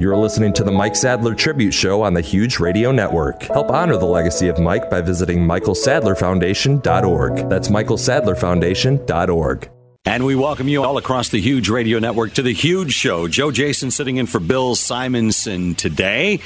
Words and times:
You're 0.00 0.16
listening 0.16 0.52
to 0.54 0.64
the 0.64 0.72
Mike 0.72 0.96
Sadler 0.96 1.34
Tribute 1.34 1.74
Show 1.74 2.00
on 2.00 2.14
the 2.14 2.22
Huge 2.22 2.58
Radio 2.58 2.90
Network. 2.90 3.42
Help 3.42 3.70
honor 3.70 3.98
the 3.98 4.06
legacy 4.06 4.48
of 4.48 4.58
Mike 4.58 4.88
by 4.88 5.02
visiting 5.02 5.40
michaelsadlerfoundation.org. 5.40 7.50
That's 7.50 7.68
michaelsadlerfoundation.org. 7.68 9.70
And 10.06 10.24
we 10.24 10.36
welcome 10.36 10.68
you 10.68 10.84
all 10.84 10.96
across 10.96 11.28
the 11.28 11.38
Huge 11.38 11.68
Radio 11.68 11.98
Network 11.98 12.32
to 12.32 12.40
the 12.40 12.54
Huge 12.54 12.94
Show. 12.94 13.28
Joe 13.28 13.50
Jason 13.50 13.90
sitting 13.90 14.16
in 14.16 14.24
for 14.24 14.40
Bill 14.40 14.74
Simonson 14.74 15.74
today. 15.74 16.40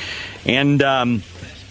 And 0.44 0.82
um, 0.82 1.22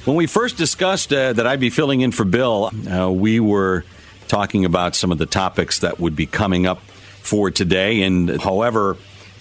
when 0.05 0.15
we 0.15 0.25
first 0.25 0.55
discussed 0.55 1.11
uh, 1.11 1.33
that 1.33 1.45
I'd 1.45 1.59
be 1.59 1.69
filling 1.69 1.99
in 1.99 2.13
for 2.13 2.23
Bill, 2.23 2.71
uh, 2.89 3.11
we 3.11 3.41
were 3.41 3.83
talking 4.29 4.63
about 4.63 4.95
some 4.95 5.11
of 5.11 5.17
the 5.17 5.25
topics 5.25 5.79
that 5.79 5.99
would 5.99 6.15
be 6.15 6.27
coming 6.27 6.65
up 6.65 6.79
for 7.19 7.51
today. 7.51 8.03
And 8.03 8.41
however, 8.41 8.95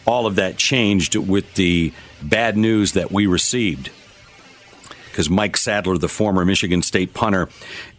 all 0.04 0.27
of 0.27 0.34
that 0.34 0.56
changed 0.56 1.14
with 1.14 1.54
the 1.54 1.93
bad 2.29 2.57
news 2.57 2.93
that 2.93 3.11
we 3.11 3.27
received. 3.27 3.91
Because 5.11 5.29
Mike 5.29 5.58
Sadler, 5.58 5.99
the 5.99 6.08
former 6.08 6.43
Michigan 6.43 6.81
State 6.81 7.12
punter, 7.12 7.50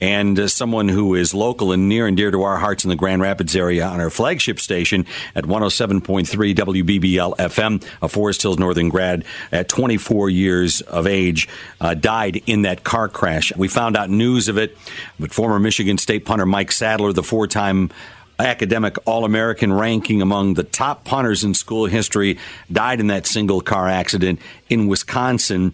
and 0.01 0.39
uh, 0.39 0.47
someone 0.47 0.89
who 0.89 1.13
is 1.13 1.31
local 1.31 1.71
and 1.71 1.87
near 1.87 2.07
and 2.07 2.17
dear 2.17 2.31
to 2.31 2.41
our 2.41 2.57
hearts 2.57 2.85
in 2.85 2.89
the 2.89 2.95
Grand 2.95 3.21
Rapids 3.21 3.55
area 3.55 3.85
on 3.85 3.99
our 3.99 4.09
flagship 4.09 4.59
station 4.59 5.05
at 5.35 5.43
107.3 5.43 6.25
WBBL 6.55 7.37
FM, 7.37 7.87
a 8.01 8.09
Forest 8.09 8.41
Hills 8.41 8.57
Northern 8.57 8.89
grad 8.89 9.25
at 9.51 9.69
24 9.69 10.31
years 10.31 10.81
of 10.81 11.05
age, 11.05 11.47
uh, 11.79 11.93
died 11.93 12.41
in 12.47 12.63
that 12.63 12.83
car 12.83 13.07
crash. 13.07 13.55
We 13.55 13.67
found 13.67 13.95
out 13.95 14.09
news 14.09 14.47
of 14.47 14.57
it, 14.57 14.75
but 15.19 15.31
former 15.31 15.59
Michigan 15.59 15.99
State 15.99 16.25
punter 16.25 16.47
Mike 16.47 16.71
Sadler, 16.71 17.13
the 17.13 17.21
four 17.21 17.45
time 17.45 17.91
academic 18.39 18.97
All 19.05 19.25
American 19.25 19.71
ranking 19.71 20.21
among 20.21 20.55
the 20.55 20.63
top 20.63 21.03
punters 21.03 21.43
in 21.43 21.53
school 21.53 21.85
history, 21.85 22.37
died 22.71 22.99
in 22.99 23.07
that 23.07 23.27
single 23.27 23.61
car 23.61 23.87
accident 23.87 24.39
in 24.69 24.87
Wisconsin. 24.87 25.73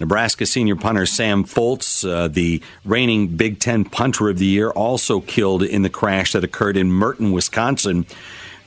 Nebraska 0.00 0.46
senior 0.46 0.76
punter 0.76 1.06
Sam 1.06 1.44
Foltz, 1.44 2.08
uh, 2.08 2.28
the 2.28 2.62
reigning 2.84 3.28
Big 3.28 3.58
Ten 3.58 3.84
punter 3.84 4.28
of 4.28 4.38
the 4.38 4.46
year, 4.46 4.70
also 4.70 5.20
killed 5.20 5.62
in 5.64 5.82
the 5.82 5.90
crash 5.90 6.32
that 6.32 6.44
occurred 6.44 6.76
in 6.76 6.90
Merton, 6.90 7.32
Wisconsin. 7.32 8.06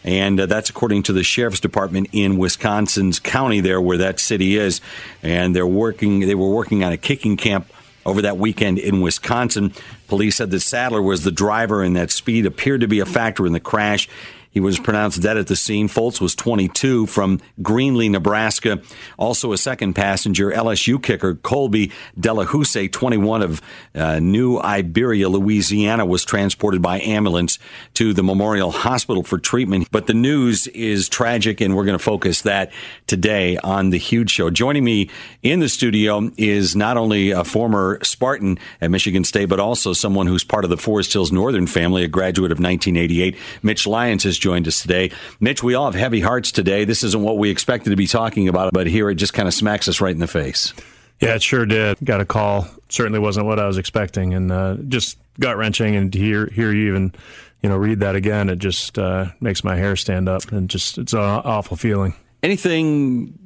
And 0.04 0.40
uh, 0.40 0.46
that's 0.48 0.70
according 0.70 1.04
to 1.04 1.14
the 1.14 1.24
sheriff's 1.24 1.60
department 1.60 2.10
in 2.12 2.38
Wisconsin's 2.38 3.20
county 3.20 3.62
there, 3.62 3.80
where 3.80 4.00
that 4.00 4.20
city 4.20 4.58
is. 4.58 4.82
And 5.24 5.56
they're 5.56 5.68
working. 5.68 6.22
They 6.22 6.36
were 6.36 6.50
working 6.50 6.84
on 6.84 6.92
a 6.92 6.98
kicking 6.98 7.38
camp 7.38 7.72
over 8.06 8.22
that 8.24 8.38
weekend 8.38 8.80
in 8.80 9.02
Wisconsin. 9.02 9.74
Police 10.08 10.36
said 10.36 10.52
that 10.52 10.62
Sadler 10.62 11.02
was 11.02 11.24
the 11.24 11.32
driver 11.32 11.84
and 11.84 11.96
that 11.96 12.12
speed 12.12 12.46
appeared 12.46 12.82
to 12.82 12.88
be 12.88 13.00
a 13.00 13.06
factor 13.06 13.46
in 13.46 13.54
the 13.54 13.60
crash. 13.60 14.10
He 14.52 14.60
was 14.60 14.80
pronounced 14.80 15.22
dead 15.22 15.38
at 15.38 15.48
the 15.48 15.56
scene. 15.56 15.88
Foltz 15.88 16.20
was 16.20 16.36
22 16.36 17.08
from 17.08 17.40
Greeley, 17.62 18.10
Nebraska. 18.10 18.82
Also 19.18 19.54
a 19.54 19.58
second 19.58 19.94
passenger, 19.94 20.52
LSU 20.52 21.02
kicker 21.02 21.36
Colby 21.36 21.92
Delahoussaye, 22.20 22.92
21 22.92 23.42
of 23.42 23.62
uh, 23.96 24.20
New 24.20 24.60
Iberia, 24.60 25.30
Louisiana, 25.30 26.06
was 26.06 26.26
transported 26.26 26.82
by 26.82 27.00
ambulance 27.00 27.60
to 27.94 28.14
the 28.14 28.24
Memorial 28.24 28.72
Hospital 28.72 29.24
for 29.24 29.38
treatment. 29.38 29.88
But 29.90 30.08
the 30.08 30.14
news 30.14 30.68
is 30.68 31.08
tragic, 31.08 31.62
and 31.62 31.76
we're 31.76 31.86
going 31.86 31.98
to 31.98 32.04
focus 32.04 32.42
that 32.42 32.72
today 33.08 33.58
on 33.58 33.90
the 33.90 33.98
huge 33.98 34.32
show. 34.32 34.50
Joining 34.50 34.84
me 34.84 35.10
in 35.42 35.62
the 35.62 35.70
studio 35.70 36.30
is 36.38 36.76
not 36.76 36.98
only 36.98 37.32
a 37.32 37.46
former 37.46 38.00
Spartan 38.04 38.60
at 38.82 38.92
Michigan 38.92 39.24
State, 39.24 39.46
but 39.46 39.62
also 39.62 39.94
someone 39.94 40.28
who's 40.28 40.44
part 40.44 40.66
of 40.66 40.70
the 40.70 40.78
Forest 40.78 41.14
Hills 41.14 41.32
Northern 41.32 41.68
family, 41.68 42.04
a 42.04 42.10
graduate 42.10 42.52
of 42.52 42.60
1988. 42.60 43.38
Mitch 43.64 43.88
Lyons 43.88 44.24
has 44.24 44.41
joined 44.42 44.68
us 44.68 44.82
today. 44.82 45.12
Mitch, 45.40 45.64
we 45.64 45.74
all 45.76 45.86
have 45.86 45.96
heavy 45.96 46.20
hearts 46.20 46.52
today. 46.52 46.84
This 46.84 47.04
isn't 47.04 47.22
what 47.22 47.38
we 47.38 47.50
expected 47.50 47.92
to 47.92 47.96
be 47.96 48.08
talking 48.08 48.50
about, 48.50 48.74
but 48.74 48.88
here 48.88 49.10
it 49.10 49.16
just 49.16 49.34
kind 49.34 49.48
of 49.48 49.54
smacks 49.54 49.88
us 49.88 50.02
right 50.02 50.14
in 50.14 50.20
the 50.20 50.28
face. 50.28 50.74
Yeah, 51.22 51.36
it 51.36 51.44
sure 51.44 51.66
did. 51.66 51.98
Got 52.04 52.20
a 52.20 52.26
call. 52.26 52.68
Certainly 52.90 53.20
wasn't 53.20 53.46
what 53.46 53.60
I 53.60 53.68
was 53.68 53.78
expecting, 53.78 54.34
and 54.34 54.52
uh, 54.52 54.76
just 54.88 55.18
gut 55.40 55.56
wrenching. 55.56 55.96
And 55.96 56.12
to 56.12 56.20
hear 56.20 56.48
hear 56.48 56.74
you 56.74 56.90
even, 56.90 57.14
you 57.62 57.70
know, 57.70 57.78
read 57.78 58.00
that 58.00 58.16
again, 58.16 58.50
it 58.50 58.58
just 58.58 58.98
uh, 58.98 59.28
makes 59.40 59.64
my 59.64 59.76
hair 59.76 59.96
stand 59.96 60.28
up, 60.28 60.52
and 60.52 60.68
just 60.68 60.98
it's 60.98 61.14
an 61.14 61.20
awful 61.20 61.78
feeling. 61.78 62.16
Anything 62.42 63.38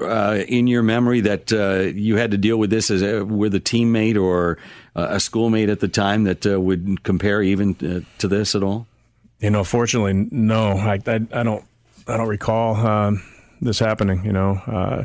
uh, 0.00 0.42
in 0.48 0.66
your 0.66 0.82
memory 0.82 1.20
that 1.20 1.52
uh, 1.52 1.90
you 1.94 2.16
had 2.16 2.30
to 2.30 2.38
deal 2.38 2.56
with 2.56 2.70
this 2.70 2.90
as 2.90 3.02
a, 3.02 3.24
with 3.24 3.54
a 3.54 3.60
teammate 3.60 4.20
or 4.20 4.58
a 4.94 5.20
schoolmate 5.20 5.68
at 5.68 5.80
the 5.80 5.88
time 5.88 6.24
that 6.24 6.46
uh, 6.46 6.60
would 6.60 7.02
compare 7.02 7.42
even 7.42 7.76
uh, 7.82 8.00
to 8.18 8.28
this 8.28 8.54
at 8.54 8.62
all? 8.62 8.86
You 9.42 9.50
know, 9.50 9.64
fortunately, 9.64 10.28
no. 10.30 10.70
I, 10.78 11.00
I, 11.04 11.14
I 11.32 11.42
don't 11.42 11.64
I 12.06 12.16
don't 12.16 12.28
recall 12.28 12.76
um, 12.76 13.22
this 13.60 13.80
happening. 13.80 14.24
You 14.24 14.32
know, 14.32 14.52
uh, 14.66 15.04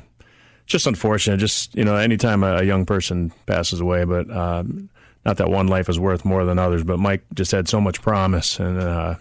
just 0.68 0.86
unfortunate. 0.86 1.38
Just 1.38 1.74
you 1.76 1.84
know, 1.84 1.96
anytime 1.96 2.44
a, 2.44 2.62
young 2.62 2.86
person 2.86 3.32
passes 3.48 3.80
away, 3.80 4.06
but 4.06 4.30
um, 4.30 4.90
not 5.26 5.38
that 5.38 5.50
one 5.50 5.68
life 5.68 5.90
is 5.90 6.00
worth 6.00 6.24
more 6.24 6.46
than 6.46 6.60
others. 6.60 6.84
But 6.84 7.00
Mike 7.00 7.24
just 7.34 7.52
had 7.52 7.68
so 7.68 7.82
much 7.82 8.00
promise, 8.04 8.60
and 8.60 8.80
uh, 8.80 9.16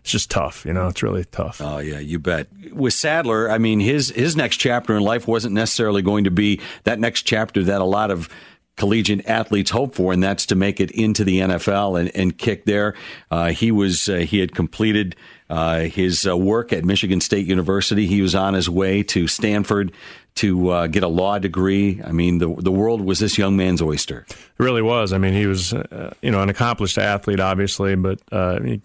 it's 0.00 0.10
just 0.10 0.30
tough. 0.30 0.64
You 0.64 0.72
know, 0.72 0.88
it's 0.88 1.02
really 1.02 1.26
tough. 1.26 1.60
Oh 1.60 1.78
yeah, 1.78 1.98
you 1.98 2.18
bet. 2.18 2.48
With 2.72 2.94
Sadler, 2.94 3.50
I 3.50 3.58
mean, 3.58 3.80
his 3.80 4.08
his 4.16 4.34
next 4.34 4.56
chapter 4.56 4.96
in 4.96 5.02
life 5.02 5.28
wasn't 5.28 5.54
necessarily 5.54 6.00
going 6.00 6.24
to 6.24 6.30
be 6.30 6.58
that 6.84 6.98
next 6.98 7.22
chapter 7.24 7.62
that 7.64 7.82
a 7.82 7.84
lot 7.84 8.10
of 8.10 8.30
collegiate 8.76 9.26
athletes 9.26 9.70
hope 9.70 9.94
for, 9.94 10.12
and 10.12 10.22
that's 10.22 10.46
to 10.46 10.54
make 10.54 10.80
it 10.80 10.90
into 10.90 11.24
the 11.24 11.40
NFL 11.40 12.00
and, 12.00 12.10
and 12.14 12.36
kick 12.36 12.64
there. 12.64 12.94
Uh, 13.30 13.50
he 13.50 13.70
was 13.70 14.08
uh, 14.08 14.16
he 14.16 14.40
had 14.40 14.54
completed 14.54 15.16
uh, 15.50 15.80
his 15.80 16.26
uh, 16.26 16.36
work 16.36 16.72
at 16.72 16.84
Michigan 16.84 17.20
State 17.20 17.46
University. 17.46 18.06
He 18.06 18.22
was 18.22 18.34
on 18.34 18.54
his 18.54 18.68
way 18.68 19.02
to 19.04 19.28
Stanford 19.28 19.92
to 20.36 20.70
uh, 20.70 20.86
get 20.88 21.04
a 21.04 21.08
law 21.08 21.38
degree. 21.38 22.02
I 22.04 22.10
mean, 22.10 22.38
the 22.38 22.52
the 22.52 22.72
world 22.72 23.00
was 23.00 23.20
this 23.20 23.38
young 23.38 23.56
man's 23.56 23.80
oyster. 23.80 24.26
It 24.28 24.36
really 24.58 24.82
was. 24.82 25.12
I 25.12 25.18
mean, 25.18 25.34
he 25.34 25.46
was 25.46 25.72
uh, 25.72 26.12
you 26.22 26.32
know 26.32 26.42
an 26.42 26.48
accomplished 26.48 26.98
athlete, 26.98 27.38
obviously, 27.38 27.94
but 27.94 28.20
he 28.64 28.78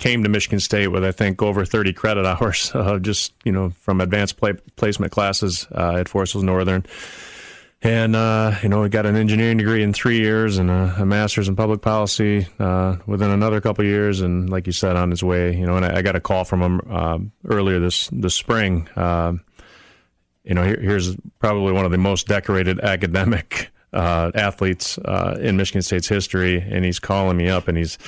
came 0.00 0.24
to 0.24 0.28
Michigan 0.28 0.58
State 0.58 0.88
with 0.88 1.04
I 1.04 1.12
think 1.12 1.40
over 1.42 1.64
30 1.64 1.92
credit 1.92 2.26
hours, 2.26 2.72
just 3.02 3.32
you 3.44 3.52
know 3.52 3.70
from 3.70 4.00
advanced 4.00 4.38
play- 4.38 4.54
placement 4.74 5.12
classes 5.12 5.68
at 5.70 6.08
Forest 6.08 6.32
Hills 6.32 6.44
Northern 6.44 6.84
and 7.82 8.16
uh, 8.16 8.54
you 8.62 8.68
know, 8.68 8.82
he 8.82 8.88
got 8.88 9.06
an 9.06 9.16
engineering 9.16 9.58
degree 9.58 9.82
in 9.82 9.92
three 9.92 10.18
years 10.18 10.58
and 10.58 10.70
a, 10.70 10.94
a 10.98 11.06
master's 11.06 11.48
in 11.48 11.56
public 11.56 11.82
policy 11.82 12.46
uh, 12.58 12.96
within 13.06 13.30
another 13.30 13.60
couple 13.60 13.84
years. 13.84 14.20
And 14.20 14.48
like 14.48 14.66
you 14.66 14.72
said, 14.72 14.96
on 14.96 15.10
his 15.10 15.22
way, 15.22 15.54
you 15.54 15.66
know, 15.66 15.76
and 15.76 15.84
I, 15.84 15.98
I 15.98 16.02
got 16.02 16.16
a 16.16 16.20
call 16.20 16.44
from 16.44 16.62
him 16.62 16.80
uh, 16.90 17.18
earlier 17.46 17.78
this 17.78 18.08
this 18.12 18.34
spring. 18.34 18.88
Uh, 18.96 19.34
you 20.44 20.54
know, 20.54 20.62
here, 20.62 20.80
here's 20.80 21.16
probably 21.38 21.72
one 21.72 21.84
of 21.84 21.90
the 21.90 21.98
most 21.98 22.28
decorated 22.28 22.80
academic 22.80 23.70
uh, 23.92 24.30
athletes 24.34 24.98
uh, 24.98 25.36
in 25.40 25.56
Michigan 25.56 25.82
State's 25.82 26.08
history, 26.08 26.60
and 26.60 26.84
he's 26.84 26.98
calling 26.98 27.36
me 27.36 27.48
up 27.48 27.68
and 27.68 27.76
he's 27.76 27.98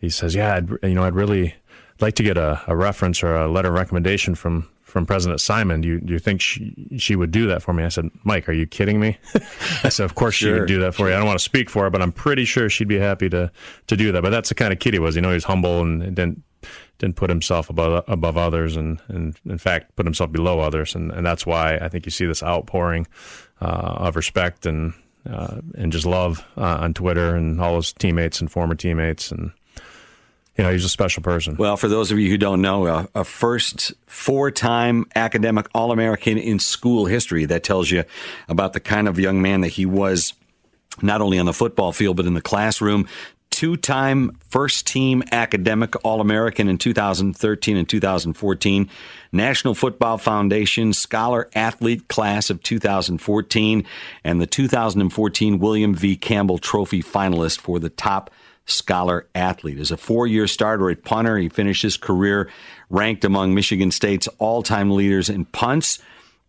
he 0.00 0.08
says, 0.10 0.34
"Yeah, 0.34 0.54
I'd, 0.54 0.70
you 0.82 0.94
know, 0.94 1.02
I'd 1.02 1.14
really 1.14 1.54
like 2.00 2.14
to 2.14 2.22
get 2.22 2.36
a, 2.36 2.62
a 2.66 2.76
reference 2.76 3.22
or 3.22 3.34
a 3.34 3.48
letter 3.48 3.68
of 3.68 3.74
recommendation 3.74 4.34
from 4.34 4.68
from 4.96 5.04
President 5.04 5.42
Simon. 5.42 5.82
Do 5.82 5.88
you, 5.88 6.00
do 6.00 6.14
you 6.14 6.18
think 6.18 6.40
she, 6.40 6.74
she 6.96 7.16
would 7.16 7.30
do 7.30 7.48
that 7.48 7.62
for 7.62 7.74
me? 7.74 7.84
I 7.84 7.90
said, 7.90 8.08
Mike, 8.24 8.48
are 8.48 8.54
you 8.54 8.66
kidding 8.66 8.98
me? 8.98 9.18
I 9.84 9.90
said, 9.90 10.04
of 10.04 10.14
course 10.14 10.36
sure. 10.36 10.54
she 10.54 10.58
would 10.58 10.68
do 10.68 10.78
that 10.78 10.94
for 10.94 11.06
you. 11.06 11.14
I 11.14 11.18
don't 11.18 11.26
want 11.26 11.38
to 11.38 11.44
speak 11.44 11.68
for 11.68 11.82
her, 11.82 11.90
but 11.90 12.00
I'm 12.00 12.12
pretty 12.12 12.46
sure 12.46 12.70
she'd 12.70 12.88
be 12.88 12.98
happy 12.98 13.28
to, 13.28 13.52
to 13.88 13.94
do 13.98 14.10
that. 14.12 14.22
But 14.22 14.30
that's 14.30 14.48
the 14.48 14.54
kind 14.54 14.72
of 14.72 14.78
kid 14.78 14.94
he 14.94 14.98
was. 14.98 15.14
You 15.14 15.20
know, 15.20 15.28
he 15.28 15.34
was 15.34 15.44
humble 15.44 15.82
and 15.82 16.00
didn't 16.00 16.42
didn't 16.96 17.16
put 17.16 17.28
himself 17.28 17.68
above 17.68 18.04
above 18.08 18.38
others, 18.38 18.74
and, 18.74 18.98
and 19.08 19.38
in 19.44 19.58
fact 19.58 19.94
put 19.96 20.06
himself 20.06 20.32
below 20.32 20.60
others, 20.60 20.94
and, 20.94 21.12
and 21.12 21.26
that's 21.26 21.44
why 21.44 21.76
I 21.76 21.90
think 21.90 22.06
you 22.06 22.10
see 22.10 22.24
this 22.24 22.42
outpouring 22.42 23.06
uh, 23.60 23.96
of 23.98 24.16
respect 24.16 24.64
and 24.64 24.94
uh, 25.28 25.60
and 25.76 25.92
just 25.92 26.06
love 26.06 26.42
uh, 26.56 26.78
on 26.80 26.94
Twitter 26.94 27.36
and 27.36 27.60
all 27.60 27.76
his 27.76 27.92
teammates 27.92 28.40
and 28.40 28.50
former 28.50 28.74
teammates 28.74 29.30
and 29.30 29.52
you 30.56 30.64
know, 30.64 30.72
he's 30.72 30.84
a 30.84 30.88
special 30.88 31.22
person. 31.22 31.56
Well, 31.56 31.76
for 31.76 31.88
those 31.88 32.10
of 32.10 32.18
you 32.18 32.30
who 32.30 32.38
don't 32.38 32.62
know, 32.62 32.86
a, 32.86 33.08
a 33.14 33.24
first 33.24 33.92
four 34.06 34.50
time 34.50 35.06
academic 35.14 35.66
All 35.74 35.92
American 35.92 36.38
in 36.38 36.58
school 36.58 37.06
history. 37.06 37.44
That 37.44 37.62
tells 37.62 37.90
you 37.90 38.04
about 38.48 38.72
the 38.72 38.80
kind 38.80 39.06
of 39.08 39.18
young 39.18 39.42
man 39.42 39.60
that 39.60 39.68
he 39.68 39.84
was, 39.84 40.32
not 41.02 41.20
only 41.20 41.38
on 41.38 41.46
the 41.46 41.52
football 41.52 41.92
field, 41.92 42.16
but 42.16 42.26
in 42.26 42.34
the 42.34 42.40
classroom. 42.40 43.06
Two 43.50 43.76
time 43.76 44.36
first 44.48 44.86
team 44.86 45.22
academic 45.30 45.94
All 46.04 46.20
American 46.20 46.68
in 46.68 46.78
2013 46.78 47.76
and 47.76 47.88
2014. 47.88 48.90
National 49.32 49.74
Football 49.74 50.18
Foundation 50.18 50.92
Scholar 50.92 51.48
Athlete 51.54 52.08
Class 52.08 52.48
of 52.48 52.62
2014, 52.62 53.84
and 54.24 54.40
the 54.40 54.46
2014 54.46 55.58
William 55.58 55.94
V. 55.94 56.16
Campbell 56.16 56.58
Trophy 56.58 57.02
finalist 57.02 57.60
for 57.60 57.78
the 57.78 57.90
top 57.90 58.30
scholar 58.66 59.26
athlete. 59.34 59.78
As 59.78 59.90
a 59.90 59.96
four 59.96 60.26
year 60.26 60.46
starter 60.46 60.90
at 60.90 61.04
punter, 61.04 61.38
he 61.38 61.48
finished 61.48 61.82
his 61.82 61.96
career 61.96 62.50
ranked 62.90 63.24
among 63.24 63.54
Michigan 63.54 63.90
State's 63.90 64.28
all 64.38 64.62
time 64.62 64.90
leaders 64.90 65.30
in 65.30 65.44
punts. 65.46 65.98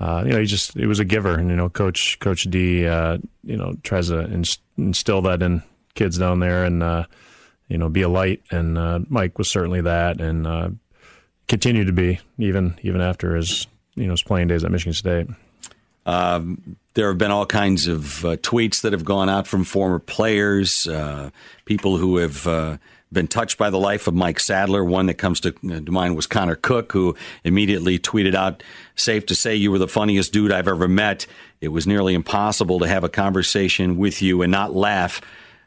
uh, 0.00 0.22
you 0.26 0.32
know, 0.32 0.40
he 0.40 0.46
just 0.46 0.74
he 0.74 0.86
was 0.86 0.98
a 0.98 1.04
giver, 1.04 1.38
and 1.38 1.48
you 1.48 1.56
know, 1.56 1.68
Coach 1.68 2.18
Coach 2.18 2.44
D, 2.44 2.86
uh, 2.86 3.18
you 3.44 3.56
know, 3.56 3.76
tries 3.82 4.08
to 4.08 4.20
instill 4.76 5.22
that 5.22 5.42
in 5.42 5.62
kids 5.94 6.18
down 6.18 6.40
there, 6.40 6.64
and 6.64 6.82
uh, 6.82 7.04
you 7.68 7.78
know, 7.78 7.88
be 7.88 8.02
a 8.02 8.08
light. 8.08 8.42
And 8.50 8.76
uh, 8.76 9.00
Mike 9.08 9.38
was 9.38 9.48
certainly 9.48 9.82
that, 9.82 10.20
and 10.20 10.46
uh, 10.46 10.70
continued 11.46 11.86
to 11.86 11.92
be 11.92 12.18
even 12.38 12.78
even 12.82 13.00
after 13.00 13.36
his 13.36 13.68
you 13.94 14.06
know 14.06 14.12
his 14.12 14.22
playing 14.22 14.48
days 14.48 14.64
at 14.64 14.72
Michigan 14.72 14.94
State. 14.94 15.28
Um, 16.06 16.76
there 16.94 17.08
have 17.08 17.18
been 17.18 17.30
all 17.30 17.46
kinds 17.46 17.86
of 17.86 18.24
uh, 18.24 18.36
tweets 18.36 18.82
that 18.82 18.92
have 18.92 19.04
gone 19.04 19.28
out 19.28 19.46
from 19.46 19.64
former 19.64 19.98
players, 19.98 20.88
people 21.64 21.96
who 21.96 22.16
have 22.16 22.80
been 23.14 23.28
touched 23.28 23.56
by 23.56 23.70
the 23.70 23.78
life 23.78 24.06
of 24.06 24.14
Mike 24.14 24.40
Sadler. 24.40 24.84
One 24.84 25.06
that 25.06 25.14
comes 25.14 25.40
to, 25.40 25.48
uh, 25.48 25.80
to 25.80 25.92
mind 25.92 26.16
was 26.16 26.26
Connor 26.26 26.56
Cook, 26.56 26.92
who 26.92 27.16
immediately 27.44 27.98
tweeted 27.98 28.34
out, 28.34 28.62
Safe 28.96 29.24
to 29.26 29.34
say 29.34 29.54
you 29.54 29.70
were 29.70 29.78
the 29.78 29.88
funniest 29.88 30.32
dude 30.32 30.52
I've 30.52 30.68
ever 30.68 30.88
met. 30.88 31.26
It 31.60 31.68
was 31.68 31.86
nearly 31.86 32.14
impossible 32.14 32.80
to 32.80 32.86
have 32.86 33.04
a 33.04 33.08
conversation 33.08 33.96
with 33.96 34.20
you 34.20 34.42
and 34.42 34.52
not 34.52 34.74
laugh 34.74 35.20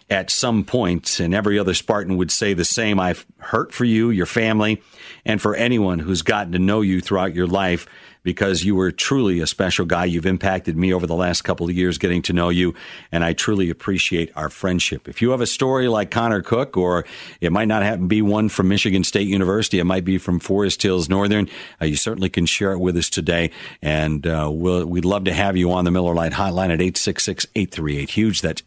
at 0.09 0.29
some 0.29 0.63
point. 0.63 1.19
And 1.19 1.33
every 1.33 1.57
other 1.59 1.73
Spartan 1.73 2.17
would 2.17 2.31
say 2.31 2.53
the 2.53 2.65
same. 2.65 2.99
I've 2.99 3.25
hurt 3.39 3.73
for 3.73 3.85
you, 3.85 4.09
your 4.09 4.25
family, 4.25 4.81
and 5.25 5.41
for 5.41 5.55
anyone 5.55 5.99
who's 5.99 6.21
gotten 6.21 6.53
to 6.53 6.59
know 6.59 6.81
you 6.81 7.01
throughout 7.01 7.33
your 7.35 7.47
life 7.47 7.87
because 8.27 8.63
you 8.65 8.75
were 8.75 8.91
truly 8.91 9.39
a 9.39 9.47
special 9.47 9.85
guy. 9.85 10.03
You've 10.03 10.25
impacted 10.25 10.75
me 10.75 10.93
over 10.93 11.07
the 11.07 11.15
last 11.15 11.43
couple 11.43 11.69
of 11.69 11.73
years 11.73 11.97
getting 11.97 12.21
to 12.23 12.33
know 12.33 12.49
you, 12.49 12.75
and 13.09 13.23
I 13.23 13.31
truly 13.31 13.69
appreciate 13.69 14.33
our 14.35 14.49
friendship. 14.49 15.07
If 15.07 15.21
you 15.21 15.31
have 15.31 15.39
a 15.39 15.47
story 15.47 15.87
like 15.87 16.11
Connor 16.11 16.41
Cook, 16.41 16.75
or 16.75 17.05
it 17.39 17.53
might 17.53 17.69
not 17.69 17.83
happen 17.83 18.09
be 18.09 18.21
one 18.21 18.49
from 18.49 18.67
Michigan 18.67 19.05
State 19.05 19.29
University, 19.29 19.79
it 19.79 19.85
might 19.85 20.03
be 20.03 20.17
from 20.17 20.41
Forest 20.41 20.83
Hills 20.83 21.07
Northern, 21.07 21.47
uh, 21.81 21.85
you 21.85 21.95
certainly 21.95 22.27
can 22.27 22.45
share 22.45 22.73
it 22.73 22.79
with 22.79 22.97
us 22.97 23.09
today, 23.09 23.49
and 23.81 24.27
uh, 24.27 24.49
we'll, 24.51 24.85
we'd 24.85 25.05
love 25.05 25.23
to 25.23 25.33
have 25.33 25.55
you 25.55 25.71
on 25.71 25.85
the 25.85 25.91
Miller 25.91 26.13
Lite 26.13 26.33
hotline 26.33 26.73
at 26.73 26.79
866-838-HUGE. 26.79 28.41
That's 28.41 28.61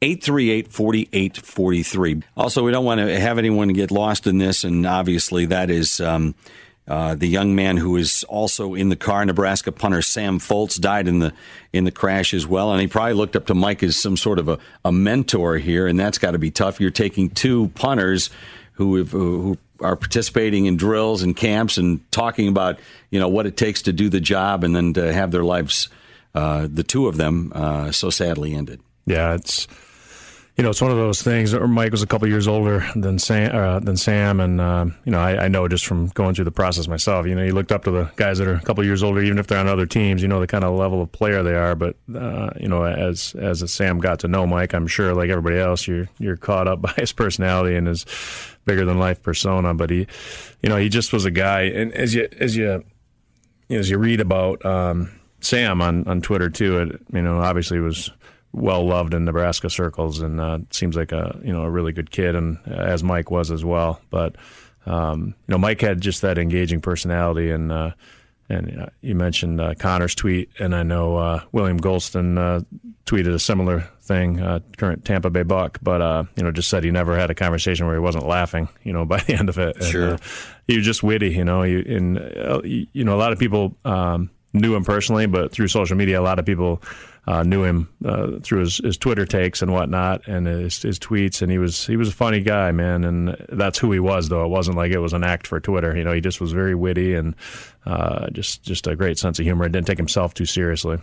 866-838-4843. 0.00 2.22
Also, 2.34 2.64
we 2.64 2.72
don't 2.72 2.86
want 2.86 3.02
to 3.02 3.20
have 3.20 3.36
anyone 3.36 3.68
get 3.74 3.90
lost 3.90 4.26
in 4.26 4.38
this, 4.38 4.64
and 4.64 4.86
obviously 4.86 5.44
that 5.44 5.68
is... 5.68 6.00
Um, 6.00 6.34
uh, 6.88 7.14
the 7.14 7.26
young 7.26 7.54
man 7.54 7.76
who 7.76 7.96
is 7.96 8.24
also 8.24 8.74
in 8.74 8.88
the 8.88 8.96
car, 8.96 9.24
Nebraska 9.24 9.70
punter 9.70 10.00
Sam 10.00 10.38
Foltz, 10.38 10.80
died 10.80 11.06
in 11.06 11.18
the 11.18 11.32
in 11.72 11.84
the 11.84 11.90
crash 11.90 12.32
as 12.32 12.46
well, 12.46 12.72
and 12.72 12.80
he 12.80 12.86
probably 12.86 13.12
looked 13.12 13.36
up 13.36 13.46
to 13.46 13.54
Mike 13.54 13.82
as 13.82 14.00
some 14.00 14.16
sort 14.16 14.38
of 14.38 14.48
a, 14.48 14.58
a 14.84 14.90
mentor 14.90 15.58
here, 15.58 15.86
and 15.86 16.00
that's 16.00 16.16
got 16.16 16.30
to 16.30 16.38
be 16.38 16.50
tough. 16.50 16.80
You're 16.80 16.90
taking 16.90 17.28
two 17.28 17.68
punters 17.74 18.30
who 18.72 19.04
who 19.04 19.58
are 19.80 19.96
participating 19.96 20.64
in 20.64 20.76
drills 20.76 21.22
and 21.22 21.36
camps 21.36 21.76
and 21.76 22.00
talking 22.10 22.48
about 22.48 22.78
you 23.10 23.20
know 23.20 23.28
what 23.28 23.46
it 23.46 23.56
takes 23.56 23.82
to 23.82 23.92
do 23.92 24.08
the 24.08 24.20
job, 24.20 24.64
and 24.64 24.74
then 24.74 24.94
to 24.94 25.12
have 25.12 25.30
their 25.30 25.44
lives, 25.44 25.90
uh, 26.34 26.66
the 26.72 26.82
two 26.82 27.06
of 27.06 27.18
them, 27.18 27.52
uh, 27.54 27.92
so 27.92 28.08
sadly 28.08 28.54
ended. 28.54 28.80
Yeah, 29.04 29.34
it's 29.34 29.66
you 30.58 30.64
know, 30.64 30.70
it's 30.70 30.82
one 30.82 30.90
of 30.90 30.96
those 30.96 31.22
things. 31.22 31.54
Mike 31.54 31.92
was 31.92 32.02
a 32.02 32.06
couple 32.06 32.26
years 32.26 32.48
older 32.48 32.84
than 32.96 33.20
Sam, 33.20 33.54
uh, 33.54 33.78
than 33.78 33.96
Sam, 33.96 34.40
and 34.40 34.60
uh, 34.60 34.86
you 35.04 35.12
know, 35.12 35.20
I, 35.20 35.44
I, 35.44 35.48
know 35.48 35.68
just 35.68 35.86
from 35.86 36.08
going 36.08 36.34
through 36.34 36.46
the 36.46 36.50
process 36.50 36.88
myself. 36.88 37.28
You 37.28 37.36
know, 37.36 37.44
you 37.44 37.52
looked 37.52 37.70
up 37.70 37.84
to 37.84 37.92
the 37.92 38.10
guys 38.16 38.38
that 38.38 38.48
are 38.48 38.54
a 38.54 38.60
couple 38.60 38.84
years 38.84 39.04
older, 39.04 39.22
even 39.22 39.38
if 39.38 39.46
they're 39.46 39.60
on 39.60 39.68
other 39.68 39.86
teams. 39.86 40.20
You 40.20 40.26
know 40.26 40.40
the 40.40 40.48
kind 40.48 40.64
of 40.64 40.76
level 40.76 41.00
of 41.00 41.12
player 41.12 41.44
they 41.44 41.54
are. 41.54 41.76
But 41.76 41.94
uh, 42.12 42.50
you 42.58 42.66
know, 42.66 42.82
as 42.82 43.36
as 43.38 43.72
Sam 43.72 44.00
got 44.00 44.18
to 44.20 44.28
know 44.28 44.48
Mike, 44.48 44.74
I'm 44.74 44.88
sure, 44.88 45.14
like 45.14 45.30
everybody 45.30 45.60
else, 45.60 45.86
you're 45.86 46.08
you're 46.18 46.36
caught 46.36 46.66
up 46.66 46.82
by 46.82 46.92
his 46.96 47.12
personality 47.12 47.76
and 47.76 47.86
his 47.86 48.04
bigger 48.64 48.84
than 48.84 48.98
life 48.98 49.22
persona. 49.22 49.74
But 49.74 49.90
he, 49.90 50.08
you 50.60 50.68
know, 50.68 50.76
he 50.76 50.88
just 50.88 51.12
was 51.12 51.24
a 51.24 51.30
guy. 51.30 51.62
And 51.66 51.92
as 51.94 52.14
you 52.14 52.28
as 52.40 52.56
you, 52.56 52.84
you 53.68 53.76
know, 53.76 53.78
as 53.78 53.88
you 53.88 53.98
read 53.98 54.20
about 54.20 54.66
um, 54.66 55.12
Sam 55.40 55.80
on 55.80 56.04
on 56.08 56.20
Twitter 56.20 56.50
too, 56.50 56.80
it 56.80 57.00
you 57.12 57.22
know 57.22 57.38
obviously 57.38 57.78
was 57.78 58.10
well 58.52 58.86
loved 58.86 59.14
in 59.14 59.24
Nebraska 59.24 59.70
circles, 59.70 60.20
and 60.20 60.40
uh, 60.40 60.58
seems 60.70 60.96
like 60.96 61.12
a 61.12 61.38
you 61.42 61.52
know 61.52 61.62
a 61.62 61.70
really 61.70 61.92
good 61.92 62.10
kid, 62.10 62.34
and 62.34 62.58
uh, 62.68 62.74
as 62.74 63.02
Mike 63.02 63.30
was 63.30 63.50
as 63.50 63.64
well. 63.64 64.00
But 64.10 64.36
um, 64.86 65.34
you 65.46 65.52
know, 65.52 65.58
Mike 65.58 65.80
had 65.80 66.00
just 66.00 66.22
that 66.22 66.38
engaging 66.38 66.80
personality, 66.80 67.50
and 67.50 67.70
uh, 67.70 67.92
and 68.48 68.80
uh, 68.80 68.86
you 69.00 69.14
mentioned 69.14 69.60
uh, 69.60 69.74
Connor's 69.74 70.14
tweet, 70.14 70.50
and 70.58 70.74
I 70.74 70.82
know 70.82 71.16
uh, 71.16 71.42
William 71.52 71.78
Gholston 71.78 72.64
tweeted 73.04 73.34
a 73.34 73.38
similar 73.38 73.88
thing. 74.02 74.38
current 74.76 75.04
Tampa 75.04 75.30
Bay 75.30 75.42
Buck, 75.42 75.78
but 75.82 76.28
you 76.36 76.42
know, 76.42 76.50
just 76.50 76.70
said 76.70 76.84
he 76.84 76.90
never 76.90 77.18
had 77.18 77.30
a 77.30 77.34
conversation 77.34 77.86
where 77.86 77.94
he 77.94 78.00
wasn't 78.00 78.26
laughing. 78.26 78.68
You 78.82 78.92
know, 78.92 79.04
by 79.06 79.18
the 79.20 79.34
end 79.34 79.48
of 79.48 79.58
it, 79.58 79.82
sure, 79.84 80.12
and, 80.12 80.20
he 80.66 80.76
was 80.76 80.86
just 80.86 81.02
witty. 81.02 81.30
You 81.30 81.44
know, 81.44 81.62
he, 81.62 81.76
and 81.94 82.88
you 82.92 83.04
know, 83.04 83.14
a 83.14 83.20
lot 83.20 83.32
of 83.32 83.38
people 83.38 83.76
um, 83.84 84.30
knew 84.54 84.74
him 84.74 84.84
personally, 84.84 85.26
but 85.26 85.52
through 85.52 85.68
social 85.68 85.96
media, 85.96 86.20
a 86.20 86.22
lot 86.22 86.38
of 86.38 86.46
people 86.46 86.82
uh, 87.28 87.42
knew 87.42 87.62
him 87.62 87.90
uh, 88.06 88.38
through 88.42 88.60
his, 88.60 88.78
his 88.78 88.96
Twitter 88.96 89.26
takes 89.26 89.60
and 89.60 89.70
whatnot, 89.70 90.26
and 90.26 90.46
his, 90.46 90.80
his 90.80 90.98
tweets. 90.98 91.42
And 91.42 91.52
he 91.52 91.58
was 91.58 91.86
he 91.86 91.98
was 91.98 92.08
a 92.08 92.12
funny 92.12 92.40
guy, 92.40 92.72
man. 92.72 93.04
And 93.04 93.36
that's 93.50 93.78
who 93.78 93.92
he 93.92 94.00
was, 94.00 94.30
though. 94.30 94.46
It 94.46 94.48
wasn't 94.48 94.78
like 94.78 94.92
it 94.92 94.98
was 94.98 95.12
an 95.12 95.22
act 95.22 95.46
for 95.46 95.60
Twitter. 95.60 95.94
You 95.94 96.04
know, 96.04 96.12
he 96.12 96.22
just 96.22 96.40
was 96.40 96.52
very 96.52 96.74
witty 96.74 97.14
and 97.14 97.34
uh, 97.84 98.30
just 98.30 98.62
just 98.62 98.86
a 98.86 98.96
great 98.96 99.18
sense 99.18 99.38
of 99.38 99.44
humor. 99.44 99.66
He 99.66 99.70
didn't 99.70 99.86
take 99.86 99.98
himself 99.98 100.32
too 100.32 100.46
seriously. 100.46 100.98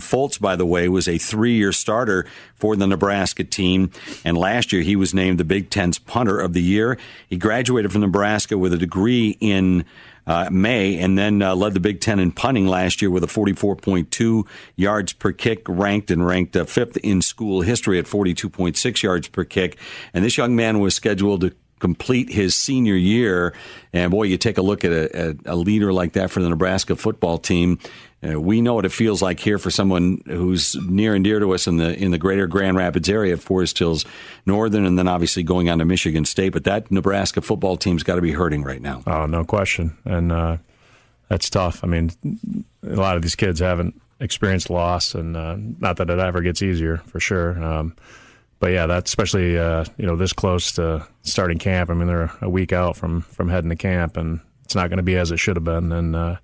Foltz, 0.00 0.40
by 0.40 0.56
the 0.56 0.66
way, 0.66 0.88
was 0.88 1.06
a 1.06 1.18
three 1.18 1.54
year 1.54 1.72
starter 1.72 2.26
for 2.56 2.74
the 2.74 2.86
Nebraska 2.86 3.44
team. 3.44 3.92
And 4.24 4.36
last 4.36 4.72
year, 4.72 4.82
he 4.82 4.96
was 4.96 5.14
named 5.14 5.38
the 5.38 5.44
Big 5.44 5.70
Ten's 5.70 5.98
punter 5.98 6.40
of 6.40 6.54
the 6.54 6.62
year. 6.62 6.98
He 7.28 7.36
graduated 7.36 7.92
from 7.92 8.00
Nebraska 8.00 8.58
with 8.58 8.72
a 8.72 8.78
degree 8.78 9.36
in 9.40 9.84
uh, 10.28 10.48
May, 10.52 10.98
and 10.98 11.16
then 11.18 11.40
uh, 11.40 11.56
led 11.56 11.72
the 11.74 11.80
Big 11.80 12.00
Ten 12.00 12.20
in 12.20 12.30
punting 12.30 12.66
last 12.66 13.00
year 13.00 13.10
with 13.10 13.24
a 13.24 13.26
44.2 13.26 14.46
yards 14.76 15.14
per 15.14 15.32
kick, 15.32 15.62
ranked 15.66 16.10
and 16.10 16.24
ranked 16.24 16.54
uh, 16.54 16.64
fifth 16.64 16.98
in 16.98 17.22
school 17.22 17.62
history 17.62 17.98
at 17.98 18.04
42.6 18.04 19.02
yards 19.02 19.26
per 19.28 19.44
kick. 19.44 19.78
And 20.12 20.22
this 20.22 20.36
young 20.36 20.54
man 20.54 20.80
was 20.80 20.94
scheduled 20.94 21.40
to 21.40 21.54
complete 21.78 22.28
his 22.30 22.54
senior 22.54 22.94
year. 22.94 23.54
And 23.92 24.10
boy, 24.10 24.24
you 24.24 24.36
take 24.36 24.58
a 24.58 24.62
look 24.62 24.84
at 24.84 24.92
a, 24.92 25.30
a, 25.30 25.54
a, 25.54 25.56
leader 25.56 25.92
like 25.92 26.12
that 26.12 26.30
for 26.30 26.42
the 26.42 26.48
Nebraska 26.48 26.96
football 26.96 27.38
team. 27.38 27.78
Uh, 28.26 28.40
we 28.40 28.60
know 28.60 28.74
what 28.74 28.84
it 28.84 28.92
feels 28.92 29.22
like 29.22 29.38
here 29.38 29.58
for 29.58 29.70
someone 29.70 30.22
who's 30.26 30.74
near 30.88 31.14
and 31.14 31.22
dear 31.22 31.38
to 31.38 31.54
us 31.54 31.66
in 31.66 31.76
the 31.76 31.96
in 31.96 32.10
the 32.10 32.18
greater 32.18 32.46
Grand 32.48 32.76
Rapids 32.76 33.08
area 33.08 33.36
Forest 33.36 33.78
Hills 33.78 34.04
Northern, 34.44 34.84
and 34.84 34.98
then 34.98 35.06
obviously 35.06 35.44
going 35.44 35.68
on 35.68 35.78
to 35.78 35.84
Michigan 35.84 36.24
State. 36.24 36.52
But 36.52 36.64
that 36.64 36.90
Nebraska 36.90 37.40
football 37.40 37.76
team's 37.76 38.02
got 38.02 38.16
to 38.16 38.22
be 38.22 38.32
hurting 38.32 38.64
right 38.64 38.82
now. 38.82 39.02
Oh, 39.06 39.26
no 39.26 39.44
question, 39.44 39.96
and 40.04 40.32
uh, 40.32 40.56
that's 41.28 41.48
tough. 41.48 41.84
I 41.84 41.86
mean, 41.86 42.10
a 42.82 42.96
lot 42.96 43.14
of 43.14 43.22
these 43.22 43.36
kids 43.36 43.60
haven't 43.60 44.00
experienced 44.18 44.68
loss, 44.68 45.14
and 45.14 45.36
uh, 45.36 45.56
not 45.78 45.98
that 45.98 46.10
it 46.10 46.18
ever 46.18 46.40
gets 46.40 46.60
easier 46.60 46.96
for 46.96 47.20
sure. 47.20 47.62
Um, 47.62 47.94
but 48.58 48.72
yeah, 48.72 48.86
that's 48.86 49.10
especially 49.10 49.56
uh, 49.56 49.84
you 49.96 50.06
know 50.06 50.16
this 50.16 50.32
close 50.32 50.72
to 50.72 51.06
starting 51.22 51.58
camp. 51.58 51.88
I 51.88 51.94
mean, 51.94 52.08
they're 52.08 52.32
a 52.40 52.50
week 52.50 52.72
out 52.72 52.96
from 52.96 53.20
from 53.20 53.48
heading 53.48 53.70
to 53.70 53.76
camp, 53.76 54.16
and 54.16 54.40
it's 54.64 54.74
not 54.74 54.88
going 54.88 54.96
to 54.96 55.04
be 55.04 55.16
as 55.16 55.30
it 55.30 55.38
should 55.38 55.56
have 55.56 55.64
been. 55.64 55.92
And 55.92 56.16
uh, 56.16 56.36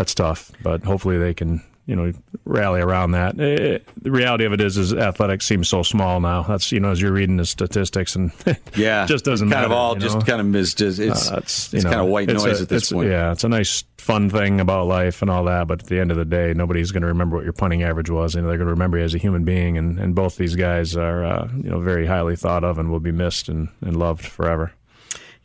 that's 0.00 0.14
tough. 0.14 0.50
But 0.62 0.82
hopefully 0.82 1.18
they 1.18 1.34
can 1.34 1.62
you 1.84 1.94
know 1.94 2.12
rally 2.46 2.80
around 2.80 3.10
that. 3.10 3.38
It, 3.38 3.82
eh, 3.82 3.90
the 4.00 4.10
reality 4.10 4.46
of 4.46 4.54
it 4.54 4.60
is, 4.62 4.78
is 4.78 4.94
athletics 4.94 5.44
seems 5.44 5.68
so 5.68 5.82
small 5.82 6.20
now. 6.20 6.42
That's 6.42 6.72
you 6.72 6.80
know 6.80 6.90
as 6.90 7.02
you're 7.02 7.12
reading 7.12 7.36
the 7.36 7.44
statistics 7.44 8.16
and 8.16 8.32
yeah, 8.74 9.04
just 9.04 9.26
doesn't 9.26 9.50
kind 9.50 9.62
matter, 9.62 9.66
of 9.66 9.72
all 9.72 9.94
you 9.94 10.00
just 10.00 10.16
know? 10.16 10.24
kind 10.24 10.40
of 10.40 10.56
is 10.56 10.72
just 10.72 10.98
it's, 11.00 11.30
uh, 11.30 11.36
it's, 11.42 11.74
it's 11.74 11.84
know, 11.84 11.90
kind 11.90 12.00
of 12.00 12.06
white 12.06 12.28
noise 12.28 12.60
a, 12.60 12.62
at 12.62 12.70
this 12.70 12.90
point. 12.90 13.10
Yeah, 13.10 13.32
it's 13.32 13.44
a 13.44 13.48
nice 13.50 13.84
fun 13.98 14.30
thing 14.30 14.58
about 14.58 14.86
life 14.86 15.20
and 15.20 15.30
all 15.30 15.44
that, 15.44 15.66
but 15.66 15.82
at 15.82 15.88
the 15.88 16.00
end 16.00 16.10
of 16.10 16.16
the 16.16 16.24
day, 16.24 16.54
nobody's 16.54 16.92
going 16.92 17.02
to 17.02 17.08
remember 17.08 17.36
what 17.36 17.44
your 17.44 17.52
punting 17.52 17.82
average 17.82 18.08
was. 18.08 18.34
You 18.34 18.40
know, 18.40 18.48
they're 18.48 18.56
going 18.56 18.68
to 18.68 18.72
remember 18.72 18.96
you 18.96 19.04
as 19.04 19.14
a 19.14 19.18
human 19.18 19.44
being, 19.44 19.76
and, 19.76 19.98
and 19.98 20.14
both 20.14 20.36
these 20.36 20.56
guys 20.56 20.96
are 20.96 21.26
uh, 21.26 21.48
you 21.56 21.68
know 21.68 21.80
very 21.80 22.06
highly 22.06 22.36
thought 22.36 22.64
of 22.64 22.78
and 22.78 22.90
will 22.90 23.00
be 23.00 23.12
missed 23.12 23.50
and, 23.50 23.68
and 23.82 23.98
loved 23.98 24.24
forever. 24.24 24.72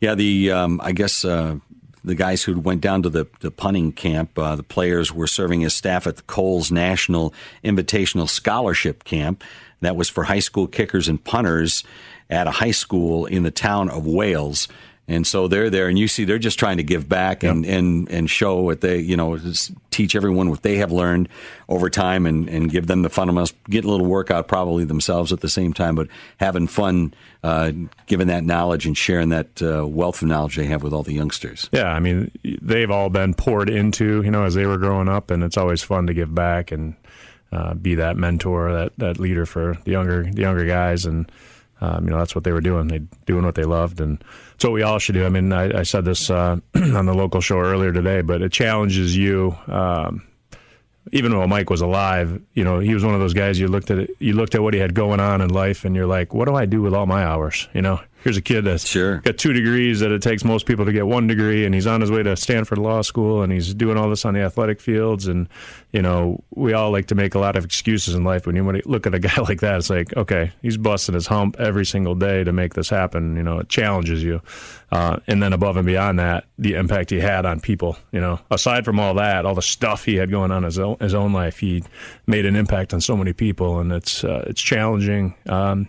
Yeah, 0.00 0.14
the 0.14 0.52
um, 0.52 0.80
I 0.82 0.92
guess 0.92 1.24
uh, 1.24 1.56
the 2.06 2.14
guys 2.14 2.44
who 2.44 2.58
went 2.58 2.80
down 2.80 3.02
to 3.02 3.10
the, 3.10 3.26
the 3.40 3.50
punting 3.50 3.92
camp, 3.92 4.38
uh, 4.38 4.54
the 4.54 4.62
players 4.62 5.12
were 5.12 5.26
serving 5.26 5.64
as 5.64 5.74
staff 5.74 6.06
at 6.06 6.16
the 6.16 6.22
Kohl's 6.22 6.70
National 6.70 7.34
Invitational 7.64 8.28
Scholarship 8.28 9.02
Camp. 9.02 9.42
That 9.80 9.96
was 9.96 10.08
for 10.08 10.24
high 10.24 10.38
school 10.38 10.68
kickers 10.68 11.08
and 11.08 11.22
punters 11.22 11.82
at 12.30 12.46
a 12.46 12.52
high 12.52 12.70
school 12.70 13.26
in 13.26 13.42
the 13.42 13.50
town 13.50 13.90
of 13.90 14.06
Wales. 14.06 14.68
And 15.08 15.24
so 15.24 15.46
they're 15.46 15.70
there, 15.70 15.86
and 15.86 15.96
you 15.96 16.08
see 16.08 16.24
they're 16.24 16.38
just 16.38 16.58
trying 16.58 16.78
to 16.78 16.82
give 16.82 17.08
back 17.08 17.44
and, 17.44 17.64
yep. 17.64 17.78
and, 17.78 18.10
and 18.10 18.28
show 18.28 18.60
what 18.62 18.80
they, 18.80 18.98
you 18.98 19.16
know, 19.16 19.38
teach 19.92 20.16
everyone 20.16 20.50
what 20.50 20.62
they 20.62 20.78
have 20.78 20.90
learned 20.90 21.28
over 21.68 21.88
time 21.88 22.26
and, 22.26 22.48
and 22.48 22.72
give 22.72 22.88
them 22.88 23.02
the 23.02 23.08
fundamentals, 23.08 23.54
get 23.70 23.84
a 23.84 23.88
little 23.88 24.06
workout 24.06 24.48
probably 24.48 24.84
themselves 24.84 25.32
at 25.32 25.40
the 25.40 25.48
same 25.48 25.72
time, 25.72 25.94
but 25.94 26.08
having 26.38 26.66
fun, 26.66 27.14
uh, 27.44 27.70
giving 28.06 28.26
that 28.26 28.42
knowledge 28.42 28.84
and 28.84 28.98
sharing 28.98 29.28
that 29.28 29.62
uh, 29.62 29.86
wealth 29.86 30.22
of 30.22 30.28
knowledge 30.28 30.56
they 30.56 30.66
have 30.66 30.82
with 30.82 30.92
all 30.92 31.04
the 31.04 31.14
youngsters. 31.14 31.70
Yeah, 31.70 31.92
I 31.92 32.00
mean, 32.00 32.32
they've 32.60 32.90
all 32.90 33.08
been 33.08 33.32
poured 33.32 33.70
into, 33.70 34.22
you 34.22 34.32
know, 34.32 34.42
as 34.42 34.54
they 34.54 34.66
were 34.66 34.78
growing 34.78 35.08
up, 35.08 35.30
and 35.30 35.44
it's 35.44 35.56
always 35.56 35.84
fun 35.84 36.08
to 36.08 36.14
give 36.14 36.34
back 36.34 36.72
and 36.72 36.96
uh, 37.52 37.74
be 37.74 37.94
that 37.94 38.16
mentor, 38.16 38.72
that, 38.72 38.92
that 38.98 39.20
leader 39.20 39.46
for 39.46 39.78
the 39.84 39.92
younger, 39.92 40.24
the 40.24 40.42
younger 40.42 40.66
guys. 40.66 41.06
And, 41.06 41.30
um, 41.80 42.04
you 42.04 42.10
know, 42.10 42.18
that's 42.18 42.34
what 42.34 42.44
they 42.44 42.52
were 42.52 42.60
doing. 42.60 42.88
They 42.88 43.00
doing 43.26 43.44
what 43.44 43.54
they 43.54 43.64
loved, 43.64 44.00
and 44.00 44.22
it's 44.54 44.64
what 44.64 44.72
we 44.72 44.82
all 44.82 44.98
should 44.98 45.14
do. 45.14 45.26
I 45.26 45.28
mean, 45.28 45.52
I, 45.52 45.80
I 45.80 45.82
said 45.82 46.04
this 46.04 46.30
uh, 46.30 46.56
on 46.74 47.06
the 47.06 47.14
local 47.14 47.40
show 47.40 47.60
earlier 47.60 47.92
today, 47.92 48.22
but 48.22 48.42
it 48.42 48.52
challenges 48.52 49.16
you. 49.16 49.56
Um, 49.66 50.26
even 51.12 51.36
while 51.36 51.46
Mike 51.46 51.70
was 51.70 51.82
alive, 51.82 52.40
you 52.54 52.64
know, 52.64 52.80
he 52.80 52.92
was 52.92 53.04
one 53.04 53.14
of 53.14 53.20
those 53.20 53.34
guys. 53.34 53.60
You 53.60 53.68
looked 53.68 53.90
at 53.90 54.08
you 54.20 54.32
looked 54.32 54.54
at 54.54 54.62
what 54.62 54.74
he 54.74 54.80
had 54.80 54.94
going 54.94 55.20
on 55.20 55.40
in 55.40 55.50
life, 55.50 55.84
and 55.84 55.94
you're 55.94 56.06
like, 56.06 56.34
what 56.34 56.46
do 56.46 56.54
I 56.54 56.64
do 56.64 56.82
with 56.82 56.94
all 56.94 57.06
my 57.06 57.22
hours? 57.24 57.68
You 57.74 57.82
know, 57.82 58.00
here's 58.26 58.36
a 58.36 58.42
kid 58.42 58.64
that's 58.64 58.84
sure. 58.84 59.18
got 59.18 59.38
two 59.38 59.52
degrees 59.52 60.00
that 60.00 60.10
it 60.10 60.20
takes 60.20 60.42
most 60.42 60.66
people 60.66 60.84
to 60.84 60.92
get 60.92 61.06
one 61.06 61.28
degree, 61.28 61.64
and 61.64 61.72
he's 61.72 61.86
on 61.86 62.00
his 62.00 62.10
way 62.10 62.24
to 62.24 62.36
Stanford 62.36 62.78
Law 62.78 63.00
School, 63.02 63.40
and 63.40 63.52
he's 63.52 63.72
doing 63.72 63.96
all 63.96 64.10
this 64.10 64.24
on 64.24 64.34
the 64.34 64.40
athletic 64.40 64.80
fields. 64.80 65.28
And 65.28 65.48
you 65.92 66.02
know, 66.02 66.42
we 66.50 66.72
all 66.72 66.90
like 66.90 67.06
to 67.06 67.14
make 67.14 67.36
a 67.36 67.38
lot 67.38 67.54
of 67.54 67.64
excuses 67.64 68.16
in 68.16 68.24
life. 68.24 68.44
When 68.44 68.56
you 68.56 68.64
look 68.84 69.06
at 69.06 69.14
a 69.14 69.18
guy 69.20 69.40
like 69.42 69.60
that, 69.60 69.76
it's 69.76 69.90
like, 69.90 70.16
okay, 70.16 70.50
he's 70.60 70.76
busting 70.76 71.14
his 71.14 71.28
hump 71.28 71.54
every 71.60 71.86
single 71.86 72.16
day 72.16 72.42
to 72.42 72.52
make 72.52 72.74
this 72.74 72.90
happen. 72.90 73.36
You 73.36 73.44
know, 73.44 73.60
it 73.60 73.68
challenges 73.68 74.24
you. 74.24 74.42
Uh, 74.90 75.18
and 75.28 75.40
then 75.40 75.52
above 75.52 75.76
and 75.76 75.86
beyond 75.86 76.18
that, 76.18 76.46
the 76.58 76.74
impact 76.74 77.10
he 77.10 77.20
had 77.20 77.46
on 77.46 77.60
people. 77.60 77.96
You 78.10 78.20
know, 78.20 78.40
aside 78.50 78.84
from 78.84 78.98
all 78.98 79.14
that, 79.14 79.46
all 79.46 79.54
the 79.54 79.62
stuff 79.62 80.04
he 80.04 80.16
had 80.16 80.32
going 80.32 80.50
on 80.50 80.58
in 80.58 80.64
his 80.64 80.80
own, 80.80 80.96
his 81.00 81.14
own 81.14 81.32
life, 81.32 81.58
he 81.60 81.84
made 82.26 82.44
an 82.44 82.56
impact 82.56 82.92
on 82.92 83.00
so 83.00 83.16
many 83.16 83.32
people, 83.32 83.78
and 83.78 83.92
it's 83.92 84.24
uh, 84.24 84.44
it's 84.48 84.60
challenging. 84.60 85.34
Um, 85.46 85.86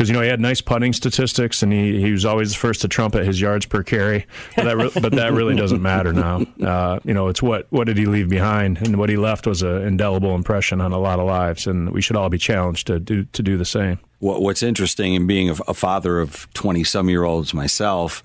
because 0.00 0.08
you 0.08 0.14
know 0.14 0.22
he 0.22 0.30
had 0.30 0.40
nice 0.40 0.62
punting 0.62 0.94
statistics 0.94 1.62
and 1.62 1.70
he, 1.70 2.00
he 2.00 2.10
was 2.10 2.24
always 2.24 2.52
the 2.52 2.56
first 2.56 2.80
to 2.80 2.88
trumpet 2.88 3.26
his 3.26 3.38
yards 3.38 3.66
per 3.66 3.82
carry. 3.82 4.24
But 4.56 4.64
that, 4.64 4.76
re- 4.78 4.90
but 5.02 5.12
that 5.12 5.34
really 5.34 5.54
doesn't 5.54 5.82
matter 5.82 6.14
now. 6.14 6.40
Uh, 6.64 7.00
you 7.04 7.12
know, 7.12 7.28
it's 7.28 7.42
what 7.42 7.66
what 7.68 7.84
did 7.84 7.98
he 7.98 8.06
leave 8.06 8.30
behind, 8.30 8.78
and 8.78 8.96
what 8.96 9.10
he 9.10 9.18
left 9.18 9.46
was 9.46 9.60
an 9.60 9.82
indelible 9.82 10.34
impression 10.34 10.80
on 10.80 10.92
a 10.92 10.98
lot 10.98 11.18
of 11.18 11.26
lives, 11.26 11.66
and 11.66 11.90
we 11.90 12.00
should 12.00 12.16
all 12.16 12.30
be 12.30 12.38
challenged 12.38 12.86
to 12.86 12.98
do 12.98 13.24
to 13.24 13.42
do 13.42 13.58
the 13.58 13.66
same. 13.66 13.98
What's 14.20 14.62
interesting 14.62 15.12
in 15.12 15.26
being 15.26 15.50
a, 15.50 15.56
a 15.68 15.74
father 15.74 16.18
of 16.18 16.50
twenty 16.54 16.82
some 16.82 17.10
year 17.10 17.24
olds 17.24 17.52
myself, 17.52 18.22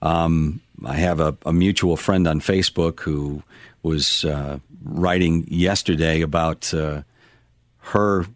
um, 0.00 0.60
I 0.84 0.94
have 0.94 1.20
a, 1.20 1.36
a, 1.46 1.52
mutual 1.52 1.96
friend 1.96 2.26
on 2.26 2.40
Facebook 2.40 2.98
who 2.98 3.44
was 3.84 4.24
uh, 4.24 4.58
writing 4.82 5.44
yesterday 5.46 6.20
about 6.20 6.74
uh, 6.74 7.02
her 7.78 8.26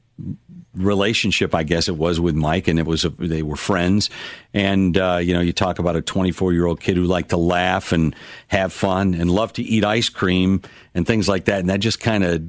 relationship, 0.76 1.54
I 1.54 1.62
guess 1.62 1.88
it 1.88 1.96
was 1.96 2.20
with 2.20 2.34
Mike, 2.34 2.68
and 2.68 2.78
it 2.78 2.86
was 2.86 3.04
a, 3.04 3.10
they 3.10 3.42
were 3.42 3.56
friends. 3.56 4.10
And 4.54 4.96
uh, 4.96 5.18
you 5.22 5.34
know, 5.34 5.40
you 5.40 5.52
talk 5.52 5.78
about 5.78 5.96
a 5.96 6.02
24 6.02 6.52
year 6.52 6.66
old 6.66 6.80
kid 6.80 6.96
who 6.96 7.04
liked 7.04 7.30
to 7.30 7.36
laugh 7.36 7.92
and 7.92 8.14
have 8.48 8.72
fun 8.72 9.14
and 9.14 9.30
love 9.30 9.52
to 9.54 9.62
eat 9.62 9.84
ice 9.84 10.08
cream 10.08 10.62
and 10.94 11.06
things 11.06 11.28
like 11.28 11.46
that, 11.46 11.60
and 11.60 11.70
that 11.70 11.80
just 11.80 12.00
kind 12.00 12.24
of 12.24 12.42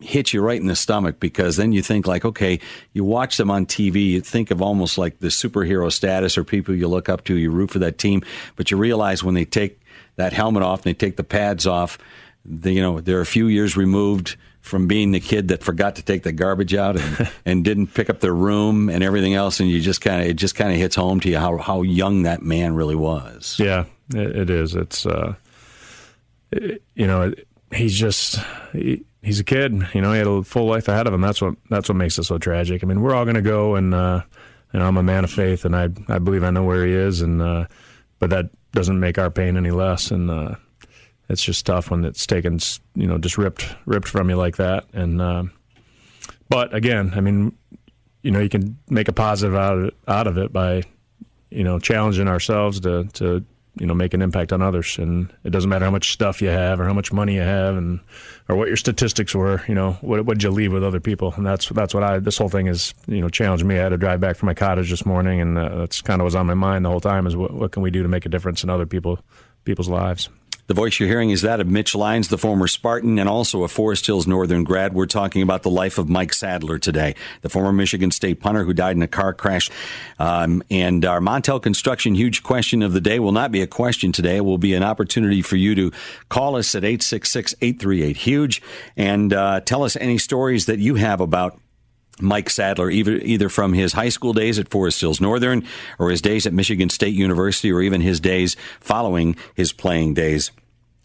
hits 0.00 0.32
you 0.32 0.40
right 0.40 0.60
in 0.60 0.66
the 0.66 0.76
stomach 0.76 1.18
because 1.18 1.56
then 1.56 1.72
you 1.72 1.82
think 1.82 2.06
like, 2.06 2.24
okay, 2.24 2.60
you 2.92 3.04
watch 3.04 3.36
them 3.36 3.50
on 3.50 3.66
TV, 3.66 4.06
you 4.06 4.20
think 4.20 4.50
of 4.50 4.62
almost 4.62 4.96
like 4.96 5.18
the 5.18 5.28
superhero 5.28 5.90
status 5.90 6.38
or 6.38 6.44
people 6.44 6.74
you 6.74 6.86
look 6.86 7.08
up 7.08 7.24
to, 7.24 7.36
you 7.36 7.50
root 7.50 7.70
for 7.70 7.80
that 7.80 7.98
team, 7.98 8.22
but 8.56 8.70
you 8.70 8.76
realize 8.76 9.24
when 9.24 9.34
they 9.34 9.44
take 9.44 9.80
that 10.16 10.32
helmet 10.32 10.62
off 10.62 10.80
and 10.80 10.84
they 10.84 10.94
take 10.94 11.16
the 11.16 11.24
pads 11.24 11.66
off, 11.66 11.98
the, 12.48 12.72
you 12.72 12.82
know, 12.82 13.00
they're 13.00 13.20
a 13.20 13.26
few 13.26 13.46
years 13.46 13.76
removed 13.76 14.36
from 14.60 14.86
being 14.86 15.12
the 15.12 15.20
kid 15.20 15.48
that 15.48 15.62
forgot 15.62 15.96
to 15.96 16.02
take 16.02 16.22
the 16.22 16.32
garbage 16.32 16.74
out 16.74 16.98
and, 16.98 17.30
and 17.46 17.64
didn't 17.64 17.88
pick 17.88 18.10
up 18.10 18.20
their 18.20 18.34
room 18.34 18.88
and 18.88 19.02
everything 19.02 19.34
else, 19.34 19.60
and 19.60 19.70
you 19.70 19.80
just 19.80 20.00
kind 20.00 20.20
of 20.20 20.28
it 20.28 20.34
just 20.34 20.54
kind 20.54 20.70
of 20.72 20.76
hits 20.76 20.94
home 20.94 21.20
to 21.20 21.28
you 21.28 21.38
how 21.38 21.56
how 21.58 21.82
young 21.82 22.22
that 22.22 22.42
man 22.42 22.74
really 22.74 22.96
was. 22.96 23.56
Yeah, 23.58 23.84
it, 24.14 24.36
it 24.36 24.50
is. 24.50 24.74
It's 24.74 25.06
uh, 25.06 25.34
it, 26.52 26.82
you 26.94 27.06
know, 27.06 27.32
he's 27.72 27.98
just. 27.98 28.38
He, 28.72 29.04
he's 29.22 29.40
a 29.40 29.44
kid, 29.44 29.72
you 29.94 30.00
know. 30.00 30.12
He 30.12 30.18
had 30.18 30.26
a 30.26 30.42
full 30.42 30.66
life 30.66 30.88
ahead 30.88 31.06
of 31.06 31.14
him. 31.14 31.20
That's 31.20 31.40
what 31.40 31.54
that's 31.70 31.88
what 31.88 31.96
makes 31.96 32.18
it 32.18 32.24
so 32.24 32.38
tragic. 32.38 32.82
I 32.82 32.86
mean, 32.86 33.00
we're 33.00 33.14
all 33.14 33.24
going 33.24 33.36
to 33.36 33.42
go, 33.42 33.74
and 33.74 33.94
uh, 33.94 34.22
you 34.72 34.80
know, 34.80 34.86
I'm 34.86 34.96
a 34.96 35.02
man 35.02 35.24
of 35.24 35.30
faith, 35.30 35.64
and 35.64 35.74
I 35.76 35.88
I 36.08 36.18
believe 36.18 36.44
I 36.44 36.50
know 36.50 36.64
where 36.64 36.84
he 36.84 36.92
is, 36.92 37.20
and 37.20 37.40
uh, 37.42 37.66
but 38.18 38.30
that 38.30 38.50
doesn't 38.72 39.00
make 39.00 39.18
our 39.18 39.30
pain 39.30 39.56
any 39.56 39.70
less. 39.70 40.10
And 40.10 40.30
uh, 40.30 40.54
it's 41.28 41.42
just 41.42 41.66
tough 41.66 41.90
when 41.90 42.04
it's 42.04 42.26
taken, 42.26 42.58
you 42.94 43.06
know, 43.06 43.18
just 43.18 43.38
ripped 43.38 43.74
ripped 43.86 44.08
from 44.08 44.30
you 44.30 44.36
like 44.36 44.56
that. 44.56 44.86
And 44.92 45.20
uh, 45.20 45.44
but 46.48 46.74
again, 46.74 47.12
I 47.14 47.20
mean, 47.20 47.56
you 48.22 48.30
know, 48.30 48.40
you 48.40 48.48
can 48.48 48.78
make 48.88 49.08
a 49.08 49.12
positive 49.12 49.54
out 49.54 49.78
of 49.78 49.84
it, 49.84 49.94
out 50.06 50.26
of 50.26 50.38
it 50.38 50.52
by, 50.52 50.82
you 51.50 51.64
know, 51.64 51.78
challenging 51.78 52.28
ourselves 52.28 52.80
to 52.80 53.04
to 53.14 53.44
you 53.78 53.86
know 53.86 53.94
make 53.94 54.14
an 54.14 54.22
impact 54.22 54.52
on 54.52 54.62
others. 54.62 54.98
And 54.98 55.32
it 55.44 55.50
doesn't 55.50 55.68
matter 55.68 55.84
how 55.84 55.90
much 55.90 56.12
stuff 56.12 56.40
you 56.40 56.48
have 56.48 56.80
or 56.80 56.84
how 56.86 56.94
much 56.94 57.12
money 57.12 57.34
you 57.34 57.42
have, 57.42 57.76
and 57.76 58.00
or 58.48 58.56
what 58.56 58.68
your 58.68 58.76
statistics 58.78 59.34
were. 59.34 59.62
You 59.68 59.74
know, 59.74 59.92
what 60.00 60.26
did 60.26 60.42
you 60.42 60.50
leave 60.50 60.72
with 60.72 60.82
other 60.82 61.00
people? 61.00 61.34
And 61.36 61.46
that's 61.46 61.68
that's 61.68 61.92
what 61.92 62.02
I 62.02 62.18
this 62.18 62.38
whole 62.38 62.48
thing 62.48 62.66
is. 62.66 62.94
You 63.06 63.20
know, 63.20 63.28
challenged 63.28 63.64
me. 63.64 63.78
I 63.78 63.82
had 63.82 63.90
to 63.90 63.98
drive 63.98 64.20
back 64.20 64.36
from 64.36 64.46
my 64.46 64.54
cottage 64.54 64.90
this 64.90 65.04
morning, 65.04 65.40
and 65.40 65.58
uh, 65.58 65.76
that's 65.76 66.00
kind 66.00 66.22
of 66.22 66.24
was 66.24 66.34
on 66.34 66.46
my 66.46 66.54
mind 66.54 66.86
the 66.86 66.90
whole 66.90 67.00
time. 67.00 67.26
Is 67.26 67.36
what 67.36 67.52
what 67.52 67.72
can 67.72 67.82
we 67.82 67.90
do 67.90 68.02
to 68.02 68.08
make 68.08 68.24
a 68.24 68.30
difference 68.30 68.64
in 68.64 68.70
other 68.70 68.86
people 68.86 69.20
people's 69.64 69.88
lives? 69.88 70.30
The 70.68 70.74
voice 70.74 71.00
you're 71.00 71.08
hearing 71.08 71.30
is 71.30 71.40
that 71.42 71.60
of 71.60 71.66
Mitch 71.66 71.94
Lyons, 71.94 72.28
the 72.28 72.36
former 72.36 72.68
Spartan 72.68 73.18
and 73.18 73.26
also 73.26 73.62
a 73.62 73.68
Forest 73.68 74.04
Hills 74.04 74.26
Northern 74.26 74.64
grad. 74.64 74.92
We're 74.92 75.06
talking 75.06 75.40
about 75.40 75.62
the 75.62 75.70
life 75.70 75.96
of 75.96 76.10
Mike 76.10 76.34
Sadler 76.34 76.78
today, 76.78 77.14
the 77.40 77.48
former 77.48 77.72
Michigan 77.72 78.10
State 78.10 78.38
punter 78.40 78.64
who 78.64 78.74
died 78.74 78.94
in 78.94 79.00
a 79.00 79.08
car 79.08 79.32
crash. 79.32 79.70
Um, 80.18 80.62
and 80.70 81.06
our 81.06 81.20
Montel 81.20 81.62
Construction 81.62 82.14
huge 82.14 82.42
question 82.42 82.82
of 82.82 82.92
the 82.92 83.00
day 83.00 83.18
will 83.18 83.32
not 83.32 83.50
be 83.50 83.62
a 83.62 83.66
question 83.66 84.12
today. 84.12 84.36
It 84.36 84.44
will 84.44 84.58
be 84.58 84.74
an 84.74 84.82
opportunity 84.82 85.40
for 85.40 85.56
you 85.56 85.74
to 85.74 85.90
call 86.28 86.54
us 86.54 86.74
at 86.74 86.82
866-838-HUGE 86.82 88.60
and 88.94 89.32
uh, 89.32 89.60
tell 89.60 89.84
us 89.84 89.96
any 89.96 90.18
stories 90.18 90.66
that 90.66 90.80
you 90.80 90.96
have 90.96 91.22
about 91.22 91.58
Mike 92.20 92.50
Sadler, 92.50 92.90
either 92.90 93.16
either 93.16 93.48
from 93.48 93.72
his 93.72 93.92
high 93.92 94.08
school 94.08 94.32
days 94.32 94.58
at 94.58 94.68
Forest 94.68 95.00
Hills 95.00 95.20
Northern, 95.20 95.64
or 95.98 96.10
his 96.10 96.22
days 96.22 96.46
at 96.46 96.52
Michigan 96.52 96.88
State 96.88 97.14
University, 97.14 97.72
or 97.72 97.82
even 97.82 98.00
his 98.00 98.20
days 98.20 98.56
following 98.80 99.36
his 99.54 99.72
playing 99.72 100.14
days 100.14 100.50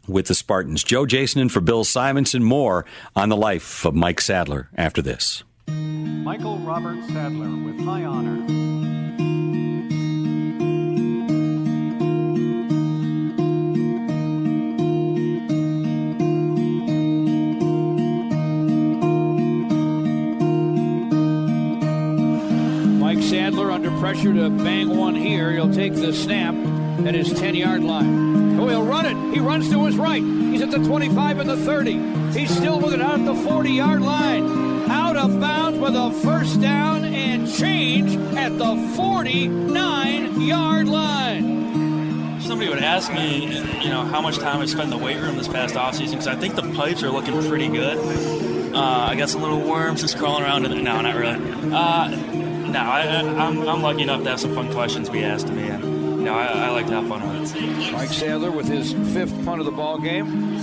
with 0.07 0.27
the 0.27 0.35
Spartans. 0.35 0.83
Joe 0.83 1.05
Jason 1.05 1.41
and 1.41 1.51
for 1.51 1.61
Bill 1.61 1.83
Simonson, 1.83 2.43
more 2.43 2.85
on 3.15 3.29
the 3.29 3.37
life 3.37 3.85
of 3.85 3.95
Mike 3.95 4.21
Sadler 4.21 4.69
after 4.75 5.01
this. 5.01 5.43
Michael 5.67 6.59
Robert 6.59 7.03
Sadler 7.07 7.63
with 7.63 7.79
high 7.79 8.03
honor. 8.03 8.62
Sadler 23.33 23.71
under 23.71 23.89
pressure 23.97 24.31
to 24.31 24.51
bang 24.51 24.95
one 24.95 25.15
here. 25.15 25.51
He'll 25.51 25.73
take 25.73 25.95
the 25.95 26.13
snap 26.13 26.53
at 27.03 27.15
his 27.15 27.33
10 27.33 27.55
yard 27.55 27.83
line. 27.83 28.59
Oh, 28.59 28.67
he'll 28.67 28.85
run 28.85 29.07
it. 29.07 29.33
He 29.33 29.39
runs 29.39 29.71
to 29.71 29.85
his 29.85 29.97
right. 29.97 30.21
He's 30.21 30.61
at 30.61 30.69
the 30.69 30.77
25 30.77 31.39
and 31.39 31.49
the 31.49 31.57
30. 31.57 32.39
He's 32.39 32.55
still 32.55 32.79
with 32.79 32.93
it 32.93 33.01
out 33.01 33.21
at 33.21 33.25
the 33.25 33.33
40 33.33 33.71
yard 33.71 34.03
line. 34.03 34.87
Out 34.87 35.17
of 35.17 35.39
bounds 35.39 35.79
with 35.79 35.95
a 35.95 36.11
first 36.21 36.61
down 36.61 37.05
and 37.05 37.51
change 37.51 38.15
at 38.37 38.55
the 38.59 38.93
49 38.95 40.41
yard 40.41 40.87
line 40.87 42.39
somebody 42.39 42.69
would 42.69 42.83
ask 42.83 43.11
me, 43.11 43.45
you 43.81 43.89
know, 43.89 44.03
how 44.03 44.21
much 44.21 44.37
time 44.37 44.59
I 44.59 44.65
spent 44.65 44.83
in 44.83 44.89
the 44.89 44.97
weight 44.97 45.17
room 45.17 45.37
this 45.37 45.47
past 45.47 45.75
offseason, 45.75 46.11
because 46.11 46.27
I 46.27 46.35
think 46.35 46.55
the 46.55 46.73
pipes 46.73 47.01
are 47.01 47.09
looking 47.09 47.41
pretty 47.47 47.69
good. 47.69 48.75
Uh, 48.75 49.07
I 49.09 49.15
got 49.15 49.29
some 49.29 49.41
little 49.41 49.61
worms 49.61 50.01
just 50.01 50.17
crawling 50.17 50.43
around 50.43 50.65
in 50.65 50.71
there. 50.71 50.81
No, 50.81 51.01
not 51.01 51.15
really. 51.15 51.73
Uh, 51.73 52.52
no, 52.73 52.79
I, 52.79 53.01
am 53.01 53.69
I'm 53.69 53.81
lucky 53.83 54.01
enough 54.01 54.23
to 54.23 54.29
have 54.31 54.39
some 54.39 54.55
fun 54.55 54.73
questions 54.73 55.07
be 55.07 55.23
asked 55.23 55.47
me, 55.47 55.67
and 55.67 55.83
you 55.83 56.25
know, 56.25 56.33
I, 56.33 56.45
I 56.45 56.69
like 56.71 56.87
to 56.87 56.93
have 56.93 57.07
fun 57.07 57.21
with 57.21 57.55
it. 57.55 57.91
Mike 57.93 58.09
Sadler 58.09 58.49
with 58.49 58.67
his 58.67 58.93
fifth 59.13 59.45
punt 59.45 59.59
of 59.59 59.65
the 59.65 59.71
ball 59.71 59.99
game. 59.99 60.57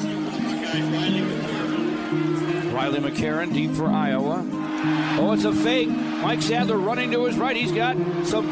Riley 2.74 2.98
McCarron 2.98 3.52
deep 3.52 3.70
for 3.72 3.86
Iowa. 3.86 4.44
Oh, 5.20 5.32
it's 5.32 5.44
a 5.44 5.52
fake. 5.52 5.88
Mike 5.88 6.42
Sadler 6.42 6.78
running 6.78 7.12
to 7.12 7.24
his 7.26 7.36
right. 7.36 7.56
He's 7.56 7.72
got 7.72 7.96
some 8.26 8.46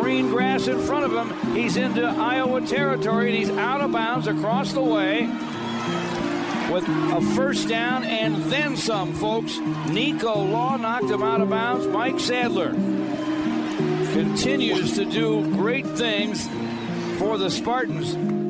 green 0.00 0.30
grass 0.30 0.66
in 0.66 0.80
front 0.80 1.04
of 1.04 1.12
him. 1.12 1.54
He's 1.54 1.76
into 1.76 2.06
Iowa 2.06 2.60
territory 2.66 3.28
and 3.28 3.36
he's 3.36 3.50
out 3.50 3.82
of 3.82 3.92
bounds 3.92 4.26
across 4.26 4.72
the 4.72 4.80
way 4.80 5.28
with 6.72 6.88
a 6.88 7.20
first 7.36 7.68
down 7.68 8.02
and 8.02 8.36
then 8.44 8.76
some, 8.76 9.12
folks. 9.12 9.58
Nico 9.90 10.42
Law 10.42 10.76
knocked 10.76 11.10
him 11.10 11.22
out 11.22 11.42
of 11.42 11.50
bounds. 11.50 11.86
Mike 11.86 12.18
Sadler 12.18 12.70
continues 14.14 14.94
to 14.94 15.04
do 15.04 15.42
great 15.56 15.86
things 15.86 16.48
for 17.18 17.36
the 17.36 17.50
Spartans. 17.50 18.41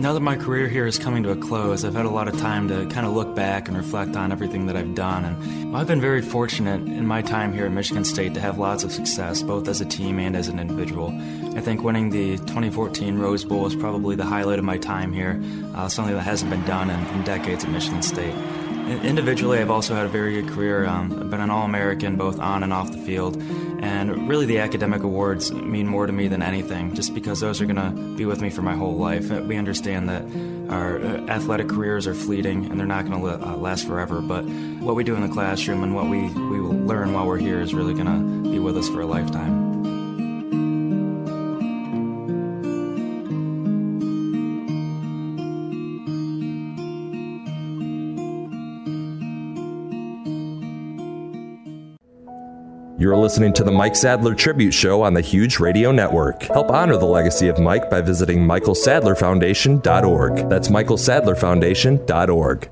Now 0.00 0.14
that 0.14 0.20
my 0.20 0.36
career 0.36 0.66
here 0.66 0.86
is 0.86 0.98
coming 0.98 1.22
to 1.24 1.30
a 1.30 1.36
close, 1.36 1.84
I've 1.84 1.94
had 1.94 2.06
a 2.06 2.10
lot 2.10 2.26
of 2.26 2.38
time 2.38 2.68
to 2.68 2.86
kind 2.86 3.06
of 3.06 3.12
look 3.12 3.34
back 3.34 3.68
and 3.68 3.76
reflect 3.76 4.16
on 4.16 4.32
everything 4.32 4.66
that 4.66 4.76
I've 4.76 4.94
done. 4.94 5.24
And 5.24 5.76
I've 5.76 5.86
been 5.86 6.00
very 6.00 6.22
fortunate 6.22 6.80
in 6.82 7.06
my 7.06 7.20
time 7.20 7.52
here 7.52 7.66
at 7.66 7.72
Michigan 7.72 8.04
State 8.04 8.32
to 8.34 8.40
have 8.40 8.58
lots 8.58 8.82
of 8.82 8.92
success, 8.92 9.42
both 9.42 9.68
as 9.68 9.80
a 9.80 9.84
team 9.84 10.18
and 10.18 10.36
as 10.36 10.48
an 10.48 10.58
individual. 10.58 11.08
I 11.54 11.60
think 11.60 11.82
winning 11.82 12.10
the 12.10 12.38
2014 12.38 13.18
Rose 13.18 13.44
Bowl 13.44 13.66
is 13.66 13.74
probably 13.74 14.16
the 14.16 14.24
highlight 14.24 14.58
of 14.58 14.64
my 14.64 14.78
time 14.78 15.12
here, 15.12 15.40
uh, 15.74 15.88
something 15.88 16.14
that 16.14 16.22
hasn't 16.22 16.50
been 16.50 16.64
done 16.64 16.88
in, 16.88 17.06
in 17.08 17.22
decades 17.24 17.64
at 17.64 17.70
Michigan 17.70 18.02
State. 18.02 18.34
Individually, 19.04 19.58
I've 19.58 19.70
also 19.70 19.94
had 19.94 20.06
a 20.06 20.08
very 20.08 20.40
good 20.40 20.52
career. 20.52 20.86
Um, 20.86 21.12
I've 21.12 21.30
been 21.30 21.40
an 21.40 21.50
All 21.50 21.64
American 21.64 22.16
both 22.16 22.40
on 22.40 22.62
and 22.62 22.72
off 22.72 22.90
the 22.90 22.98
field. 22.98 23.40
And 23.80 24.28
really, 24.28 24.44
the 24.44 24.58
academic 24.58 25.02
awards 25.02 25.50
mean 25.52 25.86
more 25.86 26.06
to 26.06 26.12
me 26.12 26.28
than 26.28 26.42
anything, 26.42 26.94
just 26.94 27.14
because 27.14 27.40
those 27.40 27.62
are 27.62 27.66
going 27.66 27.76
to 27.76 28.16
be 28.16 28.26
with 28.26 28.42
me 28.42 28.50
for 28.50 28.60
my 28.60 28.74
whole 28.74 28.94
life. 28.94 29.30
We 29.30 29.56
understand 29.56 30.08
that 30.10 30.22
our 30.70 30.98
uh, 30.98 31.26
athletic 31.28 31.68
careers 31.68 32.06
are 32.06 32.14
fleeting 32.14 32.70
and 32.70 32.78
they're 32.78 32.86
not 32.86 33.08
going 33.08 33.20
to 33.20 33.48
uh, 33.48 33.56
last 33.56 33.86
forever. 33.86 34.20
But 34.20 34.44
what 34.44 34.96
we 34.96 35.04
do 35.04 35.14
in 35.14 35.22
the 35.22 35.32
classroom 35.32 35.82
and 35.82 35.94
what 35.94 36.08
we, 36.08 36.28
we 36.28 36.58
learn 36.60 37.14
while 37.14 37.26
we're 37.26 37.38
here 37.38 37.60
is 37.60 37.72
really 37.72 37.94
going 37.94 38.06
to 38.06 38.50
be 38.50 38.58
with 38.58 38.76
us 38.76 38.88
for 38.88 39.00
a 39.00 39.06
lifetime. 39.06 39.69
You're 53.00 53.16
listening 53.16 53.52
to 53.54 53.64
the 53.64 53.72
Mike 53.72 53.96
Sadler 53.96 54.34
Tribute 54.34 54.74
Show 54.74 55.00
on 55.00 55.14
the 55.14 55.22
Huge 55.22 55.58
Radio 55.58 55.90
Network. 55.90 56.42
Help 56.42 56.70
honor 56.70 56.98
the 56.98 57.06
legacy 57.06 57.48
of 57.48 57.58
Mike 57.58 57.88
by 57.88 58.02
visiting 58.02 58.40
michaelsadlerfoundation.org. 58.40 60.50
That's 60.50 60.68
michaelsadlerfoundation.org. 60.68 62.70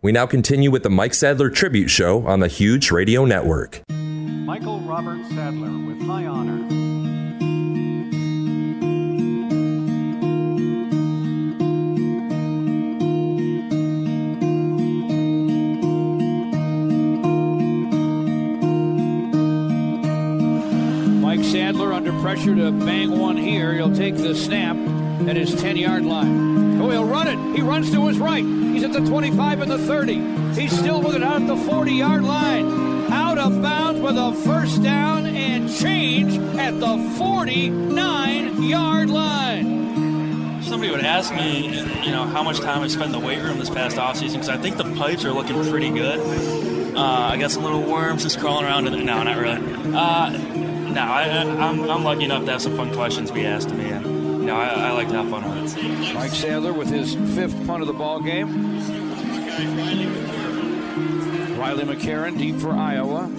We 0.00 0.12
now 0.12 0.26
continue 0.26 0.70
with 0.70 0.84
the 0.84 0.90
Mike 0.90 1.14
Sadler 1.14 1.50
Tribute 1.50 1.88
Show 1.88 2.24
on 2.24 2.38
the 2.38 2.46
Huge 2.46 2.92
Radio 2.92 3.24
Network. 3.24 3.82
Michael 3.90 4.78
Robert 4.82 5.26
Sadler 5.30 5.86
with 5.88 6.00
high 6.02 6.26
honor. 6.26 6.71
Pressure 22.22 22.54
to 22.54 22.70
bang 22.70 23.18
one 23.18 23.36
here. 23.36 23.74
He'll 23.74 23.92
take 23.92 24.16
the 24.16 24.32
snap 24.32 24.76
at 25.26 25.34
his 25.34 25.60
10 25.60 25.76
yard 25.76 26.04
line. 26.04 26.80
Oh, 26.80 26.88
he'll 26.88 27.04
run 27.04 27.26
it. 27.26 27.56
He 27.56 27.62
runs 27.62 27.90
to 27.90 28.06
his 28.06 28.20
right. 28.20 28.44
He's 28.44 28.84
at 28.84 28.92
the 28.92 29.00
25 29.00 29.60
and 29.60 29.68
the 29.68 29.78
30. 29.78 30.54
He's 30.54 30.70
still 30.70 31.02
with 31.02 31.16
it 31.16 31.22
out 31.24 31.42
at 31.42 31.48
the 31.48 31.56
40 31.56 31.90
yard 31.90 32.22
line. 32.22 33.10
Out 33.10 33.38
of 33.38 33.60
bounds 33.60 34.00
with 34.00 34.16
a 34.16 34.32
first 34.44 34.84
down 34.84 35.26
and 35.26 35.68
change 35.74 36.38
at 36.60 36.78
the 36.78 36.96
49 37.18 38.62
yard 38.62 39.10
line. 39.10 40.62
Somebody 40.62 40.92
would 40.92 41.04
ask 41.04 41.34
me, 41.34 41.76
you 42.04 42.12
know, 42.12 42.24
how 42.24 42.44
much 42.44 42.60
time 42.60 42.82
I 42.82 42.86
spent 42.86 43.06
in 43.06 43.20
the 43.20 43.26
weight 43.26 43.42
room 43.42 43.58
this 43.58 43.68
past 43.68 43.96
offseason 43.96 44.34
because 44.34 44.48
I 44.48 44.58
think 44.58 44.76
the 44.76 44.84
pipes 44.94 45.24
are 45.24 45.32
looking 45.32 45.60
pretty 45.68 45.90
good. 45.90 46.20
Uh, 46.96 47.00
I 47.00 47.36
got 47.36 47.50
some 47.50 47.64
little 47.64 47.82
worms 47.82 48.22
just 48.22 48.38
crawling 48.38 48.64
around 48.64 48.86
in 48.86 48.92
there. 48.92 49.02
No, 49.02 49.24
not 49.24 49.36
really. 49.36 49.60
Uh, 49.92 50.61
no, 50.92 51.00
I, 51.00 51.22
am 51.22 51.60
I'm, 51.60 51.90
I'm 51.90 52.04
lucky 52.04 52.24
enough 52.24 52.44
to 52.44 52.52
have 52.52 52.62
some 52.62 52.76
fun 52.76 52.92
questions 52.92 53.30
be 53.30 53.46
asked 53.46 53.68
to 53.70 53.74
me, 53.74 53.90
and 53.90 54.04
you 54.04 54.46
know, 54.46 54.56
I, 54.56 54.68
I 54.68 54.90
like 54.92 55.08
to 55.08 55.22
have 55.22 55.30
fun 55.30 55.62
with 55.62 55.76
it. 55.76 56.14
Mike 56.14 56.32
Sadler 56.32 56.72
with 56.72 56.88
his 56.88 57.14
fifth 57.34 57.66
punt 57.66 57.80
of 57.80 57.86
the 57.86 57.94
ball 57.94 58.20
game. 58.20 58.78
Riley 61.58 61.84
McCarron 61.84 62.36
deep 62.36 62.56
for 62.56 62.72
Iowa. 62.72 63.30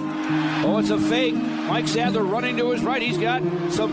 Oh, 0.66 0.78
it's 0.80 0.90
a 0.90 0.98
fake. 0.98 1.36
Mike 1.36 1.88
Sadler 1.88 2.24
running 2.24 2.58
to 2.58 2.72
his 2.72 2.82
right. 2.84 3.02
He's 3.02 3.18
got 3.18 3.44
some 3.70 3.92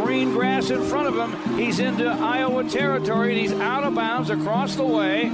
green 0.00 0.32
grass 0.32 0.70
in 0.70 0.82
front 0.84 1.08
of 1.08 1.16
him. 1.16 1.58
He's 1.58 1.80
into 1.80 2.08
Iowa 2.08 2.64
territory, 2.64 3.32
and 3.32 3.40
he's 3.40 3.52
out 3.52 3.84
of 3.84 3.94
bounds 3.94 4.30
across 4.30 4.76
the 4.76 4.84
way 4.84 5.30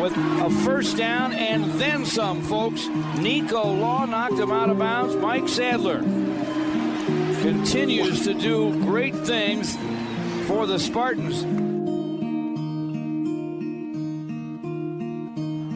with 0.00 0.12
a 0.16 0.50
first 0.64 0.96
down 0.96 1.32
and 1.32 1.64
then 1.80 2.04
some, 2.04 2.42
folks. 2.42 2.86
Nico 3.18 3.64
Law 3.72 4.04
knocked 4.04 4.38
him 4.38 4.52
out 4.52 4.70
of 4.70 4.78
bounds. 4.78 5.16
Mike 5.16 5.48
Sadler 5.48 6.02
continues 7.52 8.24
to 8.24 8.34
do 8.34 8.78
great 8.84 9.14
things 9.14 9.74
for 10.46 10.66
the 10.66 10.78
Spartans. 10.78 11.44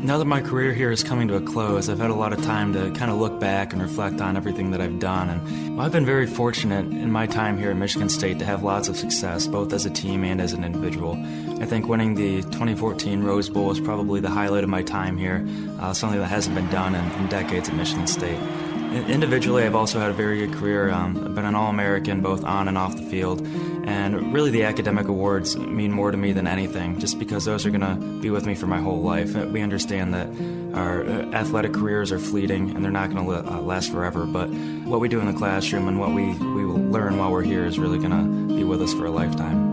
Now 0.04 0.18
that 0.18 0.26
my 0.26 0.42
career 0.42 0.74
here 0.74 0.90
is 0.90 1.02
coming 1.02 1.28
to 1.28 1.36
a 1.36 1.40
close, 1.40 1.88
I've 1.88 1.98
had 1.98 2.10
a 2.10 2.14
lot 2.14 2.34
of 2.34 2.44
time 2.44 2.74
to 2.74 2.90
kind 2.90 3.10
of 3.10 3.16
look 3.16 3.40
back 3.40 3.72
and 3.72 3.80
reflect 3.80 4.20
on 4.20 4.36
everything 4.36 4.72
that 4.72 4.82
I've 4.82 4.98
done. 4.98 5.30
And 5.30 5.80
I've 5.80 5.92
been 5.92 6.04
very 6.04 6.26
fortunate 6.26 6.84
in 6.92 7.10
my 7.10 7.26
time 7.26 7.56
here 7.56 7.70
at 7.70 7.76
Michigan 7.78 8.10
State 8.10 8.38
to 8.40 8.44
have 8.44 8.62
lots 8.62 8.88
of 8.88 8.98
success, 8.98 9.46
both 9.46 9.72
as 9.72 9.86
a 9.86 9.90
team 9.90 10.24
and 10.24 10.42
as 10.42 10.52
an 10.52 10.64
individual. 10.64 11.14
I 11.62 11.64
think 11.64 11.88
winning 11.88 12.16
the 12.16 12.42
2014 12.42 13.22
Rose 13.22 13.48
Bowl 13.48 13.70
is 13.70 13.80
probably 13.80 14.20
the 14.20 14.28
highlight 14.28 14.64
of 14.64 14.68
my 14.68 14.82
time 14.82 15.16
here, 15.16 15.46
uh, 15.80 15.94
something 15.94 16.20
that 16.20 16.26
hasn't 16.26 16.54
been 16.54 16.68
done 16.68 16.94
in, 16.94 17.12
in 17.12 17.28
decades 17.28 17.70
at 17.70 17.74
Michigan 17.76 18.06
State. 18.06 18.61
Individually, 18.92 19.64
I've 19.64 19.74
also 19.74 19.98
had 19.98 20.10
a 20.10 20.14
very 20.14 20.46
good 20.46 20.52
career. 20.52 20.90
Um, 20.90 21.16
I've 21.24 21.34
been 21.34 21.46
an 21.46 21.54
All 21.54 21.70
American 21.70 22.20
both 22.20 22.44
on 22.44 22.68
and 22.68 22.76
off 22.76 22.94
the 22.94 23.02
field. 23.02 23.40
And 23.84 24.34
really, 24.34 24.50
the 24.50 24.64
academic 24.64 25.08
awards 25.08 25.56
mean 25.56 25.90
more 25.90 26.10
to 26.10 26.16
me 26.16 26.32
than 26.32 26.46
anything, 26.46 27.00
just 27.00 27.18
because 27.18 27.46
those 27.46 27.64
are 27.64 27.70
going 27.70 27.80
to 27.80 28.20
be 28.20 28.28
with 28.28 28.44
me 28.44 28.54
for 28.54 28.66
my 28.66 28.80
whole 28.80 29.00
life. 29.00 29.34
We 29.34 29.62
understand 29.62 30.12
that 30.12 30.28
our 30.76 31.04
uh, 31.04 31.32
athletic 31.32 31.72
careers 31.72 32.12
are 32.12 32.18
fleeting 32.18 32.70
and 32.76 32.84
they're 32.84 32.92
not 32.92 33.10
going 33.10 33.24
to 33.24 33.32
uh, 33.32 33.60
last 33.60 33.90
forever. 33.90 34.26
But 34.26 34.50
what 34.84 35.00
we 35.00 35.08
do 35.08 35.20
in 35.20 35.26
the 35.26 35.38
classroom 35.38 35.88
and 35.88 35.98
what 35.98 36.10
we, 36.10 36.34
we 36.34 36.62
learn 36.64 37.16
while 37.16 37.32
we're 37.32 37.42
here 37.42 37.64
is 37.64 37.78
really 37.78 37.98
going 37.98 38.10
to 38.10 38.54
be 38.54 38.62
with 38.62 38.82
us 38.82 38.92
for 38.92 39.06
a 39.06 39.10
lifetime. 39.10 39.71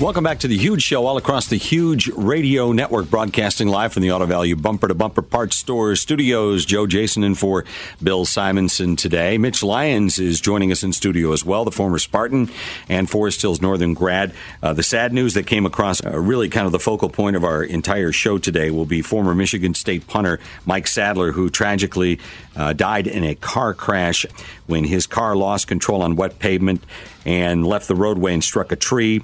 Welcome 0.00 0.22
back 0.22 0.38
to 0.40 0.48
the 0.48 0.56
Huge 0.56 0.84
Show, 0.84 1.06
all 1.06 1.16
across 1.16 1.48
the 1.48 1.56
Huge 1.56 2.06
Radio 2.10 2.70
Network, 2.70 3.10
broadcasting 3.10 3.66
live 3.66 3.92
from 3.92 4.04
the 4.04 4.12
Auto 4.12 4.26
Value 4.26 4.54
Bumper 4.54 4.86
to 4.86 4.94
Bumper 4.94 5.22
Parts 5.22 5.56
Store 5.56 5.96
studios. 5.96 6.64
Joe 6.64 6.86
Jason 6.86 7.24
in 7.24 7.34
for 7.34 7.64
Bill 8.00 8.24
Simonson 8.24 8.94
today. 8.94 9.38
Mitch 9.38 9.60
Lyons 9.60 10.20
is 10.20 10.40
joining 10.40 10.70
us 10.70 10.84
in 10.84 10.92
studio 10.92 11.32
as 11.32 11.44
well, 11.44 11.64
the 11.64 11.72
former 11.72 11.98
Spartan 11.98 12.48
and 12.88 13.10
Forest 13.10 13.42
Hills 13.42 13.60
Northern 13.60 13.92
grad. 13.92 14.32
Uh, 14.62 14.72
the 14.72 14.84
sad 14.84 15.12
news 15.12 15.34
that 15.34 15.48
came 15.48 15.66
across, 15.66 16.00
uh, 16.04 16.16
really 16.16 16.48
kind 16.48 16.66
of 16.66 16.70
the 16.70 16.78
focal 16.78 17.08
point 17.08 17.34
of 17.34 17.42
our 17.42 17.64
entire 17.64 18.12
show 18.12 18.38
today, 18.38 18.70
will 18.70 18.86
be 18.86 19.02
former 19.02 19.34
Michigan 19.34 19.74
State 19.74 20.06
punter 20.06 20.38
Mike 20.64 20.86
Sadler, 20.86 21.32
who 21.32 21.50
tragically 21.50 22.20
uh, 22.54 22.72
died 22.72 23.08
in 23.08 23.24
a 23.24 23.34
car 23.34 23.74
crash 23.74 24.24
when 24.68 24.84
his 24.84 25.08
car 25.08 25.34
lost 25.34 25.66
control 25.66 26.02
on 26.02 26.14
wet 26.14 26.38
pavement 26.38 26.84
and 27.26 27.66
left 27.66 27.88
the 27.88 27.96
roadway 27.96 28.32
and 28.32 28.44
struck 28.44 28.70
a 28.70 28.76
tree. 28.76 29.22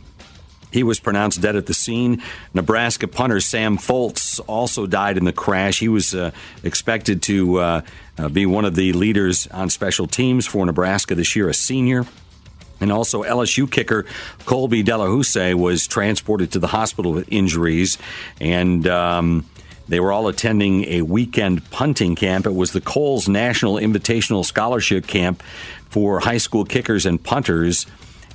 He 0.75 0.83
was 0.83 0.99
pronounced 0.99 1.41
dead 1.41 1.55
at 1.55 1.67
the 1.67 1.73
scene. 1.73 2.21
Nebraska 2.53 3.07
punter 3.07 3.39
Sam 3.39 3.79
Foltz 3.79 4.41
also 4.49 4.89
died 4.89 5.17
in 5.17 5.25
the 5.25 5.33
crash. 5.33 5.79
He 5.79 5.87
was 5.87 6.17
uh, 6.17 6.33
expected 6.65 7.23
to 7.23 7.59
uh, 7.59 7.81
uh, 8.19 8.29
be 8.29 8.45
one 8.45 8.65
of 8.65 8.75
the 8.75 8.93
leaders 8.93 9.47
on 9.47 9.71
special 9.71 10.09
teams 10.09 10.49
for 10.49 10.67
Nebraska 10.67 11.15
this 11.15 11.37
year, 11.37 11.49
a 11.49 11.55
senior. 11.55 12.05
And 12.81 12.91
also, 12.91 13.23
LSU 13.23 13.71
kicker 13.71 14.05
Colby 14.47 14.83
Delahoussaye 14.83 15.55
was 15.55 15.87
transported 15.87 16.51
to 16.53 16.59
the 16.59 16.67
hospital 16.67 17.13
with 17.13 17.33
injuries. 17.33 17.97
And. 18.41 18.87
Um, 18.89 19.47
they 19.87 20.01
were 20.01 20.13
all 20.13 20.29
attending 20.29 20.87
a 20.87 21.03
weekend 21.03 21.71
punting 21.71 22.15
camp. 22.15 22.47
It 22.47 22.55
was 22.55 22.73
the 22.73 22.81
Kohl's 22.81 23.29
National 23.29 23.75
Invitational 23.75 24.43
Scholarship 24.43 25.07
Camp 25.07 25.43
for 25.91 26.21
high 26.21 26.39
school 26.39 26.65
kickers 26.65 27.05
and 27.05 27.23
punters 27.23 27.87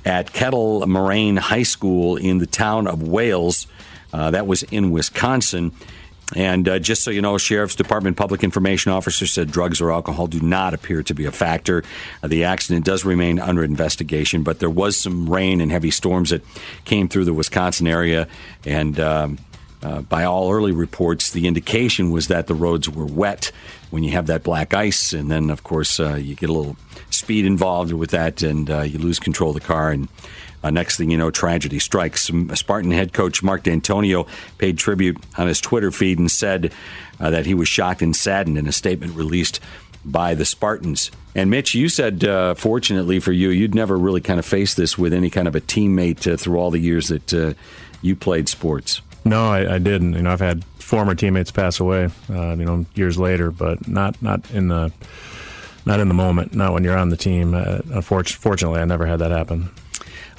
at 0.04 0.32
Kettle 0.32 0.86
Moraine 0.86 1.36
High 1.36 1.62
School 1.62 2.16
in 2.16 2.38
the 2.38 2.46
town 2.46 2.86
of 2.86 3.02
Wales. 3.02 3.66
Uh, 4.12 4.30
that 4.32 4.46
was 4.46 4.62
in 4.64 4.90
Wisconsin. 4.90 5.72
And 6.36 6.68
uh, 6.68 6.78
just 6.78 7.02
so 7.02 7.10
you 7.10 7.22
know, 7.22 7.38
Sheriff's 7.38 7.74
Department 7.74 8.16
Public 8.16 8.44
Information 8.44 8.92
Officer 8.92 9.26
said 9.26 9.50
drugs 9.50 9.80
or 9.80 9.90
alcohol 9.90 10.26
do 10.26 10.40
not 10.40 10.74
appear 10.74 11.02
to 11.02 11.14
be 11.14 11.24
a 11.24 11.32
factor. 11.32 11.82
Uh, 12.22 12.28
the 12.28 12.44
accident 12.44 12.84
does 12.84 13.04
remain 13.04 13.38
under 13.38 13.64
investigation, 13.64 14.42
but 14.42 14.60
there 14.60 14.70
was 14.70 14.96
some 14.96 15.28
rain 15.28 15.60
and 15.60 15.72
heavy 15.72 15.90
storms 15.90 16.30
that 16.30 16.42
came 16.84 17.08
through 17.08 17.24
the 17.24 17.34
Wisconsin 17.34 17.88
area. 17.88 18.28
And 18.64 18.98
um, 19.00 19.38
uh, 19.82 20.02
by 20.02 20.24
all 20.24 20.52
early 20.52 20.72
reports, 20.72 21.32
the 21.32 21.46
indication 21.46 22.10
was 22.10 22.28
that 22.28 22.46
the 22.46 22.54
roads 22.54 22.88
were 22.88 23.06
wet 23.06 23.50
when 23.90 24.02
you 24.02 24.12
have 24.12 24.26
that 24.26 24.42
black 24.42 24.74
ice. 24.74 25.12
And 25.12 25.30
then, 25.30 25.50
of 25.50 25.64
course, 25.64 26.00
uh, 26.00 26.14
you 26.14 26.34
get 26.34 26.50
a 26.50 26.52
little 26.52 26.76
speed 27.10 27.44
involved 27.44 27.92
with 27.92 28.10
that, 28.10 28.42
and 28.42 28.70
uh, 28.70 28.82
you 28.82 28.98
lose 28.98 29.18
control 29.18 29.50
of 29.50 29.54
the 29.54 29.66
car. 29.66 29.90
And 29.90 30.08
uh, 30.62 30.70
next 30.70 30.96
thing 30.96 31.10
you 31.10 31.18
know, 31.18 31.30
tragedy 31.30 31.78
strikes. 31.78 32.30
Spartan 32.54 32.90
head 32.90 33.12
coach 33.12 33.42
Mark 33.42 33.64
Dantonio 33.64 34.26
paid 34.58 34.78
tribute 34.78 35.18
on 35.38 35.46
his 35.46 35.60
Twitter 35.60 35.90
feed 35.90 36.18
and 36.18 36.30
said 36.30 36.72
uh, 37.18 37.30
that 37.30 37.46
he 37.46 37.54
was 37.54 37.68
shocked 37.68 38.02
and 38.02 38.14
saddened 38.14 38.58
in 38.58 38.66
a 38.66 38.72
statement 38.72 39.16
released 39.16 39.60
by 40.04 40.34
the 40.34 40.44
Spartans. 40.44 41.10
And 41.34 41.50
Mitch, 41.50 41.74
you 41.74 41.88
said, 41.88 42.24
uh, 42.24 42.54
fortunately 42.54 43.20
for 43.20 43.32
you, 43.32 43.50
you'd 43.50 43.74
never 43.74 43.96
really 43.96 44.20
kind 44.20 44.38
of 44.38 44.46
faced 44.46 44.76
this 44.76 44.98
with 44.98 45.12
any 45.12 45.30
kind 45.30 45.46
of 45.46 45.54
a 45.54 45.60
teammate 45.60 46.30
uh, 46.30 46.36
through 46.36 46.58
all 46.58 46.70
the 46.70 46.78
years 46.78 47.08
that 47.08 47.34
uh, 47.34 47.54
you 48.02 48.16
played 48.16 48.48
sports. 48.48 49.02
No, 49.24 49.50
I, 49.50 49.74
I, 49.74 49.78
didn't. 49.78 50.14
You 50.14 50.22
know, 50.22 50.32
I've 50.32 50.40
had 50.40 50.64
former 50.78 51.14
teammates 51.14 51.50
pass 51.50 51.78
away, 51.78 52.08
uh, 52.30 52.56
you 52.56 52.64
know, 52.64 52.86
years 52.94 53.18
later, 53.18 53.50
but 53.50 53.86
not 53.86 54.20
not 54.22 54.50
in 54.50 54.68
the 54.68 54.92
not 55.84 56.00
in 56.00 56.08
the 56.08 56.14
moment, 56.14 56.54
not 56.54 56.72
when 56.72 56.84
you're 56.84 56.96
on 56.96 57.10
the 57.10 57.16
team. 57.16 57.54
Uh, 57.54 57.80
unfortunately, 57.92 58.80
I 58.80 58.84
never 58.84 59.06
had 59.06 59.18
that 59.18 59.30
happen. 59.30 59.70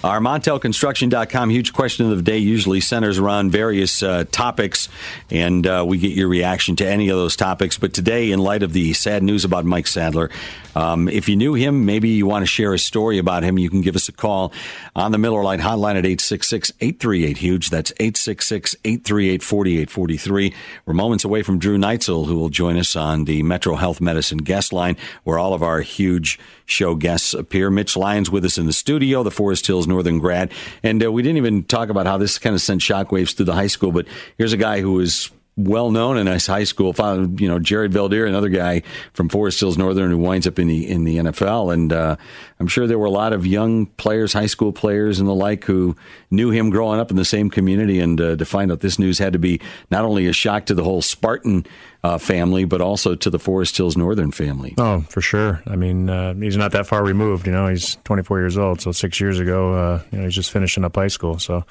Our 0.03 0.19
MontelConstruction.com 0.19 1.51
huge 1.51 1.73
question 1.73 2.09
of 2.09 2.17
the 2.17 2.23
day 2.23 2.39
usually 2.39 2.81
centers 2.81 3.19
around 3.19 3.51
various 3.51 4.01
uh, 4.01 4.23
topics, 4.31 4.89
and 5.29 5.67
uh, 5.67 5.83
we 5.87 5.99
get 5.99 6.13
your 6.13 6.27
reaction 6.27 6.75
to 6.77 6.87
any 6.87 7.09
of 7.09 7.17
those 7.17 7.35
topics. 7.35 7.77
But 7.77 7.93
today, 7.93 8.31
in 8.31 8.39
light 8.39 8.63
of 8.63 8.73
the 8.73 8.93
sad 8.93 9.21
news 9.21 9.45
about 9.45 9.63
Mike 9.63 9.85
Sadler, 9.85 10.31
um, 10.75 11.07
if 11.07 11.27
you 11.27 11.35
knew 11.35 11.53
him, 11.53 11.85
maybe 11.85 12.09
you 12.09 12.25
want 12.25 12.43
to 12.43 12.47
share 12.47 12.73
a 12.73 12.79
story 12.79 13.17
about 13.17 13.43
him, 13.43 13.57
you 13.57 13.69
can 13.69 13.81
give 13.81 13.95
us 13.95 14.09
a 14.09 14.11
call 14.11 14.53
on 14.95 15.11
the 15.11 15.17
Miller 15.17 15.43
Lite 15.43 15.59
hotline 15.59 15.95
at 15.95 16.05
866 16.05 16.71
838 16.79 17.37
Huge. 17.37 17.69
That's 17.69 17.91
866 17.99 18.75
838 18.83 19.43
4843. 19.43 20.53
We're 20.85 20.93
moments 20.93 21.23
away 21.23 21.43
from 21.43 21.59
Drew 21.59 21.77
Neitzel, 21.77 22.27
who 22.27 22.35
will 22.35 22.49
join 22.49 22.77
us 22.77 22.95
on 22.95 23.25
the 23.25 23.43
Metro 23.43 23.75
Health 23.75 24.01
Medicine 24.01 24.39
guest 24.39 24.73
line, 24.73 24.97
where 25.23 25.39
all 25.39 25.53
of 25.53 25.63
our 25.63 25.81
huge 25.81 26.39
show 26.65 26.95
guests 26.95 27.33
appear. 27.33 27.69
Mitch 27.69 27.97
Lyons 27.97 28.31
with 28.31 28.45
us 28.45 28.57
in 28.57 28.65
the 28.65 28.73
studio, 28.73 29.23
the 29.23 29.31
Forest 29.31 29.67
Hills 29.67 29.87
Northern 29.87 30.19
grad. 30.19 30.51
And 30.83 31.03
uh, 31.03 31.11
we 31.11 31.21
didn't 31.21 31.37
even 31.37 31.63
talk 31.63 31.89
about 31.89 32.05
how 32.05 32.17
this 32.17 32.37
kind 32.37 32.55
of 32.55 32.61
sent 32.61 32.81
shockwaves 32.81 33.35
through 33.35 33.45
the 33.45 33.53
high 33.53 33.67
school, 33.67 33.91
but 33.91 34.07
here's 34.37 34.53
a 34.53 34.57
guy 34.57 34.81
who 34.81 34.93
was 34.93 35.31
well 35.57 35.91
known 35.91 36.17
in 36.17 36.27
his 36.27 36.47
high 36.47 36.63
school. 36.63 36.93
You 36.97 37.47
know 37.47 37.59
Jared 37.59 37.91
Veldheer, 37.91 38.27
another 38.27 38.49
guy 38.49 38.83
from 39.13 39.29
Forest 39.29 39.59
Hills 39.59 39.77
Northern 39.77 40.09
who 40.11 40.17
winds 40.17 40.47
up 40.47 40.59
in 40.59 40.67
the 40.67 40.89
in 40.89 41.03
the 41.03 41.17
NFL, 41.17 41.73
and 41.73 41.91
uh, 41.91 42.15
I'm 42.59 42.67
sure 42.67 42.87
there 42.87 42.99
were 42.99 43.05
a 43.05 43.11
lot 43.11 43.33
of 43.33 43.45
young 43.45 43.85
players, 43.85 44.33
high 44.33 44.45
school 44.45 44.71
players, 44.71 45.19
and 45.19 45.27
the 45.27 45.35
like 45.35 45.65
who 45.65 45.95
knew 46.29 46.51
him 46.51 46.69
growing 46.69 46.99
up 46.99 47.11
in 47.11 47.17
the 47.17 47.25
same 47.25 47.49
community. 47.49 47.99
And 47.99 48.19
uh, 48.19 48.35
to 48.37 48.45
find 48.45 48.71
out 48.71 48.79
this 48.79 48.97
news 48.97 49.19
had 49.19 49.33
to 49.33 49.39
be 49.39 49.59
not 49.89 50.05
only 50.05 50.27
a 50.27 50.33
shock 50.33 50.65
to 50.67 50.73
the 50.73 50.83
whole 50.83 51.01
Spartan 51.01 51.65
uh, 52.03 52.17
family, 52.17 52.65
but 52.65 52.81
also 52.81 53.15
to 53.15 53.29
the 53.29 53.39
Forest 53.39 53.77
Hills 53.77 53.97
Northern 53.97 54.31
family. 54.31 54.73
Oh, 54.77 55.01
for 55.01 55.21
sure. 55.21 55.61
I 55.67 55.75
mean, 55.75 56.09
uh, 56.09 56.33
he's 56.33 56.57
not 56.57 56.71
that 56.71 56.87
far 56.87 57.03
removed. 57.03 57.45
You 57.45 57.53
know, 57.53 57.67
he's 57.67 57.97
24 58.05 58.39
years 58.39 58.57
old, 58.57 58.81
so 58.81 58.91
six 58.91 59.19
years 59.19 59.39
ago, 59.39 59.73
uh, 59.73 60.03
you 60.11 60.19
know, 60.19 60.25
he's 60.25 60.35
just 60.35 60.51
finishing 60.51 60.83
up 60.83 60.95
high 60.95 61.07
school. 61.07 61.37
So 61.39 61.65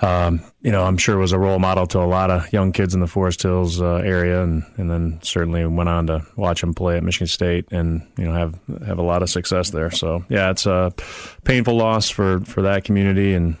um, 0.00 0.40
you 0.60 0.72
know, 0.72 0.82
I'm 0.82 0.96
sure 0.96 1.16
was 1.16 1.32
a 1.32 1.38
role 1.38 1.58
model 1.58 1.86
to 1.88 1.98
a 2.00 2.04
lot 2.04 2.30
of 2.30 2.52
young 2.52 2.72
kids 2.72 2.94
in 2.94 3.00
the 3.00 3.06
Forest 3.06 3.42
Hills 3.42 3.80
uh, 3.80 3.96
area, 3.96 4.42
and, 4.42 4.64
and 4.76 4.90
then 4.90 5.20
certainly 5.22 5.64
went 5.66 5.88
on 5.88 6.06
to 6.08 6.26
watch 6.36 6.62
him 6.62 6.74
play 6.74 6.96
at 6.96 7.04
Michigan 7.04 7.26
State, 7.26 7.66
and 7.70 8.06
you 8.18 8.24
know 8.24 8.32
have 8.32 8.58
have 8.86 8.98
a 8.98 9.02
lot 9.02 9.22
of 9.22 9.30
success 9.30 9.70
there. 9.70 9.90
So 9.90 10.24
yeah, 10.28 10.50
it's 10.50 10.66
a 10.66 10.92
painful 11.44 11.76
loss 11.76 12.10
for 12.10 12.40
for 12.40 12.62
that 12.62 12.84
community, 12.84 13.34
and 13.34 13.56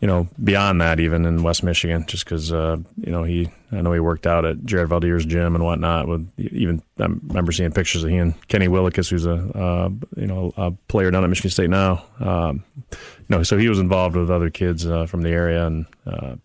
you 0.00 0.06
know, 0.06 0.28
beyond 0.42 0.80
that, 0.80 1.00
even 1.00 1.24
in 1.24 1.42
West 1.42 1.62
Michigan, 1.62 2.04
just 2.06 2.24
because, 2.24 2.52
uh, 2.52 2.76
you 2.98 3.10
know, 3.10 3.22
he, 3.22 3.48
I 3.72 3.80
know 3.80 3.92
he 3.92 4.00
worked 4.00 4.26
out 4.26 4.44
at 4.44 4.64
Jared 4.64 4.90
Veldheer's 4.90 5.24
gym 5.24 5.54
and 5.54 5.64
whatnot. 5.64 6.06
With 6.06 6.30
even, 6.36 6.82
I 6.98 7.04
remember 7.04 7.50
seeing 7.50 7.72
pictures 7.72 8.04
of 8.04 8.10
he 8.10 8.16
and 8.18 8.34
Kenny 8.48 8.68
Willekes, 8.68 9.08
who's 9.08 9.24
a, 9.24 9.34
uh, 9.34 9.88
you 10.16 10.26
know, 10.26 10.52
a 10.56 10.70
player 10.88 11.10
down 11.10 11.24
at 11.24 11.30
Michigan 11.30 11.50
State 11.50 11.70
now. 11.70 12.04
Um, 12.20 12.62
you 12.92 12.98
know, 13.30 13.42
so 13.42 13.56
he 13.56 13.68
was 13.68 13.78
involved 13.78 14.16
with 14.16 14.30
other 14.30 14.50
kids 14.50 14.86
uh, 14.86 15.06
from 15.06 15.22
the 15.22 15.30
area, 15.30 15.66
and 15.66 15.86
uh, 16.06 16.36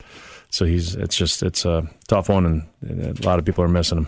so 0.50 0.66
he's, 0.66 0.96
it's 0.96 1.16
just, 1.16 1.44
it's 1.44 1.66
a 1.66 1.90
tough 2.08 2.30
one, 2.30 2.46
and, 2.46 2.68
and 2.82 3.20
a 3.20 3.26
lot 3.26 3.38
of 3.38 3.46
people 3.46 3.64
are 3.64 3.70
missing 3.70 4.00
him. 4.00 4.08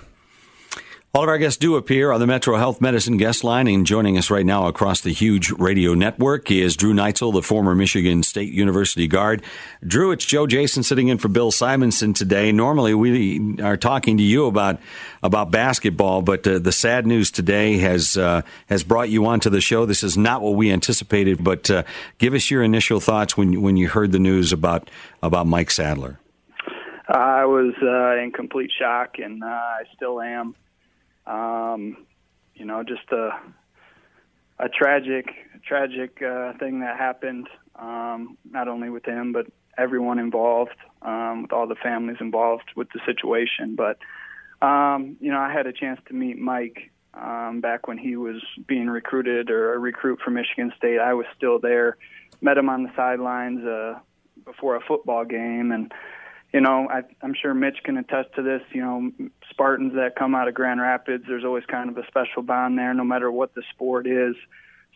All 1.15 1.21
of 1.21 1.29
our 1.29 1.37
guests 1.37 1.59
do 1.59 1.75
appear 1.75 2.11
on 2.11 2.19
the 2.19 2.25
Metro 2.25 2.57
Health 2.57 2.81
Medicine 2.81 3.17
guest 3.17 3.43
line, 3.43 3.67
and 3.67 3.85
joining 3.85 4.17
us 4.17 4.31
right 4.31 4.43
now 4.43 4.65
across 4.65 5.01
the 5.01 5.13
huge 5.13 5.51
radio 5.51 5.93
network 5.93 6.49
is 6.49 6.75
Drew 6.75 6.91
Neitzel, 6.91 7.31
the 7.31 7.43
former 7.43 7.75
Michigan 7.75 8.23
State 8.23 8.51
University 8.51 9.07
guard. 9.07 9.43
Drew, 9.85 10.11
it's 10.11 10.25
Joe 10.25 10.47
Jason 10.47 10.81
sitting 10.81 11.09
in 11.09 11.19
for 11.19 11.27
Bill 11.27 11.51
Simonson 11.51 12.15
today. 12.15 12.51
Normally, 12.51 12.95
we 12.95 13.61
are 13.61 13.77
talking 13.77 14.17
to 14.17 14.23
you 14.23 14.47
about 14.47 14.79
about 15.21 15.51
basketball, 15.51 16.23
but 16.23 16.47
uh, 16.47 16.57
the 16.57 16.71
sad 16.71 17.05
news 17.05 17.29
today 17.29 17.77
has 17.77 18.17
uh, 18.17 18.41
has 18.65 18.83
brought 18.83 19.09
you 19.09 19.27
onto 19.27 19.51
the 19.51 19.61
show. 19.61 19.85
This 19.85 20.01
is 20.01 20.17
not 20.17 20.41
what 20.41 20.55
we 20.55 20.71
anticipated, 20.71 21.43
but 21.43 21.69
uh, 21.69 21.83
give 22.17 22.33
us 22.33 22.49
your 22.49 22.63
initial 22.63 22.99
thoughts 22.99 23.37
when 23.37 23.61
when 23.61 23.77
you 23.77 23.87
heard 23.87 24.13
the 24.13 24.17
news 24.17 24.51
about 24.51 24.89
about 25.21 25.45
Mike 25.45 25.69
Sadler. 25.69 26.19
I 27.07 27.45
was 27.45 27.75
uh, 27.83 28.19
in 28.19 28.31
complete 28.31 28.71
shock, 28.75 29.19
and 29.19 29.43
uh, 29.43 29.45
I 29.45 29.83
still 29.93 30.19
am. 30.19 30.55
Um, 31.25 32.05
you 32.55 32.65
know, 32.65 32.83
just 32.83 33.11
a 33.11 33.31
a 34.59 34.69
tragic, 34.69 35.25
tragic 35.65 36.21
uh, 36.21 36.53
thing 36.59 36.81
that 36.81 36.97
happened. 36.97 37.47
Um, 37.75 38.37
not 38.49 38.67
only 38.67 38.89
with 38.89 39.05
him, 39.05 39.33
but 39.33 39.47
everyone 39.77 40.19
involved, 40.19 40.75
um, 41.01 41.43
with 41.43 41.51
all 41.51 41.67
the 41.67 41.75
families 41.75 42.17
involved 42.19 42.71
with 42.75 42.87
the 42.93 42.99
situation. 43.05 43.75
But 43.75 43.97
um, 44.65 45.17
you 45.19 45.31
know, 45.31 45.39
I 45.39 45.51
had 45.51 45.67
a 45.67 45.73
chance 45.73 45.99
to 46.07 46.13
meet 46.13 46.37
Mike 46.37 46.91
um, 47.13 47.61
back 47.61 47.87
when 47.87 47.97
he 47.97 48.15
was 48.15 48.41
being 48.67 48.87
recruited 48.87 49.49
or 49.49 49.73
a 49.73 49.79
recruit 49.79 50.19
for 50.23 50.31
Michigan 50.31 50.71
State. 50.77 50.99
I 50.99 51.13
was 51.13 51.25
still 51.35 51.59
there. 51.59 51.97
Met 52.41 52.57
him 52.57 52.69
on 52.69 52.83
the 52.83 52.91
sidelines 52.95 53.65
uh, 53.65 53.99
before 54.45 54.75
a 54.75 54.81
football 54.81 55.25
game, 55.25 55.71
and 55.71 55.91
you 56.53 56.61
know, 56.61 56.87
I, 56.89 57.01
I'm 57.21 57.33
sure 57.33 57.53
Mitch 57.53 57.79
can 57.83 57.97
attest 57.97 58.29
to 58.35 58.43
this. 58.43 58.61
You 58.71 58.81
know, 58.81 59.11
Spartans 59.53 59.93
that 59.93 60.15
come 60.17 60.33
out 60.33 60.47
of 60.47 60.55
Grand 60.55 60.81
Rapids, 60.81 61.25
there's 61.27 61.45
always 61.45 61.65
kind 61.65 61.89
of 61.89 61.97
a 61.97 62.07
special 62.07 62.41
bond 62.41 62.77
there, 62.77 62.93
no 62.93 63.03
matter 63.03 63.31
what 63.31 63.53
the 63.53 63.61
sport 63.73 64.07
is. 64.07 64.35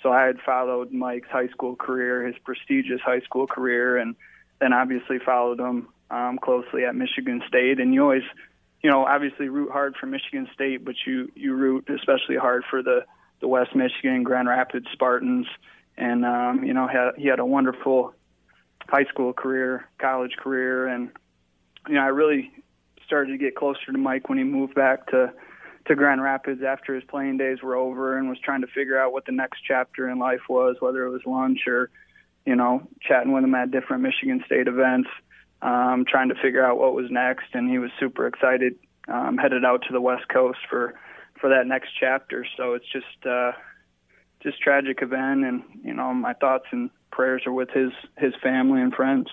So 0.02 0.12
I 0.12 0.26
had 0.26 0.40
followed 0.46 0.92
Mike's 0.92 1.30
high 1.30 1.48
school 1.50 1.76
career, 1.76 2.26
his 2.26 2.36
prestigious 2.44 3.02
high 3.02 3.22
school 3.22 3.48
career, 3.48 3.98
and 3.98 4.16
then 4.60 4.74
obviously 4.74 5.20
followed 5.24 5.60
him 5.60 5.90
um, 6.10 6.40
closely 6.40 6.86
at 6.86 6.96
Michigan 6.96 7.42
State. 7.48 7.80
And 7.80 7.94
you 7.94 8.02
always, 8.02 8.24
you 8.82 8.90
know, 8.90 9.06
obviously 9.06 9.50
root 9.50 9.72
hard 9.72 9.96
for 10.00 10.06
Michigan 10.06 10.48
State, 10.54 10.84
but 10.86 10.96
you 11.06 11.32
you 11.36 11.54
root 11.54 11.90
especially 11.90 12.36
hard 12.36 12.64
for 12.70 12.82
the 12.82 13.06
the 13.40 13.48
West 13.48 13.76
Michigan 13.76 14.24
Grand 14.24 14.48
Rapids 14.48 14.88
Spartans. 14.94 15.48
And 15.98 16.26
um, 16.26 16.64
you 16.64 16.74
know, 16.74 16.88
had, 16.88 17.12
he 17.18 17.28
had 17.28 17.40
a 17.40 17.46
wonderful 17.46 18.14
high 18.88 19.06
school 19.06 19.34
career, 19.34 19.88
college 20.00 20.36
career, 20.38 20.88
and 20.88 21.10
you 21.88 21.96
know 21.96 22.02
I 22.02 22.08
really 22.08 22.52
started 23.08 23.32
to 23.32 23.38
get 23.38 23.56
closer 23.56 23.92
to 23.92 23.98
Mike 23.98 24.30
when 24.30 24.38
he 24.38 24.44
moved 24.44 24.76
back 24.76 25.08
to 25.08 25.34
to 25.88 25.96
Grand 25.96 26.22
Rapids 26.22 26.62
after 26.64 26.94
his 26.94 27.04
playing 27.06 27.38
days 27.38 27.62
were 27.64 27.76
over 27.76 28.18
and 28.18 28.30
was 28.30 28.38
trying 28.40 28.62
to 28.62 28.68
figure 28.68 29.00
out 29.00 29.14
what 29.14 29.26
the 29.26 29.32
next 29.32 29.62
chapter 29.66 30.10
in 30.10 30.20
life 30.20 30.42
was, 30.50 30.76
whether 30.82 31.06
it 31.06 31.10
was 31.10 31.22
lunch 31.26 31.60
or, 31.66 31.90
you 32.46 32.56
know, 32.56 32.86
chatting 33.02 33.32
with 33.32 33.44
him 33.44 33.56
at 33.56 33.72
different 33.72 34.04
Michigan 34.04 34.44
State 34.46 34.68
events, 34.68 35.08
um, 35.62 36.04
trying 36.06 36.28
to 36.28 36.36
figure 36.36 36.66
out 36.66 36.78
what 36.78 36.94
was 36.94 37.10
next. 37.10 37.46
And 37.54 37.70
he 37.70 37.80
was 37.80 37.90
super 38.00 38.28
excited, 38.28 38.76
um, 39.08 39.38
headed 39.38 39.64
out 39.64 39.84
to 39.88 39.94
the 39.94 40.02
West 40.02 40.28
Coast 40.28 40.60
for 40.70 40.94
for 41.40 41.50
that 41.50 41.68
next 41.68 41.92
chapter. 41.98 42.46
So 42.58 42.74
it's 42.74 42.92
just 42.92 43.26
uh, 43.26 43.54
just 44.42 44.62
tragic 44.62 45.02
event, 45.02 45.46
and 45.46 45.64
you 45.84 45.94
know, 45.94 46.14
my 46.14 46.34
thoughts 46.34 46.66
and 46.72 46.90
prayers 47.12 47.44
are 47.46 47.54
with 47.54 47.70
his 47.70 47.92
his 48.18 48.34
family 48.44 48.82
and 48.82 48.94
friends. 48.94 49.28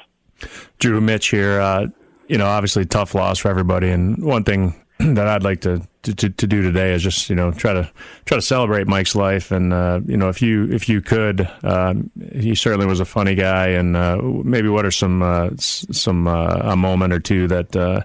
Drew 0.79 1.01
Mitch 1.01 1.29
here. 1.29 1.61
Uh, 1.61 1.89
you 2.29 2.39
know, 2.39 2.47
obviously 2.47 2.85
tough 2.85 3.15
loss 3.15 3.39
for 3.39 3.49
everybody, 3.49 3.91
and 3.91 4.23
one 4.23 4.45
thing 4.45 4.75
that 4.99 5.27
I'd 5.27 5.43
like 5.43 5.61
to, 5.63 5.87
to, 6.03 6.31
to 6.31 6.47
do 6.47 6.63
today 6.63 6.93
is 6.93 7.03
just 7.03 7.29
you 7.29 7.35
know 7.35 7.51
try 7.51 7.73
to 7.73 7.91
try 8.27 8.37
to 8.37 8.43
celebrate 8.43 8.87
Mike's 8.87 9.17
life 9.17 9.51
and 9.51 9.73
uh, 9.73 10.01
you 10.07 10.17
know 10.17 10.29
if 10.29 10.41
you 10.41 10.71
if 10.71 10.89
you 10.89 11.01
could 11.01 11.49
uh, 11.63 11.95
he 12.33 12.55
certainly 12.55 12.87
was 12.87 13.01
a 13.01 13.05
funny 13.05 13.35
guy 13.35 13.69
and 13.69 13.97
uh, 13.97 14.19
maybe 14.23 14.69
what 14.69 14.87
are 14.87 14.93
some 14.93 15.23
uh, 15.23 15.51
some 15.57 16.29
uh, 16.29 16.61
a 16.63 16.77
moment 16.77 17.13
or 17.13 17.19
two 17.19 17.49
that 17.49 17.75
uh, 17.75 18.03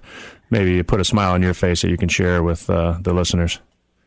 maybe 0.50 0.82
put 0.82 1.00
a 1.00 1.06
smile 1.06 1.34
on 1.34 1.42
your 1.44 1.54
face 1.54 1.82
that 1.82 1.90
you 1.90 1.98
can 1.98 2.10
share 2.10 2.42
with 2.42 2.66
the 2.68 3.14
listeners. 3.14 3.60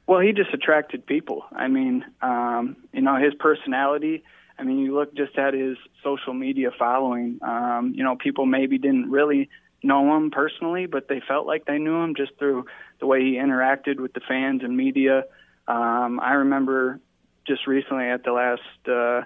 Well, 0.09 0.21
he 0.21 0.33
just 0.33 0.53
attracted 0.53 1.07
people. 1.07 1.45
I 1.53 1.69
mean, 1.69 2.05
um, 2.21 2.77
you 2.93 3.03
know 3.03 3.17
his 3.17 3.35
personality. 3.39 4.25
I 4.63 4.65
mean, 4.65 4.79
you 4.79 4.95
look 4.95 5.13
just 5.17 5.37
at 5.37 5.55
his 5.55 5.77
social 6.05 6.35
media 6.35 6.71
following. 6.79 7.41
Um, 7.43 7.95
you 7.97 8.05
know, 8.05 8.15
people 8.15 8.47
maybe 8.47 8.79
didn't 8.79 9.11
really 9.11 9.51
know 9.83 10.17
him 10.17 10.31
personally, 10.31 10.87
but 10.87 11.09
they 11.09 11.21
felt 11.27 11.49
like 11.49 11.65
they 11.65 11.79
knew 11.79 11.97
him 11.97 12.15
just 12.15 12.39
through 12.39 12.67
the 13.01 13.07
way 13.07 13.23
he 13.23 13.33
interacted 13.33 13.99
with 13.99 14.13
the 14.13 14.21
fans 14.21 14.63
and 14.63 14.77
media. 14.77 15.25
Um, 15.67 16.21
I 16.21 16.35
remember 16.35 17.01
just 17.45 17.67
recently 17.67 18.05
at 18.05 18.23
the 18.23 18.31
last 18.31 18.89
uh, 18.89 19.23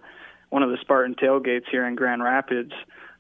one 0.49 0.63
of 0.63 0.71
the 0.71 0.79
Spartan 0.81 1.17
tailgates 1.17 1.69
here 1.71 1.87
in 1.87 1.97
Grand 1.97 2.23
Rapids, 2.23 2.73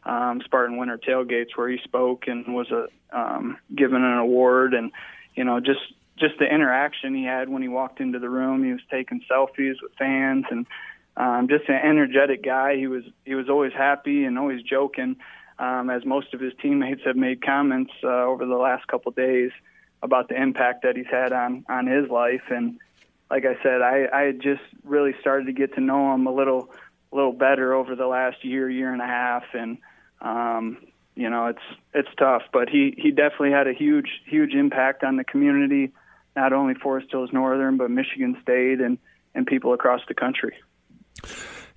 um, 0.05 0.41
Spartan 0.43 0.79
Winter 0.79 0.97
tailgates, 0.97 1.55
where 1.55 1.69
he 1.69 1.77
spoke 1.85 2.29
and 2.29 2.55
was 2.55 2.71
a 2.71 2.87
um, 3.13 3.59
given 3.75 4.03
an 4.03 4.17
award, 4.17 4.73
and 4.73 4.91
you 5.35 5.45
know 5.45 5.61
just 5.61 5.81
just 6.19 6.39
the 6.39 6.47
interaction 6.47 7.15
he 7.15 7.25
had 7.25 7.51
when 7.51 7.61
he 7.61 7.69
walked 7.69 8.01
into 8.01 8.19
the 8.19 8.31
room. 8.31 8.65
He 8.65 8.73
was 8.73 8.81
taking 8.91 9.21
selfies 9.31 9.83
with 9.83 9.93
fans 9.99 10.47
and 10.51 10.67
um, 11.17 11.49
just 11.49 11.69
an 11.69 11.81
energetic 11.83 12.43
guy. 12.43 12.77
He 12.77 12.87
was 12.87 13.05
he 13.25 13.35
was 13.35 13.49
always 13.49 13.73
happy 13.73 14.25
and 14.25 14.39
always 14.39 14.63
joking 14.63 15.17
um, 15.59 15.91
as 15.91 16.05
most 16.05 16.35
of 16.35 16.41
his 16.41 16.53
teammates 16.61 17.03
have 17.05 17.17
made 17.17 17.43
comments 17.43 17.93
uh, 18.05 18.25
over 18.25 18.45
the 18.45 18.57
last 18.57 18.87
couple 18.87 19.11
of 19.11 19.17
days 19.17 19.51
about 20.03 20.29
the 20.29 20.41
impact 20.41 20.83
that 20.83 20.97
he's 20.97 21.07
had 21.11 21.33
on 21.33 21.65
on 21.69 21.87
his 21.87 22.11
life. 22.11 22.43
And 22.51 22.79
like 23.31 23.45
I 23.45 23.61
said, 23.63 23.83
I, 23.83 24.07
I 24.13 24.23
had 24.23 24.41
just 24.41 24.63
really 24.85 25.15
started 25.21 25.47
to 25.47 25.53
get 25.53 25.75
to 25.75 25.81
know 25.81 26.15
him 26.15 26.27
a 26.27 26.33
little 26.33 26.71
a 27.13 27.17
little 27.17 27.33
better 27.33 27.73
over 27.73 27.97
the 27.97 28.07
last 28.07 28.45
year, 28.45 28.69
year 28.69 28.93
and 28.93 29.01
a 29.01 29.07
half, 29.07 29.45
and 29.55 29.79
um, 30.21 30.79
you 31.15 31.31
know 31.31 31.47
it's 31.47 31.63
it's 31.95 32.15
tough, 32.19 32.43
but 32.53 32.69
he 32.69 32.95
he 32.99 33.11
definitely 33.11 33.53
had 33.53 33.67
a 33.67 33.73
huge 33.73 34.11
huge 34.27 34.53
impact 34.53 35.03
on 35.03 35.17
the 35.17 35.25
community, 35.25 35.93
not 36.35 36.53
only 36.53 36.75
Forest 36.75 37.09
Hills 37.11 37.31
Northern, 37.33 37.79
but 37.79 37.91
Michigan 37.91 38.37
State 38.43 38.81
and 38.81 38.99
and 39.35 39.47
people 39.47 39.73
across 39.73 40.03
the 40.09 40.15
country. 40.15 40.55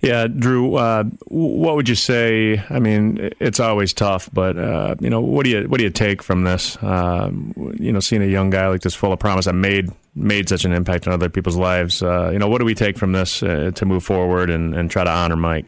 Yeah, 0.00 0.28
Drew, 0.28 0.76
uh, 0.76 1.04
what 1.26 1.76
would 1.76 1.86
you 1.86 1.94
say? 1.94 2.64
I 2.70 2.78
mean, 2.78 3.30
it's 3.38 3.60
always 3.60 3.92
tough, 3.92 4.30
but 4.32 4.56
uh, 4.58 4.94
you 4.98 5.10
know, 5.10 5.20
what 5.20 5.44
do 5.44 5.50
you 5.50 5.68
what 5.68 5.76
do 5.76 5.84
you 5.84 5.90
take 5.90 6.22
from 6.22 6.44
this? 6.44 6.78
Uh, 6.78 7.30
you 7.78 7.92
know, 7.92 8.00
seeing 8.00 8.22
a 8.22 8.26
young 8.26 8.48
guy 8.48 8.66
like 8.68 8.80
this, 8.80 8.94
full 8.94 9.12
of 9.12 9.18
promise, 9.18 9.44
that 9.44 9.52
made 9.52 9.90
made 10.14 10.48
such 10.48 10.64
an 10.64 10.72
impact 10.72 11.06
on 11.06 11.12
other 11.12 11.28
people's 11.28 11.56
lives. 11.56 12.02
Uh, 12.02 12.30
you 12.32 12.38
know, 12.38 12.48
what 12.48 12.60
do 12.60 12.64
we 12.64 12.74
take 12.74 12.96
from 12.96 13.12
this 13.12 13.42
uh, 13.42 13.72
to 13.74 13.84
move 13.84 14.02
forward 14.02 14.48
and, 14.48 14.74
and 14.74 14.90
try 14.90 15.04
to 15.04 15.10
honor 15.10 15.36
Mike? 15.36 15.66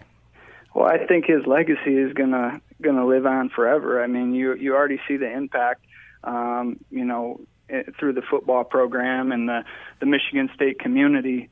Well, 0.75 0.87
I 0.87 1.05
think 1.07 1.27
his 1.27 1.47
legacy 1.47 1.95
is 1.95 2.15
gonna 2.15 2.59
gonna 2.81 3.07
live 3.07 3.27
on 3.27 3.51
forever. 3.51 4.03
I 4.03 4.07
mean, 4.07 4.35
you 4.35 4.55
you 4.55 4.75
already 4.75 5.01
see 5.07 5.19
the 5.19 5.31
impact. 5.31 5.85
Um, 6.25 6.79
you 6.91 7.05
know, 7.05 7.41
eh, 7.69 7.83
through 7.99 8.15
the 8.15 8.23
football 8.23 8.65
program 8.65 9.31
and 9.31 9.47
the 9.47 9.65
the 10.01 10.07
Michigan 10.07 10.49
State 10.55 10.79
community. 10.79 11.51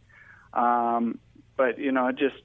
Um, 0.54 1.18
but 1.61 1.79
you 1.79 1.92
know, 1.92 2.07
it 2.07 2.16
just 2.16 2.37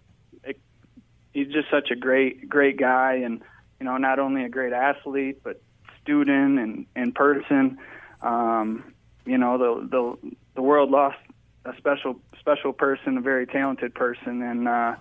he's 1.32 1.48
just 1.48 1.70
such 1.72 1.90
a 1.90 1.96
great 1.96 2.50
great 2.50 2.76
guy, 2.76 3.22
and 3.24 3.42
you 3.80 3.86
know 3.86 3.96
not 3.96 4.20
only 4.20 4.44
a 4.44 4.50
great 4.50 4.74
athlete 4.74 5.42
but 5.42 5.62
student 6.02 6.60
and 6.60 6.86
in 6.98 7.14
person. 7.14 7.78
Um, 8.22 8.94
you 9.26 9.38
know 9.38 9.58
the 9.58 9.88
the 9.88 10.34
the 10.56 10.62
world 10.62 10.92
lost 10.92 11.18
a 11.64 11.74
special 11.78 12.20
special 12.42 12.74
person, 12.74 13.18
a 13.18 13.22
very 13.22 13.48
talented 13.48 13.96
person, 13.96 14.42
and 14.42 14.68
uh, 14.68 14.96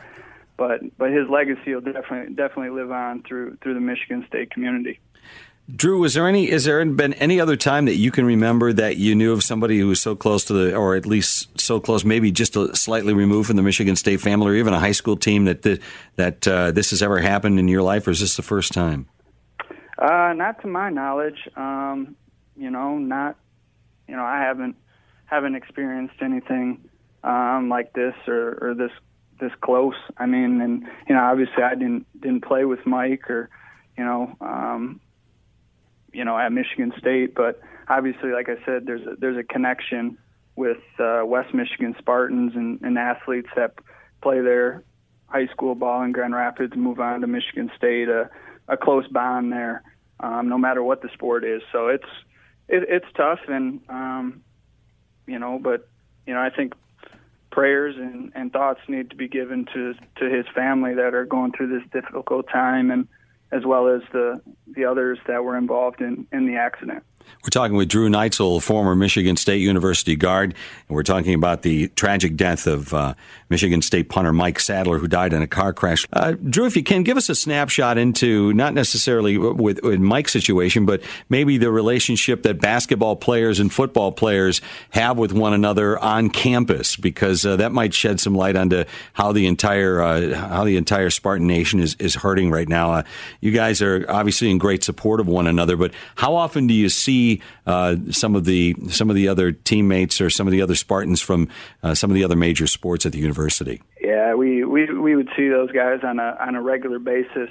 but 0.57 0.97
but 0.97 1.11
his 1.11 1.29
legacy 1.29 1.75
will 1.75 1.81
definitely 1.81 2.37
definitely 2.37 2.71
live 2.71 2.93
on 2.93 3.25
through 3.25 3.57
through 3.63 3.75
the 3.75 3.81
Michigan 3.81 4.25
State 4.29 4.53
community. 4.53 5.01
Drew, 5.75 6.05
is 6.05 6.13
there 6.15 6.29
any 6.29 6.51
is 6.51 6.65
there 6.65 6.85
been 6.85 7.15
any 7.15 7.41
other 7.41 7.57
time 7.57 7.87
that 7.87 7.97
you 7.97 8.11
can 8.11 8.27
remember 8.27 8.73
that 8.73 8.99
you 8.99 9.15
knew 9.15 9.33
of 9.33 9.43
somebody 9.43 9.79
who 9.79 9.89
was 9.89 10.01
so 10.01 10.15
close 10.15 10.45
to 10.45 10.53
the, 10.53 10.77
or 10.77 10.95
at 10.95 11.05
least 11.05 11.54
so 11.65 11.81
close, 11.81 12.05
maybe 12.05 12.31
just 12.31 12.57
a 12.57 12.75
slightly 12.77 13.15
removed 13.15 13.49
from 13.49 13.57
the 13.57 13.63
Michigan 13.63 13.97
State 13.97 14.21
family, 14.21 14.53
or 14.53 14.55
even 14.55 14.75
a 14.75 14.81
high 14.81 14.93
school 14.93 15.17
team 15.17 15.47
that 15.47 15.63
the, 15.63 15.81
that 16.17 16.47
uh, 16.47 16.71
this 16.71 16.91
has 16.91 17.03
ever 17.03 17.19
happened 17.19 17.59
in 17.59 17.69
your 17.69 17.83
life, 17.83 18.07
or 18.07 18.11
is 18.11 18.21
this 18.21 18.37
the 18.37 18.43
first 18.43 18.73
time? 18.73 19.09
Uh, 19.99 20.33
not 20.35 20.61
to 20.63 20.69
my 20.69 20.91
knowledge. 20.91 21.49
Um, 21.57 22.17
you 22.57 22.71
know, 22.71 22.99
not 22.99 23.37
you 24.09 24.17
know, 24.17 24.25
I 24.25 24.41
haven't 24.41 24.77
haven't 25.27 25.55
experienced 25.55 26.17
anything 26.21 26.89
um, 27.23 27.69
like 27.69 27.93
this 27.93 28.15
or, 28.27 28.59
or 28.61 28.75
this 28.75 28.91
this 29.41 29.53
close. 29.61 29.97
I 30.17 30.27
mean, 30.27 30.61
and 30.61 30.85
you 31.09 31.15
know, 31.15 31.23
obviously, 31.23 31.63
I 31.63 31.75
didn't 31.75 32.07
didn't 32.21 32.45
play 32.45 32.65
with 32.65 32.85
Mike 32.87 33.31
or 33.31 33.49
you 33.97 34.05
know, 34.05 34.37
um, 34.41 35.01
you 36.13 36.25
know, 36.25 36.39
at 36.39 36.53
Michigan 36.53 36.93
State. 36.99 37.35
But 37.35 37.61
obviously, 37.89 38.31
like 38.31 38.49
I 38.49 38.65
said, 38.65 38.87
there's 38.87 39.07
a, 39.07 39.17
there's 39.19 39.39
a 39.39 39.45
connection 39.45 40.19
with 40.57 40.83
uh, 40.99 41.23
West 41.25 41.53
Michigan 41.53 41.95
Spartans 41.99 42.53
and, 42.55 42.81
and 42.83 42.99
athletes 42.99 43.49
that 43.57 43.75
play 44.23 44.41
their 44.41 44.85
high 45.27 45.47
school 45.49 45.75
ball 45.75 46.03
in 46.03 46.13
Grand 46.13 46.35
Rapids 46.35 46.73
and 46.73 46.83
move 46.83 47.01
on 47.01 47.21
to 47.21 47.27
Michigan 47.27 47.71
State. 47.77 48.09
A, 48.09 48.31
a 48.69 48.77
close 48.77 49.07
bond 49.09 49.53
there, 49.53 49.83
um, 50.21 50.49
no 50.49 50.59
matter 50.59 50.83
what 50.83 51.03
the 51.03 51.09
sport 51.13 51.45
is. 51.45 51.63
So 51.73 51.89
it's 51.89 52.09
it, 52.69 52.85
it's 52.89 53.07
tough, 53.17 53.41
and 53.49 53.81
um, 53.89 54.43
you 55.27 55.39
know, 55.39 55.59
but 55.59 55.89
you 56.27 56.35
know, 56.35 56.41
I 56.41 56.51
think 56.51 56.75
prayers 57.51 57.95
and, 57.97 58.33
and 58.35 58.53
thoughts 58.53 58.81
need 58.89 59.11
to 59.11 59.17
be 59.17 59.29
given 59.29 59.67
to 59.75 59.95
to 60.17 60.29
his 60.29 60.47
family 60.55 60.95
that 60.95 61.15
are 61.15 61.25
going 61.25 61.53
through 61.53 61.79
this 61.79 61.89
difficult 61.93 62.49
time 62.49 62.91
and 62.91 63.07
as 63.53 63.65
well 63.65 63.89
as 63.89 64.03
the 64.13 64.41
the 64.67 64.85
others 64.85 65.19
that 65.27 65.45
were 65.45 65.57
involved 65.57 66.01
in 66.01 66.27
in 66.33 66.47
the 66.47 66.57
accident. 66.57 67.05
We're 67.43 67.51
talking 67.51 67.77
with 67.77 67.89
Drew 67.89 68.09
Neitzel, 68.09 68.63
former 68.63 68.95
Michigan 68.95 69.37
State 69.37 69.61
University 69.61 70.17
guard, 70.17 70.55
and 70.89 70.97
we're 70.97 71.03
talking 71.03 71.35
about 71.35 71.63
the 71.63 71.89
tragic 71.89 72.37
death 72.37 72.67
of 72.67 72.95
uh, 72.95 73.15
Michigan 73.55 73.83
State 73.83 74.09
punter 74.09 74.33
Mike 74.33 74.59
Sadler, 74.59 74.99
who 74.99 75.07
died 75.07 75.33
in 75.33 75.41
a 75.41 75.47
car 75.47 75.73
crash. 75.73 76.09
Uh, 76.13 76.33
Drew, 76.33 76.67
if 76.67 76.75
you 76.75 76.83
can, 76.83 77.05
give 77.05 77.17
us 77.17 77.29
a 77.29 77.37
snapshot 77.37 77.99
into 77.99 78.53
not 78.53 78.75
necessarily 78.75 79.39
with, 79.39 79.81
with, 79.81 80.01
Mike's 80.01 80.33
situation, 80.33 80.87
but 80.87 81.03
maybe 81.29 81.57
the 81.57 81.71
relationship 81.71 82.43
that 82.43 82.61
basketball 82.61 83.15
players 83.15 83.61
and 83.61 83.73
football 83.73 84.11
players 84.11 84.61
have 84.91 85.19
with 85.19 85.33
one 85.33 85.53
another 85.53 85.97
on 86.01 86.31
campus, 86.31 86.97
because 86.97 87.47
uh, 87.47 87.55
that 87.55 87.71
might 87.71 87.95
shed 87.95 88.19
some 88.19 88.35
light 88.35 88.57
onto 88.57 88.83
how 89.13 89.31
the 89.31 89.47
entire 89.47 90.03
uh, 90.03 90.35
how 90.35 90.65
the 90.65 90.77
entire 90.77 91.11
Spartan 91.11 91.47
Nation 91.47 91.79
is, 91.79 91.95
is 92.01 92.17
hurting 92.17 92.51
right 92.51 92.69
now. 92.69 92.91
Uh, 92.91 93.03
you 93.41 93.53
guys 93.53 93.81
are 93.83 94.05
obviously 94.09 94.51
in 94.51 94.59
great 94.59 94.83
support 94.83 95.21
of 95.21 95.29
one 95.29 95.47
another, 95.47 95.77
but 95.77 95.93
how 96.17 96.35
often 96.35 96.67
do 96.67 96.75
you 96.75 96.89
see 96.89 97.41
uh, 97.69 97.95
some 98.11 98.35
of 98.35 98.47
the 98.47 98.75
some 98.91 99.11
of 99.11 99.15
the 99.15 99.29
other 99.29 99.53
teammates 99.53 100.21
or 100.21 100.29
some 100.29 100.49
of 100.49 100.51
the 100.51 100.61
other 100.61 100.75
Spartans 100.75 101.21
from 101.21 101.49
uh, 101.85 101.95
some 101.95 102.11
of 102.11 102.17
the 102.17 102.25
other 102.25 102.35
major 102.35 102.67
sports 102.67 103.07
at 103.07 103.13
the 103.13 103.21
university? 103.21 103.44
Yeah, 104.01 104.35
we, 104.35 104.65
we 104.65 104.93
we 104.93 105.17
would 105.17 105.31
see 105.37 105.49
those 105.49 105.71
guys 105.71 106.01
on 106.03 106.19
a 106.19 106.37
on 106.41 106.55
a 106.55 106.63
regular 106.63 106.99
basis 106.99 107.51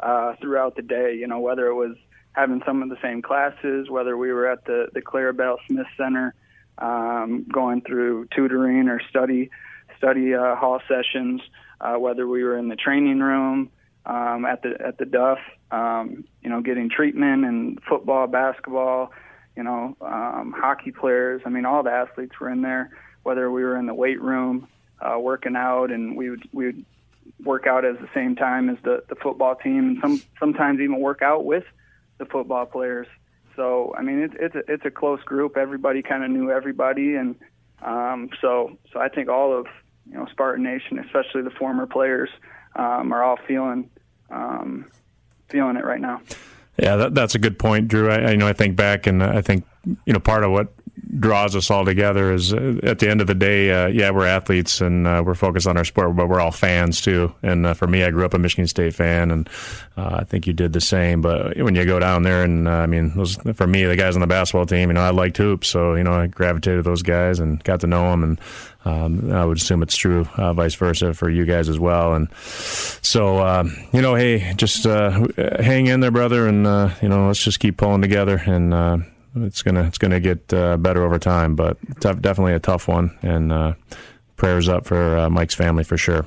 uh, 0.00 0.34
throughout 0.40 0.76
the 0.76 0.82
day. 0.82 1.14
You 1.14 1.26
know, 1.26 1.40
whether 1.40 1.66
it 1.66 1.74
was 1.74 1.96
having 2.32 2.62
some 2.66 2.82
of 2.82 2.88
the 2.88 2.98
same 3.02 3.22
classes, 3.22 3.88
whether 3.88 4.16
we 4.16 4.32
were 4.32 4.48
at 4.48 4.64
the 4.64 4.88
the 4.92 5.00
Clara 5.00 5.32
Bell 5.32 5.58
Smith 5.68 5.86
Center, 5.96 6.34
um, 6.78 7.44
going 7.52 7.82
through 7.82 8.26
tutoring 8.34 8.88
or 8.88 9.00
study 9.10 9.50
study 9.96 10.34
uh, 10.34 10.56
hall 10.56 10.80
sessions, 10.88 11.40
uh, 11.80 11.94
whether 11.94 12.26
we 12.26 12.42
were 12.42 12.56
in 12.56 12.68
the 12.68 12.76
training 12.76 13.20
room 13.20 13.70
um, 14.06 14.44
at 14.44 14.62
the 14.62 14.74
at 14.84 14.98
the 14.98 15.04
Duff, 15.04 15.38
um, 15.70 16.24
you 16.42 16.50
know, 16.50 16.60
getting 16.60 16.90
treatment 16.90 17.44
and 17.44 17.80
football, 17.88 18.26
basketball, 18.26 19.12
you 19.56 19.62
know, 19.62 19.96
um, 20.00 20.54
hockey 20.56 20.90
players. 20.90 21.42
I 21.44 21.50
mean, 21.50 21.64
all 21.64 21.82
the 21.82 21.92
athletes 21.92 22.38
were 22.40 22.50
in 22.50 22.62
there. 22.62 22.90
Whether 23.22 23.50
we 23.50 23.62
were 23.62 23.76
in 23.76 23.86
the 23.86 23.94
weight 23.94 24.20
room 24.20 24.66
uh, 25.02 25.18
working 25.18 25.56
out, 25.56 25.90
and 25.90 26.16
we 26.16 26.30
would 26.30 26.48
we 26.52 26.66
would 26.66 26.84
work 27.44 27.66
out 27.66 27.84
at 27.84 28.00
the 28.00 28.08
same 28.14 28.36
time 28.36 28.68
as 28.68 28.76
the 28.82 29.02
the 29.08 29.16
football 29.16 29.54
team, 29.54 29.78
and 29.78 29.98
some 30.00 30.22
sometimes 30.38 30.80
even 30.80 31.00
work 31.00 31.22
out 31.22 31.44
with 31.44 31.64
the 32.18 32.24
football 32.26 32.66
players. 32.66 33.06
So 33.56 33.94
I 33.96 34.02
mean, 34.02 34.20
it's 34.20 34.34
it's 34.38 34.54
a, 34.54 34.72
it's 34.72 34.84
a 34.84 34.90
close 34.90 35.22
group. 35.22 35.56
Everybody 35.56 36.02
kind 36.02 36.24
of 36.24 36.30
knew 36.30 36.50
everybody, 36.50 37.16
and 37.16 37.36
um, 37.82 38.30
so 38.40 38.78
so 38.92 39.00
I 39.00 39.08
think 39.08 39.28
all 39.28 39.58
of 39.58 39.66
you 40.08 40.16
know 40.16 40.26
Spartan 40.30 40.64
Nation, 40.64 40.98
especially 40.98 41.42
the 41.42 41.50
former 41.50 41.86
players, 41.86 42.30
um, 42.76 43.12
are 43.12 43.22
all 43.22 43.38
feeling 43.46 43.90
um, 44.30 44.86
feeling 45.48 45.76
it 45.76 45.84
right 45.84 46.00
now. 46.00 46.22
Yeah, 46.78 46.96
that, 46.96 47.14
that's 47.14 47.34
a 47.34 47.38
good 47.38 47.58
point, 47.58 47.88
Drew. 47.88 48.08
I, 48.10 48.20
I, 48.20 48.30
you 48.30 48.36
know 48.38 48.48
I 48.48 48.54
think 48.54 48.76
back, 48.76 49.06
and 49.06 49.22
I 49.22 49.42
think 49.42 49.64
you 50.06 50.12
know 50.12 50.20
part 50.20 50.44
of 50.44 50.52
what 50.52 50.72
draws 51.18 51.56
us 51.56 51.70
all 51.70 51.84
together 51.84 52.32
is 52.32 52.52
uh, 52.52 52.78
at 52.82 52.98
the 52.98 53.08
end 53.08 53.20
of 53.20 53.26
the 53.26 53.34
day, 53.34 53.70
uh, 53.70 53.86
yeah, 53.86 54.10
we're 54.10 54.26
athletes 54.26 54.80
and 54.80 55.06
uh, 55.06 55.22
we're 55.24 55.34
focused 55.34 55.66
on 55.66 55.76
our 55.76 55.84
sport, 55.84 56.14
but 56.14 56.28
we're 56.28 56.40
all 56.40 56.50
fans 56.50 57.00
too. 57.00 57.34
And 57.42 57.66
uh, 57.66 57.74
for 57.74 57.86
me, 57.86 58.02
I 58.02 58.10
grew 58.10 58.24
up 58.24 58.34
a 58.34 58.38
Michigan 58.38 58.66
State 58.66 58.94
fan, 58.94 59.30
and 59.30 59.48
uh, 59.96 60.16
I 60.20 60.24
think 60.24 60.46
you 60.46 60.52
did 60.52 60.72
the 60.72 60.80
same. 60.80 61.22
But 61.22 61.56
when 61.56 61.74
you 61.74 61.84
go 61.86 61.98
down 61.98 62.24
there, 62.24 62.42
and 62.42 62.68
uh, 62.68 62.72
I 62.72 62.86
mean, 62.86 63.10
for 63.54 63.66
me, 63.66 63.84
the 63.84 63.96
guys 63.96 64.16
on 64.16 64.20
the 64.20 64.26
basketball 64.26 64.66
team, 64.66 64.90
you 64.90 64.94
know, 64.94 65.00
I 65.00 65.10
liked 65.10 65.38
hoops, 65.38 65.68
so 65.68 65.94
you 65.94 66.04
know, 66.04 66.12
I 66.12 66.26
gravitated 66.26 66.84
to 66.84 66.90
those 66.90 67.02
guys 67.02 67.40
and 67.40 67.62
got 67.64 67.80
to 67.80 67.86
know 67.86 68.10
them, 68.10 68.22
and 68.22 68.40
um, 68.84 69.32
I 69.32 69.44
would 69.44 69.58
assume 69.58 69.82
it's 69.82 69.96
true, 69.96 70.24
vice 70.36 70.74
versa 70.74 71.14
for 71.14 71.30
you 71.30 71.46
guys 71.46 71.68
as 71.68 71.78
well. 71.78 72.14
And 72.14 72.28
so, 72.34 73.62
you 73.92 74.02
know, 74.02 74.14
hey, 74.14 74.52
just 74.56 74.84
hang 74.84 75.86
in 75.86 76.00
there, 76.00 76.10
brother, 76.10 76.46
and 76.46 76.64
you 77.00 77.08
know, 77.08 77.28
let's 77.28 77.42
just 77.42 77.60
keep 77.60 77.76
pulling 77.76 78.02
together 78.02 78.36
and 78.44 79.04
it's 79.36 79.62
gonna 79.62 79.84
it's 79.84 79.98
gonna 79.98 80.20
get 80.20 80.52
uh, 80.52 80.76
better 80.76 81.04
over 81.04 81.18
time, 81.18 81.56
but 81.56 81.78
definitely 82.00 82.54
a 82.54 82.60
tough 82.60 82.88
one. 82.88 83.16
And 83.22 83.52
uh, 83.52 83.74
prayers 84.36 84.68
up 84.68 84.86
for 84.86 85.16
uh, 85.16 85.30
Mike's 85.30 85.54
family 85.54 85.84
for 85.84 85.96
sure. 85.96 86.26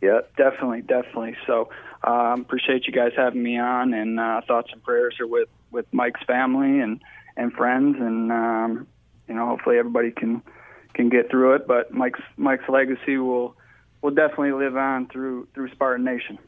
Yeah, 0.00 0.20
definitely, 0.36 0.82
definitely. 0.82 1.36
So 1.46 1.68
um, 2.02 2.40
appreciate 2.40 2.86
you 2.86 2.92
guys 2.92 3.12
having 3.16 3.42
me 3.42 3.58
on, 3.58 3.92
and 3.92 4.18
uh, 4.18 4.40
thoughts 4.46 4.70
and 4.72 4.82
prayers 4.82 5.16
are 5.20 5.26
with 5.26 5.48
with 5.70 5.86
Mike's 5.92 6.22
family 6.26 6.80
and 6.80 7.02
and 7.36 7.52
friends, 7.52 7.96
and 7.98 8.32
um, 8.32 8.86
you 9.28 9.34
know 9.34 9.46
hopefully 9.46 9.78
everybody 9.78 10.10
can 10.10 10.42
can 10.94 11.08
get 11.08 11.30
through 11.30 11.54
it. 11.54 11.66
But 11.66 11.92
Mike's 11.92 12.20
Mike's 12.36 12.68
legacy 12.68 13.18
will 13.18 13.56
will 14.00 14.12
definitely 14.12 14.52
live 14.52 14.76
on 14.76 15.08
through 15.08 15.48
through 15.54 15.70
Spartan 15.72 16.04
Nation. 16.04 16.38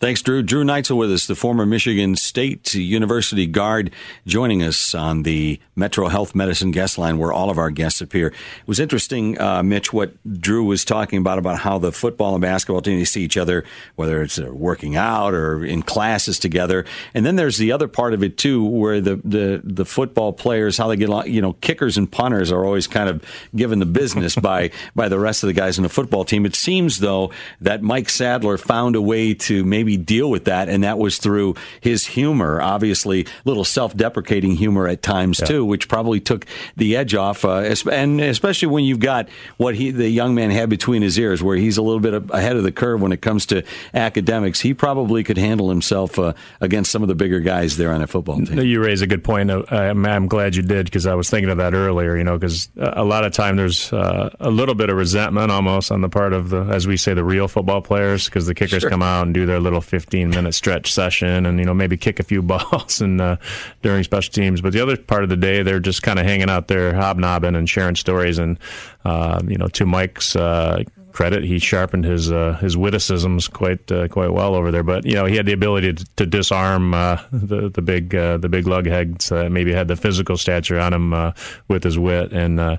Thanks, 0.00 0.22
Drew. 0.22 0.42
Drew 0.42 0.64
Neitzel 0.64 0.96
with 0.96 1.12
us, 1.12 1.26
the 1.26 1.34
former 1.34 1.66
Michigan 1.66 2.16
State 2.16 2.72
University 2.72 3.46
guard, 3.46 3.92
joining 4.26 4.62
us 4.62 4.94
on 4.94 5.24
the 5.24 5.60
Metro 5.76 6.08
Health 6.08 6.34
Medicine 6.34 6.70
guest 6.70 6.96
line 6.96 7.18
where 7.18 7.34
all 7.34 7.50
of 7.50 7.58
our 7.58 7.70
guests 7.70 8.00
appear. 8.00 8.28
It 8.28 8.34
was 8.66 8.80
interesting, 8.80 9.38
uh, 9.38 9.62
Mitch, 9.62 9.92
what 9.92 10.14
Drew 10.40 10.64
was 10.64 10.86
talking 10.86 11.18
about, 11.18 11.38
about 11.38 11.58
how 11.58 11.76
the 11.76 11.92
football 11.92 12.34
and 12.34 12.40
basketball 12.40 12.80
team, 12.80 12.98
they 12.98 13.04
see 13.04 13.22
each 13.22 13.36
other, 13.36 13.62
whether 13.96 14.22
it's 14.22 14.38
uh, 14.38 14.48
working 14.50 14.96
out 14.96 15.34
or 15.34 15.62
in 15.66 15.82
classes 15.82 16.38
together. 16.38 16.86
And 17.12 17.26
then 17.26 17.36
there's 17.36 17.58
the 17.58 17.70
other 17.70 17.86
part 17.86 18.14
of 18.14 18.22
it, 18.22 18.38
too, 18.38 18.64
where 18.64 19.02
the, 19.02 19.16
the, 19.16 19.60
the 19.62 19.84
football 19.84 20.32
players, 20.32 20.78
how 20.78 20.88
they 20.88 20.96
get 20.96 21.10
along, 21.10 21.28
you 21.28 21.42
know, 21.42 21.52
kickers 21.52 21.98
and 21.98 22.10
punters 22.10 22.50
are 22.50 22.64
always 22.64 22.86
kind 22.86 23.10
of 23.10 23.22
given 23.54 23.80
the 23.80 23.86
business 23.86 24.34
by, 24.36 24.70
by 24.96 25.10
the 25.10 25.18
rest 25.18 25.42
of 25.42 25.48
the 25.48 25.52
guys 25.52 25.76
in 25.76 25.82
the 25.82 25.90
football 25.90 26.24
team. 26.24 26.46
It 26.46 26.54
seems, 26.54 27.00
though, 27.00 27.32
that 27.60 27.82
Mike 27.82 28.08
Sadler 28.08 28.56
found 28.56 28.96
a 28.96 29.02
way 29.02 29.34
to 29.34 29.62
maybe 29.62 29.89
maybe 29.90 30.02
deal 30.02 30.30
with 30.30 30.44
that, 30.44 30.68
and 30.68 30.84
that 30.84 30.98
was 30.98 31.18
through 31.18 31.54
his 31.80 32.06
humor, 32.06 32.60
obviously, 32.60 33.26
little 33.44 33.64
self-deprecating 33.64 34.52
humor 34.56 34.86
at 34.86 35.02
times 35.02 35.40
yeah. 35.40 35.46
too, 35.46 35.64
which 35.64 35.88
probably 35.88 36.20
took 36.20 36.46
the 36.76 36.96
edge 36.96 37.14
off, 37.14 37.44
uh, 37.44 37.74
and 37.90 38.20
especially 38.20 38.68
when 38.68 38.84
you've 38.84 39.00
got 39.00 39.28
what 39.56 39.74
he, 39.74 39.90
the 39.90 40.08
young 40.08 40.34
man, 40.34 40.50
had 40.50 40.68
between 40.68 41.02
his 41.02 41.18
ears, 41.18 41.42
where 41.42 41.56
he's 41.56 41.76
a 41.76 41.82
little 41.82 42.00
bit 42.00 42.14
ahead 42.30 42.56
of 42.56 42.62
the 42.62 42.72
curve 42.72 43.00
when 43.00 43.12
it 43.12 43.20
comes 43.20 43.46
to 43.46 43.62
academics. 43.94 44.60
He 44.60 44.74
probably 44.74 45.24
could 45.24 45.38
handle 45.38 45.68
himself 45.68 46.18
uh, 46.18 46.32
against 46.60 46.90
some 46.90 47.02
of 47.02 47.08
the 47.08 47.14
bigger 47.14 47.40
guys 47.40 47.76
there 47.76 47.92
on 47.92 48.02
a 48.02 48.06
football 48.06 48.36
team. 48.44 48.58
You 48.60 48.82
raise 48.82 49.02
a 49.02 49.06
good 49.06 49.24
point. 49.24 49.50
Uh, 49.50 49.64
I'm, 49.70 50.04
I'm 50.06 50.28
glad 50.28 50.54
you 50.54 50.62
did 50.62 50.86
because 50.86 51.06
I 51.06 51.14
was 51.14 51.30
thinking 51.30 51.50
of 51.50 51.58
that 51.58 51.74
earlier. 51.74 52.16
You 52.16 52.24
know, 52.24 52.38
because 52.38 52.68
a 52.76 53.04
lot 53.04 53.24
of 53.24 53.32
time 53.32 53.56
there's 53.56 53.92
uh, 53.92 54.30
a 54.40 54.50
little 54.50 54.74
bit 54.74 54.90
of 54.90 54.96
resentment 54.96 55.50
almost 55.50 55.90
on 55.90 56.00
the 56.00 56.08
part 56.08 56.32
of 56.32 56.50
the, 56.50 56.62
as 56.62 56.86
we 56.86 56.96
say, 56.96 57.14
the 57.14 57.24
real 57.24 57.48
football 57.48 57.80
players 57.80 58.26
because 58.26 58.46
the 58.46 58.54
kickers 58.54 58.82
sure. 58.82 58.90
come 58.90 59.02
out 59.02 59.26
and 59.26 59.34
do 59.34 59.46
their 59.46 59.60
little 59.60 59.79
15 59.80 60.30
minute 60.30 60.54
stretch 60.54 60.92
session 60.92 61.46
and, 61.46 61.58
you 61.58 61.64
know, 61.64 61.74
maybe 61.74 61.96
kick 61.96 62.20
a 62.20 62.22
few 62.22 62.42
balls 62.50 63.00
and 63.00 63.20
uh, 63.20 63.36
during 63.82 64.02
special 64.04 64.32
teams. 64.32 64.60
But 64.60 64.72
the 64.72 64.80
other 64.80 64.96
part 64.96 65.22
of 65.22 65.28
the 65.28 65.36
day, 65.36 65.62
they're 65.62 65.80
just 65.80 66.02
kind 66.02 66.18
of 66.18 66.26
hanging 66.26 66.50
out 66.50 66.68
there, 66.68 66.94
hobnobbing 66.94 67.54
and 67.54 67.68
sharing 67.68 67.96
stories. 67.96 68.38
And, 68.38 68.58
uh, 69.04 69.40
you 69.46 69.56
know, 69.56 69.68
to 69.68 69.86
Mike's 69.86 70.36
uh, 70.36 70.84
credit, 71.12 71.44
he 71.44 71.58
sharpened 71.58 72.04
his 72.04 72.30
uh, 72.30 72.58
his 72.60 72.76
witticisms 72.76 73.48
quite 73.48 73.90
uh, 73.90 74.08
quite 74.08 74.32
well 74.32 74.54
over 74.54 74.70
there. 74.70 74.82
But 74.82 75.04
you 75.04 75.14
know, 75.14 75.24
he 75.24 75.36
had 75.36 75.46
the 75.46 75.52
ability 75.52 75.92
to, 75.94 76.04
to 76.16 76.26
disarm 76.26 76.94
uh, 76.94 77.22
the 77.32 77.68
the 77.68 77.82
big 77.82 78.14
uh, 78.14 78.38
the 78.38 78.48
big 78.48 78.64
lugheads. 78.64 79.30
Uh, 79.30 79.48
maybe 79.48 79.72
had 79.72 79.88
the 79.88 79.96
physical 79.96 80.36
stature 80.36 80.78
on 80.78 80.92
him 80.92 81.14
uh, 81.14 81.32
with 81.68 81.84
his 81.84 81.98
wit, 81.98 82.32
and 82.32 82.78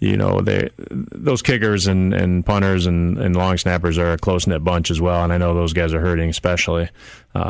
you 0.00 0.16
know, 0.16 0.40
they 0.40 0.70
those 0.90 1.42
kickers 1.42 1.86
and, 1.86 2.14
and 2.14 2.44
punters 2.44 2.86
and, 2.86 3.18
and 3.18 3.36
long 3.36 3.56
snappers 3.56 3.98
are 3.98 4.12
a 4.12 4.18
close 4.18 4.46
knit 4.46 4.64
bunch 4.64 4.90
as 4.90 5.00
well. 5.00 5.22
And 5.22 5.32
I 5.32 5.38
know 5.38 5.54
those 5.54 5.72
guys 5.72 5.92
are 5.94 6.00
hurting 6.00 6.30
especially 6.30 6.88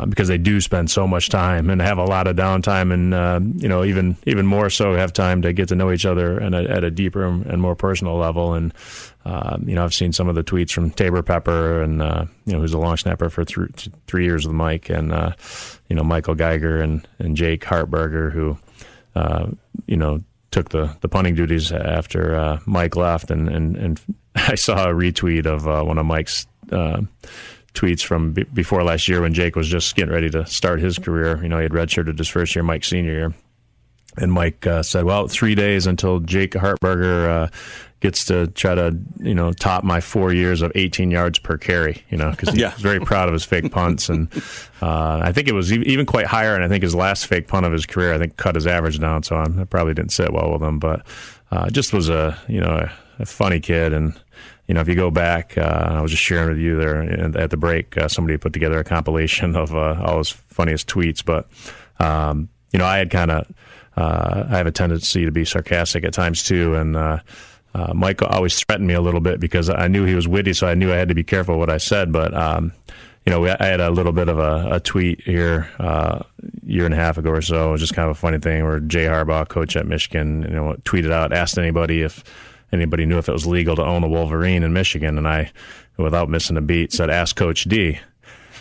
because 0.05 0.27
they 0.27 0.37
do 0.37 0.61
spend 0.61 0.91
so 0.91 1.07
much 1.07 1.29
time 1.29 1.69
and 1.69 1.81
have 1.81 1.97
a 1.97 2.05
lot 2.05 2.27
of 2.27 2.35
downtime, 2.35 2.93
and 2.93 3.61
you 3.61 3.69
know 3.69 3.83
even 3.83 4.17
even 4.25 4.45
more 4.45 4.69
so 4.69 4.93
have 4.95 5.13
time 5.13 5.41
to 5.41 5.53
get 5.53 5.69
to 5.69 5.75
know 5.75 5.91
each 5.91 6.05
other 6.05 6.37
and 6.37 6.55
at 6.55 6.83
a 6.83 6.91
deeper 6.91 7.23
and 7.23 7.61
more 7.61 7.75
personal 7.75 8.17
level. 8.17 8.53
And 8.53 8.73
uh, 9.25 9.57
you 9.65 9.75
know 9.75 9.83
I've 9.83 9.93
seen 9.93 10.13
some 10.13 10.27
of 10.27 10.35
the 10.35 10.43
tweets 10.43 10.71
from 10.71 10.91
Taybor 10.91 11.25
Pepper 11.25 11.81
and 11.83 12.01
uh, 12.01 12.25
you 12.45 12.53
know 12.53 12.59
who's 12.59 12.73
a 12.73 12.79
long 12.79 12.97
snapper 12.97 13.29
for 13.29 13.45
th- 13.45 13.89
three 14.07 14.25
years 14.25 14.47
with 14.47 14.55
Mike, 14.55 14.89
and 14.89 15.11
uh, 15.11 15.33
you 15.89 15.95
know 15.95 16.03
Michael 16.03 16.35
Geiger 16.35 16.81
and 16.81 17.07
and 17.19 17.37
Jake 17.37 17.63
Hartbarger 17.63 18.31
who 18.31 18.57
uh, 19.15 19.47
you 19.85 19.97
know 19.97 20.23
took 20.49 20.69
the, 20.69 20.95
the 20.99 21.07
punting 21.07 21.35
duties 21.35 21.71
after 21.71 22.35
uh, 22.35 22.59
Mike 22.65 22.97
left, 22.97 23.31
and, 23.31 23.47
and, 23.47 23.77
and 23.77 24.01
I 24.35 24.55
saw 24.55 24.89
a 24.89 24.93
retweet 24.93 25.45
of 25.45 25.65
uh, 25.67 25.81
one 25.83 25.97
of 25.97 26.05
Mike's 26.05 26.45
tweets 27.73 28.03
from 28.03 28.33
b- 28.33 28.43
before 28.53 28.83
last 28.83 29.07
year 29.07 29.21
when 29.21 29.33
Jake 29.33 29.55
was 29.55 29.67
just 29.67 29.95
getting 29.95 30.13
ready 30.13 30.29
to 30.29 30.45
start 30.45 30.81
his 30.81 30.97
career. 30.97 31.41
You 31.41 31.49
know, 31.49 31.57
he 31.57 31.63
had 31.63 31.71
redshirted 31.71 32.17
his 32.17 32.27
first 32.27 32.55
year, 32.55 32.63
Mike's 32.63 32.89
senior 32.89 33.13
year. 33.13 33.33
And 34.17 34.33
Mike 34.33 34.67
uh, 34.67 34.83
said, 34.83 35.05
"Well, 35.05 35.29
three 35.29 35.55
days 35.55 35.87
until 35.87 36.19
Jake 36.19 36.51
Hartbarger 36.51 37.29
uh, 37.29 37.47
gets 38.01 38.25
to 38.25 38.47
try 38.47 38.75
to, 38.75 38.97
you 39.19 39.33
know, 39.33 39.53
top 39.53 39.83
my 39.83 40.01
four 40.01 40.33
years 40.33 40.61
of 40.61 40.71
18 40.75 41.11
yards 41.11 41.39
per 41.39 41.57
carry. 41.57 42.03
You 42.09 42.17
know, 42.17 42.31
because 42.31 42.49
he's 42.53 42.59
yeah. 42.59 42.75
very 42.77 42.99
proud 42.99 43.29
of 43.29 43.33
his 43.33 43.45
fake 43.45 43.71
punts, 43.71 44.09
and 44.09 44.27
uh, 44.81 45.21
I 45.23 45.31
think 45.31 45.47
it 45.47 45.53
was 45.53 45.71
even 45.71 46.05
quite 46.05 46.25
higher. 46.25 46.55
And 46.55 46.63
I 46.63 46.67
think 46.67 46.83
his 46.83 46.93
last 46.95 47.27
fake 47.27 47.47
punt 47.47 47.65
of 47.65 47.71
his 47.71 47.85
career, 47.85 48.13
I 48.13 48.17
think, 48.17 48.35
cut 48.37 48.55
his 48.55 48.67
average 48.67 48.99
down. 48.99 49.23
So 49.23 49.37
I'm, 49.37 49.59
i 49.59 49.63
probably 49.63 49.93
didn't 49.93 50.11
sit 50.11 50.33
well 50.33 50.51
with 50.51 50.61
him, 50.61 50.79
but 50.79 51.05
uh, 51.51 51.69
just 51.69 51.93
was 51.93 52.09
a, 52.09 52.37
you 52.47 52.59
know, 52.59 52.71
a, 52.71 52.91
a 53.19 53.25
funny 53.25 53.59
kid 53.59 53.93
and 53.93 54.19
you 54.71 54.75
know, 54.75 54.79
if 54.79 54.87
you 54.87 54.95
go 54.95 55.11
back, 55.11 55.57
uh, 55.57 55.87
I 55.89 55.99
was 55.99 56.11
just 56.11 56.23
sharing 56.23 56.47
with 56.47 56.57
you 56.57 56.77
there 56.77 57.01
at 57.37 57.49
the 57.49 57.57
break, 57.57 57.97
uh, 57.97 58.07
somebody 58.07 58.37
put 58.37 58.53
together 58.53 58.79
a 58.79 58.85
compilation 58.85 59.53
of 59.57 59.75
uh, 59.75 60.01
all 60.01 60.19
his 60.19 60.29
funniest 60.29 60.87
tweets. 60.87 61.25
But, 61.25 61.49
um, 61.99 62.47
you 62.71 62.79
know, 62.79 62.85
I 62.85 62.97
had 62.97 63.09
kind 63.09 63.31
of, 63.31 63.47
uh, 63.97 64.45
I 64.49 64.55
have 64.55 64.67
a 64.67 64.71
tendency 64.71 65.25
to 65.25 65.31
be 65.31 65.43
sarcastic 65.43 66.05
at 66.05 66.13
times 66.13 66.43
too. 66.43 66.75
And, 66.75 66.95
uh, 67.73 67.87
uh, 67.89 67.93
Mike 67.93 68.21
always 68.21 68.57
threatened 68.59 68.87
me 68.87 68.93
a 68.93 69.01
little 69.01 69.19
bit 69.19 69.39
because 69.39 69.69
I 69.69 69.87
knew 69.87 70.05
he 70.05 70.15
was 70.15 70.27
witty, 70.27 70.53
so 70.53 70.67
I 70.67 70.73
knew 70.73 70.91
I 70.91 70.95
had 70.95 71.09
to 71.09 71.15
be 71.15 71.23
careful 71.23 71.57
what 71.57 71.69
I 71.69 71.77
said. 71.77 72.11
But, 72.11 72.33
um, 72.33 72.71
you 73.25 73.31
know, 73.31 73.45
I 73.45 73.65
had 73.65 73.79
a 73.79 73.89
little 73.89 74.11
bit 74.11 74.29
of 74.29 74.39
a, 74.39 74.75
a 74.75 74.79
tweet 74.79 75.21
here 75.21 75.69
a 75.79 76.25
year 76.65 76.85
and 76.85 76.93
a 76.93 76.97
half 76.97 77.17
ago 77.17 77.29
or 77.29 77.41
so. 77.41 77.71
Was 77.71 77.81
just 77.81 77.93
kind 77.93 78.09
of 78.09 78.15
a 78.17 78.19
funny 78.19 78.39
thing 78.39 78.63
where 78.63 78.79
Jay 78.79 79.05
Harbaugh, 79.05 79.47
coach 79.47 79.75
at 79.75 79.87
Michigan, 79.87 80.43
you 80.43 80.49
know, 80.55 80.75
tweeted 80.83 81.11
out, 81.11 81.33
asked 81.33 81.57
anybody 81.57 82.01
if, 82.01 82.23
anybody 82.71 83.05
knew 83.05 83.17
if 83.17 83.29
it 83.29 83.33
was 83.33 83.45
legal 83.45 83.75
to 83.75 83.83
own 83.83 84.03
a 84.03 84.07
Wolverine 84.07 84.63
in 84.63 84.73
Michigan. 84.73 85.17
And 85.17 85.27
I, 85.27 85.51
without 85.97 86.29
missing 86.29 86.57
a 86.57 86.61
beat, 86.61 86.93
said, 86.93 87.09
ask 87.09 87.35
Coach 87.35 87.65
D. 87.65 87.99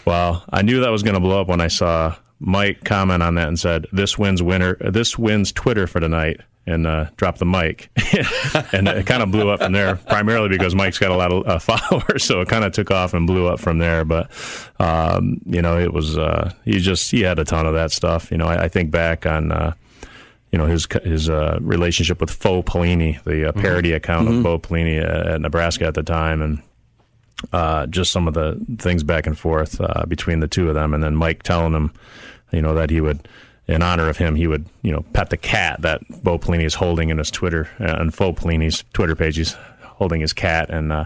Well, 0.04 0.44
I 0.50 0.62
knew 0.62 0.80
that 0.80 0.90
was 0.90 1.02
going 1.02 1.14
to 1.14 1.20
blow 1.20 1.40
up 1.40 1.48
when 1.48 1.60
I 1.60 1.68
saw 1.68 2.16
Mike 2.40 2.84
comment 2.84 3.22
on 3.22 3.34
that 3.34 3.48
and 3.48 3.58
said, 3.58 3.86
"This 3.92 4.18
wins 4.18 4.42
winner. 4.42 4.76
This 4.80 5.18
wins 5.18 5.52
Twitter 5.52 5.86
for 5.86 6.00
tonight." 6.00 6.40
And 6.66 6.86
uh, 6.86 7.06
drop 7.16 7.38
the 7.38 7.46
mic, 7.46 7.90
and 8.72 8.86
it 8.86 9.06
kind 9.06 9.22
of 9.22 9.30
blew 9.32 9.48
up 9.48 9.60
from 9.60 9.72
there. 9.72 9.96
Primarily 9.96 10.50
because 10.50 10.74
Mike's 10.74 10.98
got 10.98 11.10
a 11.10 11.16
lot 11.16 11.32
of 11.32 11.46
uh, 11.46 11.58
followers, 11.76 12.22
so 12.22 12.42
it 12.42 12.48
kind 12.48 12.64
of 12.64 12.72
took 12.72 12.90
off 12.90 13.14
and 13.14 13.26
blew 13.26 13.48
up 13.48 13.58
from 13.58 13.78
there. 13.78 14.04
But 14.04 14.30
um, 14.78 15.40
you 15.46 15.62
know, 15.62 15.78
it 15.78 15.92
was 15.92 16.18
uh, 16.18 16.52
he 16.64 16.78
just 16.78 17.10
he 17.10 17.22
had 17.22 17.38
a 17.38 17.44
ton 17.44 17.66
of 17.66 17.74
that 17.74 17.92
stuff. 17.92 18.30
You 18.30 18.36
know, 18.36 18.46
I, 18.46 18.64
I 18.64 18.68
think 18.68 18.90
back 18.90 19.24
on 19.24 19.50
uh, 19.50 19.72
you 20.52 20.58
know 20.58 20.66
his 20.66 20.86
his 21.02 21.30
uh, 21.30 21.58
relationship 21.60 22.20
with 22.20 22.30
Faux 22.30 22.70
Pelini, 22.70 23.22
the 23.24 23.48
uh, 23.48 23.52
parody 23.52 23.88
mm-hmm. 23.88 23.96
account 23.96 24.28
mm-hmm. 24.28 24.38
of 24.38 24.42
Bo 24.42 24.58
Pelini 24.58 25.02
at 25.02 25.40
Nebraska 25.40 25.86
at 25.86 25.94
the 25.94 26.02
time, 26.02 26.42
and 26.42 26.62
uh, 27.52 27.86
just 27.86 28.12
some 28.12 28.28
of 28.28 28.34
the 28.34 28.60
things 28.78 29.02
back 29.02 29.26
and 29.26 29.38
forth 29.38 29.80
uh, 29.80 30.04
between 30.06 30.40
the 30.40 30.48
two 30.48 30.68
of 30.68 30.74
them, 30.74 30.94
and 30.94 31.02
then 31.02 31.16
Mike 31.16 31.42
telling 31.42 31.72
him, 31.72 31.92
you 32.52 32.62
know, 32.62 32.74
that 32.74 32.90
he 32.90 33.00
would, 33.00 33.26
in 33.68 33.82
honor 33.82 34.08
of 34.08 34.16
him, 34.16 34.34
he 34.34 34.46
would, 34.46 34.66
you 34.82 34.92
know, 34.92 35.04
pet 35.12 35.30
the 35.30 35.36
cat 35.36 35.80
that 35.82 36.00
Bo 36.22 36.38
Pelini 36.38 36.64
is 36.64 36.74
holding 36.74 37.10
in 37.10 37.18
his 37.18 37.30
Twitter 37.30 37.68
uh, 37.80 37.96
and 37.98 38.12
Faux 38.12 38.40
Pelini's 38.42 38.84
Twitter 38.92 39.14
page. 39.14 39.36
He's 39.36 39.56
holding 39.82 40.20
his 40.20 40.32
cat, 40.32 40.70
and 40.70 40.92
uh, 40.92 41.04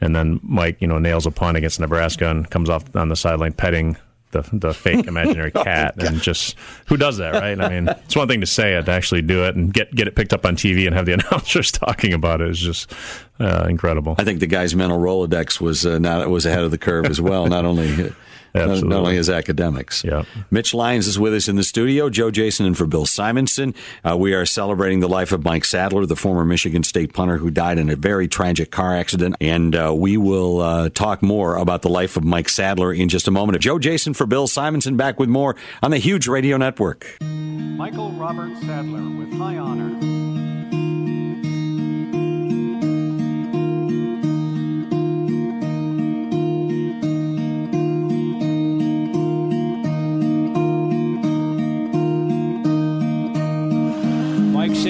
and 0.00 0.14
then 0.14 0.40
Mike, 0.42 0.76
you 0.80 0.86
know, 0.88 0.98
nails 0.98 1.26
a 1.26 1.30
punt 1.30 1.56
against 1.56 1.80
Nebraska 1.80 2.30
and 2.30 2.48
comes 2.50 2.70
off 2.70 2.94
on 2.96 3.08
the 3.08 3.16
sideline 3.16 3.52
petting 3.52 3.96
the 4.30 4.48
the 4.52 4.72
fake 4.74 5.06
imaginary 5.08 5.52
Oh, 5.54 5.62
cat, 5.64 6.02
and 6.02 6.20
just 6.20 6.56
who 6.86 6.96
does 6.96 7.18
that, 7.18 7.34
right? 7.34 7.60
I 7.60 7.68
mean, 7.68 7.88
it's 7.88 8.16
one 8.16 8.28
thing 8.28 8.40
to 8.40 8.46
say 8.46 8.74
it, 8.74 8.86
to 8.86 8.92
actually 8.92 9.22
do 9.22 9.44
it 9.44 9.54
and 9.56 9.72
get 9.72 9.94
get 9.94 10.08
it 10.08 10.16
picked 10.16 10.32
up 10.32 10.44
on 10.46 10.56
TV 10.56 10.86
and 10.86 10.94
have 10.94 11.06
the 11.06 11.12
announcers 11.18 11.70
talking 11.70 12.12
about 12.12 12.40
it 12.40 12.48
is 12.48 12.58
just 12.58 12.92
uh, 13.40 13.66
incredible. 13.68 14.14
I 14.18 14.24
think 14.24 14.40
the 14.40 14.46
guy's 14.46 14.74
mental 14.74 14.98
Rolodex 14.98 15.60
was 15.60 15.84
uh, 15.86 15.98
not 15.98 16.28
was 16.30 16.46
ahead 16.46 16.64
of 16.64 16.70
the 16.70 16.78
curve 16.78 17.06
as 17.06 17.20
well. 17.20 17.46
Not 17.46 17.64
only. 17.64 18.12
Not, 18.54 18.82
not 18.82 18.98
only 19.00 19.16
his 19.16 19.28
academics. 19.28 20.04
Yeah. 20.04 20.24
Mitch 20.50 20.72
Lyons 20.74 21.06
is 21.06 21.18
with 21.18 21.34
us 21.34 21.48
in 21.48 21.56
the 21.56 21.62
studio. 21.62 22.08
Joe 22.08 22.30
Jason 22.30 22.66
and 22.66 22.76
for 22.76 22.86
Bill 22.86 23.06
Simonson. 23.06 23.74
Uh, 24.04 24.16
we 24.16 24.34
are 24.34 24.46
celebrating 24.46 25.00
the 25.00 25.08
life 25.08 25.32
of 25.32 25.44
Mike 25.44 25.64
Sadler, 25.64 26.06
the 26.06 26.16
former 26.16 26.44
Michigan 26.44 26.82
State 26.82 27.12
punter 27.12 27.36
who 27.36 27.50
died 27.50 27.78
in 27.78 27.90
a 27.90 27.96
very 27.96 28.28
tragic 28.28 28.70
car 28.70 28.94
accident. 28.94 29.36
And 29.40 29.74
uh, 29.74 29.94
we 29.94 30.16
will 30.16 30.60
uh, 30.60 30.88
talk 30.90 31.22
more 31.22 31.56
about 31.56 31.82
the 31.82 31.90
life 31.90 32.16
of 32.16 32.24
Mike 32.24 32.48
Sadler 32.48 32.92
in 32.92 33.08
just 33.08 33.28
a 33.28 33.30
moment. 33.30 33.60
Joe 33.60 33.78
Jason 33.78 34.14
for 34.14 34.26
Bill 34.26 34.46
Simonson 34.46 34.96
back 34.96 35.18
with 35.18 35.28
more 35.28 35.56
on 35.82 35.90
the 35.90 35.98
huge 35.98 36.26
radio 36.28 36.56
network. 36.56 37.16
Michael 37.20 38.12
Robert 38.12 38.56
Sadler 38.60 39.18
with 39.18 39.32
high 39.34 39.58
honor. 39.58 40.15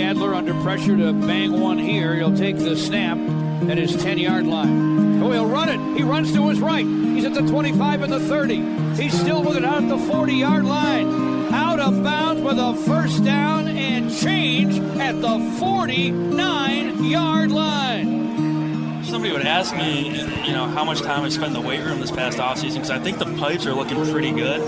Mike 0.06 0.14
Sadler 0.14 0.34
under 0.34 0.54
pressure 0.62 0.96
to 0.96 1.12
bang 1.12 1.60
one 1.60 1.78
here. 1.78 2.14
He'll 2.14 2.36
take 2.36 2.58
the 2.58 2.76
snap 2.76 3.18
at 3.68 3.76
his 3.76 3.96
10 3.96 4.18
yard 4.18 4.46
line. 4.46 5.20
Oh, 5.20 5.32
he'll 5.32 5.48
run 5.48 5.68
it. 5.68 5.98
He 5.98 6.04
runs 6.04 6.32
to 6.32 6.48
his 6.48 6.60
right. 6.60 6.86
He's 6.86 7.24
at 7.24 7.34
the 7.34 7.40
25 7.40 8.02
and 8.02 8.12
the 8.12 8.20
30. 8.20 9.02
He's 9.02 9.18
still 9.18 9.42
with 9.42 9.56
it 9.56 9.64
out 9.64 9.82
at 9.82 9.88
the 9.88 9.98
40 9.98 10.32
yard 10.32 10.64
line. 10.64 11.52
Out 11.52 11.80
of 11.80 12.04
bounds 12.04 12.40
with 12.40 12.56
a 12.56 12.74
first 12.86 13.24
down 13.24 13.66
and 13.66 14.16
change 14.16 14.78
at 15.00 15.20
the 15.20 15.56
49 15.58 17.04
yard 17.04 17.50
line. 17.50 19.02
Somebody 19.02 19.32
would 19.32 19.42
ask 19.42 19.74
me, 19.74 20.10
you 20.46 20.52
know, 20.52 20.66
how 20.66 20.84
much 20.84 21.00
time 21.02 21.24
I 21.24 21.30
spent 21.30 21.48
in 21.48 21.52
the 21.52 21.68
weight 21.68 21.84
room 21.84 22.00
this 22.00 22.12
past 22.12 22.38
offseason 22.38 22.74
because 22.74 22.90
I 22.90 23.00
think 23.00 23.18
the 23.18 23.34
pipes 23.38 23.66
are 23.66 23.74
looking 23.74 24.00
pretty 24.12 24.30
good. 24.30 24.60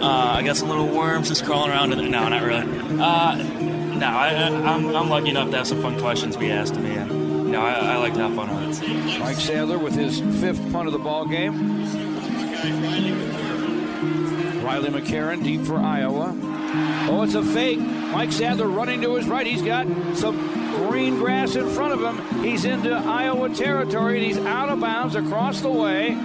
Uh, 0.00 0.34
I 0.36 0.42
got 0.42 0.56
some 0.56 0.68
little 0.68 0.86
worms 0.86 1.28
just 1.28 1.44
crawling 1.44 1.72
around. 1.72 1.92
In 1.92 1.98
the, 1.98 2.08
no, 2.08 2.28
not 2.28 2.42
really. 2.42 3.00
Uh, 3.00 3.79
no, 4.00 4.06
I, 4.06 4.30
I'm 4.46 5.10
lucky 5.10 5.28
enough 5.28 5.50
to 5.50 5.58
have 5.58 5.66
some 5.66 5.82
fun 5.82 6.00
questions 6.00 6.36
be 6.36 6.50
asked 6.50 6.74
to 6.74 6.80
me, 6.80 6.94
and 6.94 7.10
you 7.10 7.52
know, 7.52 7.60
I, 7.60 7.72
I 7.72 7.96
like 7.98 8.14
to 8.14 8.20
have 8.20 8.34
fun 8.34 8.48
with 8.68 8.82
it. 8.82 9.20
Mike 9.20 9.36
Sadler 9.36 9.78
with 9.78 9.94
his 9.94 10.20
fifth 10.40 10.72
punt 10.72 10.86
of 10.86 10.92
the 10.92 10.98
ball 10.98 11.26
game. 11.26 11.84
Riley 14.64 14.88
McCarron 14.88 15.44
deep 15.44 15.62
for 15.62 15.76
Iowa. 15.76 16.34
Oh, 17.10 17.22
it's 17.22 17.34
a 17.34 17.42
fake. 17.42 17.80
Mike 17.80 18.32
Sadler 18.32 18.68
running 18.68 19.02
to 19.02 19.16
his 19.16 19.26
right. 19.26 19.46
He's 19.46 19.62
got 19.62 19.86
some 20.16 20.36
green 20.88 21.16
grass 21.18 21.56
in 21.56 21.68
front 21.68 21.92
of 21.92 22.00
him. 22.00 22.42
He's 22.42 22.64
into 22.64 22.94
Iowa 22.94 23.48
territory 23.54 24.18
and 24.18 24.26
he's 24.26 24.38
out 24.46 24.68
of 24.68 24.80
bounds 24.80 25.14
across 25.14 25.60
the 25.60 25.70
way 25.70 26.16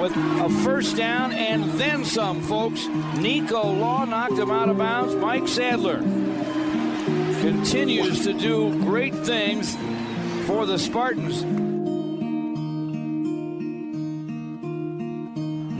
with 0.00 0.16
a 0.16 0.48
first 0.64 0.96
down 0.96 1.30
and 1.32 1.64
then 1.78 2.04
some, 2.04 2.40
folks. 2.40 2.86
Nico 3.18 3.70
Law 3.70 4.06
knocked 4.06 4.38
him 4.38 4.50
out 4.50 4.70
of 4.70 4.78
bounds. 4.78 5.14
Mike 5.14 5.46
Sadler 5.46 5.98
continues 7.42 8.22
to 8.24 8.32
do 8.32 8.70
great 8.80 9.14
things 9.14 9.76
for 10.46 10.64
the 10.64 10.78
Spartans. 10.78 11.69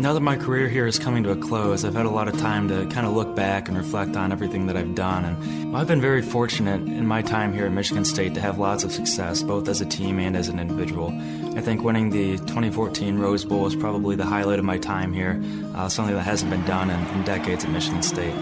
Now 0.00 0.14
that 0.14 0.20
my 0.20 0.36
career 0.36 0.66
here 0.66 0.86
is 0.86 0.98
coming 0.98 1.24
to 1.24 1.30
a 1.32 1.36
close, 1.36 1.84
I've 1.84 1.92
had 1.92 2.06
a 2.06 2.10
lot 2.10 2.26
of 2.26 2.38
time 2.40 2.68
to 2.68 2.86
kind 2.86 3.06
of 3.06 3.12
look 3.12 3.36
back 3.36 3.68
and 3.68 3.76
reflect 3.76 4.16
on 4.16 4.32
everything 4.32 4.66
that 4.68 4.74
I've 4.74 4.94
done. 4.94 5.26
And 5.26 5.76
I've 5.76 5.88
been 5.88 6.00
very 6.00 6.22
fortunate 6.22 6.80
in 6.80 7.06
my 7.06 7.20
time 7.20 7.52
here 7.52 7.66
at 7.66 7.72
Michigan 7.72 8.06
State 8.06 8.32
to 8.32 8.40
have 8.40 8.58
lots 8.58 8.82
of 8.82 8.92
success, 8.92 9.42
both 9.42 9.68
as 9.68 9.82
a 9.82 9.84
team 9.84 10.18
and 10.18 10.38
as 10.38 10.48
an 10.48 10.58
individual. 10.58 11.08
I 11.54 11.60
think 11.60 11.82
winning 11.82 12.08
the 12.08 12.38
2014 12.38 13.18
Rose 13.18 13.44
Bowl 13.44 13.66
is 13.66 13.76
probably 13.76 14.16
the 14.16 14.24
highlight 14.24 14.58
of 14.58 14.64
my 14.64 14.78
time 14.78 15.12
here, 15.12 15.38
uh, 15.74 15.90
something 15.90 16.14
that 16.14 16.22
hasn't 16.22 16.50
been 16.50 16.64
done 16.64 16.88
in, 16.88 17.06
in 17.08 17.22
decades 17.24 17.66
at 17.66 17.70
Michigan 17.70 18.02
State. 18.02 18.34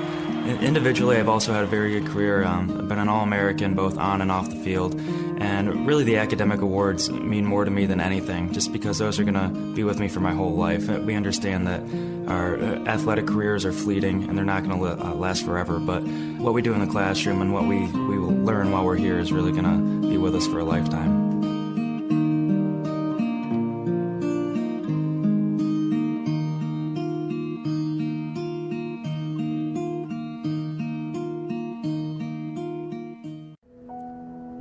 Individually, 0.63 1.17
I've 1.17 1.29
also 1.29 1.53
had 1.53 1.65
a 1.65 1.67
very 1.67 1.99
good 1.99 2.07
career. 2.07 2.45
Um, 2.45 2.71
I've 2.79 2.89
been 2.89 3.01
an 3.01 3.09
All 3.09 3.25
American 3.25 3.75
both 3.75 3.99
on 3.99 4.21
and 4.21 4.31
off 4.31 4.49
the 4.49 4.63
field. 4.63 4.95
And 5.41 5.87
really, 5.87 6.03
the 6.03 6.17
academic 6.17 6.61
awards 6.63 7.11
mean 7.11 7.45
more 7.45 7.65
to 7.65 7.71
me 7.71 7.87
than 7.87 8.01
anything, 8.01 8.53
just 8.53 8.73
because 8.73 8.99
those 8.99 9.21
are 9.21 9.25
going 9.25 9.35
to 9.35 9.49
be 9.75 9.85
with 9.85 10.01
me 10.01 10.09
for 10.09 10.19
my 10.19 10.33
whole 10.33 10.55
life. 10.55 10.91
Uh, 10.91 10.99
We 11.01 11.15
understand 11.15 11.67
that 11.69 11.81
our 12.29 12.57
uh, 12.57 12.85
athletic 12.87 13.27
careers 13.27 13.65
are 13.65 13.73
fleeting 13.73 14.29
and 14.29 14.37
they're 14.37 14.45
not 14.45 14.65
going 14.65 14.79
to 14.79 15.07
uh, 15.07 15.15
last 15.15 15.45
forever. 15.45 15.79
But 15.79 16.03
what 16.39 16.55
we 16.55 16.63
do 16.63 16.75
in 16.75 16.81
the 16.81 16.87
classroom 16.87 17.41
and 17.41 17.53
what 17.53 17.67
we, 17.67 17.87
we 17.87 18.19
will 18.19 18.35
learn 18.45 18.73
while 18.73 18.85
we're 18.85 18.97
here 18.97 19.19
is 19.21 19.33
really 19.33 19.53
going 19.53 19.65
to 20.03 20.09
be 20.09 20.19
with 20.19 20.35
us 20.35 20.47
for 20.49 20.59
a 20.59 20.65
lifetime. 20.65 21.28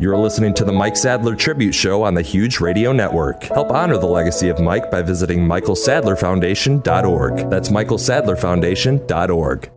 You're 0.08 0.16
listening 0.16 0.54
to 0.54 0.64
the 0.64 0.72
Mike 0.72 0.96
Sadler 0.96 1.36
Tribute 1.36 1.76
Show 1.76 2.04
on 2.04 2.14
the 2.14 2.22
Huge 2.22 2.62
Radio 2.62 2.94
Network. 2.94 3.44
Help 3.44 3.72
honor 3.72 3.98
the 3.98 4.06
legacy 4.06 4.48
of 4.48 4.58
Mike 4.58 4.90
by 4.90 5.02
visiting 5.02 5.40
michaelsadlerfoundation.org. 5.40 7.50
That's 7.50 7.68
michaelsadlerfoundation.org. 7.68 9.72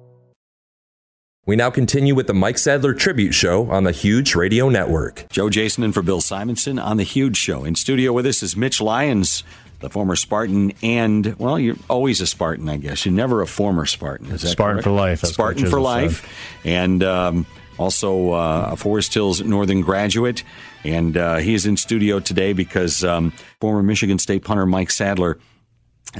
We 1.46 1.56
now 1.56 1.70
continue 1.70 2.14
with 2.14 2.28
the 2.28 2.34
Mike 2.34 2.58
Sadler 2.58 2.94
Tribute 2.94 3.32
Show 3.32 3.68
on 3.72 3.82
the 3.82 3.90
Huge 3.90 4.36
Radio 4.36 4.68
Network. 4.68 5.28
Joe 5.30 5.50
Jason 5.50 5.82
and 5.82 5.92
for 5.92 6.02
Bill 6.02 6.20
Simonson 6.20 6.78
on 6.78 6.96
the 6.96 7.02
Huge 7.02 7.36
Show. 7.36 7.64
In 7.64 7.74
studio 7.74 8.12
with 8.12 8.24
us 8.24 8.40
is 8.40 8.56
Mitch 8.56 8.80
Lyons, 8.80 9.42
the 9.80 9.90
former 9.90 10.14
Spartan, 10.14 10.74
and 10.80 11.36
well, 11.40 11.58
you're 11.58 11.74
always 11.88 12.20
a 12.20 12.26
Spartan, 12.28 12.68
I 12.68 12.76
guess. 12.76 13.04
You're 13.04 13.14
never 13.14 13.42
a 13.42 13.48
former 13.48 13.84
Spartan. 13.84 14.30
Is 14.30 14.42
that 14.42 14.50
Spartan 14.50 14.76
correct? 14.76 14.84
for 14.84 14.92
life, 14.92 15.22
that's 15.22 15.34
Spartan 15.34 15.64
for 15.64 15.66
Chisholm 15.66 15.82
life, 15.82 16.64
and 16.64 17.02
um, 17.02 17.46
also 17.80 18.32
uh, 18.32 18.68
a 18.72 18.76
Forest 18.76 19.14
Hills 19.14 19.40
Northern 19.40 19.80
graduate. 19.80 20.44
And 20.84 21.16
uh, 21.16 21.36
he 21.36 21.54
is 21.54 21.64
in 21.64 21.78
studio 21.78 22.20
today 22.20 22.52
because 22.52 23.02
um, 23.02 23.32
former 23.60 23.82
Michigan 23.82 24.18
State 24.18 24.44
punter 24.44 24.66
Mike 24.66 24.90
Sadler 24.90 25.38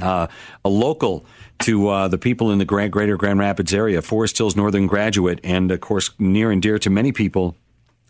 uh, 0.01 0.27
a 0.65 0.69
local 0.69 1.25
to 1.59 1.89
uh, 1.89 2.07
the 2.07 2.17
people 2.17 2.51
in 2.51 2.57
the 2.57 2.65
greater 2.65 3.17
Grand 3.17 3.39
Rapids 3.39 3.73
area, 3.73 4.01
Forest 4.01 4.37
Hills 4.37 4.55
Northern 4.55 4.87
graduate, 4.87 5.39
and 5.43 5.71
of 5.71 5.81
course, 5.81 6.09
near 6.17 6.49
and 6.49 6.61
dear 6.61 6.79
to 6.79 6.89
many 6.89 7.11
people 7.11 7.55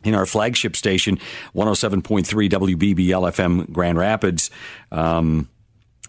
in 0.04 0.16
our 0.16 0.26
flagship 0.26 0.76
station, 0.76 1.18
107.3 1.54 2.26
WBBL 2.50 2.96
FM 2.96 3.72
Grand 3.72 3.98
Rapids. 3.98 4.50
Um, 4.92 5.50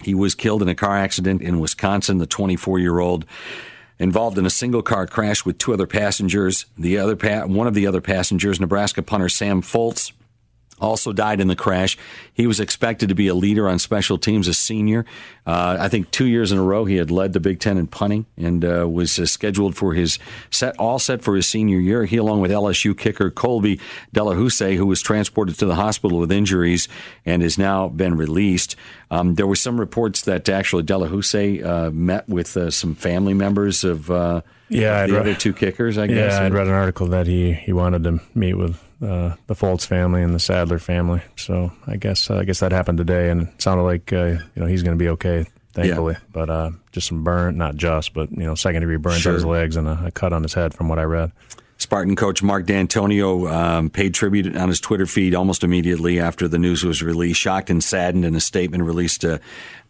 he 0.03 0.15
was 0.15 0.35
killed 0.35 0.63
in 0.63 0.69
a 0.69 0.75
car 0.75 0.97
accident 0.97 1.43
in 1.43 1.59
Wisconsin, 1.59 2.19
the 2.19 2.27
24 2.27 2.79
year 2.79 2.99
old. 3.01 3.25
Involved 4.03 4.37
in 4.37 4.45
a 4.45 4.51
single 4.51 4.83
car 4.83 5.07
crash 5.07 5.45
with 5.45 5.59
two 5.59 5.73
other 5.73 5.87
passengers. 5.87 6.67
The 6.77 6.99
other 6.99 7.15
pa- 7.15 7.47
one 7.47 7.69
of 7.69 7.75
the 7.75 7.87
other 7.87 8.01
passengers, 8.01 8.59
Nebraska 8.59 9.01
punter 9.01 9.29
Sam 9.29 9.63
Foltz, 9.63 10.11
also 10.81 11.13
died 11.13 11.41
in 11.41 11.47
the 11.47 11.55
crash. 11.55 11.97
He 12.35 12.47
was 12.47 12.59
expected 12.59 13.09
to 13.09 13.15
be 13.15 13.29
a 13.29 13.35
leader 13.35 13.69
on 13.69 13.79
special 13.79 14.19
teams, 14.19 14.49
a 14.49 14.55
senior. 14.55 15.05
Uh, 15.47 15.77
I 15.79 15.89
think 15.89 16.11
two 16.11 16.27
years 16.27 16.51
in 16.51 16.59
a 16.59 16.63
row 16.63 16.85
he 16.85 16.97
had 16.97 17.11
led 17.11 17.33
the 17.35 17.41
Big 17.41 17.61
Ten 17.61 17.79
in 17.79 17.87
punting 17.87 18.27
and 18.37 18.65
uh, 18.65 18.89
was 18.89 19.17
uh, 19.19 19.27
scheduled 19.27 19.77
for 19.77 19.95
his 19.95 20.19
set, 20.51 20.77
all 20.79 20.99
set 20.99 21.23
for 21.23 21.37
his 21.37 21.47
senior 21.47 21.79
year. 21.79 22.05
He, 22.05 22.17
along 22.17 22.41
with 22.41 22.51
LSU 22.51 22.97
kicker 22.99 23.31
Colby 23.31 23.79
Delahoussaye, 24.15 24.77
who 24.77 24.87
was 24.87 25.01
transported 25.03 25.59
to 25.59 25.67
the 25.67 25.75
hospital 25.77 26.19
with 26.19 26.33
injuries 26.33 26.89
and 27.25 27.43
has 27.43 27.59
now 27.59 27.89
been 27.89 28.17
released. 28.17 28.75
Um, 29.11 29.35
there 29.37 29.47
were 29.47 29.57
some 29.57 29.79
reports 29.79 30.23
that 30.23 30.49
actually 30.49 30.83
Delahoussaye 30.85 31.65
uh, 31.65 31.91
met 31.91 32.29
with 32.29 32.57
uh, 32.57 32.71
some 32.71 32.95
family 32.95 33.35
members 33.35 33.85
of 33.85 34.11
uh, 34.11 34.41
Yeah, 34.69 34.97
of 34.97 35.03
I'd 35.05 35.11
the 35.11 35.15
read- 35.15 35.21
other 35.23 35.35
two 35.35 35.53
kickers. 35.53 35.97
I 35.99 36.07
guess. 36.09 36.33
Yeah, 36.33 36.45
I'd 36.45 36.53
read 36.55 36.67
an 36.67 36.73
article 36.73 37.07
that 37.09 37.27
he, 37.27 37.53
he 37.53 37.73
wanted 37.73 38.03
to 38.05 38.21
meet 38.35 38.55
with 38.55 38.83
uh, 39.03 39.35
the 39.47 39.55
Foltz 39.55 39.87
family 39.87 40.23
and 40.23 40.35
the 40.35 40.39
Sadler 40.41 40.79
family. 40.79 41.21
So 41.37 41.73
I 41.87 41.97
guess 41.97 42.31
uh, 42.31 42.37
I 42.37 42.45
guess 42.45 42.61
that 42.61 42.73
happened 42.73 42.99
today, 42.99 43.31
and 43.31 43.43
it 43.49 43.63
sounded 43.63 43.83
like 43.83 44.13
uh, 44.13 44.25
you 44.27 44.41
know 44.57 44.67
he's 44.67 44.83
going 44.83 44.97
to 44.97 45.03
be 45.03 45.09
okay, 45.11 45.47
thankfully. 45.73 46.17
But 46.33 46.49
uh, 46.51 46.71
just 46.93 47.09
some 47.09 47.25
burn, 47.25 47.57
not 47.59 47.77
just, 47.77 48.15
but 48.15 48.31
you 48.31 48.45
know, 48.45 48.55
second 48.55 48.81
degree 48.83 48.97
burns 48.99 49.21
Sure. 49.21 49.33
on 49.33 49.35
his 49.35 49.45
legs 49.45 49.77
and 49.77 49.89
a, 49.89 50.05
a 50.07 50.11
cut 50.11 50.33
on 50.33 50.43
his 50.43 50.55
head, 50.55 50.73
from 50.75 50.89
what 50.89 50.99
I 50.99 51.05
read. 51.05 51.33
Spartan 51.93 52.17
coach 52.17 52.43
Mark 52.43 52.65
Dantonio 52.65 53.53
um, 53.53 53.91
paid 53.91 54.15
tribute 54.15 54.57
on 54.57 54.71
his 54.71 54.81
Twitter 54.81 55.05
feed 55.05 55.35
almost 55.35 55.63
immediately 55.63 56.19
after 56.19 56.49
the 56.49 56.59
news 56.59 56.83
was 56.83 57.03
released. 57.03 57.39
Shocked 57.39 57.69
and 57.69 57.85
saddened 57.85 58.25
in 58.25 58.35
a 58.35 58.41
statement 58.41 58.83
released 58.83 59.27
uh, 59.27 59.41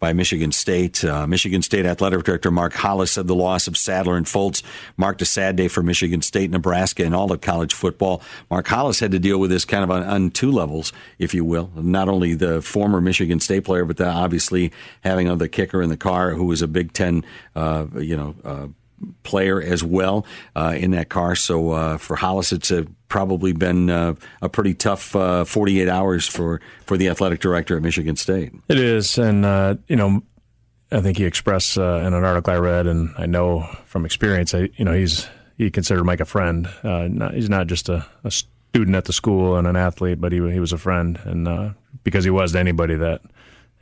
by 0.01 0.11
Michigan 0.11 0.51
State. 0.51 1.05
Uh, 1.05 1.25
Michigan 1.25 1.61
State 1.61 1.85
Athletic 1.85 2.25
Director 2.25 2.51
Mark 2.51 2.73
Hollis 2.73 3.11
said 3.11 3.27
the 3.27 3.35
loss 3.35 3.67
of 3.69 3.77
Sadler 3.77 4.17
and 4.17 4.25
Foltz 4.25 4.63
marked 4.97 5.21
a 5.21 5.25
sad 5.25 5.55
day 5.55 5.69
for 5.69 5.81
Michigan 5.81 6.21
State, 6.21 6.51
Nebraska, 6.51 7.05
and 7.05 7.15
all 7.15 7.31
of 7.31 7.39
college 7.39 7.73
football. 7.73 8.21
Mark 8.51 8.67
Hollis 8.67 8.99
had 8.99 9.11
to 9.11 9.19
deal 9.19 9.37
with 9.37 9.49
this 9.49 9.63
kind 9.63 9.85
of 9.85 9.89
on, 9.89 10.03
on 10.03 10.29
two 10.29 10.51
levels, 10.51 10.91
if 11.19 11.33
you 11.33 11.45
will. 11.45 11.71
Not 11.73 12.09
only 12.09 12.33
the 12.33 12.61
former 12.61 12.99
Michigan 12.99 13.39
State 13.39 13.63
player, 13.63 13.85
but 13.85 13.95
the, 13.95 14.09
obviously 14.09 14.73
having 15.05 15.27
another 15.27 15.47
kicker 15.47 15.81
in 15.81 15.87
the 15.87 15.95
car 15.95 16.31
who 16.31 16.43
was 16.43 16.61
a 16.61 16.67
Big 16.67 16.91
Ten, 16.91 17.23
uh, 17.55 17.85
you 17.95 18.17
know, 18.17 18.35
uh, 18.43 18.67
player 19.23 19.61
as 19.61 19.83
well 19.83 20.25
uh, 20.55 20.75
in 20.77 20.91
that 20.91 21.09
car. 21.09 21.35
So 21.35 21.71
uh, 21.71 21.97
for 21.97 22.15
Hollis, 22.15 22.51
it's 22.51 22.71
a, 22.71 22.85
probably 23.07 23.53
been 23.53 23.89
uh, 23.89 24.15
a 24.41 24.49
pretty 24.49 24.73
tough 24.73 25.15
uh, 25.15 25.45
48 25.45 25.87
hours 25.87 26.27
for, 26.27 26.61
for 26.85 26.97
the 26.97 27.09
athletic 27.09 27.39
director 27.39 27.77
at 27.77 27.83
Michigan 27.83 28.15
State. 28.15 28.53
It 28.69 28.79
is, 28.79 29.17
and 29.17 29.45
uh, 29.45 29.75
you 29.87 29.95
know, 29.95 30.23
I 30.91 31.01
think 31.01 31.17
he 31.17 31.25
expressed 31.25 31.77
uh, 31.77 31.97
in 32.05 32.13
an 32.13 32.23
article 32.23 32.53
I 32.53 32.57
read, 32.57 32.87
and 32.87 33.13
I 33.17 33.25
know 33.25 33.63
from 33.85 34.05
experience, 34.05 34.53
I, 34.53 34.69
you 34.75 34.85
know, 34.85 34.93
he's 34.93 35.27
he 35.57 35.69
considered 35.69 36.03
Mike 36.03 36.19
a 36.19 36.25
friend. 36.25 36.67
Not, 36.83 37.33
he's 37.33 37.49
not 37.49 37.67
just 37.67 37.89
a, 37.89 38.05
a, 38.23 38.31
student 38.31 38.95
at 38.95 39.05
the 39.05 39.13
school 39.13 39.55
and 39.55 39.67
an 39.67 39.75
athlete, 39.75 40.19
but 40.19 40.31
he 40.31 40.37
he 40.51 40.59
was 40.59 40.73
a 40.73 40.77
friend, 40.79 41.19
and 41.25 41.75
because 42.03 42.23
he 42.23 42.31
was 42.31 42.53
to 42.53 42.59
anybody 42.59 42.95
that 42.95 43.21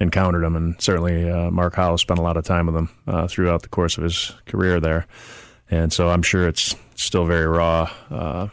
encountered 0.02 0.44
him, 0.44 0.56
and 0.56 0.82
certainly 0.82 1.30
uh, 1.30 1.52
Mark 1.52 1.76
Hollis 1.76 2.02
spent 2.02 2.20
a 2.20 2.24
lot 2.24 2.36
of 2.36 2.44
time 2.44 2.66
with 2.66 2.76
him 2.76 2.90
uh, 3.08 3.28
throughout 3.28 3.62
the 3.62 3.70
course 3.70 3.98
of 3.98 4.04
his 4.04 4.34
career 4.46 4.80
there, 4.80 5.06
and 5.70 5.94
so 5.94 6.10
I'm 6.10 6.24
sure 6.24 6.48
it's 6.48 6.76
still 6.96 7.26
very 7.26 7.48
raw 7.48 7.90
uh, 8.10 8.48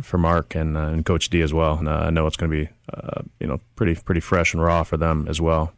for 0.00 0.18
Mark 0.18 0.54
and, 0.54 0.76
uh, 0.76 0.86
and, 0.86 1.04
Coach 1.04 1.28
D 1.28 1.42
as 1.42 1.52
well. 1.52 1.76
And 1.78 1.88
uh, 1.88 1.92
I 2.06 2.10
know 2.10 2.26
it's 2.26 2.36
going 2.36 2.50
to 2.50 2.56
be 2.64 2.70
uh, 2.92 3.22
you 3.40 3.46
know 3.46 3.60
pretty 3.76 3.94
pretty 3.96 4.20
fresh 4.20 4.54
and 4.54 4.62
raw 4.62 4.82
for 4.84 4.96
them 4.96 5.26
as 5.28 5.40
well. 5.40 5.72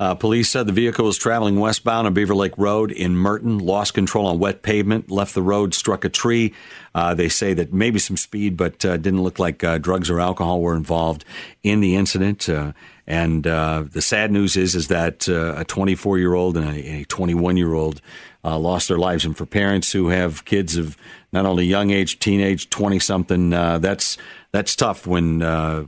Uh, 0.00 0.14
police 0.14 0.48
said 0.48 0.66
the 0.66 0.72
vehicle 0.72 1.04
was 1.04 1.18
traveling 1.18 1.60
westbound 1.60 2.06
on 2.06 2.14
Beaver 2.14 2.34
Lake 2.34 2.56
Road 2.56 2.90
in 2.90 3.14
Merton, 3.14 3.58
lost 3.58 3.92
control 3.92 4.26
on 4.26 4.38
wet 4.38 4.62
pavement, 4.62 5.10
left 5.10 5.34
the 5.34 5.42
road, 5.42 5.74
struck 5.74 6.06
a 6.06 6.08
tree. 6.08 6.54
Uh, 6.94 7.12
they 7.12 7.28
say 7.28 7.52
that 7.52 7.70
maybe 7.70 7.98
some 7.98 8.16
speed, 8.16 8.56
but 8.56 8.82
uh, 8.82 8.96
didn't 8.96 9.22
look 9.22 9.38
like 9.38 9.62
uh, 9.62 9.76
drugs 9.76 10.08
or 10.08 10.18
alcohol 10.18 10.62
were 10.62 10.74
involved 10.74 11.26
in 11.62 11.80
the 11.80 11.96
incident. 11.96 12.48
Uh, 12.48 12.72
and 13.06 13.46
uh, 13.46 13.84
the 13.92 14.00
sad 14.00 14.32
news 14.32 14.56
is 14.56 14.74
is 14.74 14.88
that 14.88 15.28
a 15.28 15.64
24 15.68 16.16
year 16.16 16.32
old 16.32 16.56
and 16.56 16.70
a 16.70 17.04
21 17.04 17.58
year 17.58 17.74
old 17.74 18.00
lost 18.42 18.88
their 18.88 18.98
lives. 18.98 19.26
And 19.26 19.36
for 19.36 19.44
parents 19.44 19.92
who 19.92 20.08
have 20.08 20.46
kids 20.46 20.78
of 20.78 20.96
not 21.30 21.44
only 21.44 21.66
young 21.66 21.90
age, 21.90 22.20
teenage, 22.20 22.70
20 22.70 23.00
something, 23.00 23.50
that's 23.50 24.16
that's 24.52 24.74
tough 24.74 25.06
when 25.06 25.40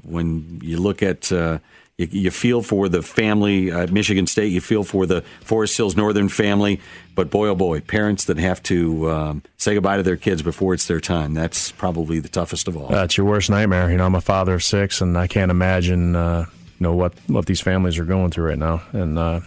when 0.02 0.60
you 0.62 0.78
look 0.78 1.02
at 1.02 1.32
you, 2.02 2.20
you 2.22 2.30
feel 2.30 2.62
for 2.62 2.88
the 2.88 3.02
family 3.02 3.70
at 3.70 3.92
Michigan 3.92 4.26
State. 4.26 4.52
You 4.52 4.60
feel 4.60 4.84
for 4.84 5.06
the 5.06 5.22
Forest 5.40 5.76
Hills 5.76 5.96
Northern 5.96 6.28
family. 6.28 6.80
But 7.14 7.30
boy, 7.30 7.48
oh 7.48 7.54
boy, 7.54 7.80
parents 7.80 8.24
that 8.24 8.38
have 8.38 8.62
to 8.64 9.10
um, 9.10 9.42
say 9.58 9.74
goodbye 9.74 9.98
to 9.98 10.02
their 10.02 10.16
kids 10.16 10.42
before 10.42 10.74
it's 10.74 10.86
their 10.86 11.00
time. 11.00 11.34
That's 11.34 11.72
probably 11.72 12.20
the 12.20 12.28
toughest 12.28 12.68
of 12.68 12.76
all. 12.76 12.88
That's 12.88 13.16
your 13.16 13.26
worst 13.26 13.50
nightmare. 13.50 13.90
You 13.90 13.98
know, 13.98 14.06
I'm 14.06 14.14
a 14.14 14.20
father 14.20 14.54
of 14.54 14.62
six, 14.62 15.00
and 15.00 15.18
I 15.18 15.26
can't 15.26 15.50
imagine, 15.50 16.16
uh, 16.16 16.46
you 16.48 16.84
know, 16.84 16.94
what, 16.94 17.14
what 17.26 17.46
these 17.46 17.60
families 17.60 17.98
are 17.98 18.04
going 18.04 18.30
through 18.30 18.48
right 18.48 18.58
now. 18.58 18.82
And, 18.92 19.18
uh, 19.18 19.40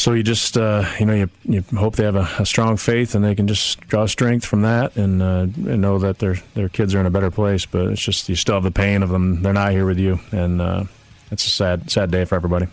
so 0.00 0.14
you 0.14 0.22
just 0.22 0.56
uh, 0.56 0.86
you 0.98 1.04
know 1.04 1.12
you, 1.12 1.30
you 1.44 1.62
hope 1.76 1.96
they 1.96 2.04
have 2.04 2.16
a, 2.16 2.26
a, 2.38 2.46
strong 2.46 2.78
faith 2.78 3.14
and 3.14 3.22
they 3.22 3.34
can 3.34 3.46
just 3.46 3.80
draw 3.80 4.06
strength 4.06 4.46
from 4.46 4.62
that 4.62 4.96
and, 4.96 5.20
uh, 5.20 5.40
and 5.40 5.82
know 5.82 5.98
that 5.98 6.18
their 6.20 6.36
their 6.54 6.70
kids 6.70 6.94
are 6.94 7.00
in 7.00 7.06
a 7.06 7.10
better 7.10 7.30
place. 7.30 7.66
But 7.66 7.88
it's 7.88 8.00
just 8.00 8.26
you 8.26 8.34
still 8.34 8.54
have 8.54 8.64
the 8.64 8.70
pain 8.70 9.02
of 9.02 9.10
them; 9.10 9.42
they're 9.42 9.52
not 9.52 9.72
here 9.72 9.84
with 9.84 9.98
you, 9.98 10.18
and 10.32 10.62
uh, 10.62 10.84
it's 11.30 11.46
a 11.46 11.50
sad, 11.50 11.90
sad 11.90 12.10
day 12.10 12.24
for 12.24 12.34
everybody. 12.34 12.66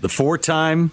The 0.00 0.08
four 0.08 0.38
time 0.38 0.92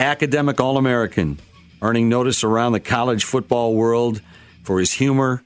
academic 0.00 0.60
All 0.60 0.76
American, 0.76 1.38
earning 1.82 2.08
notice 2.08 2.44
around 2.44 2.72
the 2.72 2.80
college 2.80 3.24
football 3.24 3.74
world 3.74 4.20
for 4.62 4.78
his 4.78 4.92
humor 4.92 5.42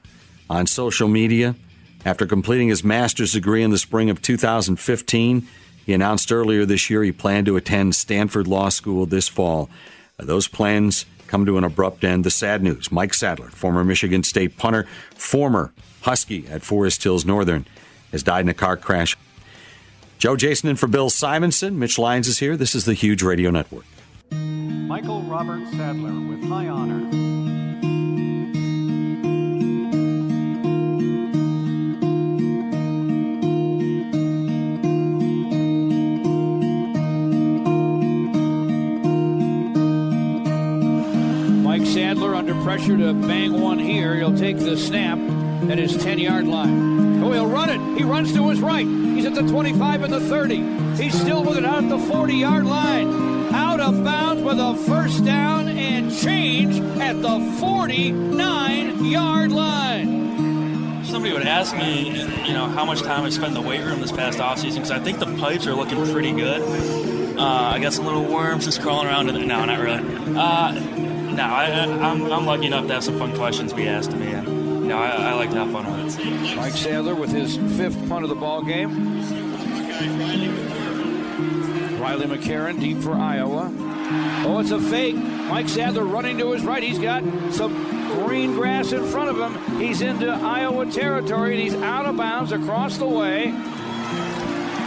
on 0.49 0.67
social 0.67 1.07
media. 1.07 1.55
After 2.03 2.25
completing 2.25 2.69
his 2.69 2.83
master's 2.83 3.33
degree 3.33 3.63
in 3.63 3.69
the 3.69 3.77
spring 3.77 4.09
of 4.09 4.21
2015, 4.21 5.47
he 5.85 5.93
announced 5.93 6.31
earlier 6.31 6.65
this 6.65 6.89
year 6.89 7.03
he 7.03 7.11
planned 7.11 7.45
to 7.45 7.57
attend 7.57 7.95
Stanford 7.95 8.47
Law 8.47 8.69
School 8.69 9.05
this 9.05 9.27
fall. 9.27 9.69
Uh, 10.19 10.25
those 10.25 10.47
plans 10.47 11.05
come 11.27 11.45
to 11.45 11.57
an 11.57 11.63
abrupt 11.63 12.03
end. 12.03 12.23
The 12.23 12.31
sad 12.31 12.63
news 12.63 12.91
Mike 12.91 13.13
Sadler, 13.13 13.49
former 13.49 13.83
Michigan 13.83 14.23
State 14.23 14.57
punter, 14.57 14.87
former 15.15 15.73
Husky 16.01 16.47
at 16.47 16.63
Forest 16.63 17.03
Hills 17.03 17.25
Northern, 17.25 17.65
has 18.11 18.23
died 18.23 18.41
in 18.41 18.49
a 18.49 18.53
car 18.53 18.77
crash 18.77 19.15
Joe 20.21 20.35
Jason 20.35 20.69
and 20.69 20.79
for 20.79 20.85
Bill 20.85 21.09
Simonson. 21.09 21.79
Mitch 21.79 21.97
Lyons 21.97 22.27
is 22.27 22.37
here. 22.37 22.55
This 22.55 22.75
is 22.75 22.85
the 22.85 22.93
Huge 22.93 23.23
Radio 23.23 23.49
Network. 23.49 23.85
Michael 24.29 25.23
Robert 25.23 25.67
Sadler 25.71 26.13
with 26.29 26.43
high 26.43 26.67
honor. 26.67 26.99
Mike 41.63 41.87
Sadler 41.87 42.35
under 42.35 42.53
pressure 42.61 42.95
to 42.95 43.13
bang 43.15 43.59
one 43.59 43.79
here. 43.79 44.15
He'll 44.17 44.37
take 44.37 44.59
the 44.59 44.77
snap 44.77 45.17
at 45.71 45.79
his 45.79 45.97
10 45.97 46.19
yard 46.19 46.45
line. 46.45 47.10
Oh, 47.23 47.31
he'll 47.31 47.47
run 47.47 47.69
it. 47.69 47.97
He 47.97 48.03
runs 48.03 48.33
to 48.33 48.49
his 48.49 48.59
right. 48.59 48.85
He's 48.85 49.25
at 49.25 49.35
the 49.35 49.43
25 49.43 50.03
and 50.03 50.13
the 50.13 50.19
30. 50.19 51.01
He's 51.01 51.19
still 51.19 51.43
with 51.43 51.57
it 51.57 51.65
out 51.65 51.83
at 51.83 51.89
the 51.89 51.99
40 51.99 52.33
yard 52.33 52.65
line. 52.65 53.53
Out 53.53 53.79
of 53.79 54.03
bounds 54.03 54.41
with 54.41 54.59
a 54.59 54.75
first 54.87 55.23
down 55.25 55.67
and 55.67 56.11
change 56.15 56.79
at 56.99 57.21
the 57.21 57.39
49 57.59 59.05
yard 59.05 59.51
line. 59.51 61.03
Somebody 61.05 61.33
would 61.33 61.45
ask 61.45 61.75
me, 61.75 62.09
you 62.47 62.53
know, 62.53 62.67
how 62.67 62.85
much 62.85 63.01
time 63.01 63.23
I 63.23 63.29
spent 63.29 63.55
in 63.55 63.61
the 63.61 63.67
weight 63.67 63.81
room 63.81 63.99
this 63.99 64.11
past 64.11 64.39
offseason 64.39 64.75
because 64.75 64.91
I 64.91 64.99
think 64.99 65.19
the 65.19 65.25
pipes 65.37 65.67
are 65.67 65.73
looking 65.73 66.03
pretty 66.11 66.31
good. 66.31 67.37
Uh, 67.37 67.43
I 67.43 67.79
got 67.79 67.93
some 67.93 68.05
little 68.05 68.23
worms 68.23 68.65
just 68.65 68.81
crawling 68.81 69.07
around 69.07 69.29
in 69.29 69.35
there. 69.35 69.45
No, 69.45 69.65
not 69.65 69.79
really. 69.79 69.99
Uh, 70.37 70.71
no, 71.31 71.43
I, 71.43 71.65
am 71.65 72.31
I'm 72.31 72.45
lucky 72.45 72.67
enough 72.67 72.87
to 72.87 72.93
have 72.93 73.03
some 73.03 73.17
fun 73.17 73.35
questions 73.35 73.73
be 73.73 73.87
asked 73.87 74.11
to 74.11 74.17
me. 74.17 74.30
Know, 74.91 74.97
I, 74.97 75.09
I 75.09 75.33
like 75.35 75.51
to 75.51 75.55
have 75.63 75.71
fun 75.71 75.85
it. 75.85 76.55
Mike 76.57 76.73
Sadler 76.73 77.15
with 77.15 77.31
his 77.31 77.55
fifth 77.77 78.09
punt 78.09 78.25
of 78.25 78.29
the 78.29 78.35
ball 78.35 78.61
game. 78.61 79.21
Riley 82.01 82.25
McCarron 82.25 82.77
deep 82.77 82.97
for 82.97 83.13
Iowa. 83.13 83.71
Oh, 84.45 84.59
it's 84.59 84.71
a 84.71 84.81
fake. 84.81 85.15
Mike 85.15 85.69
Sadler 85.69 86.03
running 86.03 86.37
to 86.39 86.51
his 86.51 86.65
right. 86.65 86.83
He's 86.83 86.99
got 86.99 87.23
some 87.53 87.71
green 88.25 88.55
grass 88.55 88.91
in 88.91 89.05
front 89.05 89.29
of 89.29 89.39
him. 89.39 89.79
He's 89.79 90.01
into 90.01 90.29
Iowa 90.29 90.85
territory 90.87 91.53
and 91.53 91.63
he's 91.63 91.75
out 91.75 92.05
of 92.05 92.17
bounds 92.17 92.51
across 92.51 92.97
the 92.97 93.07
way 93.07 93.51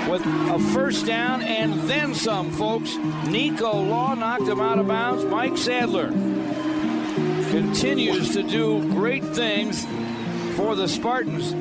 with 0.06 0.20
a 0.26 0.58
first 0.74 1.06
down 1.06 1.40
and 1.40 1.80
then 1.88 2.14
some, 2.14 2.50
folks. 2.50 2.94
Nico 3.26 3.72
Law 3.72 4.12
knocked 4.12 4.48
him 4.48 4.60
out 4.60 4.78
of 4.78 4.86
bounds. 4.86 5.24
Mike 5.24 5.56
Sadler 5.56 6.10
continues 7.54 8.32
to 8.32 8.42
do 8.42 8.82
great 8.94 9.22
things 9.26 9.86
for 10.56 10.74
the 10.74 10.88
Spartans. 10.88 11.52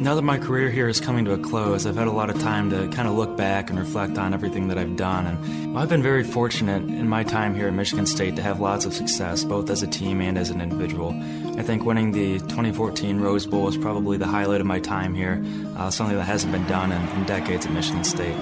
Now 0.00 0.14
that 0.14 0.22
my 0.22 0.38
career 0.38 0.70
here 0.70 0.86
is 0.86 1.00
coming 1.00 1.24
to 1.24 1.32
a 1.32 1.38
close, 1.38 1.84
I've 1.84 1.96
had 1.96 2.06
a 2.06 2.12
lot 2.12 2.30
of 2.30 2.40
time 2.40 2.70
to 2.70 2.86
kind 2.94 3.08
of 3.08 3.14
look 3.14 3.36
back 3.36 3.68
and 3.68 3.80
reflect 3.80 4.16
on 4.16 4.32
everything 4.32 4.68
that 4.68 4.78
I've 4.78 4.94
done. 4.94 5.26
And 5.26 5.76
I've 5.76 5.88
been 5.88 6.04
very 6.04 6.22
fortunate 6.22 6.84
in 6.84 7.08
my 7.08 7.24
time 7.24 7.56
here 7.56 7.66
at 7.66 7.74
Michigan 7.74 8.06
State 8.06 8.36
to 8.36 8.42
have 8.42 8.60
lots 8.60 8.84
of 8.84 8.94
success, 8.94 9.42
both 9.42 9.68
as 9.68 9.82
a 9.82 9.88
team 9.88 10.20
and 10.20 10.38
as 10.38 10.50
an 10.50 10.60
individual. 10.60 11.10
I 11.58 11.64
think 11.64 11.84
winning 11.84 12.12
the 12.12 12.38
2014 12.38 13.18
Rose 13.18 13.44
Bowl 13.44 13.66
is 13.66 13.76
probably 13.76 14.18
the 14.18 14.28
highlight 14.28 14.60
of 14.60 14.68
my 14.68 14.78
time 14.78 15.16
here, 15.16 15.44
uh, 15.76 15.90
something 15.90 16.16
that 16.16 16.22
hasn't 16.22 16.52
been 16.52 16.66
done 16.68 16.92
in, 16.92 17.08
in 17.08 17.24
decades 17.24 17.66
at 17.66 17.72
Michigan 17.72 18.04
State. 18.04 18.36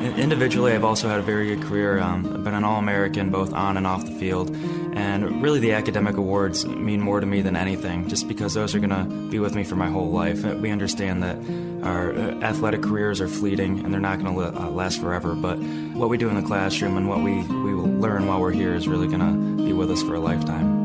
Individually, 0.00 0.72
I've 0.74 0.84
also 0.84 1.08
had 1.08 1.18
a 1.18 1.22
very 1.22 1.46
good 1.48 1.66
career. 1.66 1.98
Um, 1.98 2.24
I've 2.32 2.44
been 2.44 2.54
an 2.54 2.62
All 2.62 2.78
American 2.78 3.30
both 3.30 3.52
on 3.52 3.76
and 3.76 3.86
off 3.86 4.04
the 4.04 4.12
field. 4.12 4.54
And 4.94 5.42
really, 5.42 5.58
the 5.58 5.72
academic 5.72 6.16
awards 6.16 6.64
mean 6.66 7.00
more 7.00 7.18
to 7.18 7.26
me 7.26 7.42
than 7.42 7.56
anything, 7.56 8.08
just 8.08 8.28
because 8.28 8.54
those 8.54 8.74
are 8.76 8.78
going 8.78 8.90
to 8.90 9.28
be 9.28 9.40
with 9.40 9.56
me 9.56 9.64
for 9.64 9.74
my 9.74 9.88
whole 9.88 10.10
life. 10.10 10.44
Uh, 10.44 10.56
we 10.56 10.70
understand 10.70 11.22
that 11.24 11.36
our 11.84 12.12
uh, 12.12 12.40
athletic 12.42 12.82
careers 12.82 13.20
are 13.20 13.28
fleeting 13.28 13.84
and 13.84 13.92
they're 13.92 14.00
not 14.00 14.22
going 14.22 14.34
to 14.34 14.40
uh, 14.40 14.70
last 14.70 15.00
forever. 15.00 15.34
But 15.34 15.56
what 15.56 16.08
we 16.08 16.16
do 16.16 16.28
in 16.28 16.36
the 16.36 16.46
classroom 16.46 16.96
and 16.96 17.08
what 17.08 17.18
we, 17.18 17.42
we 17.42 17.72
learn 17.72 18.26
while 18.28 18.40
we're 18.40 18.52
here 18.52 18.74
is 18.74 18.86
really 18.86 19.08
going 19.08 19.20
to 19.20 19.64
be 19.64 19.72
with 19.72 19.90
us 19.90 20.02
for 20.02 20.14
a 20.14 20.20
lifetime. 20.20 20.77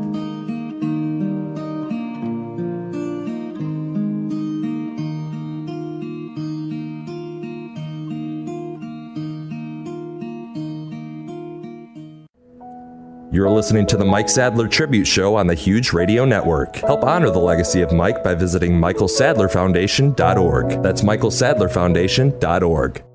You're 13.34 13.50
listening 13.50 13.86
to 13.86 13.96
the 13.96 14.04
Mike 14.04 14.28
Sadler 14.28 14.68
Tribute 14.68 15.08
Show 15.08 15.34
on 15.34 15.48
the 15.48 15.54
Huge 15.54 15.92
Radio 15.92 16.24
Network. 16.24 16.76
Help 16.76 17.02
honor 17.02 17.30
the 17.30 17.40
legacy 17.40 17.80
of 17.80 17.92
Mike 17.92 18.22
by 18.22 18.32
visiting 18.32 18.74
michaelsadlerfoundation.org. 18.74 20.82
That's 20.84 21.02
michaelsadlerfoundation.org. 21.02 23.13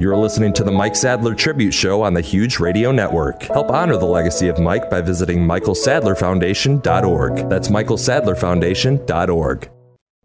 You're 0.00 0.16
listening 0.16 0.52
to 0.54 0.64
the 0.64 0.72
Mike 0.72 0.96
Sadler 0.96 1.34
Tribute 1.34 1.74
Show 1.74 2.00
on 2.00 2.14
the 2.14 2.22
Huge 2.22 2.58
Radio 2.58 2.90
Network. 2.90 3.42
Help 3.42 3.68
honor 3.68 3.98
the 3.98 4.06
legacy 4.06 4.48
of 4.48 4.58
Mike 4.58 4.88
by 4.88 5.02
visiting 5.02 5.40
michaelsadlerfoundation.org. 5.40 7.50
That's 7.50 7.68
michaelsadlerfoundation.org. 7.68 9.70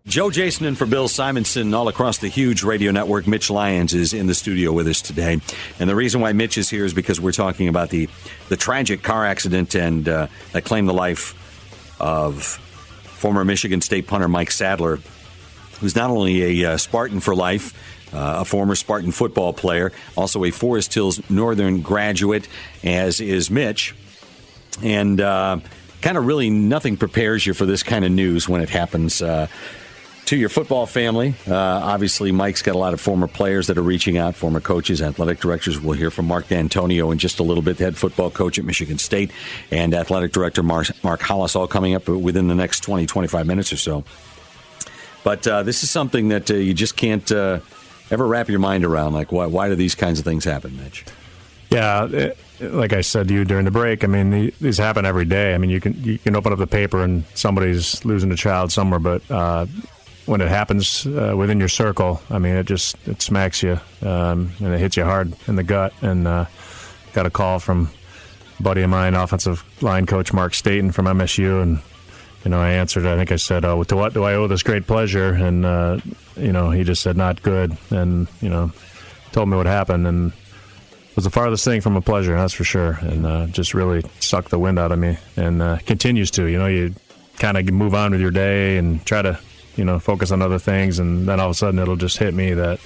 Joe 0.08 0.32
Jason 0.32 0.66
and 0.66 0.78
for 0.78 0.86
Bill 0.86 1.10
Simonson 1.10 1.74
all 1.74 1.90
across 1.90 2.20
the 2.20 2.30
huge 2.30 2.64
radio 2.64 2.94
network. 2.94 3.28
Mitch 3.28 3.50
Lyons 3.50 3.94
is 3.94 4.14
in 4.14 4.28
the 4.28 4.34
studio 4.34 4.72
with 4.72 4.88
us 4.88 5.02
today, 5.02 5.42
and 5.78 5.90
the 5.90 5.96
reason 5.96 6.22
why 6.22 6.32
Mitch 6.32 6.58
is 6.58 6.70
here 6.70 6.86
is 6.86 6.94
because 6.94 7.20
we're 7.20 7.34
talking 7.34 7.68
about 7.68 7.90
the 7.90 8.08
the 8.48 8.56
tragic 8.56 9.04
car 9.04 9.26
accident 9.26 9.76
and 9.76 10.08
uh, 10.08 10.28
that 10.54 10.64
claimed 10.64 10.88
the 10.88 10.94
life 10.94 11.36
of 12.00 12.44
former 13.04 13.44
Michigan 13.44 13.82
State 13.82 14.08
punter 14.08 14.30
Mike 14.30 14.52
Sadler, 14.52 15.00
who's 15.82 15.98
not 15.98 16.10
only 16.10 16.64
a 16.64 16.76
uh, 16.76 16.78
Spartan 16.78 17.20
for 17.20 17.36
life 17.36 17.74
uh, 18.14 18.38
a 18.40 18.46
former 18.46 18.76
Spartan 18.76 19.12
football 19.12 19.54
player, 19.54 19.92
also 20.16 20.44
a 20.44 20.52
Forest 20.52 20.94
Hills 20.94 21.30
Northern 21.30 21.82
graduate, 21.82 22.48
as 22.84 23.22
is 23.22 23.50
Mitch. 23.50 23.96
And 24.84 25.22
uh, 25.22 25.60
kind 26.02 26.18
of 26.18 26.26
really 26.26 26.50
nothing 26.50 26.98
prepares 26.98 27.46
you 27.46 27.54
for 27.54 27.66
this 27.66 27.84
kind 27.84 28.06
of 28.06 28.12
news 28.12 28.48
when 28.48 28.62
it 28.62 28.70
happens. 28.70 29.22
Uh, 29.22 29.48
to 30.26 30.36
your 30.36 30.50
football 30.50 30.88
family, 30.88 31.36
uh, 31.48 31.56
obviously, 31.56 32.32
Mike's 32.32 32.64
got 32.64 32.74
a 32.74 32.80
lot 32.80 32.94
of 32.94 33.02
former 33.02 33.28
players 33.28 33.68
that 33.68 33.78
are 33.78 33.84
reaching 33.84 34.18
out, 34.18 34.36
former 34.36 34.60
coaches, 34.60 35.02
athletic 35.02 35.40
directors. 35.40 35.80
We'll 35.80 35.98
hear 35.98 36.10
from 36.10 36.26
Mark 36.26 36.48
Dantonio 36.48 37.12
in 37.12 37.20
just 37.20 37.40
a 37.40 37.44
little 37.44 37.62
bit, 37.62 37.78
head 37.78 37.96
football 37.96 38.32
coach 38.32 38.58
at 38.58 38.66
Michigan 38.66 38.98
State, 38.98 39.30
and 39.70 39.94
athletic 39.94 40.32
director 40.32 40.64
Mark, 40.64 40.88
Mark 41.04 41.22
Hollis, 41.22 41.56
all 41.56 41.68
coming 41.68 41.94
up 41.94 42.08
within 42.08 42.48
the 42.48 42.56
next 42.56 42.80
20, 42.80 43.06
25 43.06 43.46
minutes 43.46 43.72
or 43.72 43.78
so. 43.78 44.04
But 45.24 45.48
uh, 45.48 45.64
this 45.64 45.84
is 45.84 45.92
something 45.92 46.30
that 46.30 46.50
uh, 46.50 46.56
you 46.56 46.74
just 46.74 46.98
can't 46.98 47.32
uh, 47.32 47.60
ever 48.12 48.26
wrap 48.26 48.50
your 48.50 48.60
mind 48.60 48.86
around? 48.86 49.14
Like, 49.14 49.32
why, 49.32 49.46
why 49.46 49.70
do 49.70 49.76
these 49.76 49.96
kinds 49.96 50.20
of 50.20 50.26
things 50.26 50.44
happen, 50.44 50.78
Mitch? 50.78 51.06
Yeah, 51.70 52.32
like 52.60 52.94
I 52.94 53.02
said 53.02 53.28
to 53.28 53.34
you 53.34 53.44
during 53.44 53.66
the 53.66 53.72
break, 53.72 54.04
I 54.04 54.08
mean, 54.08 54.52
these 54.62 54.78
happen 54.78 55.06
every 55.06 55.26
day. 55.26 55.54
I 55.54 55.58
mean, 55.58 55.70
you 55.70 55.82
can 55.82 56.02
you 56.04 56.18
can 56.20 56.36
open 56.36 56.54
up 56.54 56.60
the 56.60 56.68
paper 56.68 57.04
and 57.04 57.26
somebody's 57.34 58.04
losing 58.06 58.32
a 58.32 58.36
child 58.36 58.72
somewhere, 58.72 59.00
but 59.00 59.30
uh, 59.30 59.66
when 60.26 60.42
it 60.42 60.48
happens 60.48 61.06
uh, 61.06 61.34
within 61.36 61.60
your 61.60 61.68
circle, 61.68 62.22
I 62.30 62.40
mean, 62.40 62.56
it 62.56 62.66
just 62.66 62.96
it 63.08 63.22
smacks 63.22 63.62
you 63.62 63.80
um, 64.02 64.52
and 64.60 64.74
it 64.74 64.80
hits 64.80 64.98
you 64.98 65.04
hard 65.04 65.34
in 65.48 65.56
the 65.56 65.64
gut. 65.64 65.94
And 66.02 66.28
uh, 66.28 66.46
got 67.14 67.26
a 67.26 67.30
call 67.30 67.60
from 67.60 67.90
buddy 68.60 68.82
of 68.82 68.90
mine, 68.90 69.16
offensive 69.16 69.64
line 69.82 70.06
coach 70.06 70.32
Mark 70.34 70.54
Staten 70.54 70.92
from 70.92 71.06
MSU, 71.06 71.62
and 71.62 71.80
you 72.46 72.52
know, 72.52 72.62
I 72.62 72.70
answered. 72.70 73.06
I 73.08 73.18
think 73.18 73.32
I 73.32 73.38
said, 73.38 73.66
"Oh, 73.66 73.84
to 73.84 73.96
what 73.96 74.14
do 74.14 74.24
I 74.24 74.36
owe 74.36 74.48
this 74.48 74.64
great 74.64 74.86
pleasure?" 74.86 75.34
And 75.34 75.66
uh, 75.66 75.98
you 76.38 76.52
know, 76.54 76.70
he 76.70 76.84
just 76.84 77.02
said, 77.02 77.18
"Not 77.18 77.42
good," 77.42 77.76
and 77.90 78.28
you 78.40 78.50
know, 78.50 78.72
told 79.32 79.50
me 79.50 79.58
what 79.58 79.66
happened, 79.66 80.06
and 80.06 80.32
was 81.16 81.24
the 81.24 81.32
farthest 81.32 81.66
thing 81.66 81.82
from 81.82 81.96
a 81.96 82.02
pleasure, 82.02 82.36
that's 82.36 82.54
for 82.54 82.64
sure, 82.64 83.00
and 83.02 83.26
uh, 83.26 83.48
just 83.48 83.74
really 83.74 84.04
sucked 84.20 84.50
the 84.52 84.60
wind 84.60 84.78
out 84.78 84.92
of 84.92 85.00
me, 85.00 85.18
and 85.36 85.62
uh, 85.62 85.78
continues 85.86 86.30
to. 86.32 86.46
You 86.46 86.60
know, 86.60 86.68
you 86.68 86.94
kind 87.40 87.58
of 87.58 87.70
move 87.74 87.96
on 87.96 88.12
with 88.12 88.22
your 88.22 88.32
day 88.32 88.78
and 88.78 89.04
try 89.06 89.22
to, 89.22 89.40
you 89.76 89.84
know, 89.84 89.98
focus 89.98 90.32
on 90.32 90.42
other 90.42 90.60
things, 90.60 91.00
and 91.00 91.28
then 91.28 91.40
all 91.40 91.48
of 91.48 91.52
a 91.52 91.56
sudden 91.56 91.80
it'll 91.80 91.96
just 91.96 92.18
hit 92.18 92.34
me 92.34 92.54
that, 92.54 92.80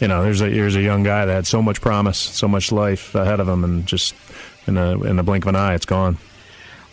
you 0.00 0.08
know, 0.08 0.22
there's 0.22 0.40
a 0.40 0.48
here's 0.48 0.74
a 0.74 0.82
young 0.82 1.02
guy 1.02 1.26
that 1.26 1.32
had 1.32 1.46
so 1.46 1.62
much 1.62 1.80
promise, 1.80 2.18
so 2.18 2.48
much 2.48 2.72
life 2.72 3.14
ahead 3.14 3.38
of 3.38 3.48
him, 3.48 3.62
and 3.62 3.86
just 3.86 4.14
in 4.66 4.76
a 4.76 5.00
in 5.02 5.18
a 5.18 5.22
blink 5.22 5.44
of 5.44 5.50
an 5.50 5.56
eye, 5.56 5.74
it's 5.74 5.86
gone. 5.86 6.18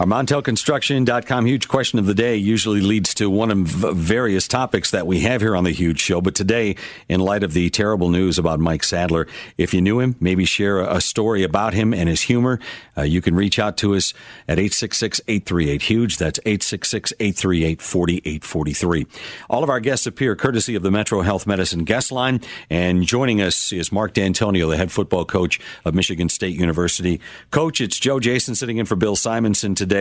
Our 0.04 0.10
MontelConstruction.com 0.10 1.46
huge 1.46 1.70
question 1.70 1.98
of 1.98 2.06
the 2.08 2.14
day 2.14 2.36
usually 2.36 2.82
leads 2.82 3.14
to 3.14 3.30
one 3.30 3.50
of 3.50 3.60
various 3.60 4.50
topics 4.50 4.92
that 4.92 5.08
we 5.08 5.22
have 5.22 5.40
here 5.40 5.56
on 5.56 5.64
the 5.64 5.72
huge 5.72 6.02
show. 6.02 6.20
But 6.20 6.36
today, 6.36 6.76
in 7.08 7.22
light 7.22 7.42
of 7.42 7.54
the 7.54 7.70
terrible 7.70 8.10
news 8.10 8.38
about 8.38 8.60
Mike 8.60 8.84
Sadler, 8.84 9.28
if 9.58 9.74
you 9.74 9.82
knew 9.82 10.02
him, 10.02 10.18
maybe 10.20 10.44
share 10.44 10.82
a 10.82 11.00
story 11.00 11.44
about 11.44 11.74
him 11.74 11.94
and 11.94 12.10
his 12.10 12.24
humor, 12.24 12.60
uh, 12.98 13.04
you 13.04 13.22
can 13.22 13.34
reach 13.34 13.60
out 13.60 13.78
to 13.78 13.96
us 13.96 14.14
at 14.46 14.58
866-838-HUGE. 14.58 16.18
That's 16.18 16.40
866-838-4843. 16.40 19.08
All 19.50 19.64
of 19.64 19.70
our 19.70 19.80
guests 19.80 20.06
appear 20.06 20.36
courtesy 20.36 20.76
of 20.76 20.84
the 20.84 20.92
Metro 20.92 21.22
Health 21.22 21.48
Medicine 21.48 21.86
guest 21.86 22.12
line. 22.12 22.42
And 22.70 23.04
joining 23.04 23.42
us 23.42 23.72
is 23.72 23.90
Mark 23.90 24.14
Dantonio, 24.14 24.70
the 24.70 24.76
head 24.76 24.92
football 24.92 25.24
coach 25.24 25.62
of 25.86 25.96
Michigan 25.96 26.28
State 26.28 26.60
University. 26.60 27.22
Coach, 27.52 27.80
it's 27.80 27.98
Joe 27.98 28.20
Jason 28.20 28.54
sitting 28.54 28.80
in 28.80 28.86
for 28.86 28.98
Bill 28.98 29.16
Simonson 29.16 29.76
today. 29.76 29.93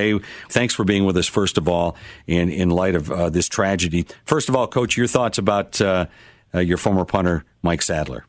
Thanks 0.49 0.74
for 0.74 0.84
being 0.84 1.05
with 1.05 1.16
us, 1.16 1.26
first 1.26 1.59
of 1.59 1.68
all, 1.68 1.97
in, 2.26 2.49
in 2.49 2.70
light 2.70 2.95
of 2.95 3.11
uh, 3.11 3.30
this 3.30 3.49
tragedy. 3.49 4.07
First 4.24 4.49
of 4.49 4.57
all, 4.57 4.66
Coach, 4.66 4.97
your 4.97 5.07
thoughts 5.07 5.38
about 5.38 5.80
uh, 5.80 6.07
uh, 6.55 6.61
your 6.61 6.78
former 6.78 7.05
punter, 7.05 7.45
Mike 7.62 7.82
Sadler. 7.82 8.24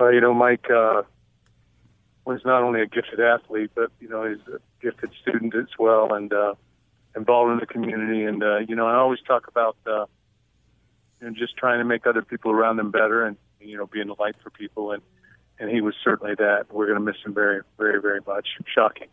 Uh, 0.00 0.08
you 0.08 0.20
know, 0.20 0.34
Mike 0.34 0.70
uh, 0.70 1.02
was 2.24 2.40
not 2.44 2.62
only 2.62 2.82
a 2.82 2.86
gifted 2.86 3.20
athlete, 3.20 3.70
but, 3.74 3.90
you 4.00 4.08
know, 4.08 4.28
he's 4.28 4.54
a 4.54 4.58
gifted 4.82 5.10
student 5.22 5.54
as 5.54 5.68
well 5.78 6.12
and 6.12 6.32
uh, 6.32 6.54
involved 7.14 7.52
in 7.52 7.58
the 7.58 7.66
community. 7.66 8.24
And, 8.24 8.68
you 8.68 8.76
know, 8.76 8.86
I 8.86 8.96
always 8.96 9.20
talk 9.26 9.48
about 9.48 9.76
you 9.86 9.92
know, 11.22 11.30
just 11.30 11.56
trying 11.56 11.78
to 11.78 11.84
make 11.84 12.06
other 12.06 12.22
people 12.22 12.50
around 12.50 12.76
them 12.76 12.90
better 12.90 13.24
and, 13.24 13.36
you 13.60 13.76
know, 13.76 13.86
being 13.86 14.08
a 14.10 14.20
light 14.20 14.36
for 14.42 14.50
people. 14.50 14.92
And, 14.92 15.02
and 15.58 15.70
he 15.70 15.80
was 15.80 15.94
certainly 16.04 16.34
that. 16.34 16.66
We're 16.70 16.86
going 16.86 16.98
to 16.98 17.04
miss 17.04 17.16
him 17.24 17.32
very, 17.32 17.62
very, 17.78 18.00
very 18.00 18.20
much. 18.26 18.46
Shocking. 18.74 19.08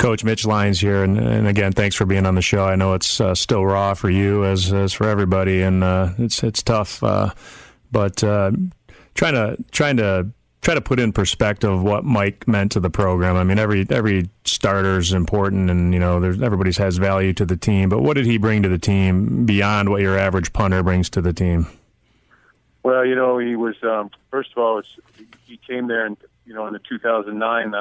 Coach 0.00 0.24
Mitch 0.24 0.46
Lyons 0.46 0.80
here, 0.80 1.04
and, 1.04 1.18
and, 1.18 1.46
again, 1.46 1.72
thanks 1.72 1.94
for 1.94 2.06
being 2.06 2.24
on 2.24 2.34
the 2.34 2.40
show. 2.40 2.64
I 2.64 2.74
know 2.74 2.94
it's 2.94 3.20
uh, 3.20 3.34
still 3.34 3.66
raw 3.66 3.92
for 3.92 4.08
you 4.08 4.46
as 4.46 4.72
as 4.72 4.94
for 4.94 5.06
everybody, 5.06 5.60
and 5.60 5.84
uh, 5.84 6.12
it's 6.16 6.42
it's 6.42 6.62
tough. 6.62 7.04
Uh, 7.04 7.34
but 7.92 8.24
uh, 8.24 8.50
trying 9.12 9.34
to 9.34 9.62
trying 9.72 9.98
to 9.98 10.28
try 10.62 10.72
to 10.72 10.80
put 10.80 11.00
in 11.00 11.12
perspective 11.12 11.82
what 11.82 12.02
Mike 12.02 12.48
meant 12.48 12.72
to 12.72 12.80
the 12.80 12.88
program. 12.88 13.36
I 13.36 13.44
mean, 13.44 13.58
every 13.58 13.86
every 13.90 14.30
starter 14.46 14.96
is 14.96 15.12
important, 15.12 15.68
and 15.68 15.92
you 15.92 16.00
know, 16.00 16.18
there's 16.18 16.40
everybody's 16.40 16.78
has 16.78 16.96
value 16.96 17.34
to 17.34 17.44
the 17.44 17.58
team. 17.58 17.90
But 17.90 18.00
what 18.00 18.14
did 18.14 18.24
he 18.24 18.38
bring 18.38 18.62
to 18.62 18.70
the 18.70 18.78
team 18.78 19.44
beyond 19.44 19.90
what 19.90 20.00
your 20.00 20.18
average 20.18 20.54
punter 20.54 20.82
brings 20.82 21.10
to 21.10 21.20
the 21.20 21.34
team? 21.34 21.66
Well, 22.82 23.04
you 23.04 23.16
know, 23.16 23.36
he 23.36 23.54
was 23.54 23.76
um, 23.82 24.08
first 24.30 24.52
of 24.56 24.62
all, 24.62 24.80
he 25.44 25.58
came 25.58 25.88
there, 25.88 26.06
and 26.06 26.16
you 26.46 26.54
know, 26.54 26.66
in 26.66 26.72
the 26.72 26.80
2009 26.88 27.74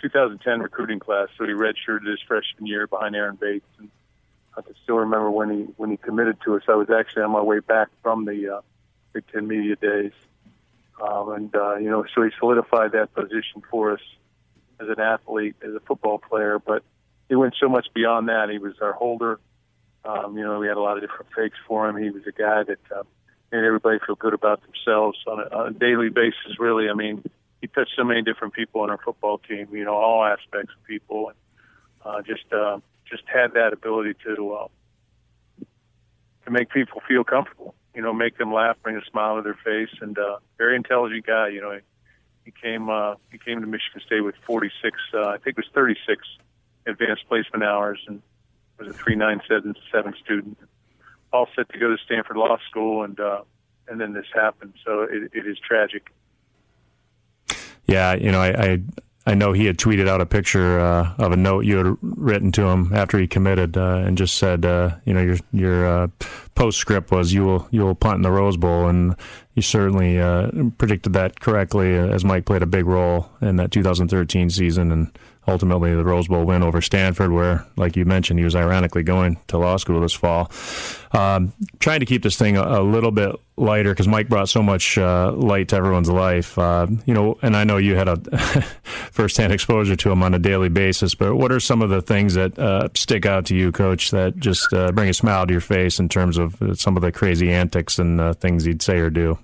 2010 0.00 0.60
recruiting 0.60 0.98
class, 0.98 1.28
so 1.36 1.44
he 1.44 1.52
redshirted 1.52 2.06
his 2.06 2.20
freshman 2.26 2.66
year 2.66 2.86
behind 2.86 3.14
Aaron 3.14 3.36
Bates. 3.36 3.66
And 3.78 3.90
I 4.56 4.62
can 4.62 4.74
still 4.82 4.96
remember 4.96 5.30
when 5.30 5.50
he 5.50 5.62
when 5.76 5.90
he 5.90 5.96
committed 5.96 6.38
to 6.44 6.56
us. 6.56 6.62
I 6.68 6.74
was 6.74 6.90
actually 6.90 7.22
on 7.22 7.30
my 7.30 7.42
way 7.42 7.60
back 7.60 7.88
from 8.02 8.24
the 8.24 8.56
uh, 8.56 8.60
Big 9.12 9.24
Ten 9.32 9.46
media 9.46 9.76
days, 9.76 10.12
um, 11.00 11.32
and 11.32 11.54
uh, 11.54 11.76
you 11.76 11.90
know, 11.90 12.04
so 12.14 12.22
he 12.22 12.30
solidified 12.38 12.92
that 12.92 13.14
position 13.14 13.62
for 13.70 13.92
us 13.92 14.00
as 14.80 14.88
an 14.88 15.00
athlete, 15.00 15.56
as 15.62 15.74
a 15.74 15.80
football 15.80 16.18
player. 16.18 16.58
But 16.58 16.82
he 17.28 17.36
went 17.36 17.54
so 17.60 17.68
much 17.68 17.86
beyond 17.94 18.28
that. 18.28 18.48
He 18.50 18.58
was 18.58 18.74
our 18.80 18.92
holder. 18.92 19.38
Um, 20.04 20.36
you 20.36 20.44
know, 20.44 20.58
we 20.58 20.66
had 20.66 20.76
a 20.76 20.80
lot 20.80 20.96
of 20.96 21.02
different 21.02 21.26
fakes 21.36 21.58
for 21.68 21.88
him. 21.88 21.96
He 21.96 22.10
was 22.10 22.22
a 22.26 22.32
guy 22.32 22.64
that 22.64 22.78
uh, 22.94 23.02
made 23.52 23.64
everybody 23.64 23.98
feel 24.04 24.16
good 24.16 24.34
about 24.34 24.62
themselves 24.62 25.18
on 25.26 25.40
a, 25.40 25.56
on 25.56 25.68
a 25.68 25.72
daily 25.72 26.08
basis. 26.08 26.58
Really, 26.58 26.88
I 26.88 26.94
mean 26.94 27.22
he 27.60 27.66
touched 27.66 27.92
so 27.96 28.04
many 28.04 28.22
different 28.22 28.54
people 28.54 28.80
on 28.80 28.90
our 28.90 28.98
football 28.98 29.38
team. 29.38 29.68
You 29.72 29.84
know, 29.84 29.94
all 29.94 30.24
aspects 30.24 30.72
of 30.76 30.84
people, 30.86 31.28
and 31.28 31.38
uh, 32.04 32.22
just 32.22 32.52
uh, 32.52 32.78
just 33.08 33.24
had 33.26 33.54
that 33.54 33.72
ability 33.72 34.14
to 34.24 34.52
uh, 34.52 34.68
to 36.44 36.50
make 36.50 36.70
people 36.70 37.02
feel 37.06 37.24
comfortable. 37.24 37.74
You 37.94 38.02
know, 38.02 38.12
make 38.12 38.38
them 38.38 38.52
laugh, 38.52 38.76
bring 38.82 38.96
a 38.96 39.04
smile 39.10 39.36
to 39.36 39.42
their 39.42 39.58
face, 39.64 39.94
and 40.00 40.18
uh, 40.18 40.36
very 40.58 40.76
intelligent 40.76 41.26
guy. 41.26 41.48
You 41.48 41.60
know, 41.60 41.72
he, 41.72 41.80
he 42.46 42.52
came 42.52 42.88
uh, 42.88 43.14
he 43.30 43.38
came 43.38 43.60
to 43.60 43.66
Michigan 43.66 44.00
State 44.06 44.20
with 44.20 44.36
46, 44.46 44.98
uh, 45.14 45.28
I 45.28 45.38
think 45.38 45.48
it 45.48 45.56
was 45.58 45.66
36 45.74 46.26
advanced 46.86 47.28
placement 47.28 47.64
hours, 47.64 48.00
and 48.06 48.22
was 48.78 48.88
a 48.88 48.92
3977 48.92 50.14
student, 50.24 50.58
all 51.32 51.46
set 51.54 51.68
to 51.68 51.78
go 51.78 51.90
to 51.90 51.98
Stanford 52.04 52.36
Law 52.36 52.58
School, 52.68 53.04
and 53.04 53.18
uh, 53.20 53.42
and 53.88 54.00
then 54.00 54.12
this 54.12 54.26
happened. 54.34 54.74
So 54.84 55.02
it, 55.02 55.30
it 55.34 55.46
is 55.46 55.58
tragic. 55.58 56.10
Yeah, 57.90 58.14
you 58.14 58.30
know, 58.30 58.40
I, 58.40 58.72
I 58.72 58.82
I 59.26 59.34
know 59.34 59.52
he 59.52 59.66
had 59.66 59.78
tweeted 59.78 60.08
out 60.08 60.20
a 60.20 60.26
picture 60.26 60.78
uh, 60.78 61.12
of 61.18 61.32
a 61.32 61.36
note 61.36 61.64
you 61.64 61.76
had 61.76 61.96
written 62.00 62.52
to 62.52 62.68
him 62.68 62.92
after 62.94 63.18
he 63.18 63.26
committed, 63.26 63.76
uh, 63.76 64.02
and 64.06 64.16
just 64.16 64.36
said, 64.36 64.64
uh, 64.64 64.92
you 65.04 65.12
know, 65.12 65.20
your 65.20 65.36
your 65.52 65.86
uh, 65.86 66.08
postscript 66.54 67.10
was 67.10 67.32
you 67.32 67.44
will 67.44 67.68
you 67.72 67.82
will 67.82 67.96
punt 67.96 68.16
in 68.16 68.22
the 68.22 68.30
Rose 68.30 68.56
Bowl, 68.56 68.86
and 68.86 69.16
you 69.54 69.62
certainly 69.62 70.20
uh, 70.20 70.50
predicted 70.78 71.12
that 71.14 71.40
correctly, 71.40 71.98
uh, 71.98 72.06
as 72.06 72.24
Mike 72.24 72.44
played 72.44 72.62
a 72.62 72.66
big 72.66 72.86
role 72.86 73.28
in 73.42 73.56
that 73.56 73.72
2013 73.72 74.50
season, 74.50 74.92
and 74.92 75.10
ultimately 75.50 75.94
the 75.94 76.04
Rose 76.04 76.28
Bowl 76.28 76.44
win 76.44 76.62
over 76.62 76.80
Stanford, 76.80 77.32
where, 77.32 77.66
like 77.76 77.96
you 77.96 78.04
mentioned, 78.04 78.38
he 78.38 78.44
was 78.44 78.54
ironically 78.54 79.02
going 79.02 79.38
to 79.48 79.58
law 79.58 79.76
school 79.76 80.00
this 80.00 80.12
fall. 80.12 80.50
Um, 81.12 81.52
trying 81.80 82.00
to 82.00 82.06
keep 82.06 82.22
this 82.22 82.36
thing 82.36 82.56
a, 82.56 82.62
a 82.62 82.82
little 82.82 83.10
bit 83.10 83.34
lighter 83.56 83.90
because 83.90 84.06
Mike 84.06 84.28
brought 84.28 84.48
so 84.48 84.62
much 84.62 84.96
uh, 84.96 85.32
light 85.32 85.68
to 85.68 85.76
everyone's 85.76 86.08
life. 86.08 86.56
Uh, 86.56 86.86
you 87.04 87.12
know, 87.12 87.36
and 87.42 87.56
I 87.56 87.64
know 87.64 87.78
you 87.78 87.96
had 87.96 88.08
a 88.08 88.16
firsthand 89.10 89.52
exposure 89.52 89.96
to 89.96 90.10
him 90.10 90.22
on 90.22 90.34
a 90.34 90.38
daily 90.38 90.68
basis. 90.68 91.14
But 91.14 91.34
what 91.34 91.50
are 91.50 91.60
some 91.60 91.82
of 91.82 91.90
the 91.90 92.00
things 92.00 92.34
that 92.34 92.58
uh, 92.58 92.88
stick 92.94 93.26
out 93.26 93.46
to 93.46 93.56
you, 93.56 93.72
Coach, 93.72 94.12
that 94.12 94.36
just 94.36 94.72
uh, 94.72 94.92
bring 94.92 95.08
a 95.08 95.14
smile 95.14 95.46
to 95.46 95.52
your 95.52 95.60
face 95.60 95.98
in 95.98 96.08
terms 96.08 96.38
of 96.38 96.62
uh, 96.62 96.74
some 96.74 96.96
of 96.96 97.02
the 97.02 97.10
crazy 97.10 97.52
antics 97.52 97.98
and 97.98 98.20
uh, 98.20 98.32
things 98.34 98.64
he'd 98.64 98.82
say 98.82 98.98
or 98.98 99.10
do? 99.10 99.38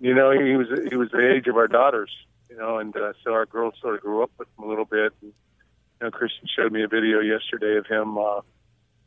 You 0.00 0.14
know, 0.14 0.30
he 0.30 0.56
was 0.56 0.66
he 0.90 0.96
was 0.96 1.10
the 1.10 1.34
age 1.34 1.46
of 1.46 1.56
our 1.56 1.66
daughters 1.66 2.10
know, 2.58 2.78
and 2.78 2.96
uh, 2.96 3.12
so 3.24 3.32
our 3.32 3.46
girls 3.46 3.74
sort 3.80 3.94
of 3.94 4.00
grew 4.00 4.22
up 4.22 4.30
with 4.38 4.48
him 4.58 4.64
a 4.64 4.68
little 4.68 4.84
bit. 4.84 5.12
And, 5.22 5.32
you 5.32 6.06
know, 6.06 6.10
Kristen 6.10 6.48
showed 6.54 6.72
me 6.72 6.82
a 6.82 6.88
video 6.88 7.20
yesterday 7.20 7.76
of 7.76 7.86
him, 7.86 8.18
uh, 8.18 8.40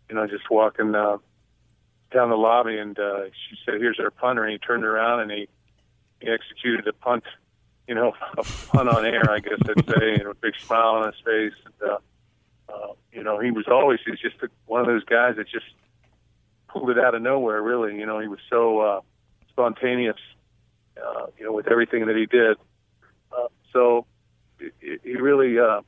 you 0.09 0.15
know, 0.15 0.27
just 0.27 0.49
walking 0.49 0.93
uh, 0.95 1.17
down 2.11 2.29
the 2.29 2.35
lobby, 2.35 2.77
and 2.77 2.97
uh, 2.99 3.25
she 3.25 3.57
said, 3.65 3.75
"Here's 3.79 3.99
our 3.99 4.11
punter," 4.11 4.43
and 4.43 4.51
he 4.51 4.57
turned 4.57 4.83
around 4.83 5.21
and 5.21 5.31
he 5.31 5.47
he 6.19 6.29
executed 6.29 6.87
a 6.87 6.93
punt, 6.93 7.23
you 7.87 7.95
know, 7.95 8.13
a 8.37 8.43
punt 8.43 8.89
on 8.89 9.05
air, 9.05 9.29
I 9.29 9.39
guess 9.39 9.59
I'd 9.61 9.85
say, 9.85 10.13
and 10.13 10.27
a 10.27 10.33
big 10.33 10.53
smile 10.59 10.95
on 10.95 11.07
his 11.07 11.21
face. 11.25 11.53
And, 11.65 11.89
uh, 11.89 11.97
uh, 12.69 12.93
you 13.11 13.23
know, 13.23 13.39
he 13.39 13.51
was 13.51 13.65
always 13.67 13.99
he's 14.05 14.19
just 14.19 14.35
one 14.65 14.81
of 14.81 14.87
those 14.87 15.03
guys 15.03 15.35
that 15.37 15.47
just 15.47 15.65
pulled 16.67 16.89
it 16.89 16.99
out 16.99 17.15
of 17.15 17.21
nowhere. 17.21 17.61
Really, 17.61 17.97
you 17.97 18.05
know, 18.05 18.19
he 18.19 18.27
was 18.27 18.39
so 18.49 18.79
uh, 18.79 19.01
spontaneous, 19.49 20.19
uh, 20.97 21.27
you 21.37 21.45
know, 21.45 21.53
with 21.53 21.67
everything 21.67 22.05
that 22.07 22.15
he 22.15 22.25
did. 22.25 22.57
So 23.73 24.05
he 24.79 25.13
really, 25.13 25.59
uh, 25.59 25.81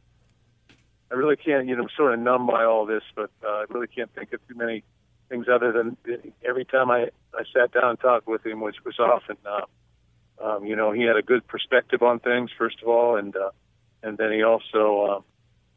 I 1.11 1.13
really 1.15 1.35
can't, 1.35 1.67
you 1.67 1.75
know, 1.75 1.87
sort 1.95 2.13
of 2.13 2.19
numb 2.19 2.47
by 2.47 2.63
all 2.63 2.85
this, 2.85 3.03
but 3.15 3.29
uh, 3.43 3.47
I 3.47 3.65
really 3.69 3.87
can't 3.87 4.13
think 4.13 4.33
of 4.33 4.45
too 4.47 4.55
many 4.55 4.83
things 5.29 5.47
other 5.51 5.71
than 5.71 5.97
every 6.43 6.65
time 6.65 6.91
I, 6.91 7.09
I 7.33 7.43
sat 7.53 7.71
down 7.71 7.91
and 7.91 7.99
talked 7.99 8.27
with 8.27 8.45
him, 8.45 8.61
which 8.61 8.77
was 8.85 8.99
often, 8.99 9.37
uh, 9.45 9.65
um, 10.43 10.65
you 10.65 10.75
know, 10.75 10.91
he 10.91 11.03
had 11.03 11.17
a 11.17 11.21
good 11.21 11.47
perspective 11.47 12.01
on 12.01 12.19
things, 12.19 12.51
first 12.57 12.81
of 12.81 12.87
all, 12.87 13.15
and, 13.15 13.35
uh, 13.35 13.51
and 14.01 14.17
then 14.17 14.31
he 14.31 14.43
also, 14.43 15.01
uh, 15.01 15.21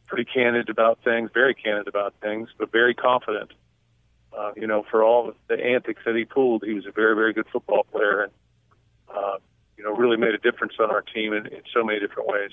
pretty 0.06 0.24
candid 0.24 0.68
about 0.68 0.98
things, 1.04 1.30
very 1.34 1.54
candid 1.54 1.88
about 1.88 2.14
things, 2.22 2.48
but 2.58 2.72
very 2.72 2.94
confident. 2.94 3.52
Uh, 4.36 4.52
you 4.56 4.66
know, 4.66 4.84
for 4.90 5.02
all 5.02 5.32
the 5.48 5.54
antics 5.54 6.02
that 6.04 6.14
he 6.14 6.24
pulled, 6.24 6.62
he 6.64 6.74
was 6.74 6.86
a 6.86 6.92
very, 6.92 7.14
very 7.14 7.32
good 7.32 7.46
football 7.52 7.84
player, 7.90 8.22
and 8.22 8.32
uh, 9.08 9.38
you 9.76 9.84
know, 9.84 9.92
really 9.92 10.16
made 10.16 10.34
a 10.34 10.38
difference 10.38 10.74
on 10.80 10.90
our 10.90 11.02
team 11.02 11.32
in, 11.32 11.46
in 11.46 11.62
so 11.72 11.84
many 11.84 12.00
different 12.00 12.28
ways. 12.28 12.50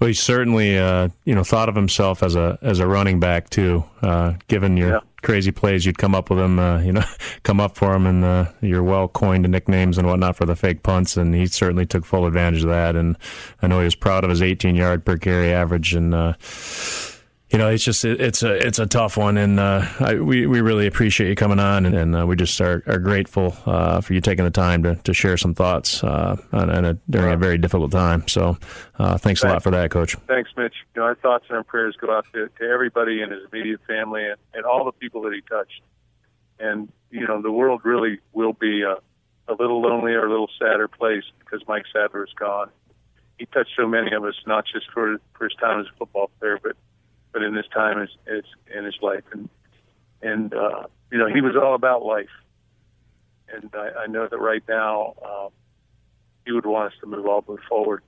Well, 0.00 0.08
he 0.08 0.14
certainly, 0.14 0.76
uh, 0.76 1.10
you 1.24 1.34
know, 1.36 1.44
thought 1.44 1.68
of 1.68 1.76
himself 1.76 2.22
as 2.22 2.34
a 2.34 2.58
as 2.62 2.80
a 2.80 2.86
running 2.86 3.20
back 3.20 3.48
too. 3.48 3.84
Uh, 4.02 4.34
given 4.48 4.76
your 4.76 4.90
yeah. 4.90 5.00
crazy 5.22 5.52
plays, 5.52 5.86
you'd 5.86 5.98
come 5.98 6.16
up 6.16 6.30
with 6.30 6.40
him, 6.40 6.58
uh, 6.58 6.80
you 6.80 6.92
know, 6.92 7.04
come 7.44 7.60
up 7.60 7.76
for 7.76 7.94
him, 7.94 8.04
and 8.06 8.24
uh, 8.24 8.46
your 8.60 8.82
well 8.82 9.06
coined 9.06 9.48
nicknames 9.48 9.96
and 9.96 10.08
whatnot 10.08 10.36
for 10.36 10.46
the 10.46 10.56
fake 10.56 10.82
punts. 10.82 11.16
And 11.16 11.32
he 11.32 11.46
certainly 11.46 11.86
took 11.86 12.04
full 12.04 12.26
advantage 12.26 12.64
of 12.64 12.70
that. 12.70 12.96
And 12.96 13.16
I 13.62 13.68
know 13.68 13.78
he 13.78 13.84
was 13.84 13.94
proud 13.94 14.24
of 14.24 14.30
his 14.30 14.42
18 14.42 14.74
yard 14.74 15.04
per 15.04 15.16
carry 15.16 15.52
average. 15.52 15.94
And 15.94 16.12
uh, 16.12 16.34
you 17.50 17.58
know, 17.58 17.68
it's 17.68 17.84
just 17.84 18.04
it, 18.04 18.20
it's 18.20 18.42
a 18.42 18.54
it's 18.54 18.78
a 18.78 18.86
tough 18.86 19.16
one, 19.16 19.36
and 19.36 19.60
uh, 19.60 19.86
I, 20.00 20.14
we 20.14 20.46
we 20.46 20.60
really 20.60 20.86
appreciate 20.86 21.28
you 21.28 21.34
coming 21.34 21.60
on, 21.60 21.84
and, 21.84 21.94
and 21.94 22.16
uh, 22.16 22.26
we 22.26 22.36
just 22.36 22.58
are, 22.60 22.82
are 22.86 22.98
grateful 22.98 23.54
uh, 23.66 24.00
for 24.00 24.14
you 24.14 24.20
taking 24.20 24.44
the 24.44 24.50
time 24.50 24.82
to, 24.82 24.96
to 24.96 25.12
share 25.12 25.36
some 25.36 25.54
thoughts 25.54 26.02
uh, 26.02 26.36
on, 26.52 26.70
on 26.70 26.84
a, 26.84 26.94
during 27.08 27.32
a 27.32 27.36
very 27.36 27.58
difficult 27.58 27.92
time. 27.92 28.26
So, 28.28 28.56
uh, 28.98 29.18
thanks, 29.18 29.22
thanks, 29.22 29.44
a 29.44 29.48
lot 29.48 29.62
for 29.62 29.70
that, 29.72 29.90
Coach. 29.90 30.16
Thanks, 30.26 30.50
Mitch. 30.56 30.74
You 30.94 31.02
know, 31.02 31.06
our 31.06 31.14
thoughts 31.16 31.44
and 31.48 31.58
our 31.58 31.64
prayers 31.64 31.96
go 32.00 32.16
out 32.16 32.26
to, 32.32 32.48
to 32.48 32.64
everybody 32.64 33.20
in 33.20 33.30
his 33.30 33.42
immediate 33.52 33.80
family 33.86 34.24
and, 34.24 34.36
and 34.54 34.64
all 34.64 34.84
the 34.84 34.92
people 34.92 35.22
that 35.22 35.34
he 35.34 35.42
touched. 35.42 35.82
And 36.58 36.90
you 37.10 37.26
know, 37.26 37.42
the 37.42 37.52
world 37.52 37.82
really 37.84 38.20
will 38.32 38.54
be 38.54 38.82
a, 38.82 38.96
a 39.46 39.54
little 39.54 39.82
lonelier, 39.82 40.24
a 40.24 40.30
little 40.30 40.50
sadder 40.58 40.88
place 40.88 41.24
because 41.40 41.60
Mike 41.68 41.84
Sadler 41.92 42.24
is 42.24 42.32
gone. 42.38 42.70
He 43.38 43.46
touched 43.46 43.72
so 43.76 43.86
many 43.86 44.12
of 44.12 44.24
us, 44.24 44.34
not 44.46 44.64
just 44.64 44.90
for 44.92 45.18
for 45.34 45.44
his 45.44 45.54
time 45.56 45.80
as 45.80 45.86
a 45.86 45.98
football 45.98 46.30
player, 46.40 46.58
but 46.62 46.76
but 47.34 47.42
in 47.42 47.54
this 47.54 47.66
time 47.74 47.98
in 48.74 48.84
his 48.84 48.96
life, 49.02 49.24
and 49.32 49.50
and 50.22 50.54
uh, 50.54 50.84
you 51.12 51.18
know 51.18 51.26
he 51.26 51.42
was 51.42 51.54
all 51.56 51.74
about 51.74 52.02
life, 52.02 52.30
and 53.52 53.68
I, 53.74 54.04
I 54.04 54.06
know 54.06 54.26
that 54.26 54.38
right 54.38 54.62
now 54.66 55.14
uh, 55.22 55.48
he 56.46 56.52
would 56.52 56.64
want 56.64 56.92
us 56.92 56.98
to 57.00 57.06
move 57.06 57.26
the 57.26 57.58
forward. 57.68 58.02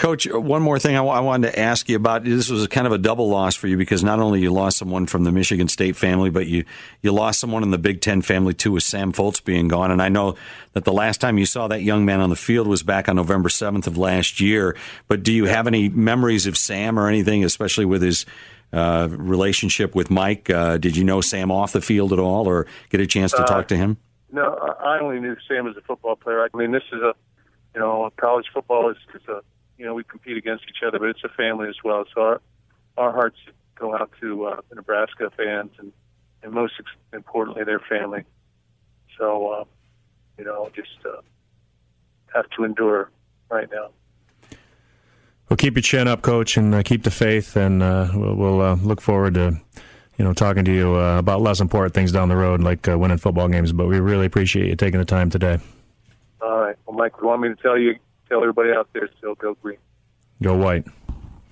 Coach, 0.00 0.26
one 0.26 0.62
more 0.62 0.78
thing 0.78 0.94
I, 0.94 1.04
w- 1.04 1.14
I 1.14 1.20
wanted 1.20 1.52
to 1.52 1.58
ask 1.58 1.86
you 1.90 1.96
about. 1.96 2.24
This 2.24 2.48
was 2.48 2.66
kind 2.68 2.86
of 2.86 2.92
a 2.94 2.96
double 2.96 3.28
loss 3.28 3.54
for 3.54 3.66
you 3.66 3.76
because 3.76 4.02
not 4.02 4.18
only 4.18 4.40
you 4.40 4.50
lost 4.50 4.78
someone 4.78 5.04
from 5.04 5.24
the 5.24 5.30
Michigan 5.30 5.68
State 5.68 5.94
family, 5.94 6.30
but 6.30 6.46
you, 6.46 6.64
you 7.02 7.12
lost 7.12 7.38
someone 7.38 7.62
in 7.62 7.70
the 7.70 7.76
Big 7.76 8.00
Ten 8.00 8.22
family 8.22 8.54
too, 8.54 8.72
with 8.72 8.82
Sam 8.82 9.12
Foltz 9.12 9.44
being 9.44 9.68
gone. 9.68 9.90
And 9.90 10.00
I 10.00 10.08
know 10.08 10.36
that 10.72 10.84
the 10.84 10.92
last 10.92 11.20
time 11.20 11.36
you 11.36 11.44
saw 11.44 11.68
that 11.68 11.82
young 11.82 12.06
man 12.06 12.20
on 12.20 12.30
the 12.30 12.36
field 12.36 12.66
was 12.66 12.82
back 12.82 13.10
on 13.10 13.16
November 13.16 13.50
7th 13.50 13.86
of 13.86 13.98
last 13.98 14.40
year. 14.40 14.74
But 15.06 15.22
do 15.22 15.34
you 15.34 15.44
have 15.44 15.66
any 15.66 15.90
memories 15.90 16.46
of 16.46 16.56
Sam 16.56 16.98
or 16.98 17.06
anything, 17.06 17.44
especially 17.44 17.84
with 17.84 18.00
his 18.00 18.24
uh, 18.72 19.06
relationship 19.10 19.94
with 19.94 20.10
Mike? 20.10 20.48
Uh, 20.48 20.78
did 20.78 20.96
you 20.96 21.04
know 21.04 21.20
Sam 21.20 21.50
off 21.50 21.72
the 21.72 21.82
field 21.82 22.14
at 22.14 22.18
all 22.18 22.48
or 22.48 22.66
get 22.88 23.02
a 23.02 23.06
chance 23.06 23.32
to 23.32 23.42
uh, 23.42 23.46
talk 23.46 23.68
to 23.68 23.76
him? 23.76 23.98
No, 24.32 24.54
I 24.80 24.98
only 25.00 25.20
knew 25.20 25.36
Sam 25.46 25.66
as 25.66 25.76
a 25.76 25.82
football 25.82 26.16
player. 26.16 26.42
I 26.42 26.56
mean, 26.56 26.72
this 26.72 26.84
is 26.90 27.02
a, 27.02 27.12
you 27.74 27.80
know, 27.80 28.10
college 28.16 28.46
football 28.54 28.88
is, 28.88 28.96
is 29.14 29.28
a 29.28 29.42
you 29.80 29.86
know 29.86 29.94
we 29.94 30.04
compete 30.04 30.36
against 30.36 30.64
each 30.68 30.86
other, 30.86 30.98
but 30.98 31.08
it's 31.08 31.24
a 31.24 31.30
family 31.30 31.66
as 31.66 31.76
well. 31.82 32.04
So 32.14 32.20
our 32.20 32.40
our 32.98 33.12
hearts 33.12 33.38
go 33.76 33.94
out 33.94 34.10
to 34.20 34.44
uh, 34.44 34.60
the 34.68 34.74
Nebraska 34.74 35.30
fans 35.34 35.70
and 35.78 35.90
and 36.42 36.52
most 36.52 36.74
importantly 37.14 37.64
their 37.64 37.80
family. 37.80 38.24
So 39.18 39.48
uh, 39.48 39.64
you 40.36 40.44
know 40.44 40.70
just 40.76 40.90
uh, 41.06 41.22
have 42.34 42.44
to 42.58 42.64
endure 42.64 43.10
right 43.50 43.68
now. 43.72 43.88
Well, 45.48 45.56
keep 45.56 45.74
your 45.76 45.82
chin 45.82 46.06
up, 46.06 46.20
coach, 46.20 46.58
and 46.58 46.74
uh, 46.74 46.82
keep 46.82 47.02
the 47.02 47.10
faith, 47.10 47.56
and 47.56 47.82
uh, 47.82 48.10
we'll, 48.14 48.34
we'll 48.34 48.60
uh, 48.60 48.74
look 48.76 49.00
forward 49.00 49.32
to 49.34 49.58
you 50.18 50.24
know 50.26 50.34
talking 50.34 50.66
to 50.66 50.72
you 50.72 50.94
uh, 50.94 51.18
about 51.18 51.40
less 51.40 51.58
important 51.58 51.94
things 51.94 52.12
down 52.12 52.28
the 52.28 52.36
road, 52.36 52.60
like 52.60 52.86
uh, 52.86 52.98
winning 52.98 53.16
football 53.16 53.48
games. 53.48 53.72
But 53.72 53.86
we 53.86 53.98
really 53.98 54.26
appreciate 54.26 54.66
you 54.66 54.76
taking 54.76 55.00
the 55.00 55.06
time 55.06 55.30
today. 55.30 55.58
All 56.42 56.60
right. 56.60 56.76
Well, 56.84 56.98
Mike, 56.98 57.14
you 57.18 57.26
want 57.26 57.40
me 57.40 57.48
to 57.48 57.56
tell 57.56 57.78
you 57.78 57.98
tell 58.30 58.40
everybody 58.40 58.70
out 58.70 58.88
there 58.94 59.08
still 59.18 59.34
go 59.34 59.54
green. 59.62 59.78
Go 60.42 60.56
white. 60.56 60.86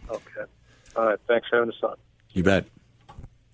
Okay. 0.08 0.50
All 0.96 1.04
right. 1.06 1.18
Thanks 1.26 1.48
for 1.48 1.56
having 1.56 1.72
us 1.72 1.82
on. 1.82 1.96
You 2.32 2.42
bet. 2.42 2.64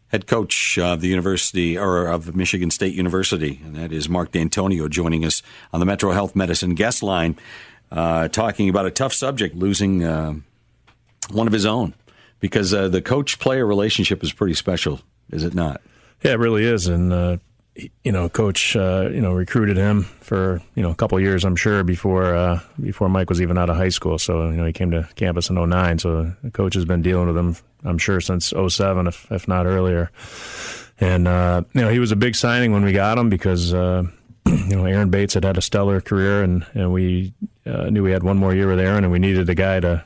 Head 0.08 0.26
coach 0.28 0.78
of 0.78 1.00
the 1.00 1.08
University 1.08 1.76
or 1.76 2.06
of 2.06 2.36
Michigan 2.36 2.70
State 2.70 2.94
University, 2.94 3.60
and 3.64 3.74
that 3.74 3.90
is 3.90 4.08
Mark 4.08 4.30
Dantonio 4.30 4.88
joining 4.88 5.24
us 5.24 5.42
on 5.72 5.80
the 5.80 5.86
Metro 5.86 6.12
Health 6.12 6.36
Medicine 6.36 6.76
guest 6.76 7.02
line, 7.02 7.36
uh, 7.90 8.28
talking 8.28 8.68
about 8.68 8.86
a 8.86 8.92
tough 8.92 9.12
subject, 9.12 9.56
losing 9.56 10.04
uh, 10.04 10.34
one 11.32 11.48
of 11.48 11.52
his 11.52 11.66
own, 11.66 11.94
because 12.38 12.72
uh, 12.72 12.86
the 12.86 13.02
coach 13.02 13.40
player 13.40 13.66
relationship 13.66 14.22
is 14.22 14.32
pretty 14.32 14.54
special, 14.54 15.00
is 15.30 15.42
it 15.42 15.52
not? 15.52 15.80
Yeah, 16.22 16.32
it 16.32 16.38
really 16.38 16.64
is, 16.64 16.86
and 16.86 17.12
uh, 17.12 17.38
you 17.76 18.12
know, 18.12 18.28
coach, 18.28 18.76
uh, 18.76 19.08
you 19.12 19.20
know, 19.20 19.32
recruited 19.32 19.76
him 19.76 20.04
for 20.20 20.62
you 20.74 20.82
know 20.82 20.90
a 20.90 20.94
couple 20.94 21.18
years, 21.18 21.44
I'm 21.44 21.56
sure, 21.56 21.82
before 21.82 22.34
uh, 22.34 22.60
before 22.80 23.08
Mike 23.08 23.28
was 23.28 23.42
even 23.42 23.58
out 23.58 23.70
of 23.70 23.76
high 23.76 23.88
school. 23.88 24.18
So 24.18 24.50
you 24.50 24.56
know, 24.56 24.66
he 24.66 24.72
came 24.72 24.90
to 24.92 25.08
campus 25.16 25.50
in 25.50 25.56
09. 25.56 25.98
So 25.98 26.32
the 26.42 26.50
coach 26.50 26.74
has 26.74 26.84
been 26.84 27.02
dealing 27.02 27.26
with 27.26 27.36
him, 27.36 27.56
I'm 27.84 27.98
sure, 27.98 28.20
since 28.20 28.52
07, 28.68 29.06
if 29.06 29.30
if 29.30 29.48
not 29.48 29.66
earlier. 29.66 30.10
And 31.00 31.26
uh, 31.26 31.62
you 31.72 31.80
know, 31.80 31.90
he 31.90 31.98
was 31.98 32.12
a 32.12 32.16
big 32.16 32.36
signing 32.36 32.72
when 32.72 32.84
we 32.84 32.92
got 32.92 33.18
him 33.18 33.28
because 33.28 33.74
uh, 33.74 34.04
you 34.46 34.76
know 34.76 34.84
Aaron 34.84 35.10
Bates 35.10 35.34
had 35.34 35.44
had 35.44 35.58
a 35.58 35.62
stellar 35.62 36.00
career, 36.00 36.42
and 36.42 36.64
and 36.74 36.92
we 36.92 37.34
uh, 37.66 37.90
knew 37.90 38.04
we 38.04 38.12
had 38.12 38.22
one 38.22 38.38
more 38.38 38.54
year 38.54 38.68
with 38.68 38.78
Aaron, 38.78 39.04
and 39.04 39.12
we 39.12 39.18
needed 39.18 39.50
a 39.50 39.54
guy 39.54 39.80
to 39.80 40.04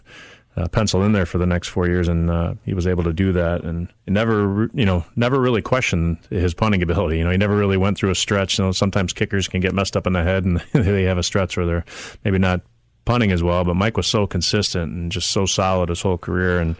uh, 0.58 0.66
penciled 0.68 1.04
in 1.04 1.12
there 1.12 1.26
for 1.26 1.38
the 1.38 1.46
next 1.46 1.68
four 1.68 1.86
years, 1.86 2.08
and 2.08 2.30
uh, 2.30 2.54
he 2.64 2.74
was 2.74 2.86
able 2.86 3.04
to 3.04 3.12
do 3.12 3.32
that, 3.32 3.62
and 3.62 3.88
never, 4.06 4.68
you 4.74 4.84
know, 4.84 5.04
never 5.14 5.40
really 5.40 5.62
questioned 5.62 6.18
his 6.30 6.54
punting 6.54 6.82
ability. 6.82 7.18
You 7.18 7.24
know, 7.24 7.30
he 7.30 7.36
never 7.36 7.56
really 7.56 7.76
went 7.76 7.96
through 7.96 8.10
a 8.10 8.14
stretch. 8.14 8.58
You 8.58 8.64
know, 8.64 8.72
sometimes 8.72 9.12
kickers 9.12 9.46
can 9.46 9.60
get 9.60 9.74
messed 9.74 9.96
up 9.96 10.06
in 10.06 10.14
the 10.14 10.22
head, 10.22 10.44
and 10.44 10.58
they 10.72 11.04
have 11.04 11.18
a 11.18 11.22
stretch 11.22 11.56
where 11.56 11.66
they're 11.66 11.84
maybe 12.24 12.38
not 12.38 12.62
punting 13.04 13.30
as 13.30 13.42
well. 13.42 13.64
But 13.64 13.74
Mike 13.74 13.96
was 13.96 14.06
so 14.06 14.26
consistent 14.26 14.92
and 14.92 15.12
just 15.12 15.30
so 15.30 15.46
solid 15.46 15.90
his 15.90 16.02
whole 16.02 16.18
career, 16.18 16.60
and 16.60 16.76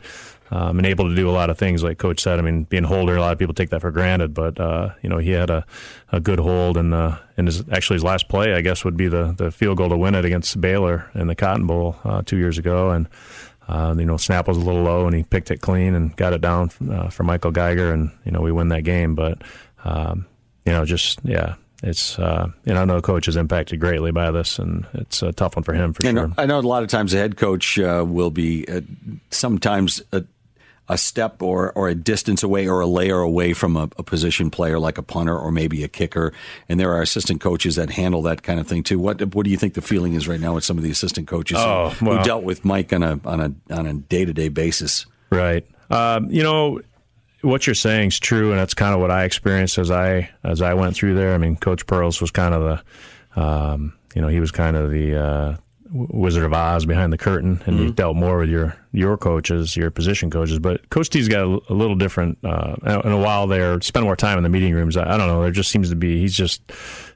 um, 0.51 0.79
and 0.79 0.87
able 0.87 1.09
to 1.09 1.15
do 1.15 1.29
a 1.29 1.33
lot 1.33 1.51
of 1.51 1.59
things, 1.59 1.83
like 1.83 1.99
Coach 1.99 2.21
said. 2.21 2.39
I 2.39 2.43
mean, 2.43 2.65
being 2.65 2.85
holder, 2.85 3.17
a 3.17 3.21
lot 3.21 3.33
of 3.33 3.39
people 3.39 3.55
take 3.55 3.71
that 3.71 3.81
for 3.81 3.91
granted, 3.91 4.33
but 4.35 4.59
uh, 4.59 4.91
you 5.03 5.09
know, 5.09 5.19
he 5.19 5.31
had 5.31 5.51
a, 5.51 5.67
a 6.11 6.21
good 6.21 6.39
hold, 6.39 6.77
and 6.77 6.95
uh, 6.95 7.19
and 7.37 7.47
his 7.47 7.63
actually 7.71 7.97
his 7.97 8.05
last 8.05 8.29
play, 8.29 8.55
I 8.55 8.61
guess, 8.61 8.85
would 8.85 8.97
be 8.97 9.09
the 9.09 9.35
the 9.37 9.51
field 9.51 9.77
goal 9.77 9.91
to 9.91 9.97
win 9.97 10.15
it 10.15 10.25
against 10.25 10.61
Baylor 10.61 11.11
in 11.15 11.27
the 11.27 11.35
Cotton 11.35 11.67
Bowl 11.67 11.97
uh, 12.05 12.23
two 12.25 12.37
years 12.37 12.59
ago, 12.59 12.91
and. 12.91 13.09
Uh, 13.69 13.95
you 13.99 14.07
know, 14.07 14.17
snap 14.17 14.49
was 14.49 14.57
a 14.57 14.61
little 14.61 14.83
low, 14.83 15.07
and 15.07 15.15
he 15.15 15.23
picked 15.23 15.51
it 15.51 15.61
clean 15.61 15.95
and 15.95 16.17
got 16.17 16.33
it 16.33 16.41
down 16.41 16.71
uh, 16.91 17.09
for 17.09 17.23
Michael 17.23 17.51
Geiger, 17.51 17.93
and 17.93 18.11
you 18.25 18.33
know 18.33 18.41
we 18.41 18.51
win 18.51 18.69
that 18.69 18.83
game. 18.83 19.15
But 19.15 19.43
um, 19.85 20.27
you 20.65 20.73
know, 20.73 20.85
just 20.85 21.21
yeah, 21.23 21.57
it's 21.83 22.19
uh, 22.19 22.49
you 22.65 22.73
know 22.73 22.83
I 22.83 22.85
know 22.87 23.01
coach 23.03 23.29
is 23.29 23.37
impacted 23.37 23.79
greatly 23.79 24.11
by 24.11 24.31
this, 24.31 24.59
and 24.59 24.87
it's 24.95 25.23
a 25.23 25.33
tough 25.33 25.57
one 25.57 25.65
for 25.65 25.75
him 25.75 25.93
for 25.93 26.07
and 26.07 26.19
sure. 26.19 26.33
I 26.39 26.47
know 26.47 26.59
a 26.59 26.61
lot 26.61 26.83
of 26.83 26.89
times 26.89 27.13
the 27.13 27.19
head 27.19 27.37
coach 27.37 27.79
uh, 27.79 28.05
will 28.07 28.31
be 28.31 28.67
uh, 28.69 28.81
sometimes 29.31 30.03
a, 30.89 30.99
step 30.99 31.43
or 31.43 31.73
or 31.73 31.89
a 31.89 31.95
distance 31.95 32.43
away 32.43 32.69
or 32.69 32.81
a 32.81 32.87
layer 32.87 33.19
away 33.19 33.53
from 33.53 33.77
a, 33.77 33.89
a, 33.97 34.03
position 34.03 34.51
player 34.51 34.79
like 34.79 34.99
a 34.99 35.03
punter 35.03 35.37
or 35.37 35.51
maybe 35.51 35.85
a 35.85 35.89
kicker, 35.89 36.33
and 36.69 36.79
there 36.79 36.93
are 36.93 37.03
assistant 37.03 37.41
coaches 37.41 37.77
that 37.77 37.91
handle 37.91 38.23
that 38.23 38.43
kind 38.43 38.61
of 38.61 38.67
thing 38.67 38.83
too. 38.83 38.99
What 38.99 39.35
what 39.35 39.45
do 39.45 39.51
you 39.51 39.57
think 39.57 39.75
the 39.75 39.83
feeling 39.83 40.15
is 40.15 40.29
right 40.29 40.41
now 40.41 40.55
with 40.55 40.65
some 40.65 40.79
of 40.79 40.85
the 40.85 40.91
assistant 40.91 41.29
coaches 41.29 41.59
oh, 41.61 41.91
who, 41.91 42.07
well, 42.07 42.19
who 42.19 42.25
dealt 42.25 42.45
with 42.45 42.65
Mike 42.65 42.93
on 42.93 43.03
a 43.03 43.21
on 43.25 43.41
a 43.41 43.75
on 43.75 43.87
a 43.87 43.95
day 43.95 44.25
to 44.25 44.33
day 44.33 44.49
basis? 44.49 45.07
Right. 45.31 45.67
Um, 45.91 46.31
you 46.31 46.43
know, 46.43 46.81
what 47.43 47.67
you're 47.67 47.75
saying 47.75 48.09
is 48.09 48.19
true, 48.19 48.51
and 48.51 48.59
that's 48.59 48.75
kind 48.75 48.95
of 48.95 49.01
what 49.01 49.11
I 49.11 49.25
experienced 49.25 49.79
as 49.79 49.91
I 49.91 50.31
as 50.43 50.63
I 50.63 50.75
went 50.75 50.97
through 50.97 51.15
there. 51.15 51.35
I 51.35 51.39
mean, 51.39 51.57
Coach 51.57 51.87
Perles 51.87 52.21
was 52.21 52.31
kind 52.31 52.55
of 52.55 52.83
the, 53.35 53.41
um, 53.41 53.95
you 54.15 54.23
know, 54.23 54.29
he 54.29 54.41
was 54.41 54.51
kind 54.51 54.77
of 54.77 54.91
the 54.91 55.17
uh, 55.17 55.57
Wizard 55.91 56.45
of 56.45 56.53
Oz 56.53 56.87
behind 56.87 57.13
the 57.13 57.19
curtain, 57.19 57.63
and 57.67 57.77
mm-hmm. 57.77 57.87
he 57.87 57.93
dealt 57.93 58.17
more 58.17 58.39
with 58.39 58.51
your 58.51 58.77
your 58.93 59.17
coaches, 59.17 59.77
your 59.77 59.91
position 59.91 60.31
coaches. 60.31 60.59
But 60.59 60.89
Coach 60.91 61.09
D's 61.09 61.29
got 61.29 61.43
a, 61.43 61.61
a 61.71 61.75
little 61.75 61.97
different. 61.97 62.39
Uh, 62.45 62.77
and 62.83 63.13
a 63.13 63.19
while 63.19 63.47
there, 63.47 63.81
spend 63.81 64.05
more 64.05 64.17
time 64.17 64.39
in 64.39 64.43
the 64.43 64.49
meeting 64.49 64.75
rooms. 64.75 64.97
I, 64.97 65.15
I, 65.15 65.17
don't 65.17 65.29
know. 65.29 65.43
There 65.43 65.51
just 65.51 65.71
seems 65.71 65.91
to 65.91 65.97
be 65.97 66.21
he's 66.21 66.35
just 66.35 66.63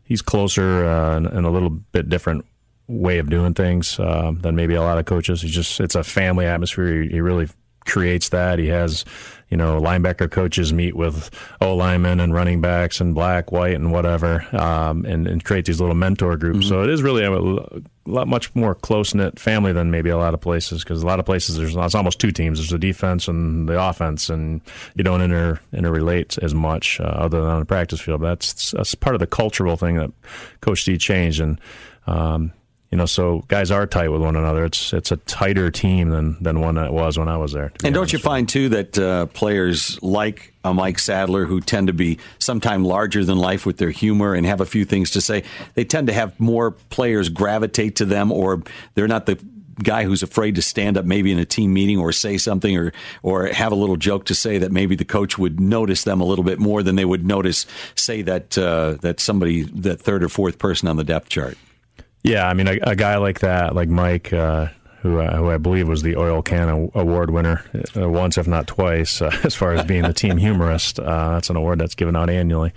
he's 0.05 0.23
closer 0.23 0.87
uh, 0.87 1.17
and, 1.17 1.27
and 1.27 1.47
a 1.47 1.51
little 1.51 1.71
bit 1.71 2.09
different 2.09 2.45
way 2.89 3.19
of 3.19 3.31
doing 3.31 3.55
things 3.55 3.99
uh, 3.99 4.33
than 4.35 4.57
maybe 4.57 4.75
a 4.75 4.83
lot 4.83 4.99
of 4.99 5.05
coaches. 5.05 5.43
He's 5.43 5.55
just 5.55 5.81
it's 5.81 5.95
a 5.95 6.05
family 6.05 6.47
atmosphere. 6.47 7.03
He, 7.03 7.09
he 7.09 7.21
really 7.21 7.49
creates 7.85 8.29
that. 8.31 8.59
He 8.59 8.69
has 8.69 9.05
you 9.53 9.59
know, 9.59 9.79
linebacker 9.79 10.31
coaches 10.31 10.73
meet 10.73 10.97
with 10.97 11.29
O 11.61 11.77
linemen 11.77 12.21
and 12.21 12.33
running 12.33 12.63
backs 12.63 13.03
and 13.03 13.15
black, 13.15 13.53
white, 13.53 13.75
and 13.75 13.93
whatever, 13.93 14.47
um, 14.57 15.05
and, 15.05 15.29
and, 15.29 15.45
create 15.45 15.67
these 15.67 15.79
little 15.79 15.95
mentor 15.95 16.39
groups. 16.39 16.61
Mm-hmm. 16.61 16.69
So 16.71 16.83
it 16.83 16.89
is 16.89 17.03
really 17.03 17.23
lot 18.07 18.29
much 18.29 18.55
more 18.55 18.75
close 18.75 19.15
knit 19.15 19.39
family 19.39 19.73
than 19.73 19.91
maybe 19.91 20.11
a 20.11 20.19
lot 20.19 20.35
of 20.35 20.41
places 20.41 20.83
because 20.83 21.03
a 21.03 21.07
lot 21.07 21.21
of 21.21 21.27
places 21.27 21.57
there's 21.57 21.77
it's 21.77 21.95
almost 21.95 22.19
two 22.19 22.33
teams. 22.33 22.59
There's 22.59 22.71
the 22.71 22.79
defense 22.79 23.29
and 23.29 23.69
the 23.69 23.81
offense, 23.81 24.29
and 24.29 24.61
you 24.95 25.05
don't 25.05 25.21
inter 25.21 25.61
interrelate 25.73 26.39
as 26.43 26.55
much 26.55 27.01
uh, 27.01 27.05
other 27.05 27.41
than 27.41 27.51
on 27.51 27.61
the 27.61 27.67
practice 27.67 28.01
field. 28.01 28.23
That's 28.23 28.73
that's 28.73 28.95
part 28.95 29.15
of 29.15 29.21
the 29.21 29.27
cultural 29.27 29.77
thing 29.77 29.97
that 29.97 30.11
Coach 30.61 30.85
D 30.85 30.99
changed 30.99 31.41
and. 31.41 31.61
Um, 32.07 32.53
you 32.93 32.99
know, 32.99 33.07
so 33.07 33.43
guys 33.49 33.71
are 33.71 33.87
tight 33.87 34.09
with 34.09 34.21
one 34.21 34.37
another. 34.37 34.67
It's 34.67 34.93
it's 34.93 35.11
a 35.11 35.17
tighter 35.17 35.71
team 35.71 36.11
than 36.11 36.37
than 36.43 36.61
one 36.61 36.75
that 36.75 36.93
was 36.93 37.19
when 37.19 37.27
I 37.27 37.39
was 37.39 37.53
there. 37.53 37.73
And 37.83 37.95
don't 37.95 38.13
you 38.13 38.19
find 38.19 38.47
too 38.47 38.69
that 38.69 38.99
uh, 38.99 39.27
players 39.27 40.01
like 40.03 40.53
a 40.63 40.75
Mike 40.75 40.99
Sadler, 40.99 41.47
who 41.47 41.63
tend 41.63 41.87
to 41.87 41.95
be 41.95 42.19
sometime 42.39 42.85
larger 42.85 43.25
than 43.25 43.39
life 43.39 43.65
with 43.65 43.79
their 43.79 43.91
humor 43.91 44.35
and 44.35 44.45
have 44.45 44.61
a 44.61 44.67
few 44.67 44.85
things 44.85 45.11
to 45.13 45.23
say, 45.23 45.43
they 45.73 45.85
tend 45.85 46.09
to 46.09 46.13
have 46.13 46.39
more 46.39 46.71
players 46.71 47.31
gravitate 47.31 47.97
to 47.97 48.05
them, 48.05 48.31
or 48.31 48.63
they're 48.95 49.09
not 49.09 49.25
the 49.25 49.43
guy 49.83 50.05
who's 50.05 50.23
afraid 50.23 50.57
to 50.57 50.63
stand 50.63 50.99
up 50.99 51.07
maybe 51.07 51.33
in 51.33 51.39
a 51.39 51.47
team 51.47 51.73
meeting 51.73 51.99
or 51.99 52.13
say 52.13 52.37
something 52.37 52.77
or 52.77 52.93
or 53.23 53.47
have 53.47 53.73
a 53.73 53.75
little 53.75 53.97
joke 53.97 54.27
to 54.27 54.35
say 54.35 54.59
that 54.59 54.71
maybe 54.71 54.97
the 54.97 55.05
coach 55.05 55.39
would 55.39 55.59
notice 55.59 56.05
them 56.05 56.21
a 56.21 56.25
little 56.25 56.45
bit 56.45 56.59
more 56.59 56.83
than 56.83 56.97
they 56.97 57.07
would 57.07 57.25
notice 57.25 57.65
say 57.95 58.21
that 58.21 58.59
uh, 58.59 58.99
that 59.01 59.19
somebody 59.19 59.63
that 59.63 59.99
third 59.99 60.23
or 60.23 60.29
fourth 60.29 60.59
person 60.59 60.89
on 60.89 60.97
the 60.97 61.05
depth 61.05 61.31
chart. 61.31 61.57
Yeah, 62.23 62.49
I 62.49 62.55
mean, 62.55 62.69
a, 62.69 62.79
a 62.83 62.97
guy 62.97 63.17
like 63.17 63.41
that, 63.41 63.75
like 63.75 63.89
Mike, 63.89 64.33
uh, 64.33 64.69
who 65.03 65.19
uh, 65.19 65.37
who 65.37 65.51
I 65.51 65.59
believe 65.59 65.89
was 65.89 66.03
the 66.03 66.17
Oil 66.17 66.43
Can 66.43 66.91
Award 66.95 67.31
winner 67.31 67.65
uh, 67.97 68.09
once, 68.09 68.39
if 68.39 68.47
not 68.47 68.69
twice, 68.69 69.21
uh, 69.21 69.37
as 69.45 69.55
far 69.55 69.75
as 69.75 69.85
being 69.85 70.03
the 70.03 70.13
team 70.13 70.37
humorist. 70.37 71.01
Uh, 71.01 71.31
that's 71.35 71.51
an 71.51 71.57
award 71.57 71.81
that's 71.81 71.97
given 71.97 72.15
out 72.15 72.31
annually. 72.31 72.73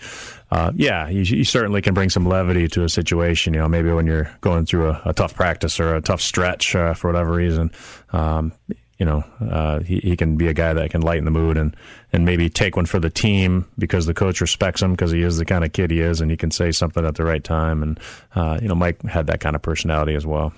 Uh, 0.50 0.72
yeah, 0.76 1.08
you, 1.08 1.22
you, 1.22 1.44
certainly 1.44 1.82
can 1.82 1.94
bring 1.94 2.10
some 2.10 2.26
levity 2.26 2.68
to 2.68 2.84
a 2.84 2.90
situation. 2.90 3.54
You 3.54 3.60
know, 3.62 3.68
maybe 3.68 3.92
when 3.92 4.08
you're 4.08 4.32
going 4.42 4.66
through 4.66 4.90
a, 4.90 5.02
a 5.06 5.14
tough 5.14 5.36
practice 5.36 5.80
or 5.80 5.96
a 5.96 6.02
tough 6.02 6.22
stretch 6.22 6.72
for 6.72 6.96
whatever 7.04 7.32
reason. 7.32 7.72
Um, 8.12 8.54
you 8.98 9.06
know, 9.06 9.24
uh, 9.42 9.80
he, 9.80 10.00
he 10.00 10.16
can 10.16 10.38
be 10.38 10.48
a 10.48 10.54
guy 10.54 10.74
that 10.74 10.90
can 10.90 11.02
lighten 11.02 11.26
the 11.26 11.32
mood 11.32 11.58
and, 11.58 11.76
and 12.14 12.24
maybe 12.24 12.50
take 12.50 12.76
one 12.76 12.86
for 12.86 13.00
the 13.00 13.10
team 13.10 13.66
because 13.78 14.06
the 14.06 14.14
coach 14.14 14.40
respects 14.40 14.82
him 14.82 14.92
because 14.92 15.12
he 15.12 15.22
is 15.22 15.38
the 15.38 15.46
kind 15.46 15.66
of 15.66 15.74
kid 15.74 15.92
he 15.92 16.00
is 16.00 16.22
and 16.22 16.32
he 16.32 16.38
can 16.38 16.52
say 16.52 16.72
something 16.72 17.06
at 17.06 17.16
the 17.16 17.24
right 17.24 17.44
time. 17.44 17.84
And, 17.84 18.00
uh, 18.36 18.60
you 18.62 18.68
know, 18.68 18.76
Mike 18.76 19.02
had 19.04 19.28
that 19.28 19.42
kind 19.42 19.56
of 19.56 19.62
personality 19.62 20.16
as 20.16 20.26
well. 20.26 20.54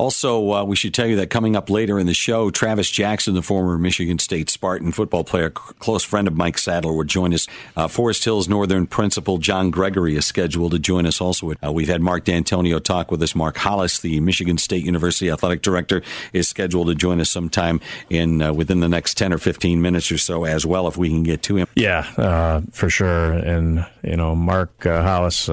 Also, 0.00 0.54
uh, 0.54 0.64
we 0.64 0.76
should 0.76 0.94
tell 0.94 1.06
you 1.06 1.16
that 1.16 1.28
coming 1.28 1.54
up 1.54 1.68
later 1.68 1.98
in 1.98 2.06
the 2.06 2.14
show, 2.14 2.50
Travis 2.50 2.90
Jackson, 2.90 3.34
the 3.34 3.42
former 3.42 3.76
Michigan 3.76 4.18
State 4.18 4.48
Spartan 4.48 4.92
football 4.92 5.24
player, 5.24 5.50
close 5.50 6.02
friend 6.02 6.26
of 6.26 6.34
Mike 6.34 6.56
Sadler, 6.56 6.94
will 6.94 7.04
join 7.04 7.34
us. 7.34 7.46
Uh, 7.76 7.86
Forest 7.86 8.24
Hills 8.24 8.48
Northern 8.48 8.86
principal 8.86 9.36
John 9.36 9.70
Gregory 9.70 10.16
is 10.16 10.24
scheduled 10.24 10.72
to 10.72 10.78
join 10.78 11.04
us 11.04 11.20
also. 11.20 11.52
Uh, 11.62 11.70
we've 11.70 11.90
had 11.90 12.00
Mark 12.00 12.24
Dantonio 12.24 12.82
talk 12.82 13.10
with 13.10 13.22
us. 13.22 13.34
Mark 13.34 13.58
Hollis, 13.58 14.00
the 14.00 14.20
Michigan 14.20 14.56
State 14.56 14.86
University 14.86 15.30
athletic 15.30 15.60
director, 15.60 16.00
is 16.32 16.48
scheduled 16.48 16.86
to 16.86 16.94
join 16.94 17.20
us 17.20 17.28
sometime 17.28 17.78
in 18.08 18.40
uh, 18.40 18.54
within 18.54 18.80
the 18.80 18.88
next 18.88 19.18
10 19.18 19.34
or 19.34 19.38
15 19.38 19.82
minutes 19.82 20.10
or 20.10 20.16
so 20.16 20.44
as 20.44 20.64
well, 20.64 20.88
if 20.88 20.96
we 20.96 21.10
can 21.10 21.24
get 21.24 21.42
to 21.42 21.56
him. 21.56 21.66
Yeah, 21.74 22.10
uh, 22.16 22.62
for 22.72 22.88
sure. 22.88 23.34
And, 23.34 23.86
you 24.02 24.16
know, 24.16 24.34
Mark 24.34 24.86
uh, 24.86 25.02
Hollis 25.02 25.50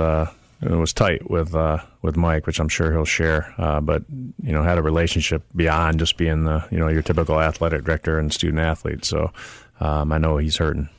it 0.61 0.71
was 0.71 0.93
tight 0.93 1.29
with 1.29 1.53
uh, 1.53 1.79
with 2.01 2.17
Mike, 2.17 2.47
which 2.47 2.59
I'm 2.59 2.69
sure 2.69 2.91
he'll 2.91 3.05
share. 3.05 3.53
Uh, 3.57 3.79
but 3.79 4.03
you 4.41 4.51
know, 4.51 4.63
had 4.63 4.77
a 4.77 4.83
relationship 4.83 5.43
beyond 5.55 5.99
just 5.99 6.17
being 6.17 6.45
the 6.45 6.65
you 6.71 6.79
know 6.79 6.87
your 6.87 7.01
typical 7.01 7.39
athletic 7.39 7.83
director 7.83 8.17
and 8.17 8.33
student 8.33 8.59
athlete. 8.59 9.05
So 9.05 9.31
um, 9.79 10.11
I 10.11 10.17
know 10.17 10.37
he's 10.37 10.57
hurting. 10.57 10.89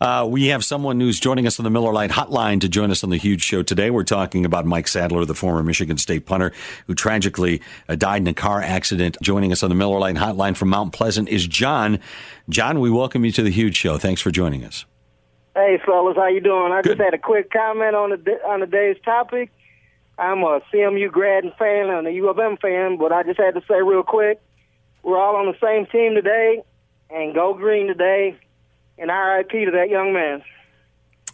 Uh, 0.00 0.26
we 0.28 0.48
have 0.48 0.64
someone 0.64 1.00
who's 1.00 1.18
joining 1.18 1.46
us 1.46 1.58
on 1.58 1.64
the 1.64 1.70
Miller 1.70 1.92
Lite 1.92 2.10
Hotline 2.10 2.60
to 2.60 2.68
join 2.68 2.90
us 2.90 3.04
on 3.04 3.10
the 3.10 3.16
huge 3.16 3.42
show 3.42 3.62
today. 3.62 3.90
We're 3.90 4.04
talking 4.04 4.44
about 4.44 4.66
Mike 4.66 4.88
Sadler, 4.88 5.24
the 5.24 5.34
former 5.34 5.62
Michigan 5.62 5.98
State 5.98 6.26
punter 6.26 6.52
who 6.86 6.94
tragically 6.94 7.62
uh, 7.88 7.94
died 7.94 8.22
in 8.22 8.26
a 8.26 8.34
car 8.34 8.60
accident. 8.60 9.16
Joining 9.22 9.52
us 9.52 9.62
on 9.62 9.70
the 9.70 9.74
Miller 9.74 9.98
Lite 9.98 10.16
Hotline 10.16 10.56
from 10.56 10.68
Mount 10.68 10.92
Pleasant 10.92 11.28
is 11.28 11.46
John. 11.46 12.00
John, 12.48 12.80
we 12.80 12.90
welcome 12.90 13.24
you 13.24 13.32
to 13.32 13.42
the 13.42 13.50
huge 13.50 13.76
show. 13.76 13.96
Thanks 13.96 14.20
for 14.20 14.30
joining 14.30 14.64
us. 14.64 14.84
Hey, 15.54 15.78
fellas, 15.84 16.16
how 16.16 16.26
you 16.26 16.40
doing? 16.40 16.72
I 16.72 16.82
Good. 16.82 16.96
just 16.96 17.00
had 17.00 17.14
a 17.14 17.18
quick 17.18 17.50
comment 17.50 17.94
on 17.94 18.10
the 18.10 18.32
on 18.44 18.60
the 18.60 18.66
day's 18.66 18.96
topic. 19.04 19.50
I'm 20.18 20.42
a 20.42 20.60
CMU 20.72 21.10
grad 21.10 21.44
and 21.44 21.54
fan 21.54 21.90
and 21.90 22.06
a 22.06 22.12
U 22.12 22.28
of 22.28 22.38
M 22.38 22.56
fan, 22.56 22.96
but 22.96 23.12
I 23.12 23.22
just 23.22 23.38
had 23.38 23.54
to 23.54 23.62
say 23.68 23.80
real 23.82 24.02
quick, 24.02 24.40
we're 25.02 25.18
all 25.18 25.36
on 25.36 25.46
the 25.46 25.58
same 25.62 25.86
team 25.86 26.14
today, 26.14 26.62
and 27.10 27.34
go 27.34 27.54
green 27.54 27.86
today, 27.86 28.36
and 28.98 29.10
RIP 29.10 29.50
to 29.50 29.70
that 29.72 29.90
young 29.90 30.12
man. 30.12 30.42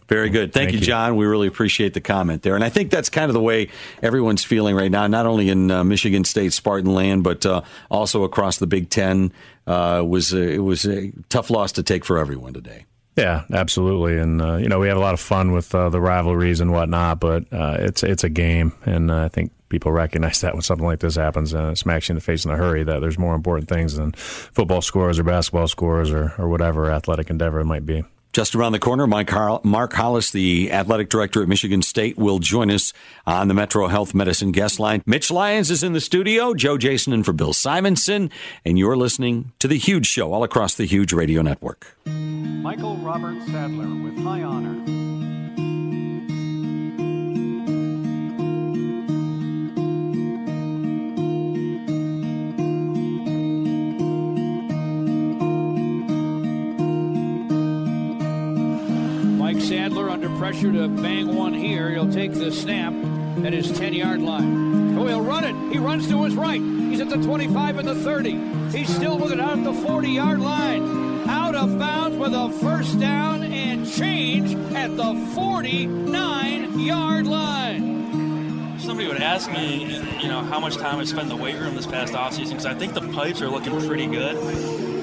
Very 0.08 0.28
good. 0.28 0.52
Thank, 0.52 0.70
Thank 0.70 0.72
you, 0.72 0.78
you, 0.80 0.86
John. 0.86 1.14
We 1.14 1.24
really 1.24 1.46
appreciate 1.46 1.94
the 1.94 2.00
comment 2.00 2.42
there. 2.42 2.56
And 2.56 2.64
I 2.64 2.68
think 2.68 2.90
that's 2.90 3.08
kind 3.08 3.30
of 3.30 3.34
the 3.34 3.40
way 3.40 3.68
everyone's 4.02 4.42
feeling 4.42 4.74
right 4.74 4.90
now, 4.90 5.06
not 5.06 5.24
only 5.24 5.48
in 5.48 5.70
uh, 5.70 5.84
Michigan 5.84 6.24
State 6.24 6.52
Spartan 6.52 6.92
land, 6.92 7.22
but 7.22 7.46
uh, 7.46 7.62
also 7.90 8.24
across 8.24 8.58
the 8.58 8.66
Big 8.66 8.90
Ten. 8.90 9.32
Uh, 9.68 10.02
was 10.04 10.32
it 10.32 10.64
was 10.64 10.84
a 10.84 11.12
tough 11.28 11.48
loss 11.48 11.72
to 11.72 11.84
take 11.84 12.04
for 12.04 12.18
everyone 12.18 12.52
today. 12.52 12.86
Yeah, 13.20 13.44
absolutely, 13.52 14.18
and 14.18 14.40
uh, 14.40 14.56
you 14.56 14.68
know 14.68 14.78
we 14.78 14.88
have 14.88 14.96
a 14.96 15.00
lot 15.00 15.12
of 15.12 15.20
fun 15.20 15.52
with 15.52 15.74
uh, 15.74 15.90
the 15.90 16.00
rivalries 16.00 16.60
and 16.60 16.72
whatnot, 16.72 17.20
but 17.20 17.44
uh, 17.52 17.76
it's 17.78 18.02
it's 18.02 18.24
a 18.24 18.30
game, 18.30 18.72
and 18.86 19.10
uh, 19.10 19.24
I 19.24 19.28
think 19.28 19.52
people 19.68 19.92
recognize 19.92 20.40
that 20.40 20.54
when 20.54 20.62
something 20.62 20.86
like 20.86 21.00
this 21.00 21.16
happens 21.16 21.52
and 21.52 21.72
it 21.72 21.76
smacks 21.76 22.08
you 22.08 22.12
in 22.12 22.16
the 22.16 22.22
face 22.22 22.46
in 22.46 22.50
a 22.50 22.56
hurry 22.56 22.82
that 22.82 23.00
there's 23.00 23.18
more 23.18 23.34
important 23.34 23.68
things 23.68 23.94
than 23.94 24.12
football 24.12 24.80
scores 24.80 25.18
or 25.18 25.22
basketball 25.22 25.68
scores 25.68 26.10
or, 26.10 26.34
or 26.38 26.48
whatever 26.48 26.90
athletic 26.90 27.30
endeavor 27.30 27.60
it 27.60 27.66
might 27.66 27.86
be. 27.86 28.02
Just 28.32 28.54
around 28.54 28.72
the 28.72 28.78
corner, 28.78 29.06
Mike 29.08 29.32
Mark 29.64 29.92
Hollis, 29.92 30.30
the 30.30 30.70
athletic 30.70 31.08
director 31.08 31.42
at 31.42 31.48
Michigan 31.48 31.82
State, 31.82 32.16
will 32.16 32.38
join 32.38 32.70
us 32.70 32.92
on 33.26 33.48
the 33.48 33.54
Metro 33.54 33.88
Health 33.88 34.14
Medicine 34.14 34.52
guest 34.52 34.78
line. 34.78 35.02
Mitch 35.04 35.32
Lyons 35.32 35.70
is 35.70 35.82
in 35.82 35.94
the 35.94 36.00
studio, 36.00 36.54
Joe 36.54 36.78
Jason 36.78 37.12
and 37.12 37.24
for 37.24 37.32
Bill 37.32 37.52
Simonson, 37.52 38.30
and 38.64 38.78
you're 38.78 38.96
listening 38.96 39.52
to 39.58 39.66
The 39.66 39.78
Huge 39.78 40.06
Show 40.06 40.32
all 40.32 40.44
across 40.44 40.74
the 40.74 40.84
Huge 40.84 41.12
Radio 41.12 41.42
Network. 41.42 41.96
Michael 42.06 42.96
Robert 42.98 43.42
Sadler 43.46 44.02
with 44.04 44.16
high 44.22 44.42
honor. 44.42 45.29
Pressure 60.40 60.72
to 60.72 60.88
bang 60.88 61.36
one 61.36 61.52
here. 61.52 61.90
He'll 61.90 62.10
take 62.10 62.32
the 62.32 62.50
snap 62.50 62.92
at 63.44 63.52
his 63.52 63.70
10 63.70 63.92
yard 63.92 64.20
line. 64.20 64.98
Oh, 64.98 65.06
he'll 65.06 65.20
run 65.20 65.44
it. 65.44 65.54
He 65.72 65.78
runs 65.78 66.08
to 66.08 66.24
his 66.24 66.34
right. 66.34 66.60
He's 66.60 67.00
at 67.00 67.10
the 67.10 67.18
25 67.18 67.78
and 67.78 67.86
the 67.86 67.94
30. 67.94 68.76
He's 68.76 68.88
still 68.88 69.18
with 69.18 69.32
it 69.32 69.38
out 69.38 69.58
at 69.58 69.64
the 69.64 69.72
40 69.72 70.08
yard 70.08 70.40
line. 70.40 71.28
Out 71.28 71.54
of 71.54 71.78
bounds 71.78 72.16
with 72.16 72.32
a 72.32 72.50
first 72.60 72.98
down 72.98 73.42
and 73.42 73.86
change 73.88 74.54
at 74.74 74.96
the 74.96 75.14
49 75.34 76.80
yard 76.80 77.26
line. 77.26 78.78
Somebody 78.80 79.08
would 79.08 79.22
ask 79.22 79.52
me, 79.52 79.84
you 80.20 80.28
know, 80.28 80.40
how 80.40 80.58
much 80.58 80.78
time 80.78 80.98
I 80.98 81.04
spent 81.04 81.24
in 81.24 81.28
the 81.28 81.36
weight 81.36 81.56
room 81.56 81.76
this 81.76 81.86
past 81.86 82.14
offseason 82.14 82.50
because 82.50 82.66
I 82.66 82.74
think 82.74 82.94
the 82.94 83.02
pipes 83.12 83.40
are 83.42 83.48
looking 83.48 83.78
pretty 83.86 84.06
good. 84.06 84.36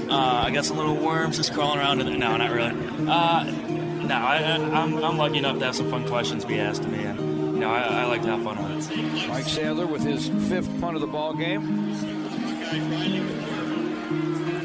Uh, 0.10 0.44
I 0.46 0.52
got 0.52 0.66
some 0.66 0.78
little 0.78 0.96
worms 0.96 1.38
just 1.38 1.54
crawling 1.54 1.80
around 1.80 2.02
in 2.02 2.08
there. 2.08 2.18
No, 2.18 2.36
not 2.38 2.52
really. 2.52 2.72
Uh, 3.08 3.67
no, 4.08 4.16
I, 4.16 4.38
am 4.38 5.04
I'm 5.04 5.18
lucky 5.18 5.38
enough 5.38 5.60
to 5.60 5.66
have 5.66 5.76
some 5.76 5.90
fun 5.90 6.08
questions 6.08 6.46
be 6.46 6.60
asked 6.60 6.84
to 6.84 6.88
me, 6.88 7.04
and 7.04 7.20
you 7.20 7.60
know, 7.60 7.72
I, 7.72 7.82
I 7.82 8.06
like 8.06 8.22
to 8.24 8.30
have 8.30 8.44
fun 8.44 8.76
with 8.76 8.92
it. 8.92 9.28
Mike 9.28 9.46
Sadler 9.46 9.86
with 9.86 10.04
his 10.04 10.30
fifth 10.50 10.70
punt 10.80 10.96
of 10.96 11.02
the 11.02 11.08
ball 11.08 11.34
game. 11.34 11.92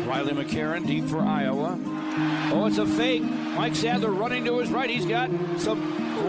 Riley 0.06 0.32
McCarron 0.32 0.86
deep 0.86 1.06
for 1.06 1.20
Iowa. 1.20 1.78
Oh, 2.52 2.66
it's 2.66 2.78
a 2.78 2.86
fake. 2.86 3.22
Mike 3.22 3.74
Sadler 3.74 4.10
running 4.10 4.44
to 4.44 4.58
his 4.58 4.70
right. 4.70 4.90
He's 4.90 5.06
got 5.06 5.30
some 5.58 5.80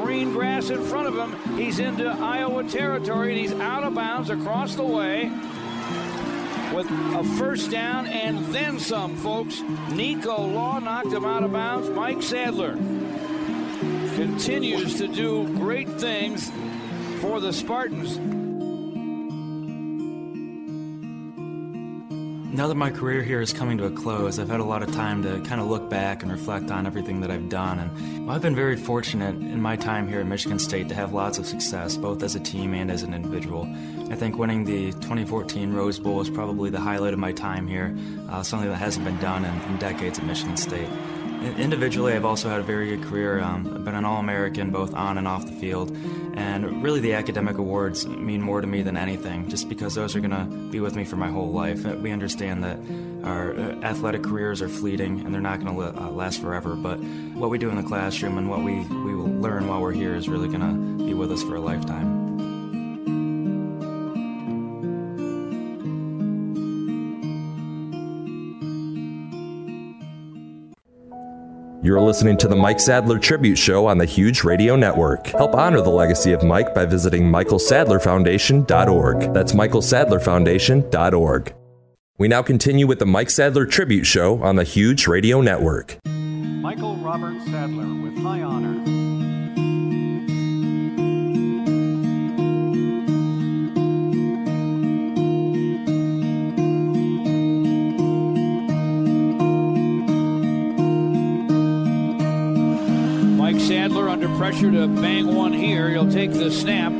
green 0.02 0.32
grass 0.32 0.70
in 0.70 0.82
front 0.84 1.08
of 1.08 1.16
him. 1.16 1.58
He's 1.58 1.80
into 1.80 2.08
Iowa 2.08 2.64
territory 2.64 3.32
and 3.32 3.40
he's 3.40 3.52
out 3.60 3.84
of 3.84 3.94
bounds 3.94 4.30
across 4.30 4.76
the 4.76 4.84
way 4.84 5.30
with 6.74 6.90
a 6.90 7.24
first 7.38 7.70
down 7.70 8.08
and 8.08 8.40
then 8.54 8.80
some, 8.80 9.16
folks. 9.18 9.62
Nico 9.92 10.48
Law 10.48 10.80
knocked 10.80 11.12
him 11.12 11.26
out 11.26 11.44
of 11.44 11.52
bounds. 11.52 11.90
Mike 11.90 12.22
Sadler 12.24 12.78
continues 14.16 14.98
to 15.00 15.08
do 15.08 15.48
great 15.56 15.90
things 16.00 16.52
for 17.20 17.40
the 17.40 17.52
Spartans. 17.52 18.20
Now 22.54 22.68
that 22.68 22.76
my 22.76 22.92
career 22.92 23.24
here 23.24 23.42
is 23.42 23.52
coming 23.52 23.80
to 23.80 23.86
a 23.86 23.90
close, 23.90 24.38
I've 24.38 24.50
had 24.50 24.60
a 24.60 24.64
lot 24.64 24.84
of 24.84 24.94
time 24.94 25.24
to 25.24 25.40
kind 25.42 25.60
of 25.60 25.66
look 25.66 25.90
back 25.90 26.22
and 26.22 26.32
reflect 26.32 26.70
on 26.70 26.86
everything 26.86 27.22
that 27.22 27.32
I've 27.32 27.50
done. 27.50 27.80
And 27.80 28.30
I've 28.30 28.44
been 28.44 28.56
very 28.56 28.78
fortunate 28.78 29.36
in 29.36 29.60
my 29.60 29.76
time 29.76 30.08
here 30.08 30.20
at 30.20 30.28
Michigan 30.28 30.60
State 30.60 30.88
to 30.90 30.96
have 30.96 31.14
lots 31.14 31.40
of 31.40 31.48
success, 31.48 31.98
both 31.98 32.22
as 32.22 32.36
a 32.36 32.40
team 32.40 32.76
and 32.76 32.92
as 32.92 33.02
an 33.02 33.16
individual. 33.16 33.64
I 34.12 34.16
think 34.16 34.38
winning 34.38 34.66
the 34.66 34.92
2014 34.92 35.74
Rose 35.74 35.98
Bowl 35.98 36.22
is 36.22 36.30
probably 36.30 36.70
the 36.70 36.80
highlight 36.80 37.14
of 37.14 37.20
my 37.20 37.32
time 37.32 37.66
here, 37.66 37.98
uh, 38.30 38.44
something 38.44 38.70
that 38.70 38.76
hasn't 38.76 39.06
been 39.06 39.18
done 39.18 39.44
in, 39.46 39.62
in 39.64 39.78
decades 39.78 40.20
at 40.20 40.26
Michigan 40.26 40.56
State. 40.56 40.90
Individually, 41.44 42.14
I've 42.14 42.24
also 42.24 42.50
had 42.50 42.62
a 42.62 42.64
very 42.64 42.96
good 42.96 43.04
career. 43.04 43.42
Um, 43.42 43.68
I've 43.76 43.84
been 43.84 43.96
an 43.96 44.06
All 44.06 44.20
American 44.20 44.72
both 44.72 44.94
on 44.94 45.18
and 45.18 45.28
off 45.28 45.46
the 45.46 45.52
field. 45.52 45.92
And 46.36 46.82
really, 46.82 47.02
the 47.02 47.14
academic 47.14 47.58
awards 47.58 48.08
mean 48.08 48.42
more 48.42 48.62
to 48.62 48.66
me 48.66 48.82
than 48.82 48.96
anything, 48.96 49.50
just 49.50 49.68
because 49.68 49.94
those 49.94 50.16
are 50.16 50.22
going 50.22 50.32
to 50.32 50.46
be 50.72 50.80
with 50.80 50.96
me 50.96 51.04
for 51.04 51.18
my 51.18 51.30
whole 51.30 51.52
life. 51.52 51.84
We 51.86 52.12
understand 52.12 52.64
that 52.64 52.80
our 53.28 53.54
uh, 53.54 53.76
athletic 53.82 54.24
careers 54.24 54.62
are 54.62 54.70
fleeting 54.70 55.20
and 55.20 55.34
they're 55.34 55.42
not 55.42 55.62
going 55.62 55.76
to 55.76 56.02
uh, 56.02 56.10
last 56.12 56.42
forever. 56.42 56.76
But 56.76 56.98
what 57.36 57.50
we 57.50 57.58
do 57.58 57.70
in 57.70 57.76
the 57.76 57.84
classroom 57.84 58.38
and 58.38 58.50
what 58.50 58.64
we, 58.64 58.80
we 58.82 59.14
will 59.14 59.28
learn 59.28 59.68
while 59.68 59.82
we're 59.82 59.92
here 59.92 60.16
is 60.16 60.30
really 60.30 60.48
going 60.48 60.62
to 60.62 61.06
be 61.06 61.14
with 61.14 61.32
us 61.32 61.44
for 61.44 61.56
a 61.56 61.62
lifetime. 61.62 62.23
You're 71.84 72.00
listening 72.00 72.38
to 72.38 72.48
the 72.48 72.56
Mike 72.56 72.80
Sadler 72.80 73.20
Tribute 73.20 73.58
Show 73.58 73.88
on 73.88 73.98
the 73.98 74.06
Huge 74.06 74.46
Radio 74.46 74.78
Network. 74.78 75.28
Help 75.28 75.54
honor 75.54 75.82
the 75.82 75.90
legacy 75.90 76.32
of 76.32 76.42
Mike 76.42 76.74
by 76.74 76.86
visiting 76.86 77.24
michaelsadlerfoundation.org. 77.24 79.34
That's 79.34 79.52
michaelsadlerfoundation.org. 79.52 81.54
We 82.18 82.30
now 82.30 82.42
continue 82.42 82.88
with 82.88 83.00
the 83.00 83.06
Mike 83.06 83.30
Sadler 83.30 83.66
Tribute 83.66 84.06
Show 84.06 84.42
on 84.42 84.56
the 84.56 84.64
Huge 84.64 85.08
Radio 85.08 85.42
Network. 85.42 85.98
Michael 86.06 86.96
Robert 86.96 87.38
Sadler 87.48 88.02
with 88.02 88.18
high 88.20 88.44
honor. 88.44 88.82
Under 104.24 104.38
pressure 104.38 104.72
to 104.72 104.88
bang 104.88 105.36
one 105.36 105.52
here. 105.52 105.90
He'll 105.90 106.10
take 106.10 106.32
the 106.32 106.50
snap 106.50 106.94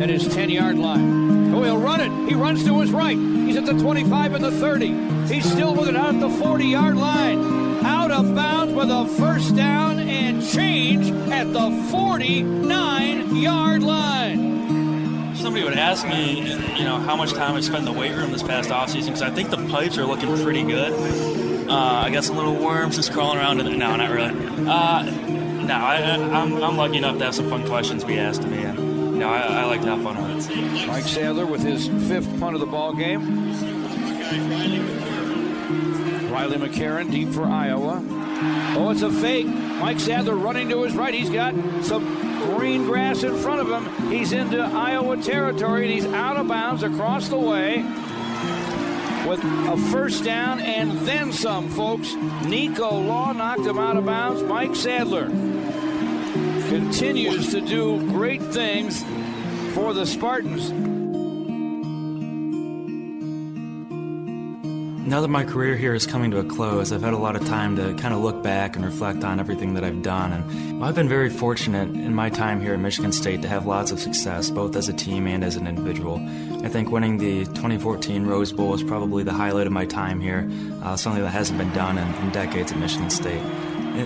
at 0.00 0.08
his 0.08 0.26
10 0.28 0.50
yard 0.50 0.78
line. 0.78 1.52
Oh, 1.54 1.62
he'll 1.62 1.78
run 1.78 2.00
it. 2.00 2.28
He 2.28 2.34
runs 2.34 2.64
to 2.64 2.80
his 2.80 2.90
right. 2.90 3.16
He's 3.16 3.56
at 3.56 3.66
the 3.66 3.78
25 3.78 4.34
and 4.34 4.44
the 4.44 4.50
30. 4.50 5.32
He's 5.32 5.50
still 5.50 5.74
with 5.74 5.88
it 5.88 5.96
out 5.96 6.14
at 6.14 6.20
the 6.20 6.30
40 6.30 6.64
yard 6.64 6.96
line. 6.96 7.84
Out 7.84 8.10
of 8.10 8.34
bounds 8.34 8.72
with 8.72 8.90
a 8.90 9.06
first 9.18 9.54
down 9.56 9.98
and 9.98 10.46
change 10.46 11.10
at 11.30 11.52
the 11.52 11.70
49 11.90 13.36
yard 13.36 13.82
line. 13.82 15.34
Somebody 15.36 15.64
would 15.64 15.74
ask 15.74 16.06
me, 16.06 16.40
you 16.78 16.84
know, 16.84 16.98
how 16.98 17.16
much 17.16 17.32
time 17.32 17.56
I 17.56 17.60
spent 17.60 17.80
in 17.86 17.92
the 17.92 17.98
weight 17.98 18.14
room 18.14 18.32
this 18.32 18.42
past 18.42 18.70
offseason 18.70 19.06
because 19.06 19.22
I 19.22 19.30
think 19.30 19.50
the 19.50 19.68
pipes 19.68 19.98
are 19.98 20.04
looking 20.04 20.34
pretty 20.42 20.62
good. 20.62 20.92
Uh, 21.68 22.04
I 22.06 22.10
got 22.10 22.24
some 22.24 22.36
little 22.36 22.54
worms 22.56 22.96
just 22.96 23.12
crawling 23.12 23.38
around 23.38 23.60
in 23.60 23.66
there. 23.66 23.76
No, 23.76 23.96
not 23.96 24.10
really. 24.10 24.68
Uh, 24.68 25.39
no, 25.70 25.76
I, 25.76 25.96
am 25.98 26.62
I'm 26.64 26.76
lucky 26.76 26.96
enough 26.96 27.18
to 27.18 27.26
have 27.26 27.34
some 27.36 27.48
fun 27.48 27.64
questions 27.64 28.02
be 28.02 28.18
asked 28.18 28.42
to 28.42 28.48
me, 28.48 28.58
and 28.58 29.22
I, 29.22 29.62
I 29.62 29.64
like 29.66 29.82
to 29.82 29.94
have 29.94 30.02
fun 30.02 30.20
with 30.20 30.50
it. 30.50 30.86
Mike 30.88 31.04
Sadler 31.04 31.46
with 31.46 31.62
his 31.62 31.86
fifth 32.08 32.40
punt 32.40 32.54
of 32.54 32.60
the 32.60 32.66
ball 32.66 32.92
game. 32.92 33.52
Riley 36.32 36.56
McCarron 36.56 37.12
deep 37.12 37.28
for 37.28 37.44
Iowa. 37.44 38.02
Oh, 38.76 38.90
it's 38.90 39.02
a 39.02 39.12
fake. 39.12 39.46
Mike 39.46 40.00
Sadler 40.00 40.34
running 40.34 40.68
to 40.70 40.82
his 40.82 40.96
right. 40.96 41.14
He's 41.14 41.30
got 41.30 41.54
some 41.84 42.04
green 42.56 42.84
grass 42.84 43.22
in 43.22 43.36
front 43.36 43.60
of 43.60 43.70
him. 43.70 44.10
He's 44.10 44.32
into 44.32 44.60
Iowa 44.60 45.18
territory, 45.18 45.84
and 45.84 45.92
he's 45.92 46.06
out 46.06 46.36
of 46.36 46.48
bounds 46.48 46.82
across 46.82 47.28
the 47.28 47.38
way 47.38 47.84
with 49.24 49.40
a 49.44 49.76
first 49.92 50.24
down 50.24 50.58
and 50.58 50.98
then 51.06 51.32
some, 51.32 51.68
folks. 51.68 52.14
Nico 52.44 52.90
Law 52.90 53.32
knocked 53.32 53.60
him 53.60 53.78
out 53.78 53.96
of 53.96 54.04
bounds. 54.04 54.42
Mike 54.42 54.74
Sadler 54.74 55.28
continues 56.70 57.50
to 57.50 57.60
do 57.60 57.98
great 58.12 58.40
things 58.40 59.02
for 59.74 59.92
the 59.92 60.06
Spartans. 60.06 60.70
Now 65.04 65.20
that 65.20 65.26
my 65.26 65.42
career 65.42 65.76
here 65.76 65.94
is 65.94 66.06
coming 66.06 66.30
to 66.30 66.38
a 66.38 66.44
close, 66.44 66.92
I've 66.92 67.02
had 67.02 67.12
a 67.12 67.18
lot 67.18 67.34
of 67.34 67.44
time 67.48 67.74
to 67.74 67.94
kind 68.00 68.14
of 68.14 68.20
look 68.20 68.44
back 68.44 68.76
and 68.76 68.84
reflect 68.84 69.24
on 69.24 69.40
everything 69.40 69.74
that 69.74 69.82
I've 69.82 70.02
done. 70.02 70.32
And 70.32 70.84
I've 70.84 70.94
been 70.94 71.08
very 71.08 71.28
fortunate 71.28 71.88
in 71.88 72.14
my 72.14 72.30
time 72.30 72.60
here 72.60 72.74
at 72.74 72.78
Michigan 72.78 73.10
State 73.10 73.42
to 73.42 73.48
have 73.48 73.66
lots 73.66 73.90
of 73.90 73.98
success, 73.98 74.48
both 74.48 74.76
as 74.76 74.88
a 74.88 74.92
team 74.92 75.26
and 75.26 75.42
as 75.42 75.56
an 75.56 75.66
individual. 75.66 76.18
I 76.64 76.68
think 76.68 76.92
winning 76.92 77.18
the 77.18 77.46
2014 77.46 78.26
Rose 78.26 78.52
Bowl 78.52 78.74
is 78.74 78.84
probably 78.84 79.24
the 79.24 79.32
highlight 79.32 79.66
of 79.66 79.72
my 79.72 79.86
time 79.86 80.20
here, 80.20 80.48
uh, 80.84 80.94
something 80.94 81.20
that 81.20 81.30
hasn't 81.30 81.58
been 81.58 81.72
done 81.72 81.98
in, 81.98 82.14
in 82.22 82.30
decades 82.30 82.70
at 82.70 82.78
Michigan 82.78 83.10
State. 83.10 83.42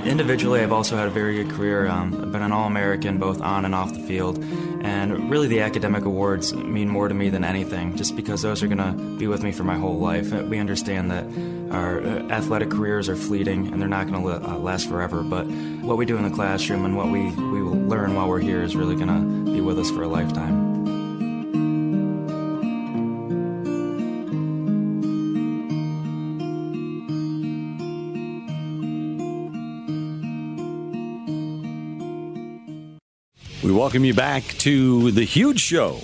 Individually, 0.03 0.61
I've 0.61 0.73
also 0.73 0.97
had 0.97 1.07
a 1.07 1.11
very 1.11 1.37
good 1.37 1.51
career. 1.55 1.87
Um, 1.87 2.15
I've 2.21 2.33
been 2.33 2.43
an 2.43 2.53
All 2.53 2.67
American 2.67 3.19
both 3.19 3.41
on 3.41 3.65
and 3.65 3.75
off 3.75 3.93
the 3.93 4.01
field. 4.01 4.43
And 4.83 5.31
really, 5.31 5.47
the 5.47 5.61
academic 5.61 6.05
awards 6.05 6.53
mean 6.53 6.89
more 6.89 7.09
to 7.09 7.15
me 7.15 7.31
than 7.31 7.45
anything, 7.45 7.97
just 7.97 8.17
because 8.17 8.43
those 8.43 8.63
are 8.63 8.67
going 8.67 8.79
to 8.79 8.93
be 9.19 9.27
with 9.27 9.43
me 9.43 9.53
for 9.53 9.65
my 9.65 9.77
whole 9.77 9.99
life. 9.99 10.33
We 10.33 10.59
understand 10.59 11.11
that 11.11 11.25
our 11.73 12.01
uh, 12.01 12.29
athletic 12.29 12.71
careers 12.71 13.09
are 13.09 13.17
fleeting 13.17 13.73
and 13.73 13.81
they're 13.81 13.89
not 13.89 14.11
going 14.11 14.23
to 14.23 14.29
uh, 14.29 14.59
last 14.59 14.89
forever. 14.89 15.23
But 15.23 15.45
what 15.47 15.97
we 15.97 16.05
do 16.05 16.17
in 16.17 16.25
the 16.25 16.35
classroom 16.35 16.85
and 16.85 16.97
what 16.97 17.09
we, 17.09 17.31
we 17.31 17.61
learn 17.61 18.15
while 18.15 18.29
we're 18.29 18.41
here 18.41 18.63
is 18.63 18.77
really 18.77 18.97
going 18.97 19.09
to 19.09 19.53
be 19.53 19.61
with 19.61 19.79
us 19.79 19.91
for 19.91 20.03
a 20.03 20.09
lifetime. 20.09 20.74
Welcome 33.75 34.05
you 34.05 34.15
back 34.15 34.45
to 34.45 35.11
the 35.11 35.25
Huge 35.25 35.59
Show. 35.59 36.01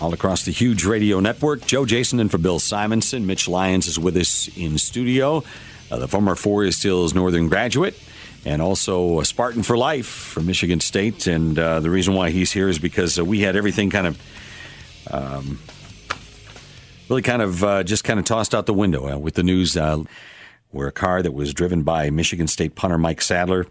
All 0.00 0.12
across 0.12 0.44
the 0.44 0.52
Huge 0.52 0.84
Radio 0.84 1.18
Network, 1.18 1.66
Joe 1.66 1.84
Jason 1.84 2.20
and 2.20 2.30
for 2.30 2.38
Bill 2.38 2.60
Simonson. 2.60 3.26
Mitch 3.26 3.48
Lyons 3.48 3.88
is 3.88 3.98
with 3.98 4.16
us 4.16 4.48
in 4.56 4.78
studio. 4.78 5.42
Uh, 5.90 5.98
the 5.98 6.06
former 6.06 6.36
Forest 6.36 6.84
Hills 6.84 7.12
Northern 7.12 7.48
graduate 7.48 7.98
and 8.44 8.62
also 8.62 9.18
a 9.18 9.24
Spartan 9.24 9.64
for 9.64 9.76
life 9.76 10.06
from 10.06 10.46
Michigan 10.46 10.78
State. 10.78 11.26
And 11.26 11.58
uh, 11.58 11.80
the 11.80 11.90
reason 11.90 12.14
why 12.14 12.30
he's 12.30 12.52
here 12.52 12.68
is 12.68 12.78
because 12.78 13.18
uh, 13.18 13.24
we 13.24 13.40
had 13.40 13.56
everything 13.56 13.90
kind 13.90 14.06
of. 14.06 14.22
Um, 15.10 15.58
really 17.08 17.22
kind 17.22 17.42
of 17.42 17.62
uh, 17.62 17.84
just 17.84 18.02
kind 18.02 18.18
of 18.18 18.24
tossed 18.24 18.54
out 18.54 18.66
the 18.66 18.74
window 18.74 19.08
uh, 19.08 19.18
with 19.18 19.34
the 19.34 19.44
news 19.44 19.76
uh, 19.76 20.02
where 20.70 20.88
a 20.88 20.92
car 20.92 21.22
that 21.22 21.32
was 21.32 21.54
driven 21.54 21.82
by 21.82 22.10
Michigan 22.10 22.48
State 22.48 22.74
punter 22.74 22.98
Mike 22.98 23.22
Sadler 23.22 23.66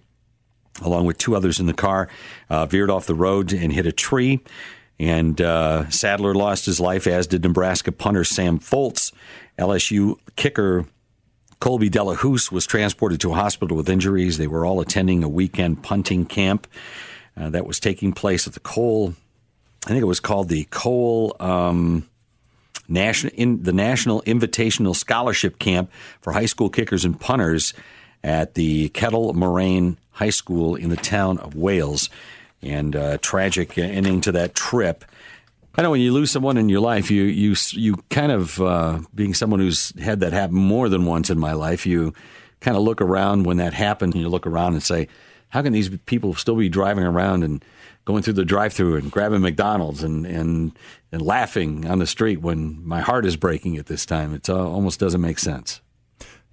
along 0.81 1.05
with 1.05 1.17
two 1.17 1.35
others 1.35 1.59
in 1.59 1.65
the 1.65 1.73
car, 1.73 2.09
uh, 2.49 2.65
veered 2.65 2.89
off 2.89 3.05
the 3.05 3.15
road 3.15 3.53
and 3.53 3.71
hit 3.71 3.85
a 3.85 3.91
tree. 3.91 4.41
And 4.99 5.39
uh, 5.41 5.89
Sadler 5.89 6.33
lost 6.33 6.65
his 6.65 6.79
life, 6.79 7.05
as 7.07 7.27
did 7.27 7.43
Nebraska 7.43 7.91
punter 7.91 8.23
Sam 8.23 8.59
Foltz. 8.59 9.11
LSU 9.57 10.17
kicker 10.35 10.85
Colby 11.59 11.89
Delahoussaye 11.89 12.51
was 12.51 12.65
transported 12.65 13.19
to 13.21 13.31
a 13.31 13.35
hospital 13.35 13.77
with 13.77 13.89
injuries. 13.89 14.37
They 14.37 14.47
were 14.47 14.65
all 14.65 14.81
attending 14.81 15.23
a 15.23 15.29
weekend 15.29 15.83
punting 15.83 16.25
camp 16.25 16.67
uh, 17.37 17.49
that 17.49 17.65
was 17.65 17.79
taking 17.79 18.13
place 18.13 18.47
at 18.47 18.53
the 18.53 18.59
Cole. 18.59 19.13
I 19.85 19.89
think 19.89 20.01
it 20.01 20.05
was 20.05 20.19
called 20.19 20.49
the 20.49 20.65
Cole 20.65 21.35
um, 21.39 22.07
National 22.87 23.33
in, 23.35 23.63
the 23.63 23.73
National 23.73 24.21
Invitational 24.23 24.95
Scholarship 24.95 25.59
Camp 25.59 25.91
for 26.21 26.33
high 26.33 26.45
school 26.45 26.69
kickers 26.69 27.05
and 27.05 27.19
punters 27.19 27.73
at 28.23 28.55
the 28.55 28.89
Kettle 28.89 29.33
Moraine 29.33 29.97
High 30.15 30.31
School 30.31 30.75
in 30.75 30.89
the 30.89 30.97
town 30.97 31.37
of 31.37 31.55
Wales. 31.55 32.09
And 32.61 32.95
uh, 32.95 33.19
tragic 33.21 33.77
ending 33.77 34.21
to 34.21 34.31
that 34.31 34.55
trip. 34.55 35.05
I 35.77 35.83
know 35.83 35.91
when 35.91 36.01
you 36.01 36.11
lose 36.11 36.31
someone 36.31 36.57
in 36.57 36.67
your 36.67 36.79
life, 36.79 37.11
you 37.11 37.23
you 37.23 37.55
you 37.71 37.97
kind 38.09 38.31
of 38.31 38.59
uh, 38.59 38.99
being 39.13 39.35
someone 39.35 39.59
who's 39.59 39.93
had 39.99 40.21
that 40.21 40.33
happen 40.33 40.55
more 40.55 40.89
than 40.89 41.05
once 41.05 41.29
in 41.29 41.37
my 41.37 41.51
life. 41.53 41.85
You 41.85 42.13
kind 42.61 42.75
of 42.75 42.81
look 42.81 43.01
around 43.01 43.45
when 43.45 43.57
that 43.57 43.73
happened, 43.73 44.15
and 44.15 44.23
you 44.23 44.29
look 44.29 44.47
around 44.47 44.73
and 44.73 44.81
say, 44.81 45.09
"How 45.49 45.61
can 45.61 45.73
these 45.73 45.89
people 46.05 46.33
still 46.33 46.55
be 46.55 46.69
driving 46.69 47.03
around 47.03 47.43
and 47.43 47.63
going 48.05 48.23
through 48.23 48.33
the 48.33 48.45
drive-through 48.45 48.95
and 48.95 49.11
grabbing 49.11 49.41
McDonald's 49.41 50.01
and 50.01 50.25
and 50.25 50.71
and 51.11 51.21
laughing 51.21 51.85
on 51.85 51.99
the 51.99 52.07
street 52.07 52.41
when 52.41 52.79
my 52.87 53.01
heart 53.01 53.25
is 53.25 53.35
breaking 53.35 53.77
at 53.77 53.85
this 53.85 54.05
time?" 54.07 54.33
It 54.33 54.49
uh, 54.49 54.55
almost 54.55 54.99
doesn't 54.99 55.21
make 55.21 55.39
sense. 55.39 55.81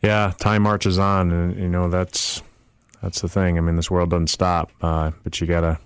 Yeah, 0.02 0.32
time 0.38 0.62
marches 0.62 0.98
on, 0.98 1.30
and 1.30 1.56
you 1.56 1.68
know 1.68 1.88
that's 1.88 2.42
that's 3.03 3.20
the 3.20 3.28
thing. 3.28 3.59
I 3.59 3.61
mean, 3.61 3.76
this 3.76 3.90
world 3.90 4.11
doesn't 4.11 4.28
stop, 4.28 4.70
uh, 4.80 5.11
but 5.24 5.40
you 5.40 5.46
gotta 5.46 5.78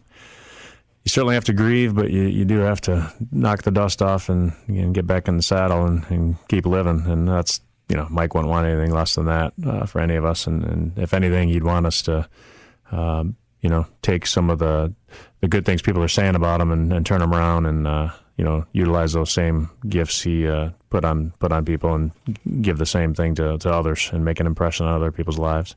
you 1.07 1.11
certainly 1.11 1.37
have 1.37 1.45
to 1.45 1.53
grieve, 1.53 1.95
but 1.95 2.11
you, 2.11 2.23
you 2.23 2.45
do 2.45 2.59
have 2.59 2.81
to 2.81 3.13
knock 3.31 3.63
the 3.63 3.71
dust 3.71 4.03
off 4.03 4.29
and, 4.29 4.53
get 4.93 5.07
back 5.07 5.29
in 5.29 5.37
the 5.37 5.43
saddle 5.43 5.87
and, 5.87 6.05
and 6.11 6.37
keep 6.49 6.67
living. 6.67 7.07
And 7.07 7.29
that's, 7.29 7.61
you 7.89 7.95
know, 7.95 8.09
Mike 8.11 8.35
wouldn't 8.35 8.51
want 8.51 8.67
anything 8.67 8.93
less 8.93 9.15
than 9.15 9.27
that 9.27 9.53
uh, 9.65 9.87
for 9.87 10.01
any 10.01 10.17
of 10.17 10.25
us. 10.25 10.49
And, 10.49 10.65
and 10.65 10.99
if 10.99 11.15
anything, 11.15 11.49
he'd 11.49 11.63
want 11.63 11.87
us 11.87 12.03
to, 12.03 12.29
um, 12.91 13.37
you 13.61 13.71
know, 13.71 13.87
take 14.03 14.27
some 14.27 14.51
of 14.51 14.59
the 14.59 14.93
the 15.43 15.47
good 15.47 15.65
things 15.65 15.81
people 15.81 16.03
are 16.03 16.09
saying 16.09 16.35
about 16.35 16.61
him 16.61 16.73
and, 16.73 16.93
and 16.93 17.07
turn 17.07 17.21
them 17.21 17.33
around 17.33 17.67
and, 17.67 17.87
uh, 17.87 18.11
you 18.37 18.45
know, 18.45 18.67
utilize 18.73 19.13
those 19.13 19.31
same 19.31 19.71
gifts 19.89 20.23
he 20.23 20.49
uh, 20.49 20.71
put 20.91 21.05
on 21.05 21.33
put 21.39 21.53
on 21.53 21.65
people 21.65 21.95
and 21.95 22.11
give 22.63 22.79
the 22.79 22.87
same 22.87 23.15
thing 23.15 23.37
to, 23.37 23.59
to 23.59 23.73
others 23.73 24.11
and 24.13 24.25
make 24.25 24.41
an 24.41 24.47
impression 24.47 24.87
on 24.87 24.95
other 24.95 25.13
people's 25.13 25.39
lives. 25.39 25.77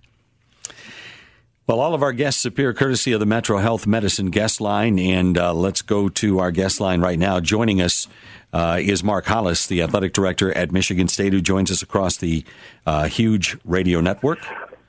Well, 1.70 1.82
all 1.82 1.94
of 1.94 2.02
our 2.02 2.14
guests 2.14 2.46
appear 2.46 2.74
courtesy 2.74 3.12
of 3.12 3.20
the 3.20 3.28
Metro 3.28 3.60
Health 3.60 3.86
Medicine 3.86 4.32
guest 4.32 4.60
line, 4.60 4.98
and 4.98 5.38
uh, 5.38 5.54
let's 5.54 5.84
go 5.84 6.10
to 6.10 6.40
our 6.40 6.50
guest 6.50 6.80
line 6.80 7.00
right 7.00 7.20
now. 7.20 7.40
Joining 7.40 7.80
us 7.80 8.08
uh, 8.52 8.80
is 8.82 9.04
Mark 9.04 9.28
Hollis, 9.28 9.68
the 9.68 9.84
athletic 9.84 10.14
director 10.14 10.52
at 10.58 10.72
Michigan 10.72 11.08
State, 11.08 11.32
who 11.32 11.42
joins 11.42 11.70
us 11.70 11.84
across 11.84 12.18
the 12.18 12.44
uh, 12.88 13.04
huge 13.08 13.56
radio 13.66 14.02
network. 14.02 14.40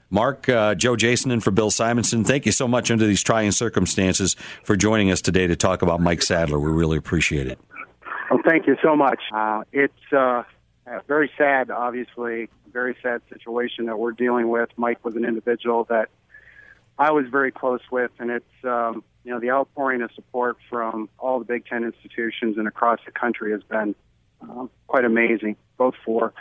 Mark, 0.09 0.49
uh, 0.49 0.75
Joe 0.75 0.97
Jason, 0.97 1.31
and 1.31 1.45
for 1.45 1.51
Bill 1.51 1.71
Simonson, 1.71 2.25
thank 2.25 2.47
you 2.47 2.53
so 2.53 2.67
much 2.67 2.91
under 2.91 3.07
these 3.07 3.23
trying 3.23 3.53
circumstances 3.53 4.35
for 4.65 4.75
joining 4.75 5.11
us 5.11 5.21
today 5.21 5.47
to 5.47 5.57
talk 5.57 5.83
about 5.83 6.01
Mike 6.01 6.23
Sadler. 6.23 6.59
We 6.59 6.73
really 6.73 6.97
appreciate 6.97 7.47
it. 7.47 7.59
Well, 8.31 8.41
thank 8.49 8.67
you 8.67 8.79
so 8.83 8.97
much. 8.97 9.21
Uh, 9.35 9.65
it's 9.71 10.13
uh, 10.17 10.45
very 11.07 11.31
sad, 11.37 11.71
obviously, 11.71 12.49
very 12.73 12.97
sad 13.03 13.21
situation 13.31 13.85
that 13.85 13.99
we're 13.99 14.13
dealing 14.13 14.49
with. 14.49 14.71
Mike 14.79 15.05
was 15.05 15.15
an 15.17 15.27
individual 15.27 15.85
that 15.91 16.09
I 17.01 17.13
was 17.13 17.25
very 17.31 17.51
close 17.51 17.81
with, 17.91 18.11
and 18.19 18.31
it's 18.31 18.45
um, 18.63 19.03
you 19.25 19.33
know 19.33 19.41
the 19.41 19.51
outpouring 19.51 20.03
of 20.03 20.13
support 20.15 20.59
from 20.69 21.09
all 21.19 21.39
the 21.39 21.47
Big 21.47 21.65
Ten 21.65 21.83
institutions 21.83 22.59
and 22.59 22.69
across 22.69 23.01
the 23.07 23.11
country 23.11 23.53
has 23.53 23.63
been 23.63 23.95
uh, 24.43 24.67
quite 24.87 25.07
amazing, 25.07 25.57
both 25.79 25.95
for 26.05 26.35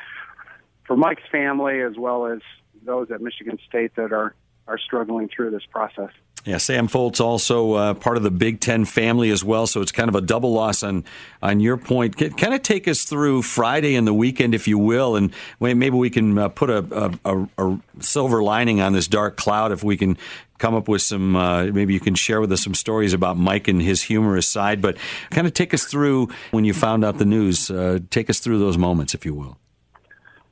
for 0.86 0.97
Mike's 0.97 1.24
family 1.32 1.82
as 1.82 1.95
well 1.97 2.26
as 2.26 2.41
those 2.84 3.10
at 3.10 3.22
Michigan 3.22 3.57
State 3.70 3.95
that 3.95 4.12
are 4.12 4.36
are 4.68 4.78
struggling 4.78 5.30
through 5.34 5.51
this 5.51 5.66
process. 5.66 6.12
Yeah, 6.46 6.58
Sam 6.58 6.88
Foltz 6.88 7.20
also 7.20 7.74
uh, 7.74 7.94
part 7.94 8.16
of 8.16 8.24
the 8.24 8.32
Big 8.32 8.62
Ten 8.62 8.86
family 8.86 9.30
as 9.30 9.44
well, 9.44 9.68
so 9.68 9.82
it's 9.82 9.92
kind 9.92 10.08
of 10.08 10.16
a 10.16 10.22
double 10.22 10.54
loss 10.54 10.84
on 10.84 11.04
on 11.42 11.60
your 11.60 11.76
point. 11.76 12.18
Kind 12.18 12.54
of 12.54 12.62
take 12.62 12.88
us 12.88 13.04
through 13.04 13.42
Friday 13.42 13.96
and 13.96 14.08
the 14.08 14.14
weekend, 14.14 14.56
if 14.56 14.68
you 14.68 14.78
will, 14.78 15.18
and 15.18 15.34
maybe 15.60 15.92
we 15.92 16.10
can 16.10 16.38
uh, 16.38 16.48
put 16.50 16.70
a, 16.70 17.12
a, 17.26 17.48
a, 17.58 17.80
silver 18.00 18.42
lining 18.42 18.80
on 18.80 18.94
this 18.94 19.08
dark 19.08 19.36
cloud 19.36 19.74
if 19.74 19.84
we 19.84 19.98
can 19.98 20.18
come 20.60 20.76
up 20.76 20.88
with 20.88 21.02
some. 21.02 21.36
Uh, 21.36 21.66
maybe 21.66 21.94
you 21.94 22.00
can 22.00 22.16
share 22.16 22.40
with 22.40 22.52
us 22.54 22.64
some 22.64 22.74
stories 22.74 23.12
about 23.14 23.36
Mike 23.36 23.68
and 23.68 23.82
his 23.82 24.02
humorous 24.04 24.48
side, 24.48 24.82
but 24.82 24.96
kind 25.32 25.46
of 25.46 25.54
take 25.54 25.74
us 25.74 25.84
through 25.84 26.30
when 26.52 26.64
you 26.64 26.74
found 26.74 27.04
out 27.04 27.18
the 27.18 27.26
news. 27.26 27.70
Uh, 27.70 28.00
take 28.12 28.30
us 28.30 28.40
through 28.40 28.60
those 28.60 28.78
moments, 28.78 29.14
if 29.14 29.26
you 29.26 29.34
will. 29.34 29.58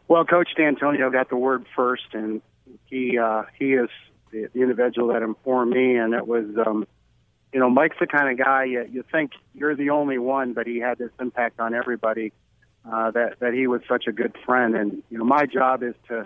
Well, 0.09 0.25
Coach 0.25 0.49
D'Antonio 0.57 1.09
got 1.09 1.29
the 1.29 1.37
word 1.37 1.65
first, 1.75 2.13
and 2.13 2.41
he 2.85 3.17
uh, 3.17 3.43
he 3.57 3.73
is 3.73 3.89
the, 4.31 4.49
the 4.53 4.61
individual 4.61 5.09
that 5.09 5.21
informed 5.21 5.71
me, 5.71 5.95
and 5.95 6.13
it 6.13 6.27
was, 6.27 6.45
um, 6.65 6.87
you 7.53 7.59
know, 7.59 7.69
Mike's 7.69 7.97
the 7.99 8.07
kind 8.07 8.29
of 8.29 8.45
guy 8.45 8.65
you, 8.65 8.87
you 8.91 9.03
think 9.11 9.31
you're 9.53 9.75
the 9.75 9.91
only 9.91 10.17
one, 10.17 10.53
but 10.53 10.67
he 10.67 10.79
had 10.79 10.97
this 10.97 11.11
impact 11.19 11.59
on 11.59 11.73
everybody. 11.73 12.33
Uh, 12.89 13.11
that 13.11 13.39
that 13.39 13.53
he 13.53 13.67
was 13.67 13.81
such 13.89 14.07
a 14.07 14.13
good 14.13 14.33
friend, 14.45 14.73
and 14.73 15.03
you 15.09 15.17
know, 15.17 15.25
my 15.25 15.45
job 15.45 15.83
is 15.83 15.93
to 16.07 16.25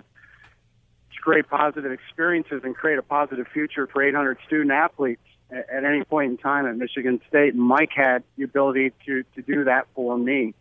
create 1.20 1.48
positive 1.48 1.90
experiences 1.90 2.60
and 2.64 2.74
create 2.74 2.98
a 2.98 3.02
positive 3.02 3.46
future 3.52 3.86
for 3.86 4.02
800 4.02 4.38
student 4.46 4.70
athletes 4.70 5.22
at, 5.50 5.68
at 5.70 5.84
any 5.84 6.04
point 6.04 6.32
in 6.32 6.36
time 6.36 6.66
at 6.66 6.76
Michigan 6.76 7.20
State. 7.28 7.54
And 7.54 7.62
Mike 7.62 7.90
had 7.94 8.22
the 8.36 8.44
ability 8.44 8.92
to 9.06 9.24
to 9.34 9.42
do 9.42 9.64
that 9.64 9.86
for 9.94 10.16
me, 10.16 10.54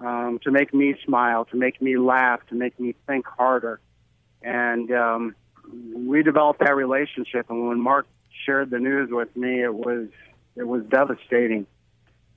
um, 0.00 0.38
to 0.44 0.50
make 0.50 0.72
me 0.72 0.94
smile, 1.04 1.44
to 1.46 1.56
make 1.56 1.82
me 1.82 1.96
laugh, 1.96 2.40
to 2.48 2.54
make 2.54 2.78
me 2.78 2.94
think 3.06 3.26
harder, 3.26 3.80
and 4.42 4.90
um, 4.92 5.34
we 5.72 6.22
developed 6.22 6.60
that 6.60 6.74
relationship, 6.76 7.46
and 7.50 7.68
when 7.68 7.80
Mark 7.80 8.06
shared 8.44 8.70
the 8.70 8.78
news 8.78 9.10
with 9.10 9.34
me, 9.36 9.62
it 9.62 9.74
was 9.74 10.08
it 10.56 10.64
was 10.64 10.82
devastating. 10.84 11.66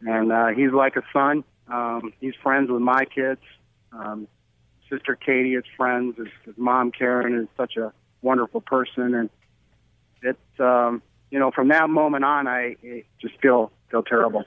And 0.02 0.32
uh, 0.32 0.48
he's 0.48 0.72
like 0.72 0.96
a 0.96 1.04
son. 1.12 1.44
Um, 1.68 2.14
he's 2.20 2.34
friends 2.44 2.70
with 2.70 2.82
my 2.82 3.06
kids. 3.06 3.42
Um, 3.92 4.28
sister 4.90 5.16
Katie 5.16 5.56
is 5.56 5.64
friends. 5.76 6.18
His, 6.18 6.28
his 6.46 6.56
mom 6.58 6.92
Karen 6.92 7.36
is 7.40 7.48
such 7.58 7.78
a 7.78 7.92
wonderful 8.22 8.62
person, 8.62 9.14
and 9.16 9.30
it's 10.22 10.60
um, 10.60 11.02
you 11.32 11.40
know 11.40 11.52
from 11.52 11.70
that 11.70 11.90
moment 11.90 12.24
on, 12.24 12.48
I 12.48 12.76
just 13.22 13.40
feel 13.42 13.72
feel 13.90 14.04
terrible. 14.04 14.44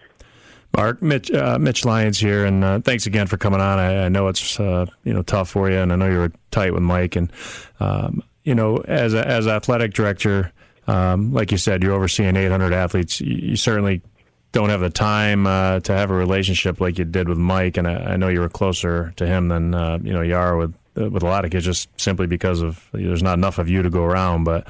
Mark, 0.76 1.02
Mitch, 1.02 1.30
uh, 1.30 1.58
Mitch 1.58 1.84
Lyons 1.84 2.18
here, 2.18 2.44
and 2.44 2.62
uh, 2.62 2.78
thanks 2.80 3.06
again 3.06 3.26
for 3.26 3.36
coming 3.36 3.60
on. 3.60 3.78
I, 3.78 4.04
I 4.04 4.08
know 4.08 4.28
it's 4.28 4.60
uh, 4.60 4.86
you 5.02 5.12
know 5.12 5.22
tough 5.22 5.50
for 5.50 5.70
you, 5.70 5.78
and 5.78 5.92
I 5.92 5.96
know 5.96 6.08
you 6.08 6.18
were 6.18 6.32
tight 6.50 6.72
with 6.72 6.82
Mike, 6.82 7.16
and 7.16 7.32
um, 7.80 8.22
you 8.48 8.54
know, 8.54 8.78
as 8.78 9.12
a, 9.12 9.28
as 9.28 9.46
athletic 9.46 9.92
director, 9.92 10.52
um, 10.86 11.34
like 11.34 11.52
you 11.52 11.58
said, 11.58 11.82
you're 11.82 11.92
overseeing 11.92 12.34
800 12.34 12.72
athletes. 12.72 13.20
You, 13.20 13.50
you 13.50 13.56
certainly 13.56 14.00
don't 14.52 14.70
have 14.70 14.80
the 14.80 14.88
time 14.88 15.46
uh, 15.46 15.80
to 15.80 15.92
have 15.92 16.10
a 16.10 16.14
relationship 16.14 16.80
like 16.80 16.98
you 16.98 17.04
did 17.04 17.28
with 17.28 17.36
Mike, 17.36 17.76
and 17.76 17.86
I, 17.86 18.12
I 18.12 18.16
know 18.16 18.28
you 18.28 18.40
were 18.40 18.48
closer 18.48 19.12
to 19.16 19.26
him 19.26 19.48
than 19.48 19.74
uh, 19.74 19.98
you 20.02 20.14
know 20.14 20.22
you 20.22 20.34
are 20.34 20.56
with 20.56 20.74
uh, 20.98 21.10
with 21.10 21.22
a 21.22 21.26
lot 21.26 21.44
of 21.44 21.50
kids, 21.50 21.66
just 21.66 21.90
simply 22.00 22.26
because 22.26 22.62
of 22.62 22.88
there's 22.92 23.22
not 23.22 23.34
enough 23.34 23.58
of 23.58 23.68
you 23.68 23.82
to 23.82 23.90
go 23.90 24.02
around. 24.02 24.44
But 24.44 24.66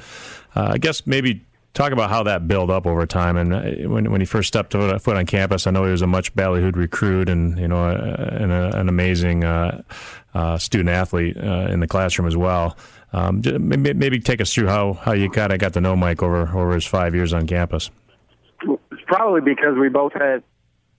uh, 0.57 0.71
I 0.73 0.77
guess 0.77 1.07
maybe 1.07 1.45
talk 1.73 1.93
about 1.93 2.09
how 2.09 2.23
that 2.23 2.49
built 2.49 2.69
up 2.69 2.85
over 2.85 3.05
time. 3.05 3.37
And 3.37 3.53
uh, 3.53 3.89
when 3.89 4.11
when 4.11 4.19
he 4.19 4.25
first 4.25 4.49
stepped 4.49 4.73
foot 4.73 5.15
on 5.15 5.25
campus, 5.25 5.67
I 5.67 5.71
know 5.71 5.85
he 5.85 5.91
was 5.91 6.01
a 6.01 6.07
much 6.07 6.35
ballyhooed 6.35 6.75
recruit, 6.75 7.29
and 7.29 7.57
you 7.57 7.69
know, 7.69 7.87
and 7.87 8.51
a, 8.51 8.77
an 8.77 8.89
amazing 8.89 9.45
uh, 9.45 9.83
student 10.57 10.89
athlete 10.89 11.37
in 11.37 11.79
the 11.79 11.87
classroom 11.87 12.27
as 12.27 12.35
well. 12.35 12.75
Um, 13.11 13.41
maybe 13.43 14.19
take 14.19 14.39
us 14.39 14.53
through 14.53 14.67
how, 14.67 14.93
how 14.93 15.13
you 15.13 15.29
kind 15.31 15.51
of 15.51 15.59
got 15.59 15.73
to 15.73 15.81
know 15.81 15.95
Mike 15.95 16.21
over 16.21 16.41
over 16.41 16.75
his 16.75 16.85
five 16.85 17.15
years 17.15 17.33
on 17.33 17.47
campus. 17.47 17.89
It's 18.61 19.01
probably 19.07 19.41
because 19.41 19.77
we 19.77 19.89
both 19.89 20.13
had 20.13 20.43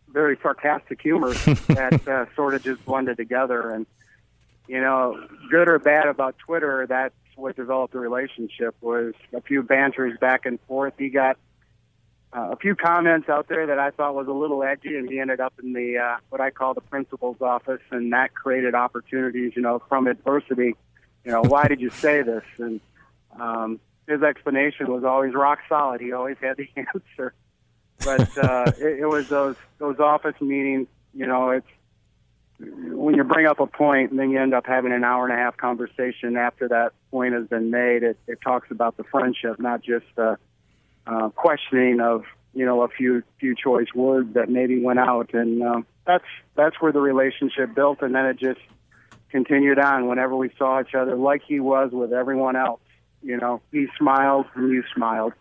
very 0.08 0.36
sarcastic 0.42 1.00
humor 1.00 1.32
that 1.68 2.08
uh, 2.08 2.26
sort 2.34 2.54
of 2.54 2.64
just 2.64 2.84
blended 2.84 3.16
together. 3.16 3.70
And 3.70 3.86
you 4.66 4.80
know, 4.80 5.24
good 5.50 5.68
or 5.68 5.78
bad 5.78 6.06
about 6.06 6.36
Twitter, 6.38 6.86
that's 6.88 7.14
what 7.36 7.54
developed 7.54 7.92
the 7.92 8.00
relationship. 8.00 8.74
Was 8.80 9.14
a 9.32 9.40
few 9.40 9.62
banters 9.62 10.18
back 10.18 10.46
and 10.46 10.58
forth. 10.62 10.94
He 10.98 11.10
got 11.10 11.36
uh, 12.32 12.50
a 12.52 12.56
few 12.56 12.74
comments 12.74 13.28
out 13.28 13.48
there 13.48 13.68
that 13.68 13.78
I 13.78 13.90
thought 13.90 14.16
was 14.16 14.26
a 14.26 14.32
little 14.32 14.64
edgy, 14.64 14.96
and 14.96 15.08
he 15.08 15.20
ended 15.20 15.40
up 15.40 15.54
in 15.62 15.72
the 15.72 15.98
uh, 15.98 16.16
what 16.28 16.40
I 16.40 16.50
call 16.50 16.74
the 16.74 16.80
principal's 16.80 17.40
office, 17.40 17.82
and 17.92 18.12
that 18.12 18.34
created 18.34 18.74
opportunities. 18.74 19.52
You 19.54 19.62
know, 19.62 19.80
from 19.88 20.08
adversity 20.08 20.74
you 21.24 21.32
know, 21.32 21.42
why 21.42 21.68
did 21.68 21.80
you 21.80 21.90
say 21.90 22.22
this? 22.22 22.44
And 22.58 22.80
um, 23.38 23.80
his 24.06 24.22
explanation 24.22 24.90
was 24.90 25.04
always 25.04 25.34
rock 25.34 25.60
solid. 25.68 26.00
He 26.00 26.12
always 26.12 26.36
had 26.40 26.56
the 26.56 26.68
answer. 26.76 27.34
But 27.98 28.38
uh, 28.38 28.72
it, 28.78 29.00
it 29.00 29.06
was 29.06 29.28
those 29.28 29.56
those 29.78 29.98
office 29.98 30.40
meetings. 30.40 30.88
You 31.12 31.26
know, 31.26 31.50
it's 31.50 31.66
when 32.58 33.14
you 33.14 33.24
bring 33.24 33.46
up 33.46 33.60
a 33.60 33.66
point 33.66 34.10
and 34.10 34.18
then 34.18 34.30
you 34.30 34.40
end 34.40 34.54
up 34.54 34.66
having 34.66 34.92
an 34.92 35.04
hour 35.04 35.24
and 35.24 35.32
a 35.32 35.36
half 35.36 35.56
conversation 35.56 36.36
after 36.36 36.68
that 36.68 36.92
point 37.10 37.34
has 37.34 37.46
been 37.46 37.70
made. 37.70 38.02
It, 38.02 38.18
it 38.26 38.40
talks 38.42 38.70
about 38.70 38.96
the 38.96 39.04
friendship, 39.04 39.58
not 39.58 39.82
just 39.82 40.06
uh, 40.18 40.36
uh, 41.06 41.28
questioning 41.30 42.00
of 42.00 42.24
you 42.54 42.64
know 42.64 42.82
a 42.82 42.88
few 42.88 43.22
few 43.38 43.54
choice 43.54 43.88
words 43.94 44.34
that 44.34 44.48
maybe 44.48 44.82
went 44.82 44.98
out, 44.98 45.34
and 45.34 45.62
uh, 45.62 45.82
that's 46.06 46.24
that's 46.54 46.80
where 46.80 46.92
the 46.92 47.00
relationship 47.00 47.74
built, 47.74 48.02
and 48.02 48.14
then 48.14 48.26
it 48.26 48.38
just 48.38 48.60
continued 49.30 49.78
on 49.78 50.08
whenever 50.08 50.36
we 50.36 50.50
saw 50.58 50.80
each 50.80 50.94
other, 50.94 51.16
like 51.16 51.42
he 51.46 51.60
was 51.60 51.90
with 51.92 52.12
everyone 52.12 52.56
else. 52.56 52.80
You 53.22 53.36
know, 53.36 53.60
he 53.70 53.86
smiled 53.98 54.46
and 54.54 54.70
you 54.70 54.82
smiled, 54.94 55.34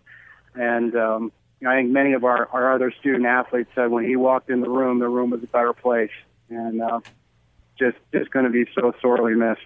and 0.54 0.96
um, 0.96 1.32
I 1.66 1.76
think 1.76 1.92
many 1.92 2.14
of 2.14 2.24
our 2.24 2.48
our 2.48 2.74
other 2.74 2.92
student 3.00 3.26
athletes 3.26 3.70
said 3.76 3.90
when 3.90 4.06
he 4.06 4.16
walked 4.16 4.50
in 4.50 4.62
the 4.62 4.70
room, 4.70 5.00
the 5.00 5.08
room 5.08 5.30
was 5.30 5.44
a 5.44 5.48
better 5.48 5.74
place, 5.74 6.12
and 6.50 6.82
uh, 6.82 7.00
just 7.78 7.98
just 8.14 8.32
going 8.32 8.46
to 8.46 8.52
be 8.52 8.66
so 8.76 8.94
sorely 9.02 9.34
missed. 9.34 9.62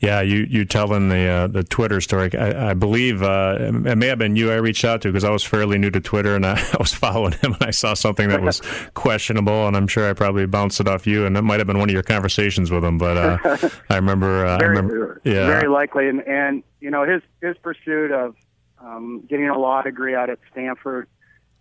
Yeah, 0.00 0.20
you 0.20 0.46
you 0.50 0.64
telling 0.64 1.08
the 1.08 1.26
uh, 1.26 1.46
the 1.46 1.62
Twitter 1.62 2.00
story. 2.00 2.30
I, 2.36 2.70
I 2.70 2.74
believe 2.74 3.22
uh, 3.22 3.56
it 3.58 3.96
may 3.96 4.08
have 4.08 4.18
been 4.18 4.36
you 4.36 4.50
I 4.50 4.56
reached 4.56 4.84
out 4.84 5.00
to 5.02 5.08
because 5.08 5.24
I 5.24 5.30
was 5.30 5.44
fairly 5.44 5.78
new 5.78 5.90
to 5.90 6.00
Twitter 6.00 6.34
and 6.34 6.44
I, 6.44 6.58
I, 6.72 6.76
was 6.78 6.92
following 6.92 7.32
him 7.32 7.54
and 7.54 7.62
I 7.62 7.70
saw 7.70 7.94
something 7.94 8.28
that 8.28 8.42
was 8.42 8.60
questionable 8.94 9.66
and 9.66 9.76
I'm 9.76 9.86
sure 9.86 10.08
I 10.08 10.12
probably 10.12 10.46
bounced 10.46 10.80
it 10.80 10.88
off 10.88 11.06
you 11.06 11.26
and 11.26 11.36
that 11.36 11.42
might 11.42 11.60
have 11.60 11.66
been 11.66 11.78
one 11.78 11.88
of 11.88 11.94
your 11.94 12.02
conversations 12.02 12.70
with 12.70 12.84
him. 12.84 12.98
But 12.98 13.16
uh, 13.16 13.70
I 13.88 13.96
remember, 13.96 14.44
uh, 14.44 14.58
very, 14.58 14.76
I 14.76 14.80
remember, 14.80 15.20
yeah, 15.24 15.46
very 15.46 15.68
likely. 15.68 16.08
And 16.08 16.26
and 16.26 16.62
you 16.80 16.90
know 16.90 17.04
his 17.04 17.22
his 17.40 17.56
pursuit 17.58 18.10
of 18.10 18.34
um, 18.80 19.24
getting 19.28 19.48
a 19.48 19.58
law 19.58 19.80
degree 19.82 20.14
out 20.14 20.28
at 20.28 20.38
Stanford. 20.50 21.08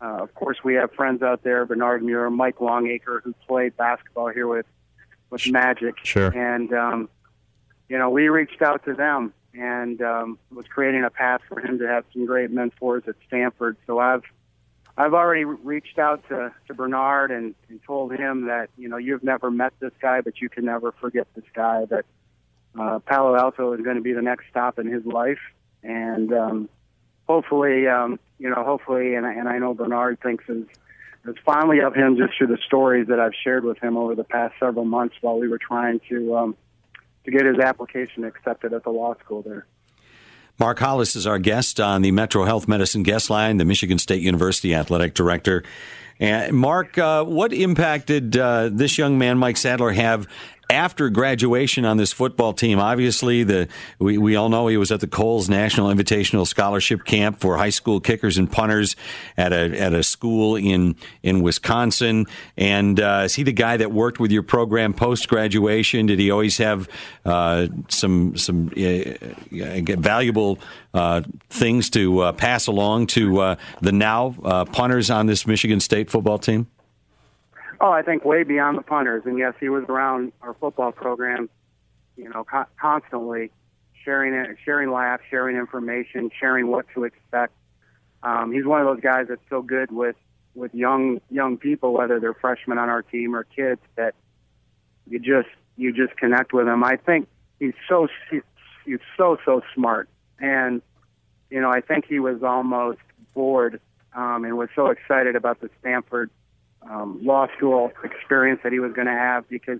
Uh, 0.02 0.22
of 0.22 0.34
course, 0.34 0.58
we 0.66 0.74
have 0.74 0.92
friends 0.92 1.22
out 1.22 1.44
there, 1.44 1.66
Bernard 1.66 2.04
Muir, 2.04 2.30
Mike 2.30 2.58
Longaker, 2.58 3.22
who 3.24 3.34
played 3.48 3.78
basketball 3.78 4.30
here 4.30 4.48
with 4.48 4.66
with 5.30 5.48
Magic, 5.50 5.96
sure, 6.04 6.28
and. 6.36 6.74
Um, 6.74 7.10
you 7.90 7.98
know, 7.98 8.10
we 8.10 8.30
reached 8.30 8.62
out 8.62 8.86
to 8.86 8.94
them 8.94 9.34
and 9.54 10.02
um, 10.02 10.40
was 10.52 10.66
creating 10.68 11.04
a 11.04 11.10
path 11.10 11.42
for 11.48 11.60
him 11.60 11.80
to 11.80 11.88
have 11.88 12.06
some 12.14 12.26
great 12.26 12.52
mentors 12.52 13.04
at 13.08 13.16
Stanford. 13.28 13.78
So 13.86 14.00
I've 14.00 14.24
I've 14.96 15.14
already 15.14 15.44
reached 15.44 15.98
out 15.98 16.28
to, 16.30 16.54
to 16.68 16.74
Bernard 16.74 17.32
and, 17.32 17.56
and 17.68 17.82
told 17.84 18.14
him 18.14 18.46
that 18.48 18.70
you 18.78 18.90
know 18.90 18.98
you've 18.98 19.24
never 19.24 19.50
met 19.50 19.74
this 19.80 19.94
guy, 20.02 20.22
but 20.22 20.40
you 20.42 20.50
can 20.50 20.66
never 20.66 20.92
forget 20.94 21.28
this 21.36 21.46
guy. 21.54 21.86
That 21.86 22.06
uh, 22.80 23.00
Palo 23.00 23.36
Alto 23.36 23.74
is 23.74 23.82
going 23.82 23.96
to 23.96 24.02
be 24.02 24.14
the 24.14 24.22
next 24.22 24.46
stop 24.50 24.80
in 24.80 24.88
his 24.88 25.06
life, 25.06 25.40
and 25.84 26.34
um, 26.34 26.70
hopefully, 27.28 27.88
um, 27.88 28.20
you 28.40 28.50
know, 28.50 28.64
hopefully, 28.64 29.16
and, 29.16 29.26
and 29.26 29.48
I 29.48 29.58
know 29.58 29.74
Bernard 29.74 30.20
thinks 30.22 30.46
is, 30.48 30.66
as 31.28 31.36
fondly 31.46 31.80
of 31.80 31.96
him 31.96 32.18
just 32.18 32.38
through 32.38 32.48
the 32.48 32.58
stories 32.66 33.08
that 33.08 33.20
I've 33.20 33.34
shared 33.44 33.64
with 33.64 33.80
him 33.80 33.98
over 33.98 34.14
the 34.14 34.24
past 34.24 34.56
several 34.60 34.86
months 34.86 35.16
while 35.22 35.40
we 35.40 35.48
were 35.48 35.60
trying 35.60 36.02
to 36.10 36.36
um, 36.36 36.58
to 37.26 37.32
get 37.32 37.46
his 37.46 37.60
application 37.60 38.24
accepted 38.24 38.74
at 38.74 38.84
the 38.84 38.90
law 38.90 39.16
school 39.24 39.42
there. 39.42 39.66
Mark 40.60 40.80
Hollis 40.80 41.16
is 41.16 41.26
our 41.26 41.40
guest 41.40 41.80
on 41.80 42.04
the 42.04 42.12
Metro 42.12 42.46
Health 42.46 42.68
Medicine 42.68 43.04
guest 43.04 43.30
line, 43.30 43.58
the 43.58 43.66
Michigan 43.66 43.98
State 43.98 44.22
University 44.22 44.74
athletic 44.74 45.16
director. 45.16 45.64
And 46.20 46.56
Mark, 46.56 46.98
uh, 46.98 47.24
what 47.24 47.54
impact 47.54 48.08
did 48.08 48.38
uh, 48.38 48.70
this 48.72 48.98
young 48.98 49.18
man, 49.18 49.40
Mike 49.40 49.58
Sadler, 49.58 49.92
have 49.92 50.28
after 50.70 51.10
graduation 51.10 51.86
on 51.86 51.98
this 51.98 52.12
football 52.12 52.54
team. 52.54 52.80
Obviously, 52.80 53.44
the 53.44 53.68
we, 54.00 54.18
we 54.18 54.36
all 54.36 54.50
know 54.50 54.68
he 54.68 54.78
was 54.78 54.92
at 54.92 55.00
the 55.00 55.08
Kohl's 55.08 55.50
National 55.50 55.94
Invitational 55.94 56.48
Scholarship 56.48 57.06
Camp 57.06 57.40
for 57.40 57.58
high 57.58 57.70
school 57.70 58.00
kickers 58.00 58.38
and 58.38 58.52
punters 58.52 58.96
at 59.38 59.54
a 59.54 59.80
at 59.80 59.94
a 59.94 60.04
school 60.04 60.56
in 60.56 60.96
in 61.22 61.42
Wisconsin. 61.42 62.26
And 62.58 63.00
uh, 63.00 63.24
is 63.26 63.36
he 63.36 63.44
the 63.44 63.54
guy 63.54 63.78
that 63.78 63.92
worked 63.92 64.20
with 64.20 64.32
your 64.32 64.44
program 64.44 64.94
post 64.94 65.28
graduation? 65.28 66.06
Did 66.06 66.20
he 66.20 66.32
always 66.32 66.58
have 66.58 66.90
uh, 67.26 67.68
some 67.90 68.36
some 68.38 68.68
uh, 68.78 69.14
valuable 69.52 70.60
uh, 70.94 71.22
things 71.50 71.90
to 71.92 72.20
uh, 72.20 72.32
pass 72.34 72.68
along 72.68 73.08
to 73.08 73.40
uh, 73.40 73.56
the 73.82 73.92
now 73.92 74.66
punters 74.72 75.10
on 75.10 75.26
this 75.26 75.46
Michigan 75.48 75.80
State 75.80 76.10
football 76.10 76.38
team? 76.38 76.68
Oh, 77.84 77.92
I 77.92 78.02
think 78.02 78.24
way 78.24 78.44
beyond 78.44 78.78
the 78.78 78.82
punters. 78.82 79.24
And 79.26 79.38
yes, 79.38 79.56
he 79.60 79.68
was 79.68 79.84
around 79.90 80.32
our 80.42 80.54
football 80.54 80.94
program, 80.94 81.50
you 82.16 82.30
know, 82.30 82.46
co- 82.46 82.64
constantly 82.80 83.52
sharing 84.06 84.34
it, 84.34 84.56
sharing 84.64 84.90
laughs, 84.90 85.24
sharing 85.30 85.58
information, 85.58 86.32
sharing 86.40 86.68
what 86.68 86.86
to 86.94 87.04
expect. 87.04 87.52
Um, 88.24 88.54
he's 88.54 88.64
one 88.64 88.80
of 88.80 88.88
those 88.88 89.02
guys 89.02 89.26
that's 89.28 89.42
so 89.50 89.62
good 89.62 89.92
with 89.92 90.16
with 90.56 90.74
young 90.74 91.20
young 91.30 91.58
people, 91.58 91.92
whether 91.92 92.22
they're 92.22 92.34
freshmen 92.34 92.78
on 92.78 92.88
our 92.88 93.02
team 93.02 93.36
or 93.36 93.44
kids, 93.44 93.82
that 93.98 94.16
you 95.06 95.20
just 95.20 95.50
you 95.76 95.92
just 95.92 96.16
connect 96.16 96.54
with 96.54 96.70
him. 96.70 96.86
I 96.86 96.96
think 96.96 97.28
he's 97.60 97.74
so 97.90 98.08
he's 98.86 99.00
so 99.18 99.38
so 99.44 99.62
smart, 99.76 100.08
and 100.40 100.82
you 101.50 101.60
know 101.60 101.70
I 101.70 101.82
think 101.82 102.06
he 102.08 102.20
was 102.20 102.44
almost 102.44 103.00
bored 103.34 103.82
um, 104.16 104.46
and 104.46 104.58
was 104.58 104.70
so 104.74 104.88
excited 104.88 105.36
about 105.36 105.60
the 105.60 105.70
Stanford 105.82 106.30
um, 106.90 107.20
law 107.24 107.48
school 107.58 107.92
experience 108.04 108.62
that 108.64 108.72
he 108.72 108.80
was 108.80 108.94
going 108.94 109.08
to 109.08 109.14
have 109.14 109.48
because 109.50 109.80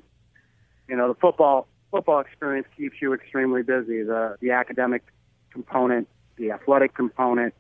you 0.88 0.96
know 0.96 1.08
the 1.08 1.16
football 1.16 1.68
football 1.92 2.20
experience 2.20 2.68
keeps 2.76 2.96
you 3.02 3.14
extremely 3.14 3.64
busy. 3.64 4.04
The 4.04 4.38
the 4.42 4.52
academic 4.52 5.04
component, 5.52 6.08
the 6.38 6.52
athletic 6.52 6.94
component. 6.94 7.54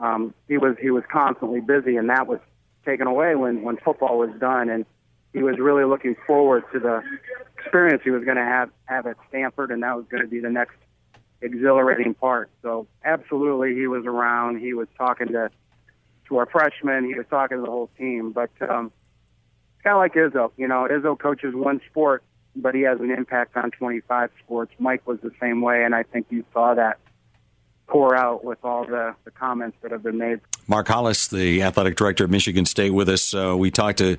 Um, 0.00 0.34
he 0.48 0.58
was 0.58 0.76
he 0.80 0.90
was 0.90 1.04
constantly 1.10 1.60
busy, 1.60 1.96
and 1.96 2.08
that 2.10 2.26
was 2.26 2.40
taken 2.84 3.06
away 3.06 3.34
when 3.34 3.62
when 3.62 3.76
football 3.76 4.18
was 4.18 4.30
done. 4.40 4.68
And 4.68 4.86
he 5.32 5.42
was 5.42 5.58
really 5.58 5.84
looking 5.84 6.16
forward 6.26 6.64
to 6.72 6.80
the 6.80 7.02
experience 7.58 8.02
he 8.04 8.10
was 8.10 8.24
going 8.24 8.36
to 8.36 8.44
have 8.44 8.70
have 8.86 9.06
at 9.06 9.16
Stanford, 9.28 9.70
and 9.70 9.82
that 9.82 9.96
was 9.96 10.06
going 10.10 10.22
to 10.22 10.28
be 10.28 10.40
the 10.40 10.50
next 10.50 10.76
exhilarating 11.42 12.14
part. 12.14 12.50
So 12.62 12.86
absolutely, 13.04 13.74
he 13.74 13.86
was 13.86 14.06
around. 14.06 14.60
He 14.60 14.74
was 14.74 14.88
talking 14.96 15.28
to 15.28 15.50
to 16.28 16.36
our 16.38 16.46
freshmen. 16.46 17.04
He 17.04 17.14
was 17.14 17.26
talking 17.28 17.58
to 17.58 17.62
the 17.62 17.70
whole 17.70 17.90
team. 17.98 18.32
But 18.32 18.50
um, 18.60 18.92
it's 19.74 19.84
kind 19.84 19.94
of 19.94 19.98
like 19.98 20.14
Izzo. 20.14 20.52
You 20.56 20.68
know, 20.68 20.88
Izzo 20.90 21.18
coaches 21.18 21.54
one 21.54 21.80
sport, 21.90 22.22
but 22.56 22.74
he 22.74 22.82
has 22.82 23.00
an 23.00 23.10
impact 23.10 23.56
on 23.56 23.70
25 23.70 24.30
sports. 24.44 24.72
Mike 24.78 25.06
was 25.06 25.18
the 25.22 25.32
same 25.40 25.60
way, 25.60 25.84
and 25.84 25.94
I 25.94 26.02
think 26.02 26.26
you 26.30 26.44
saw 26.52 26.74
that 26.74 26.98
pour 27.86 28.16
out 28.16 28.44
with 28.44 28.58
all 28.64 28.84
the, 28.86 29.14
the 29.24 29.30
comments 29.30 29.76
that 29.82 29.92
have 29.92 30.02
been 30.02 30.18
made. 30.18 30.40
Mark 30.66 30.88
Hollis, 30.88 31.28
the 31.28 31.62
athletic 31.62 31.96
director 31.96 32.24
of 32.24 32.30
Michigan 32.30 32.64
State, 32.64 32.90
with 32.90 33.08
us. 33.08 33.34
Uh, 33.34 33.54
we 33.56 33.70
talked 33.70 33.98
to 33.98 34.16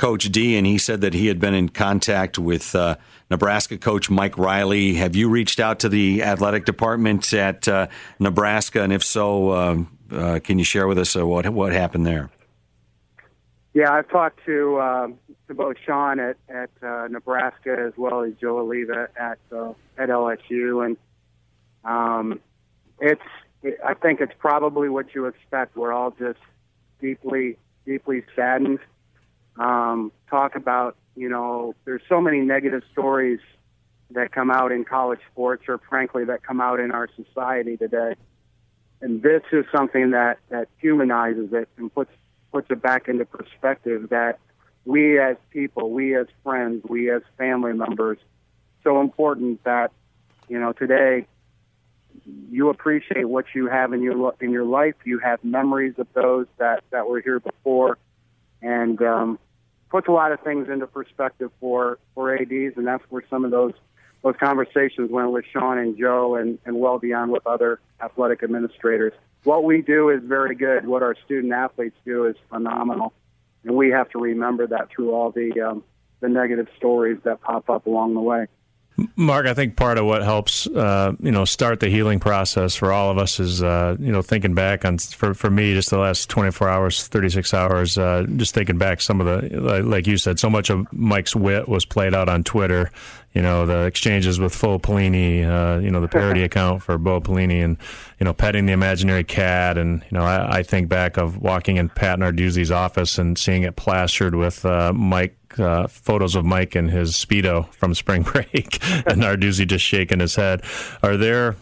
Coach 0.00 0.30
D, 0.30 0.56
and 0.56 0.66
he 0.66 0.78
said 0.78 1.00
that 1.02 1.12
he 1.12 1.26
had 1.26 1.40
been 1.40 1.52
in 1.52 1.68
contact 1.68 2.38
with 2.38 2.74
uh, 2.74 2.96
Nebraska 3.30 3.76
coach 3.76 4.08
Mike 4.08 4.38
Riley. 4.38 4.94
Have 4.94 5.14
you 5.14 5.28
reached 5.28 5.60
out 5.60 5.80
to 5.80 5.88
the 5.88 6.22
athletic 6.22 6.64
department 6.64 7.32
at 7.34 7.68
uh, 7.68 7.88
Nebraska, 8.18 8.82
and 8.82 8.92
if 8.92 9.04
so, 9.04 9.52
um, 9.52 9.98
uh, 10.12 10.40
can 10.42 10.58
you 10.58 10.64
share 10.64 10.86
with 10.86 10.98
us 10.98 11.16
uh, 11.16 11.26
what 11.26 11.48
what 11.50 11.72
happened 11.72 12.06
there? 12.06 12.30
Yeah, 13.72 13.92
I've 13.92 14.08
talked 14.08 14.44
to 14.46 14.80
um, 14.80 15.18
to 15.48 15.54
both 15.54 15.76
Shawn 15.84 16.18
at 16.18 16.36
at 16.48 16.70
uh, 16.82 17.08
Nebraska 17.08 17.76
as 17.78 17.92
well 17.96 18.22
as 18.22 18.32
Joe 18.40 18.56
Alleva 18.56 19.08
at 19.16 19.38
uh, 19.52 19.72
at 19.96 20.08
LSU, 20.08 20.84
and 20.84 20.96
um, 21.84 22.40
it's 22.98 23.20
it, 23.62 23.78
I 23.84 23.94
think 23.94 24.20
it's 24.20 24.32
probably 24.38 24.88
what 24.88 25.14
you 25.14 25.26
expect. 25.26 25.76
We're 25.76 25.92
all 25.92 26.10
just 26.10 26.40
deeply 27.00 27.58
deeply 27.86 28.24
saddened. 28.34 28.80
Um, 29.56 30.10
talk 30.28 30.56
about 30.56 30.96
you 31.14 31.28
know 31.28 31.74
there's 31.84 32.02
so 32.08 32.20
many 32.20 32.40
negative 32.40 32.82
stories 32.90 33.40
that 34.10 34.32
come 34.32 34.50
out 34.50 34.72
in 34.72 34.84
college 34.84 35.20
sports, 35.30 35.64
or 35.68 35.78
frankly 35.88 36.24
that 36.24 36.42
come 36.42 36.60
out 36.60 36.80
in 36.80 36.90
our 36.90 37.08
society 37.14 37.76
today 37.76 38.14
and 39.00 39.22
this 39.22 39.42
is 39.52 39.64
something 39.72 40.10
that 40.10 40.38
that 40.48 40.68
humanizes 40.78 41.52
it 41.52 41.68
and 41.76 41.92
puts 41.92 42.10
puts 42.52 42.70
it 42.70 42.82
back 42.82 43.08
into 43.08 43.24
perspective 43.24 44.08
that 44.10 44.38
we 44.84 45.18
as 45.18 45.36
people, 45.50 45.90
we 45.90 46.16
as 46.16 46.26
friends, 46.42 46.84
we 46.88 47.10
as 47.10 47.22
family 47.38 47.72
members, 47.72 48.18
so 48.82 49.00
important 49.00 49.62
that 49.64 49.92
you 50.48 50.58
know 50.58 50.72
today 50.72 51.26
you 52.50 52.68
appreciate 52.68 53.28
what 53.28 53.46
you 53.54 53.66
have 53.68 53.92
in 53.92 54.02
your 54.02 54.34
in 54.40 54.50
your 54.50 54.64
life. 54.64 54.94
You 55.04 55.18
have 55.20 55.42
memories 55.44 55.94
of 55.98 56.08
those 56.12 56.46
that 56.58 56.82
that 56.90 57.08
were 57.08 57.20
here 57.20 57.40
before, 57.40 57.98
and 58.62 59.00
um, 59.02 59.38
puts 59.90 60.08
a 60.08 60.12
lot 60.12 60.32
of 60.32 60.40
things 60.40 60.68
into 60.68 60.86
perspective 60.86 61.50
for 61.60 61.98
for 62.14 62.34
ads, 62.34 62.76
and 62.76 62.86
that's 62.86 63.04
where 63.10 63.22
some 63.30 63.44
of 63.44 63.50
those 63.50 63.72
those 64.22 64.36
conversations 64.38 65.10
went 65.10 65.32
with 65.32 65.44
Shawn 65.52 65.78
and 65.78 65.98
Joe 65.98 66.36
and, 66.36 66.58
and 66.64 66.78
well 66.78 66.98
beyond 66.98 67.32
with 67.32 67.46
other 67.46 67.80
athletic 68.02 68.42
administrators. 68.42 69.12
What 69.44 69.64
we 69.64 69.80
do 69.82 70.10
is 70.10 70.20
very 70.22 70.54
good. 70.54 70.86
What 70.86 71.02
our 71.02 71.16
student 71.24 71.52
athletes 71.52 71.96
do 72.04 72.26
is 72.26 72.36
phenomenal. 72.50 73.14
And 73.64 73.74
we 73.74 73.90
have 73.90 74.10
to 74.10 74.18
remember 74.18 74.66
that 74.66 74.90
through 74.90 75.12
all 75.12 75.30
the, 75.30 75.58
um, 75.60 75.84
the 76.20 76.28
negative 76.28 76.68
stories 76.76 77.18
that 77.24 77.40
pop 77.40 77.70
up 77.70 77.86
along 77.86 78.14
the 78.14 78.20
way. 78.20 78.46
Mark, 79.16 79.46
I 79.46 79.54
think 79.54 79.76
part 79.76 79.98
of 79.98 80.04
what 80.04 80.22
helps, 80.22 80.66
uh, 80.66 81.12
you 81.20 81.30
know, 81.30 81.44
start 81.44 81.80
the 81.80 81.88
healing 81.88 82.20
process 82.20 82.74
for 82.74 82.92
all 82.92 83.10
of 83.10 83.18
us 83.18 83.40
is, 83.40 83.62
uh, 83.62 83.96
you 83.98 84.12
know, 84.12 84.20
thinking 84.20 84.54
back 84.54 84.84
on, 84.84 84.98
for, 84.98 85.32
for 85.32 85.50
me, 85.50 85.72
just 85.74 85.90
the 85.90 85.98
last 85.98 86.28
24 86.28 86.68
hours, 86.68 87.06
36 87.06 87.54
hours, 87.54 87.96
uh, 87.96 88.26
just 88.36 88.54
thinking 88.54 88.78
back 88.78 89.00
some 89.00 89.20
of 89.20 89.26
the, 89.26 89.82
like 89.82 90.06
you 90.06 90.16
said, 90.16 90.38
so 90.38 90.50
much 90.50 90.70
of 90.70 90.86
Mike's 90.92 91.34
wit 91.34 91.68
was 91.68 91.84
played 91.84 92.14
out 92.14 92.28
on 92.28 92.44
Twitter. 92.44 92.90
You 93.32 93.42
know, 93.42 93.64
the 93.64 93.84
exchanges 93.84 94.40
with 94.40 94.52
Faux 94.54 94.84
Pelini, 94.84 95.46
uh, 95.46 95.78
you 95.78 95.90
know, 95.90 96.00
the 96.00 96.08
parody 96.08 96.42
account 96.44 96.82
for 96.82 96.98
Bo 96.98 97.20
Pelini 97.20 97.62
and, 97.62 97.76
you 98.18 98.24
know, 98.24 98.32
petting 98.32 98.66
the 98.66 98.72
imaginary 98.72 99.22
cat. 99.22 99.78
And, 99.78 100.02
you 100.10 100.18
know, 100.18 100.24
I, 100.24 100.58
I 100.58 100.62
think 100.62 100.88
back 100.88 101.16
of 101.16 101.38
walking 101.38 101.76
in 101.76 101.88
Pat 101.90 102.18
Narduzzi's 102.18 102.72
office 102.72 103.18
and 103.18 103.38
seeing 103.38 103.62
it 103.62 103.76
plastered 103.76 104.34
with 104.34 104.64
uh, 104.64 104.92
Mike 104.92 105.36
uh, 105.58 105.86
photos 105.88 106.34
of 106.34 106.44
Mike 106.44 106.74
and 106.74 106.90
his 106.90 107.12
speedo 107.12 107.72
from 107.74 107.94
spring 107.94 108.22
break, 108.32 108.78
and 109.06 109.22
Narduzzi 109.22 109.66
just 109.66 109.84
shaking 109.84 110.20
his 110.20 110.36
head. 110.36 110.62
Are 111.02 111.16
there, 111.16 111.56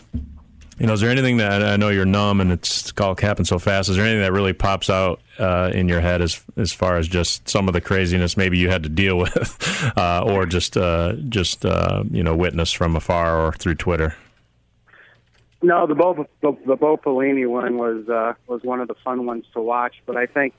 you 0.79 0.87
know, 0.87 0.93
is 0.93 1.01
there 1.01 1.11
anything 1.11 1.39
that 1.39 1.63
I 1.63 1.77
know 1.77 1.89
you're 1.89 2.05
numb 2.05 2.41
and 2.41 2.53
it's 2.53 2.93
all 3.01 3.15
capping 3.15 3.45
so 3.45 3.59
fast? 3.59 3.89
Is 3.89 3.97
there 3.97 4.05
anything 4.05 4.23
that 4.23 4.33
really 4.33 4.53
pops 4.53 4.89
out 4.89 5.21
uh, 5.39 5.71
in 5.75 5.89
your 5.89 6.01
head 6.01 6.23
as 6.23 6.43
as 6.57 6.73
far 6.73 6.97
as 6.97 7.09
just 7.09 7.49
some 7.49 7.69
of 7.69 7.75
the 7.75 7.81
craziness 7.81 8.37
maybe 8.37 8.59
you 8.59 8.71
had 8.71 8.85
to 8.85 8.89
deal 8.89 9.19
with, 9.19 9.93
uh, 9.97 10.23
or 10.25 10.47
just 10.47 10.77
uh, 10.77 11.15
just 11.29 11.65
uh, 11.65 12.05
you 12.11 12.23
know 12.23 12.37
witness 12.37 12.73
from 12.73 12.95
afar 12.95 13.41
or 13.41 13.53
through 13.53 13.75
Twitter? 13.75 14.15
No, 15.61 15.87
the 15.87 15.95
Bo 15.95 16.27
the, 16.41 16.57
the 16.67 16.77
Bo 16.77 16.97
Pelini 16.97 17.49
one 17.49 17.77
was 17.77 18.09
uh, 18.09 18.35
was 18.47 18.63
one 18.63 18.81
of 18.81 18.87
the 18.87 18.95
fun 19.05 19.27
ones 19.27 19.45
to 19.55 19.61
watch. 19.61 19.97
But 20.07 20.17
I 20.17 20.27
think, 20.27 20.55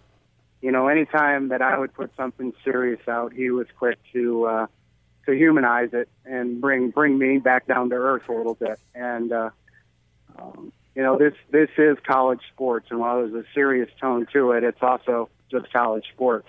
you 0.61 0.71
know, 0.71 0.89
anytime 0.89 1.49
that 1.49 1.61
I 1.61 1.77
would 1.77 1.93
put 1.93 2.11
something 2.17 2.51
serious 2.65 2.99
out, 3.07 3.31
he 3.31 3.49
was 3.51 3.67
quick 3.77 3.97
to 4.11 4.45
uh, 4.45 4.67
to 5.25 5.31
humanize 5.31 5.93
it 5.93 6.09
and 6.25 6.59
bring 6.59 6.89
bring 6.89 7.17
me 7.17 7.37
back 7.37 7.67
down 7.67 7.89
to 7.91 7.95
earth 7.95 8.27
a 8.27 8.33
little 8.33 8.55
bit. 8.55 8.77
And 8.93 9.31
uh, 9.31 9.51
um, 10.37 10.71
you 10.95 11.03
know, 11.03 11.17
this 11.17 11.33
this 11.51 11.69
is 11.77 11.97
college 12.05 12.41
sports, 12.53 12.87
and 12.89 12.99
while 12.99 13.17
there's 13.17 13.33
a 13.33 13.47
serious 13.53 13.89
tone 13.99 14.27
to 14.33 14.51
it, 14.51 14.63
it's 14.63 14.81
also 14.81 15.29
just 15.49 15.71
college 15.71 16.05
sports. 16.13 16.47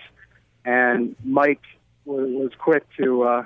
And 0.64 1.16
Mike 1.24 1.62
was, 2.04 2.28
was 2.30 2.52
quick 2.58 2.84
to 2.98 3.22
uh, 3.22 3.44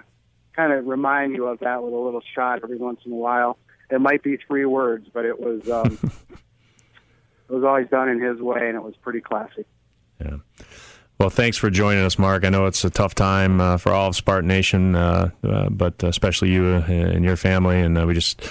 kind 0.55 0.73
of 0.73 0.86
remind 0.86 1.35
you 1.35 1.47
of 1.47 1.61
that 1.61 1.82
with 1.82 1.93
a 1.93 1.97
little 1.97 2.23
shot 2.35 2.61
every 2.62 2.78
once 2.78 3.01
in 3.05 3.12
a 3.12 3.16
while 3.16 3.59
it 3.90 4.01
might 4.01 4.23
be 4.23 4.36
three 4.36 4.65
words, 4.65 5.09
but 5.12 5.24
it 5.24 5.39
was 5.39 5.69
um, 5.69 5.98
it 7.48 7.52
was 7.52 7.65
always 7.65 7.89
done 7.89 8.09
in 8.09 8.20
his 8.20 8.40
way, 8.40 8.69
and 8.69 8.77
it 8.77 8.82
was 8.82 8.94
pretty 9.02 9.20
classy. 9.20 9.65
Yeah. 10.20 10.36
Well, 11.19 11.31
thanks 11.31 11.57
for 11.57 11.70
joining 11.70 12.05
us, 12.05 12.19
Mark. 12.19 12.45
I 12.45 12.49
know 12.49 12.66
it's 12.66 12.85
a 12.85 12.91
tough 12.91 13.15
time 13.15 13.61
uh, 13.61 13.77
for 13.77 13.93
all 13.93 14.09
of 14.09 14.16
Spartan 14.16 14.49
Nation, 14.49 14.97
uh, 14.97 15.31
uh, 15.45 15.69
but 15.70 16.03
especially 16.03 16.51
you 16.51 16.74
and 16.74 17.24
your 17.24 17.36
family. 17.36 17.81
And 17.81 17.97
uh, 17.97 18.05
we 18.05 18.15
just, 18.15 18.43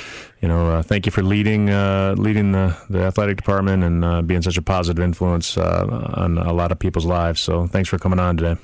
you 0.41 0.47
know, 0.47 0.71
uh, 0.71 0.81
thank 0.81 1.05
you 1.05 1.11
for 1.11 1.21
leading 1.23 1.69
uh, 1.69 2.15
leading 2.17 2.53
the, 2.53 2.75
the 2.89 3.03
athletic 3.03 3.35
department 3.35 3.83
and 3.83 4.27
being 4.27 4.41
such 4.41 4.57
a 4.57 4.61
positive 4.61 5.03
influence 5.03 5.57
on 5.57 6.37
a 6.37 6.53
lot 6.53 6.71
of 6.71 6.79
people's 6.79 7.05
lives. 7.05 7.41
So, 7.41 7.67
thanks 7.67 7.89
for 7.89 7.99
coming 7.99 8.19
on 8.19 8.37
today. 8.37 8.59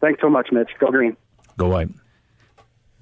Thanks 0.00 0.20
so 0.20 0.30
much, 0.30 0.52
Mitch. 0.52 0.70
Go 0.78 0.90
green. 0.90 1.16
Go 1.56 1.68
white. 1.68 1.88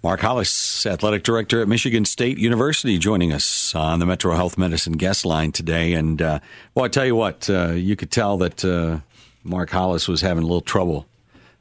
Mark 0.02 0.20
Hollis, 0.20 0.84
athletic 0.84 1.22
director 1.22 1.62
at 1.62 1.68
Michigan 1.68 2.04
State 2.04 2.36
University, 2.36 2.98
joining 2.98 3.32
us 3.32 3.72
on 3.72 4.00
the 4.00 4.06
Metro 4.06 4.34
Health 4.34 4.58
Medicine 4.58 4.94
guest 4.94 5.24
line 5.24 5.52
today. 5.52 5.92
And 5.92 6.20
uh, 6.20 6.40
well, 6.74 6.86
I 6.86 6.88
tell 6.88 7.06
you 7.06 7.14
what, 7.14 7.48
uh, 7.48 7.68
you 7.68 7.94
could 7.94 8.10
tell 8.10 8.36
that 8.38 8.64
uh, 8.64 8.98
Mark 9.44 9.70
Hollis 9.70 10.08
was 10.08 10.20
having 10.20 10.44
a 10.44 10.46
little 10.46 10.60
trouble 10.60 11.06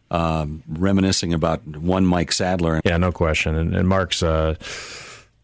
um, 0.10 0.64
reminiscing 0.68 1.34
about 1.34 1.66
one 1.66 2.06
Mike 2.06 2.32
Sadler. 2.32 2.82
Yeah, 2.84 2.98
no 2.98 3.12
question. 3.12 3.56
And, 3.56 3.76
and 3.76 3.88
Mark's, 3.88 4.22
uh, 4.22 4.56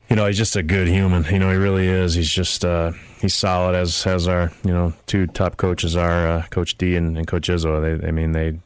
you 0.09 0.15
know, 0.15 0.25
he's 0.25 0.37
just 0.37 0.55
a 0.55 0.63
good 0.63 0.87
human. 0.87 1.23
You 1.25 1.39
know, 1.39 1.51
he 1.51 1.57
really 1.57 1.87
is. 1.87 2.13
He's 2.13 2.29
just 2.29 2.63
uh, 2.63 2.91
he's 3.21 3.33
solid 3.33 3.75
as 3.75 4.05
as 4.05 4.27
our 4.27 4.51
you 4.63 4.71
know 4.71 4.93
two 5.05 5.27
top 5.27 5.57
coaches 5.57 5.95
are 5.95 6.27
uh, 6.27 6.45
Coach 6.49 6.77
D 6.77 6.95
and, 6.95 7.17
and 7.17 7.27
Coach 7.27 7.47
Izzo. 7.47 7.99
They, 7.99 8.07
I 8.07 8.11
mean, 8.11 8.31
they 8.33 8.59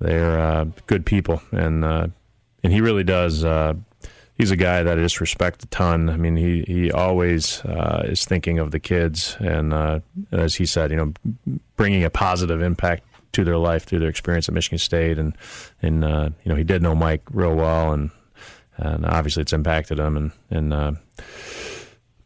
they're 0.00 0.66
good 0.86 1.06
people 1.06 1.40
and 1.52 1.84
and 1.84 2.72
he 2.72 2.80
really 2.80 3.04
does. 3.04 3.44
Uh, 4.36 4.42
he's 4.42 4.50
a 4.50 4.56
guy 4.56 4.82
that 4.82 4.98
I 4.98 5.02
just 5.02 5.20
respect 5.20 5.62
a 5.64 5.66
ton. 5.66 6.10
I 6.10 6.16
mean, 6.16 6.36
he 6.36 6.62
he 6.66 6.92
always 6.92 7.60
uh, 7.64 8.02
is 8.06 8.24
thinking 8.24 8.58
of 8.58 8.70
the 8.70 8.80
kids, 8.80 9.36
and 9.40 9.72
uh, 9.72 10.00
as 10.32 10.54
he 10.56 10.66
said, 10.66 10.90
you 10.90 10.96
know, 10.96 11.60
bringing 11.76 12.04
a 12.04 12.10
positive 12.10 12.62
impact 12.62 13.04
to 13.32 13.44
their 13.44 13.58
life 13.58 13.84
through 13.84 13.98
their 13.98 14.08
experience 14.08 14.48
at 14.48 14.54
Michigan 14.54 14.78
State, 14.78 15.18
and 15.18 15.36
and 15.82 16.04
uh, 16.04 16.30
you 16.44 16.50
know, 16.50 16.56
he 16.56 16.64
did 16.64 16.82
know 16.82 16.94
Mike 16.94 17.22
real 17.30 17.54
well, 17.54 17.92
and 17.92 18.10
and 18.76 19.06
obviously 19.06 19.42
it's 19.42 19.52
impacted 19.52 19.98
him, 19.98 20.16
and 20.16 20.32
and 20.50 20.72
uh, 20.72 20.92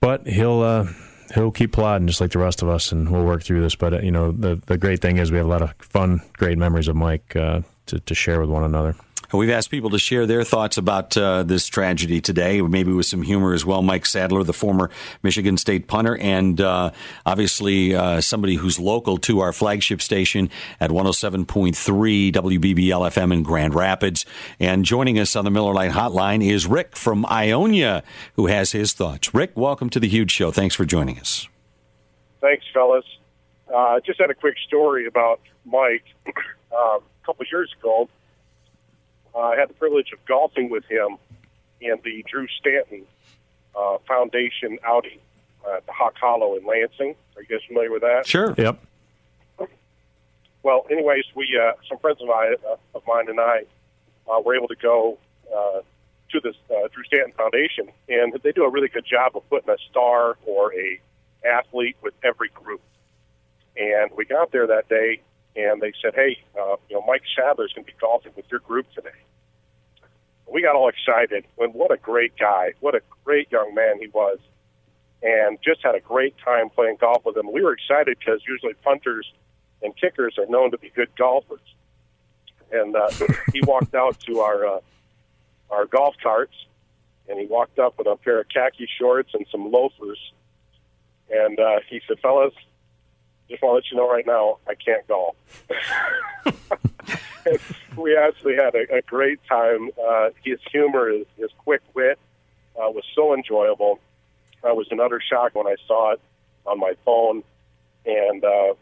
but 0.00 0.26
he'll. 0.26 0.62
Uh, 0.62 0.86
he'll 1.32 1.52
keep 1.52 1.70
plodding 1.70 2.08
just 2.08 2.20
like 2.20 2.32
the 2.32 2.38
rest 2.40 2.60
of 2.60 2.68
us, 2.68 2.90
and 2.90 3.08
we'll 3.08 3.24
work 3.24 3.44
through 3.44 3.60
this. 3.60 3.76
But 3.76 4.02
you 4.02 4.10
know, 4.10 4.32
the 4.32 4.60
the 4.66 4.76
great 4.76 5.00
thing 5.00 5.18
is 5.18 5.30
we 5.30 5.38
have 5.38 5.46
a 5.46 5.48
lot 5.48 5.62
of 5.62 5.72
fun, 5.78 6.20
great 6.32 6.58
memories 6.58 6.88
of 6.88 6.96
Mike 6.96 7.28
to 7.28 7.62
to 7.86 8.14
share 8.16 8.40
with 8.40 8.50
one 8.50 8.64
another. 8.64 8.96
We've 9.32 9.50
asked 9.50 9.70
people 9.70 9.90
to 9.90 9.98
share 9.98 10.26
their 10.26 10.42
thoughts 10.42 10.76
about 10.76 11.16
uh, 11.16 11.44
this 11.44 11.68
tragedy 11.68 12.20
today, 12.20 12.60
maybe 12.60 12.92
with 12.92 13.06
some 13.06 13.22
humor 13.22 13.54
as 13.54 13.64
well. 13.64 13.80
Mike 13.80 14.04
Sadler, 14.04 14.42
the 14.42 14.52
former 14.52 14.90
Michigan 15.22 15.56
State 15.56 15.86
punter, 15.86 16.16
and 16.16 16.60
uh, 16.60 16.90
obviously 17.24 17.94
uh, 17.94 18.20
somebody 18.20 18.56
who's 18.56 18.80
local 18.80 19.18
to 19.18 19.40
our 19.40 19.52
flagship 19.52 20.02
station 20.02 20.50
at 20.80 20.90
107.3 20.90 22.32
WBBL 22.32 23.08
FM 23.08 23.32
in 23.32 23.42
Grand 23.44 23.74
Rapids. 23.74 24.26
And 24.58 24.84
joining 24.84 25.18
us 25.18 25.36
on 25.36 25.44
the 25.44 25.50
Miller 25.50 25.74
Lite 25.74 25.92
Hotline 25.92 26.44
is 26.44 26.66
Rick 26.66 26.96
from 26.96 27.24
Ionia, 27.26 28.02
who 28.34 28.46
has 28.46 28.72
his 28.72 28.92
thoughts. 28.92 29.32
Rick, 29.32 29.52
welcome 29.54 29.90
to 29.90 30.00
the 30.00 30.08
Huge 30.08 30.32
Show. 30.32 30.50
Thanks 30.50 30.74
for 30.74 30.84
joining 30.84 31.20
us. 31.20 31.48
Thanks, 32.40 32.64
fellas. 32.74 33.04
Uh, 33.72 34.00
just 34.00 34.20
had 34.20 34.30
a 34.30 34.34
quick 34.34 34.56
story 34.66 35.06
about 35.06 35.40
Mike. 35.64 36.04
Uh, 36.72 36.98
a 37.00 37.26
couple 37.26 37.44
years 37.50 37.68
ago, 37.80 38.08
uh, 39.34 39.38
I 39.38 39.56
had 39.56 39.68
the 39.68 39.74
privilege 39.74 40.12
of 40.12 40.24
golfing 40.26 40.70
with 40.70 40.84
him 40.84 41.16
in 41.80 41.98
the 42.04 42.24
Drew 42.28 42.46
Stanton 42.58 43.04
uh, 43.78 43.98
Foundation 44.06 44.78
outing 44.84 45.18
uh, 45.66 45.76
at 45.76 45.86
the 45.86 45.92
Hawk 45.92 46.14
Hollow 46.20 46.56
in 46.56 46.64
Lansing. 46.66 47.14
Are 47.36 47.42
you 47.42 47.48
guys 47.48 47.60
familiar 47.66 47.90
with 47.90 48.02
that? 48.02 48.26
Sure. 48.26 48.54
Yep. 48.56 48.78
Well, 50.62 50.86
anyways, 50.90 51.24
we 51.34 51.58
uh, 51.60 51.72
some 51.88 51.98
friends 51.98 52.20
of 52.20 52.28
mine, 52.28 52.54
uh, 52.68 52.76
of 52.94 53.02
mine 53.06 53.28
and 53.28 53.40
I 53.40 53.62
uh, 54.30 54.40
were 54.40 54.54
able 54.54 54.68
to 54.68 54.76
go 54.76 55.18
uh, 55.54 55.80
to 56.32 56.40
this 56.40 56.54
uh, 56.70 56.88
Drew 56.92 57.04
Stanton 57.04 57.32
Foundation, 57.36 57.88
and 58.08 58.38
they 58.42 58.52
do 58.52 58.64
a 58.64 58.70
really 58.70 58.88
good 58.88 59.06
job 59.06 59.36
of 59.36 59.48
putting 59.48 59.70
a 59.70 59.78
star 59.90 60.36
or 60.46 60.74
a 60.74 61.00
athlete 61.46 61.96
with 62.02 62.14
every 62.22 62.50
group. 62.50 62.82
And 63.76 64.10
we 64.14 64.26
got 64.26 64.52
there 64.52 64.66
that 64.66 64.88
day, 64.88 65.22
and 65.56 65.80
they 65.80 65.92
said, 66.02 66.14
"Hey, 66.14 66.38
uh, 66.58 66.76
you 66.88 66.96
know, 66.96 67.04
Mike 67.06 67.22
Sadler's 67.36 67.72
going 67.72 67.84
to 67.84 67.92
be 67.92 67.98
golfing 68.00 68.32
with 68.36 68.46
your 68.50 68.60
group 68.60 68.86
today." 68.94 69.10
We 70.46 70.62
got 70.62 70.74
all 70.74 70.88
excited. 70.88 71.44
When 71.56 71.70
what 71.70 71.92
a 71.92 71.96
great 71.96 72.36
guy, 72.36 72.72
what 72.80 72.94
a 72.94 73.02
great 73.24 73.50
young 73.52 73.74
man 73.74 73.98
he 74.00 74.08
was, 74.08 74.38
and 75.22 75.58
just 75.62 75.82
had 75.82 75.94
a 75.94 76.00
great 76.00 76.34
time 76.44 76.70
playing 76.70 76.96
golf 77.00 77.24
with 77.24 77.36
him. 77.36 77.52
We 77.52 77.62
were 77.62 77.72
excited 77.72 78.18
because 78.18 78.40
usually 78.48 78.74
punters 78.74 79.30
and 79.82 79.96
kickers 79.96 80.36
are 80.38 80.46
known 80.46 80.70
to 80.72 80.78
be 80.78 80.90
good 80.90 81.10
golfers. 81.16 81.60
And 82.72 82.94
uh, 82.94 83.10
he 83.52 83.60
walked 83.62 83.94
out 83.94 84.20
to 84.20 84.40
our 84.40 84.66
uh, 84.66 84.80
our 85.70 85.86
golf 85.86 86.14
carts, 86.22 86.54
and 87.28 87.38
he 87.38 87.46
walked 87.46 87.78
up 87.78 87.98
with 87.98 88.06
a 88.06 88.16
pair 88.16 88.40
of 88.40 88.48
khaki 88.48 88.88
shorts 88.98 89.30
and 89.34 89.46
some 89.50 89.70
loafers, 89.70 90.18
and 91.30 91.58
uh, 91.58 91.80
he 91.88 92.00
said, 92.06 92.18
"Fellas, 92.20 92.54
just 93.50 93.62
want 93.62 93.72
to 93.72 93.74
let 93.74 93.90
you 93.90 93.96
know 93.96 94.10
right 94.10 94.26
now, 94.26 94.58
I 94.68 94.74
can't 94.74 95.06
golf. 95.08 95.34
we 97.96 98.16
actually 98.16 98.54
had 98.54 98.74
a, 98.74 98.96
a 98.96 99.02
great 99.02 99.40
time. 99.48 99.90
Uh, 100.00 100.30
his 100.44 100.58
humor, 100.70 101.10
his, 101.10 101.26
his 101.36 101.50
quick 101.58 101.82
wit 101.94 102.18
uh, 102.76 102.90
was 102.90 103.04
so 103.14 103.34
enjoyable. 103.34 103.98
I 104.64 104.72
was 104.72 104.86
in 104.90 105.00
utter 105.00 105.20
shock 105.20 105.54
when 105.54 105.66
I 105.66 105.76
saw 105.86 106.12
it 106.12 106.20
on 106.66 106.78
my 106.78 106.94
phone. 107.04 107.42
And 108.06 108.44
uh, 108.44 108.74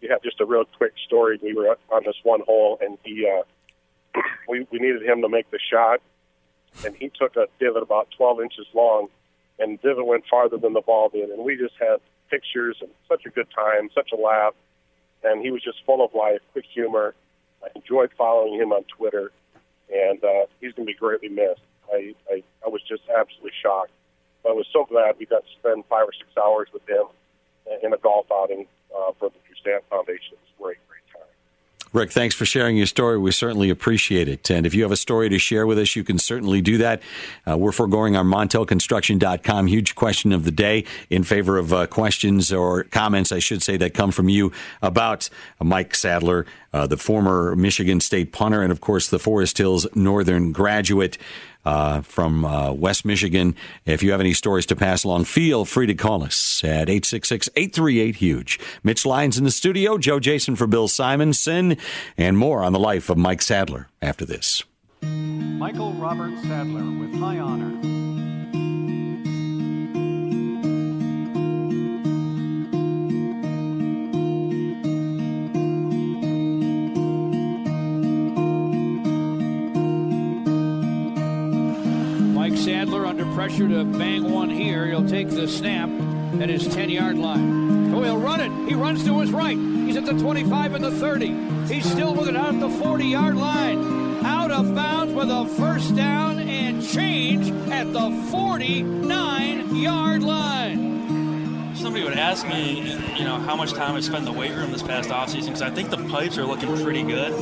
we 0.00 0.08
have 0.08 0.22
just 0.22 0.40
a 0.40 0.44
real 0.44 0.64
quick 0.76 0.94
story. 1.06 1.38
We 1.42 1.54
were 1.54 1.76
on 1.90 2.02
this 2.04 2.16
one 2.22 2.40
hole, 2.40 2.78
and 2.80 2.98
he 3.04 3.26
uh, 3.26 4.20
we, 4.48 4.66
we 4.70 4.78
needed 4.78 5.02
him 5.02 5.22
to 5.22 5.28
make 5.28 5.50
the 5.50 5.58
shot. 5.70 6.00
And 6.84 6.94
he 6.94 7.10
took 7.10 7.36
a 7.36 7.46
divot 7.58 7.82
about 7.82 8.08
12 8.16 8.42
inches 8.42 8.66
long, 8.74 9.08
and 9.58 9.78
the 9.78 9.88
divot 9.88 10.06
went 10.06 10.24
farther 10.30 10.58
than 10.58 10.74
the 10.74 10.80
ball 10.80 11.08
did. 11.08 11.30
And 11.30 11.44
we 11.44 11.56
just 11.56 11.74
had 11.80 12.00
pictures 12.30 12.76
and 12.80 12.90
such 13.08 13.26
a 13.26 13.30
good 13.30 13.48
time, 13.54 13.90
such 13.94 14.10
a 14.12 14.16
laugh. 14.16 14.54
And 15.24 15.42
he 15.42 15.50
was 15.50 15.62
just 15.62 15.78
full 15.84 16.04
of 16.04 16.14
life, 16.14 16.40
quick 16.52 16.64
humor. 16.72 17.14
I 17.62 17.68
enjoyed 17.74 18.10
following 18.16 18.54
him 18.54 18.72
on 18.72 18.84
Twitter, 18.84 19.32
and 19.92 20.22
uh, 20.22 20.46
he's 20.60 20.72
going 20.72 20.86
to 20.86 20.92
be 20.92 20.98
greatly 20.98 21.28
missed. 21.28 21.60
I, 21.92 22.14
I, 22.30 22.42
I 22.64 22.68
was 22.68 22.82
just 22.88 23.02
absolutely 23.08 23.52
shocked. 23.60 23.90
But 24.42 24.50
I 24.50 24.52
was 24.52 24.66
so 24.72 24.84
glad 24.84 25.16
we 25.18 25.26
got 25.26 25.44
to 25.44 25.52
spend 25.58 25.84
five 25.88 26.06
or 26.06 26.12
six 26.12 26.30
hours 26.36 26.68
with 26.72 26.88
him 26.88 27.06
in 27.82 27.92
a 27.92 27.98
golf 27.98 28.26
outing 28.32 28.66
uh, 28.94 29.12
for 29.18 29.30
the 29.30 29.38
Drew 29.46 29.56
Stanton 29.60 29.82
Foundation. 29.90 30.34
It 30.34 30.38
was 30.58 30.76
great. 30.76 30.87
Rick, 31.92 32.12
thanks 32.12 32.34
for 32.34 32.44
sharing 32.44 32.76
your 32.76 32.86
story. 32.86 33.18
We 33.18 33.32
certainly 33.32 33.70
appreciate 33.70 34.28
it. 34.28 34.50
And 34.50 34.66
if 34.66 34.74
you 34.74 34.82
have 34.82 34.92
a 34.92 34.96
story 34.96 35.30
to 35.30 35.38
share 35.38 35.66
with 35.66 35.78
us, 35.78 35.96
you 35.96 36.04
can 36.04 36.18
certainly 36.18 36.60
do 36.60 36.76
that. 36.78 37.02
Uh, 37.48 37.56
we're 37.56 37.72
foregoing 37.72 38.14
our 38.14 38.24
MontelConstruction.com 38.24 39.66
huge 39.66 39.94
question 39.94 40.32
of 40.32 40.44
the 40.44 40.50
day 40.50 40.84
in 41.08 41.24
favor 41.24 41.56
of 41.56 41.72
uh, 41.72 41.86
questions 41.86 42.52
or 42.52 42.84
comments, 42.84 43.32
I 43.32 43.38
should 43.38 43.62
say, 43.62 43.78
that 43.78 43.94
come 43.94 44.10
from 44.10 44.28
you 44.28 44.52
about 44.82 45.30
Mike 45.62 45.94
Sadler, 45.94 46.44
uh, 46.72 46.86
the 46.86 46.96
former 46.96 47.56
Michigan 47.56 48.00
State 48.00 48.32
punter, 48.32 48.62
and 48.62 48.72
of 48.72 48.80
course 48.80 49.08
the 49.08 49.18
Forest 49.18 49.58
Hills 49.58 49.86
Northern 49.94 50.52
graduate 50.52 51.18
uh, 51.64 52.00
from 52.00 52.44
uh, 52.44 52.72
West 52.72 53.04
Michigan. 53.04 53.54
If 53.84 54.02
you 54.02 54.10
have 54.12 54.20
any 54.20 54.32
stories 54.32 54.66
to 54.66 54.76
pass 54.76 55.04
along, 55.04 55.24
feel 55.24 55.64
free 55.64 55.86
to 55.86 55.94
call 55.94 56.24
us 56.24 56.62
at 56.64 56.88
866 56.88 57.48
838 57.56 58.16
HUGE. 58.16 58.60
Mitch 58.82 59.04
Lyons 59.04 59.38
in 59.38 59.44
the 59.44 59.50
studio, 59.50 59.98
Joe 59.98 60.20
Jason 60.20 60.56
for 60.56 60.66
Bill 60.66 60.88
Simonson, 60.88 61.76
and 62.16 62.38
more 62.38 62.62
on 62.62 62.72
the 62.72 62.78
life 62.78 63.10
of 63.10 63.18
Mike 63.18 63.42
Sadler 63.42 63.88
after 64.00 64.24
this. 64.24 64.62
Michael 65.02 65.92
Robert 65.94 66.36
Sadler 66.42 66.98
with 66.98 67.14
high 67.14 67.38
honor. 67.38 67.97
Pressure 83.38 83.68
to 83.68 83.84
bang 83.84 84.32
one 84.32 84.50
here. 84.50 84.84
He'll 84.88 85.08
take 85.08 85.30
the 85.30 85.46
snap 85.46 85.88
at 86.40 86.48
his 86.48 86.66
10 86.74 86.90
yard 86.90 87.16
line. 87.16 87.94
Oh, 87.94 88.02
he'll 88.02 88.18
run 88.18 88.40
it. 88.40 88.50
He 88.68 88.74
runs 88.74 89.04
to 89.04 89.20
his 89.20 89.30
right. 89.30 89.56
He's 89.56 89.96
at 89.96 90.06
the 90.06 90.14
25 90.14 90.74
and 90.74 90.84
the 90.84 90.90
30. 90.90 91.72
He's 91.72 91.88
still 91.88 92.20
it 92.28 92.34
out 92.34 92.54
at 92.54 92.60
the 92.60 92.68
40 92.68 93.04
yard 93.06 93.36
line. 93.36 94.26
Out 94.26 94.50
of 94.50 94.74
bounds 94.74 95.14
with 95.14 95.30
a 95.30 95.46
first 95.56 95.94
down 95.94 96.40
and 96.40 96.84
change 96.84 97.52
at 97.70 97.92
the 97.92 98.10
49 98.32 99.76
yard 99.76 100.24
line. 100.24 101.76
Somebody 101.76 102.02
would 102.02 102.18
ask 102.18 102.44
me, 102.44 102.90
you 103.16 103.22
know, 103.22 103.38
how 103.38 103.54
much 103.54 103.72
time 103.72 103.94
I 103.94 104.00
spent 104.00 104.18
in 104.18 104.24
the 104.24 104.32
weight 104.32 104.50
room 104.50 104.72
this 104.72 104.82
past 104.82 105.10
offseason 105.10 105.44
because 105.44 105.62
I 105.62 105.70
think 105.70 105.90
the 105.90 106.08
pipes 106.08 106.38
are 106.38 106.44
looking 106.44 106.76
pretty 106.82 107.04
good. 107.04 107.32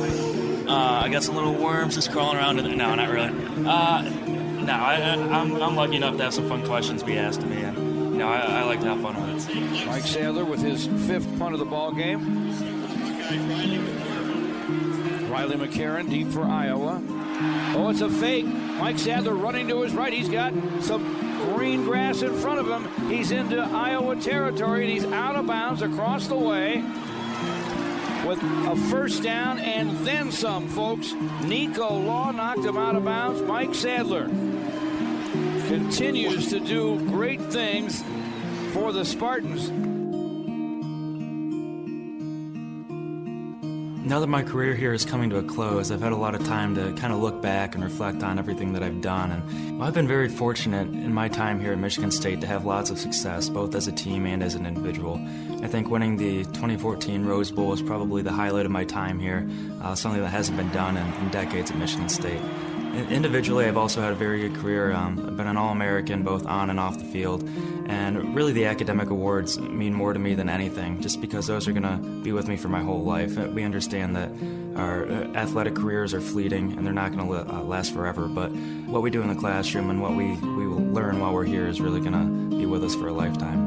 Uh, 0.67 1.01
I 1.05 1.09
got 1.09 1.23
some 1.23 1.33
little 1.33 1.55
worms 1.55 1.95
just 1.95 2.11
crawling 2.11 2.37
around. 2.37 2.59
In 2.59 2.65
the, 2.65 2.75
no, 2.75 2.93
not 2.93 3.09
really. 3.09 3.33
Uh, 3.65 4.26
no, 4.67 4.73
I, 4.73 4.95
am 4.95 5.55
I'm 5.61 5.75
lucky 5.77 5.95
enough 5.95 6.17
to 6.17 6.23
have 6.23 6.33
some 6.33 6.49
fun 6.49 6.65
questions 6.65 7.01
be 7.01 7.17
asked 7.17 7.39
to 7.39 7.47
me, 7.47 7.61
and 7.61 7.77
you 7.77 8.17
know, 8.17 8.27
I, 8.27 8.39
I 8.39 8.63
like 8.63 8.81
to 8.81 8.87
have 8.87 9.01
fun 9.01 9.15
with 9.15 9.49
it. 9.49 9.87
Mike 9.87 10.03
Sadler 10.03 10.43
with 10.43 10.61
his 10.61 10.87
fifth 11.07 11.39
punt 11.39 11.53
of 11.53 11.59
the 11.59 11.65
ball 11.65 11.93
game. 11.93 12.51
Riley 15.31 15.55
McCarron 15.55 16.09
deep 16.09 16.27
for 16.27 16.43
Iowa. 16.43 17.01
Oh, 17.75 17.87
it's 17.89 18.01
a 18.01 18.09
fake. 18.09 18.45
Mike 18.45 18.99
Sadler 18.99 19.35
running 19.35 19.69
to 19.69 19.81
his 19.83 19.93
right. 19.93 20.11
He's 20.11 20.27
got 20.27 20.53
some 20.81 21.17
green 21.53 21.85
grass 21.85 22.21
in 22.21 22.33
front 22.35 22.59
of 22.59 22.67
him. 22.67 23.09
He's 23.09 23.31
into 23.31 23.61
Iowa 23.61 24.17
territory 24.17 24.83
and 24.83 24.91
he's 24.91 25.05
out 25.05 25.35
of 25.35 25.47
bounds 25.47 25.81
across 25.81 26.27
the 26.27 26.35
way 26.35 26.83
with 28.25 28.41
a 28.43 28.75
first 28.89 29.23
down 29.23 29.59
and 29.59 29.91
then 30.05 30.31
some, 30.31 30.67
folks. 30.67 31.13
Nico 31.43 31.97
Law 31.99 32.31
knocked 32.31 32.65
him 32.65 32.75
out 32.75 32.95
of 32.95 33.05
bounds. 33.05 33.41
Mike 33.43 33.73
Sadler 33.73 34.27
continues 35.67 36.47
to 36.47 36.61
do 36.61 36.97
great 37.09 37.41
things 37.41 38.01
for 38.71 38.93
the 38.93 39.03
Spartans. 39.03 39.69
Now 44.07 44.21
that 44.21 44.27
my 44.27 44.43
career 44.43 44.73
here 44.73 44.93
is 44.93 45.03
coming 45.03 45.29
to 45.31 45.37
a 45.39 45.43
close, 45.43 45.91
I've 45.91 45.99
had 45.99 46.13
a 46.13 46.15
lot 46.15 46.35
of 46.35 46.45
time 46.45 46.75
to 46.75 46.93
kind 46.93 47.11
of 47.11 47.19
look 47.19 47.41
back 47.41 47.75
and 47.75 47.83
reflect 47.83 48.23
on 48.23 48.39
everything 48.39 48.71
that 48.71 48.81
I've 48.81 49.01
done. 49.01 49.31
And 49.33 49.83
I've 49.83 49.93
been 49.93 50.07
very 50.07 50.29
fortunate 50.29 50.87
in 50.87 51.13
my 51.13 51.27
time 51.27 51.59
here 51.59 51.73
at 51.73 51.79
Michigan 51.79 52.11
State 52.11 52.39
to 52.39 52.47
have 52.47 52.63
lots 52.63 52.89
of 52.89 52.97
success, 52.97 53.49
both 53.49 53.75
as 53.75 53.89
a 53.89 53.91
team 53.91 54.25
and 54.25 54.41
as 54.41 54.55
an 54.55 54.65
individual. 54.65 55.15
I 55.61 55.67
think 55.67 55.89
winning 55.89 56.15
the 56.15 56.45
2014 56.45 57.25
Rose 57.25 57.51
Bowl 57.51 57.73
is 57.73 57.81
probably 57.81 58.21
the 58.21 58.31
highlight 58.31 58.65
of 58.65 58.71
my 58.71 58.85
time 58.85 59.19
here, 59.19 59.45
uh, 59.81 59.95
something 59.95 60.21
that 60.21 60.29
hasn't 60.29 60.57
been 60.57 60.71
done 60.71 60.95
in, 60.95 61.13
in 61.15 61.29
decades 61.29 61.71
at 61.71 61.77
Michigan 61.77 62.07
State. 62.07 62.41
Individually, 62.97 63.65
I've 63.65 63.77
also 63.77 64.01
had 64.01 64.11
a 64.11 64.15
very 64.15 64.39
good 64.41 64.55
career. 64.55 64.91
Um, 64.91 65.19
I've 65.19 65.37
been 65.37 65.45
an 65.45 65.55
All 65.55 65.71
American 65.71 66.23
both 66.23 66.47
on 66.47 66.71
and 66.71 66.79
off 66.79 66.97
the 66.97 67.05
field. 67.05 67.47
And 67.87 68.35
really, 68.35 68.53
the 68.53 68.65
academic 68.65 69.11
awards 69.11 69.59
mean 69.59 69.93
more 69.93 70.13
to 70.13 70.19
me 70.19 70.33
than 70.33 70.49
anything, 70.49 70.99
just 70.99 71.21
because 71.21 71.45
those 71.45 71.67
are 71.67 71.73
going 71.73 71.83
to 71.83 71.97
be 72.23 72.31
with 72.31 72.47
me 72.47 72.57
for 72.57 72.69
my 72.69 72.81
whole 72.81 73.03
life. 73.03 73.37
We 73.37 73.63
understand 73.63 74.15
that 74.15 74.31
our 74.75 75.05
uh, 75.05 75.27
athletic 75.35 75.75
careers 75.75 76.13
are 76.15 76.21
fleeting 76.21 76.73
and 76.75 76.85
they're 76.85 76.93
not 76.93 77.15
going 77.15 77.27
to 77.27 77.55
uh, 77.55 77.61
last 77.61 77.93
forever. 77.93 78.27
But 78.27 78.49
what 78.87 79.03
we 79.03 79.11
do 79.11 79.21
in 79.21 79.27
the 79.27 79.35
classroom 79.35 79.91
and 79.91 80.01
what 80.01 80.15
we, 80.15 80.31
we 80.31 80.65
learn 80.65 81.19
while 81.19 81.33
we're 81.33 81.45
here 81.45 81.67
is 81.67 81.79
really 81.79 81.99
going 81.99 82.13
to 82.13 82.57
be 82.57 82.65
with 82.65 82.83
us 82.83 82.95
for 82.95 83.09
a 83.09 83.13
lifetime. 83.13 83.66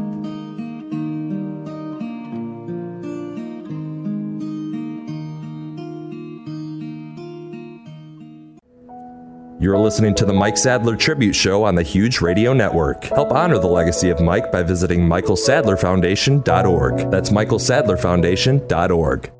You're 9.61 9.77
listening 9.77 10.15
to 10.15 10.24
the 10.24 10.32
Mike 10.32 10.57
Sadler 10.57 10.97
Tribute 10.97 11.37
Show 11.37 11.65
on 11.65 11.74
the 11.74 11.82
Huge 11.82 12.23
Radio 12.23 12.55
Network. 12.55 13.05
Help 13.05 13.31
honor 13.31 13.59
the 13.59 13.66
legacy 13.66 14.09
of 14.09 14.19
Mike 14.19 14.51
by 14.51 14.62
visiting 14.62 15.01
michaelsadlerfoundation.org. 15.01 17.11
That's 17.11 17.28
michaelsadlerfoundation.org. 17.28 19.32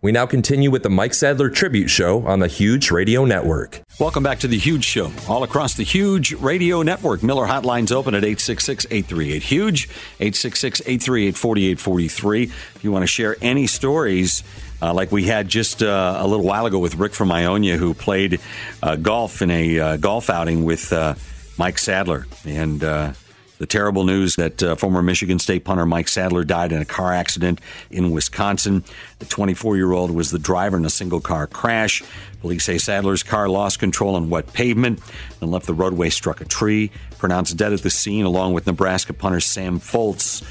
We 0.00 0.12
now 0.12 0.26
continue 0.26 0.70
with 0.70 0.82
the 0.82 0.90
Mike 0.90 1.12
Sadler 1.12 1.50
Tribute 1.50 1.88
Show 1.88 2.26
on 2.26 2.38
the 2.38 2.46
Huge 2.46 2.90
Radio 2.90 3.26
Network. 3.26 3.82
Welcome 4.00 4.22
back 4.22 4.38
to 4.40 4.48
the 4.48 4.58
Huge 4.58 4.84
Show. 4.84 5.12
All 5.28 5.42
across 5.42 5.74
the 5.74 5.82
Huge 5.82 6.32
Radio 6.32 6.80
Network. 6.82 7.22
Miller 7.22 7.46
Hotline's 7.46 7.92
open 7.92 8.14
at 8.14 8.24
866 8.24 8.86
838 8.90 9.42
Huge, 9.42 9.88
866 10.20 10.80
838 10.80 11.36
4843. 11.36 12.42
If 12.44 12.82
you 12.82 12.92
want 12.92 13.02
to 13.02 13.06
share 13.06 13.36
any 13.42 13.66
stories, 13.66 14.42
uh, 14.82 14.92
like 14.92 15.12
we 15.12 15.24
had 15.24 15.48
just 15.48 15.82
uh, 15.82 16.16
a 16.18 16.26
little 16.26 16.44
while 16.44 16.66
ago 16.66 16.78
with 16.78 16.96
Rick 16.96 17.14
from 17.14 17.32
Ionia, 17.32 17.76
who 17.76 17.94
played 17.94 18.40
uh, 18.82 18.96
golf 18.96 19.42
in 19.42 19.50
a 19.50 19.78
uh, 19.78 19.96
golf 19.96 20.30
outing 20.30 20.64
with 20.64 20.92
uh, 20.92 21.14
Mike 21.58 21.78
Sadler. 21.78 22.26
And 22.44 22.82
uh, 22.82 23.12
the 23.58 23.66
terrible 23.66 24.04
news 24.04 24.36
that 24.36 24.60
former 24.78 25.02
Michigan 25.02 25.38
State 25.38 25.64
punter 25.64 25.86
Mike 25.86 26.08
Sadler 26.08 26.44
died 26.44 26.72
in 26.72 26.82
a 26.82 26.84
car 26.84 27.12
accident 27.12 27.60
in 27.90 28.10
Wisconsin. 28.10 28.84
The 29.20 29.26
24 29.26 29.76
year 29.76 29.92
old 29.92 30.10
was 30.10 30.30
the 30.30 30.38
driver 30.38 30.76
in 30.76 30.84
a 30.84 30.90
single 30.90 31.20
car 31.20 31.46
crash. 31.46 32.02
Police 32.40 32.64
say 32.64 32.76
Sadler's 32.76 33.22
car 33.22 33.48
lost 33.48 33.78
control 33.78 34.16
on 34.16 34.28
wet 34.28 34.52
pavement 34.52 35.00
and 35.40 35.50
left 35.50 35.66
the 35.66 35.72
roadway, 35.72 36.10
struck 36.10 36.40
a 36.40 36.44
tree, 36.44 36.90
pronounced 37.16 37.56
dead 37.56 37.72
at 37.72 37.80
the 37.80 37.90
scene, 37.90 38.26
along 38.26 38.52
with 38.52 38.66
Nebraska 38.66 39.14
punter 39.14 39.40
Sam 39.40 39.80
Foltz 39.80 40.42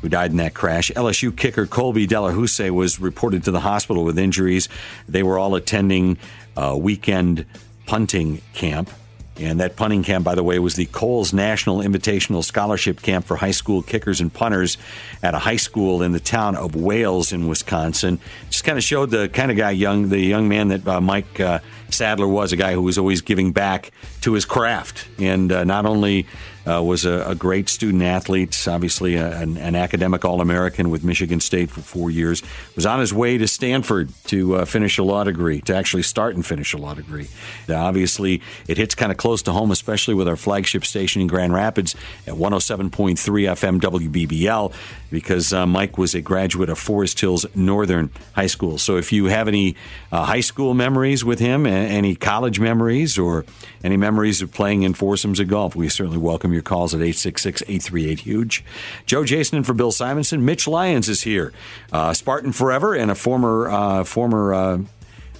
who 0.00 0.08
died 0.08 0.30
in 0.30 0.38
that 0.38 0.54
crash. 0.54 0.90
LSU 0.92 1.36
kicker 1.36 1.66
Colby 1.66 2.06
Delahoussaye 2.06 2.70
was 2.70 3.00
reported 3.00 3.44
to 3.44 3.50
the 3.50 3.60
hospital 3.60 4.04
with 4.04 4.18
injuries. 4.18 4.68
They 5.08 5.22
were 5.22 5.38
all 5.38 5.54
attending 5.54 6.18
a 6.56 6.76
weekend 6.76 7.46
punting 7.86 8.42
camp. 8.54 8.90
And 9.36 9.60
that 9.60 9.74
punting 9.74 10.02
camp, 10.02 10.22
by 10.22 10.34
the 10.34 10.42
way, 10.42 10.58
was 10.58 10.74
the 10.74 10.84
Kohl's 10.84 11.32
National 11.32 11.78
Invitational 11.78 12.44
Scholarship 12.44 13.00
Camp 13.00 13.24
for 13.24 13.36
high 13.36 13.52
school 13.52 13.80
kickers 13.80 14.20
and 14.20 14.30
punters 14.30 14.76
at 15.22 15.34
a 15.34 15.38
high 15.38 15.56
school 15.56 16.02
in 16.02 16.12
the 16.12 16.20
town 16.20 16.56
of 16.56 16.76
Wales 16.76 17.32
in 17.32 17.48
Wisconsin. 17.48 18.20
Just 18.50 18.64
kind 18.64 18.76
of 18.76 18.84
showed 18.84 19.10
the 19.10 19.30
kind 19.30 19.50
of 19.50 19.56
guy, 19.56 19.70
young, 19.70 20.10
the 20.10 20.20
young 20.20 20.46
man 20.46 20.68
that 20.68 20.86
uh, 20.86 21.00
Mike 21.00 21.40
uh, 21.40 21.60
Sadler 21.88 22.28
was, 22.28 22.52
a 22.52 22.56
guy 22.56 22.74
who 22.74 22.82
was 22.82 22.98
always 22.98 23.22
giving 23.22 23.52
back 23.52 23.92
to 24.20 24.34
his 24.34 24.44
craft, 24.44 25.08
and 25.18 25.50
uh, 25.50 25.64
not 25.64 25.86
only 25.86 26.26
uh, 26.66 26.82
was 26.82 27.04
a, 27.04 27.24
a, 27.26 27.34
great 27.34 27.68
student 27.68 28.02
athlete, 28.02 28.68
obviously 28.68 29.16
a, 29.16 29.38
an, 29.40 29.56
an, 29.56 29.74
academic 29.74 30.24
All 30.24 30.40
American 30.40 30.90
with 30.90 31.02
Michigan 31.02 31.40
State 31.40 31.70
for 31.70 31.80
four 31.80 32.10
years. 32.10 32.42
Was 32.76 32.86
on 32.86 33.00
his 33.00 33.14
way 33.14 33.38
to 33.38 33.48
Stanford 33.48 34.10
to 34.26 34.56
uh, 34.56 34.64
finish 34.64 34.98
a 34.98 35.02
law 35.02 35.24
degree, 35.24 35.60
to 35.62 35.74
actually 35.74 36.02
start 36.02 36.34
and 36.34 36.44
finish 36.44 36.74
a 36.74 36.78
law 36.78 36.94
degree. 36.94 37.28
Now, 37.68 37.86
obviously, 37.86 38.42
it 38.68 38.76
hits 38.76 38.94
kind 38.94 39.10
of 39.10 39.18
close 39.18 39.42
to 39.42 39.52
home, 39.52 39.70
especially 39.70 40.14
with 40.14 40.28
our 40.28 40.36
flagship 40.36 40.84
station 40.84 41.22
in 41.22 41.28
Grand 41.28 41.54
Rapids 41.54 41.94
at 42.26 42.34
107.3 42.34 42.90
FM 43.16 43.80
WBBL, 43.80 44.72
because 45.10 45.52
uh, 45.52 45.66
Mike 45.66 45.98
was 45.98 46.14
a 46.14 46.20
graduate 46.20 46.70
of 46.70 46.78
Forest 46.78 47.20
Hills 47.20 47.46
Northern 47.54 48.10
High 48.34 48.46
School. 48.46 48.78
So 48.78 48.96
if 48.96 49.12
you 49.12 49.26
have 49.26 49.48
any 49.48 49.76
uh, 50.12 50.24
high 50.24 50.40
school 50.40 50.74
memories 50.74 51.24
with 51.24 51.40
him, 51.40 51.66
any 51.66 52.14
college 52.14 52.60
memories, 52.60 53.18
or 53.18 53.44
any 53.82 53.96
memories 53.96 54.40
of 54.40 54.52
playing 54.52 54.82
in 54.82 54.94
foursomes 54.94 55.40
of 55.40 55.48
golf, 55.48 55.74
we 55.74 55.88
certainly 55.88 56.18
welcome 56.18 56.52
your 56.52 56.62
calls 56.62 56.94
at 56.94 56.98
866 56.98 57.62
838 57.62 58.20
HUGE. 58.20 58.64
Joe 59.06 59.24
Jason 59.24 59.62
for 59.62 59.74
Bill 59.74 59.92
Simonson. 59.92 60.44
Mitch 60.44 60.66
Lyons 60.66 61.08
is 61.08 61.22
here. 61.22 61.52
Uh, 61.92 62.12
Spartan 62.12 62.52
Forever 62.52 62.94
and 62.94 63.10
a 63.10 63.14
former, 63.14 63.68
uh, 63.68 64.04
former, 64.04 64.54
uh, 64.54 64.78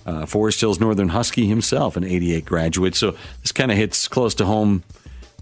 uh 0.07 0.27
Forest 0.27 0.61
Hills 0.61 0.81
Northern 0.81 1.11
Husky 1.11 1.47
himself, 1.47 1.97
an 1.97 2.05
88 2.05 2.45
graduate. 2.45 2.95
So 2.95 3.15
this 3.43 3.53
kind 3.53 3.71
of 3.71 3.77
hits 3.77 4.09
close 4.09 4.35
to 4.37 4.47
home, 4.47 4.83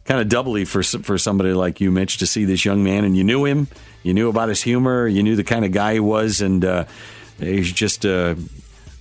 kind 0.04 0.20
of 0.20 0.28
doubly 0.28 0.64
for, 0.64 0.82
for 0.82 1.18
somebody 1.18 1.52
like 1.52 1.80
you, 1.80 1.90
Mitch, 1.90 2.18
to 2.18 2.26
see 2.26 2.44
this 2.44 2.64
young 2.64 2.82
man. 2.82 3.04
And 3.04 3.16
you 3.16 3.24
knew 3.24 3.44
him, 3.44 3.68
you 4.02 4.14
knew 4.14 4.28
about 4.28 4.48
his 4.48 4.62
humor, 4.62 5.06
you 5.06 5.22
knew 5.22 5.36
the 5.36 5.44
kind 5.44 5.64
of 5.64 5.72
guy 5.72 5.94
he 5.94 6.00
was, 6.00 6.40
and 6.40 6.64
uh, 6.64 6.84
He's 7.38 7.72
just, 7.72 8.04
uh, 8.04 8.34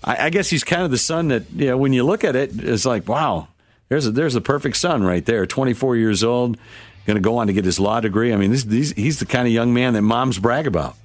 I, 0.04 0.26
I 0.26 0.30
guess 0.30 0.50
he's 0.50 0.64
kind 0.64 0.84
of 0.84 0.92
the 0.92 0.98
son 0.98 1.30
that, 1.30 1.50
you 1.52 1.68
know, 1.68 1.78
when 1.78 1.94
you 1.94 2.04
look 2.04 2.24
at 2.24 2.36
it, 2.36 2.52
it's 2.54 2.86
like, 2.86 3.08
wow, 3.08 3.48
there's 3.90 4.06
a, 4.06 4.12
there's 4.12 4.36
a 4.36 4.42
perfect 4.42 4.78
son 4.78 5.04
right 5.04 5.26
there. 5.26 5.46
24 5.46 5.96
years 5.96 6.24
old, 6.24 6.58
going 7.06 7.16
to 7.16 7.22
go 7.22 7.38
on 7.38 7.48
to 7.48 7.54
get 7.54 7.66
his 7.66 7.80
law 7.80 8.00
degree. 8.00 8.34
I 8.34 8.38
mean, 8.38 8.52
this, 8.52 8.64
these, 8.64 8.92
he's 8.92 9.20
the 9.20 9.26
kind 9.26 9.48
of 9.48 9.54
young 9.54 9.74
man 9.74 9.94
that 9.94 10.04
moms 10.04 10.38
brag 10.38 10.68
about. 10.68 10.96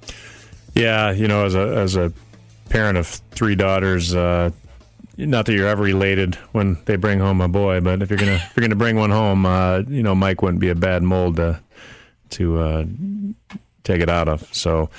Yeah, 0.75 1.11
you 1.11 1.27
know, 1.27 1.45
as 1.45 1.53
a 1.53 1.77
as 1.77 1.95
a 1.95 2.11
parent 2.69 2.97
of 2.97 3.05
three 3.05 3.53
daughters, 3.53 4.15
uh, 4.15 4.49
not 5.17 5.45
that 5.45 5.53
you're 5.53 5.67
ever 5.67 5.87
elated 5.87 6.33
when 6.51 6.79
they 6.85 6.95
bring 6.95 7.19
home 7.19 7.41
a 7.41 7.47
boy, 7.47 7.79
but 7.79 8.01
if 8.01 8.09
you're 8.09 8.17
gonna 8.17 8.41
if 8.43 8.53
you're 8.57 8.63
gonna 8.63 8.75
bring 8.75 8.95
one 8.95 9.11
home, 9.11 9.45
uh, 9.45 9.83
you 9.87 10.01
know, 10.01 10.15
Mike 10.15 10.41
wouldn't 10.41 10.61
be 10.61 10.69
a 10.69 10.75
bad 10.75 11.03
mold 11.03 11.35
to 11.35 11.59
to 12.31 12.59
uh, 12.59 12.85
take 13.83 14.01
it 14.01 14.09
out 14.09 14.27
of. 14.27 14.53
So, 14.53 14.89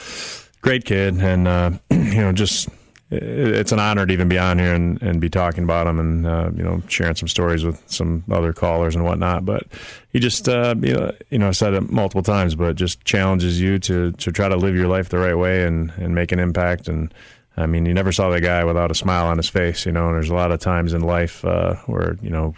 great 0.62 0.84
kid, 0.84 1.14
and 1.14 1.48
uh, 1.48 1.70
you 1.90 2.20
know, 2.20 2.32
just 2.32 2.68
it's 3.10 3.72
an 3.72 3.78
honor 3.78 4.06
to 4.06 4.12
even 4.12 4.28
be 4.28 4.38
on 4.38 4.58
here 4.58 4.74
and, 4.74 5.00
and 5.02 5.20
be 5.20 5.28
talking 5.28 5.64
about 5.64 5.86
him 5.86 5.98
and 5.98 6.26
uh, 6.26 6.50
you 6.54 6.62
know 6.62 6.82
sharing 6.88 7.14
some 7.14 7.28
stories 7.28 7.64
with 7.64 7.82
some 7.86 8.24
other 8.30 8.52
callers 8.52 8.94
and 8.94 9.04
whatnot. 9.04 9.44
But 9.44 9.64
he 10.10 10.18
just 10.20 10.48
uh, 10.48 10.74
you 10.80 11.38
know 11.38 11.48
I've 11.48 11.56
said 11.56 11.74
it 11.74 11.90
multiple 11.90 12.22
times, 12.22 12.54
but 12.54 12.76
just 12.76 13.04
challenges 13.04 13.60
you 13.60 13.78
to 13.80 14.12
to 14.12 14.32
try 14.32 14.48
to 14.48 14.56
live 14.56 14.74
your 14.74 14.88
life 14.88 15.08
the 15.08 15.18
right 15.18 15.36
way 15.36 15.64
and 15.64 15.92
and 15.96 16.14
make 16.14 16.32
an 16.32 16.38
impact. 16.38 16.88
And 16.88 17.12
I 17.56 17.66
mean, 17.66 17.86
you 17.86 17.94
never 17.94 18.12
saw 18.12 18.30
the 18.30 18.40
guy 18.40 18.64
without 18.64 18.90
a 18.90 18.94
smile 18.94 19.26
on 19.26 19.36
his 19.36 19.48
face, 19.48 19.86
you 19.86 19.92
know. 19.92 20.06
And 20.06 20.14
there's 20.16 20.30
a 20.30 20.34
lot 20.34 20.50
of 20.50 20.60
times 20.60 20.92
in 20.92 21.02
life 21.02 21.44
uh, 21.44 21.76
where 21.86 22.16
you 22.22 22.30
know 22.30 22.54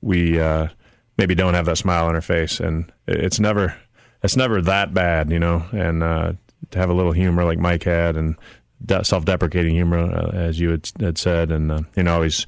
we 0.00 0.40
uh, 0.40 0.68
maybe 1.18 1.34
don't 1.34 1.54
have 1.54 1.66
that 1.66 1.78
smile 1.78 2.06
on 2.06 2.14
our 2.14 2.20
face, 2.20 2.60
and 2.60 2.92
it's 3.06 3.40
never 3.40 3.74
it's 4.22 4.36
never 4.36 4.62
that 4.62 4.94
bad, 4.94 5.30
you 5.30 5.38
know. 5.38 5.64
And 5.72 6.02
uh, 6.02 6.32
to 6.70 6.78
have 6.78 6.90
a 6.90 6.94
little 6.94 7.12
humor 7.12 7.44
like 7.44 7.58
Mike 7.58 7.84
had 7.84 8.16
and 8.16 8.36
self-deprecating 8.88 9.74
humor, 9.74 9.98
uh, 9.98 10.30
as 10.32 10.58
you 10.58 10.70
had, 10.70 10.90
had 11.00 11.18
said, 11.18 11.50
and 11.50 11.70
uh, 11.70 11.82
you 11.96 12.02
know, 12.02 12.14
always 12.14 12.46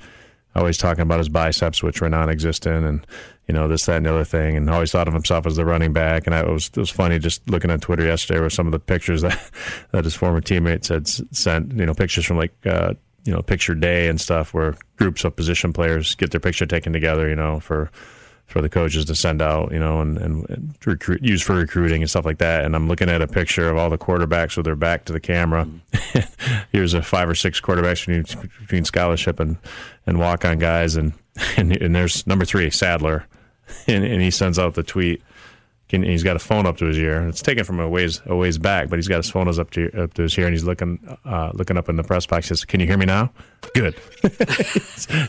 always 0.56 0.78
talking 0.78 1.02
about 1.02 1.18
his 1.18 1.28
biceps, 1.28 1.82
which 1.82 2.00
were 2.00 2.08
non-existent, 2.08 2.86
and 2.86 3.06
you 3.48 3.54
know 3.54 3.68
this, 3.68 3.86
that, 3.86 3.96
and 3.96 4.06
the 4.06 4.10
other 4.10 4.24
thing, 4.24 4.56
and 4.56 4.70
always 4.70 4.92
thought 4.92 5.08
of 5.08 5.14
himself 5.14 5.46
as 5.46 5.56
the 5.56 5.64
running 5.64 5.92
back. 5.92 6.26
And 6.26 6.34
I, 6.34 6.40
it 6.40 6.48
was 6.48 6.68
it 6.68 6.76
was 6.76 6.90
funny 6.90 7.18
just 7.18 7.48
looking 7.50 7.70
on 7.70 7.80
Twitter 7.80 8.04
yesterday 8.04 8.40
with 8.40 8.52
some 8.52 8.66
of 8.66 8.72
the 8.72 8.78
pictures 8.78 9.22
that 9.22 9.50
that 9.92 10.04
his 10.04 10.14
former 10.14 10.40
teammates 10.40 10.88
had 10.88 11.08
sent, 11.08 11.72
you 11.72 11.86
know, 11.86 11.94
pictures 11.94 12.24
from 12.24 12.36
like. 12.36 12.54
Uh, 12.64 12.94
you 13.26 13.32
know, 13.32 13.40
picture 13.40 13.74
day 13.74 14.08
and 14.08 14.20
stuff 14.20 14.52
where 14.52 14.76
groups 14.96 15.24
of 15.24 15.34
position 15.34 15.72
players 15.72 16.14
get 16.14 16.30
their 16.30 16.40
picture 16.40 16.66
taken 16.66 16.92
together, 16.92 17.26
you 17.26 17.34
know, 17.34 17.58
for 17.58 17.90
for 18.46 18.60
the 18.60 18.68
coaches 18.68 19.04
to 19.06 19.14
send 19.14 19.40
out, 19.40 19.72
you 19.72 19.78
know, 19.78 20.00
and, 20.00 20.18
and 20.18 20.74
recruit, 20.84 21.22
use 21.22 21.42
for 21.42 21.54
recruiting 21.54 22.02
and 22.02 22.10
stuff 22.10 22.24
like 22.24 22.38
that. 22.38 22.64
And 22.64 22.76
I'm 22.76 22.88
looking 22.88 23.08
at 23.08 23.22
a 23.22 23.26
picture 23.26 23.68
of 23.68 23.76
all 23.76 23.90
the 23.90 23.98
quarterbacks 23.98 24.56
with 24.56 24.66
their 24.66 24.76
back 24.76 25.06
to 25.06 25.12
the 25.12 25.20
camera. 25.20 25.66
Here's 26.72 26.94
a 26.94 27.02
five 27.02 27.28
or 27.28 27.34
six 27.34 27.60
quarterbacks 27.60 28.06
between, 28.06 28.50
between 28.60 28.84
scholarship 28.84 29.40
and, 29.40 29.56
and 30.06 30.18
walk 30.18 30.44
on 30.44 30.58
guys. 30.58 30.96
And, 30.96 31.14
and, 31.56 31.76
and 31.76 31.94
there's 31.94 32.26
number 32.26 32.44
three, 32.44 32.70
Sadler. 32.70 33.26
And, 33.86 34.04
and 34.04 34.20
he 34.20 34.30
sends 34.30 34.58
out 34.58 34.74
the 34.74 34.82
tweet 34.82 35.22
and 36.02 36.10
he's 36.10 36.22
got 36.22 36.36
a 36.36 36.38
phone 36.38 36.66
up 36.66 36.76
to 36.78 36.86
his 36.86 36.98
ear. 36.98 37.26
It's 37.28 37.42
taken 37.42 37.64
from 37.64 37.80
a 37.80 37.88
ways 37.88 38.20
a 38.26 38.34
ways 38.34 38.58
back, 38.58 38.88
but 38.88 38.98
he's 38.98 39.08
got 39.08 39.16
his 39.18 39.30
phone 39.30 39.48
up 39.48 39.70
to 39.70 40.02
up 40.02 40.14
to 40.14 40.22
his 40.22 40.36
ear, 40.38 40.46
and 40.46 40.54
he's 40.54 40.64
looking 40.64 40.98
uh, 41.24 41.50
looking 41.54 41.76
up 41.76 41.88
in 41.88 41.96
the 41.96 42.04
press 42.04 42.26
box. 42.26 42.46
He 42.46 42.48
says, 42.48 42.64
"Can 42.64 42.80
you 42.80 42.86
hear 42.86 42.98
me 42.98 43.06
now?" 43.06 43.30
Good. 43.74 43.96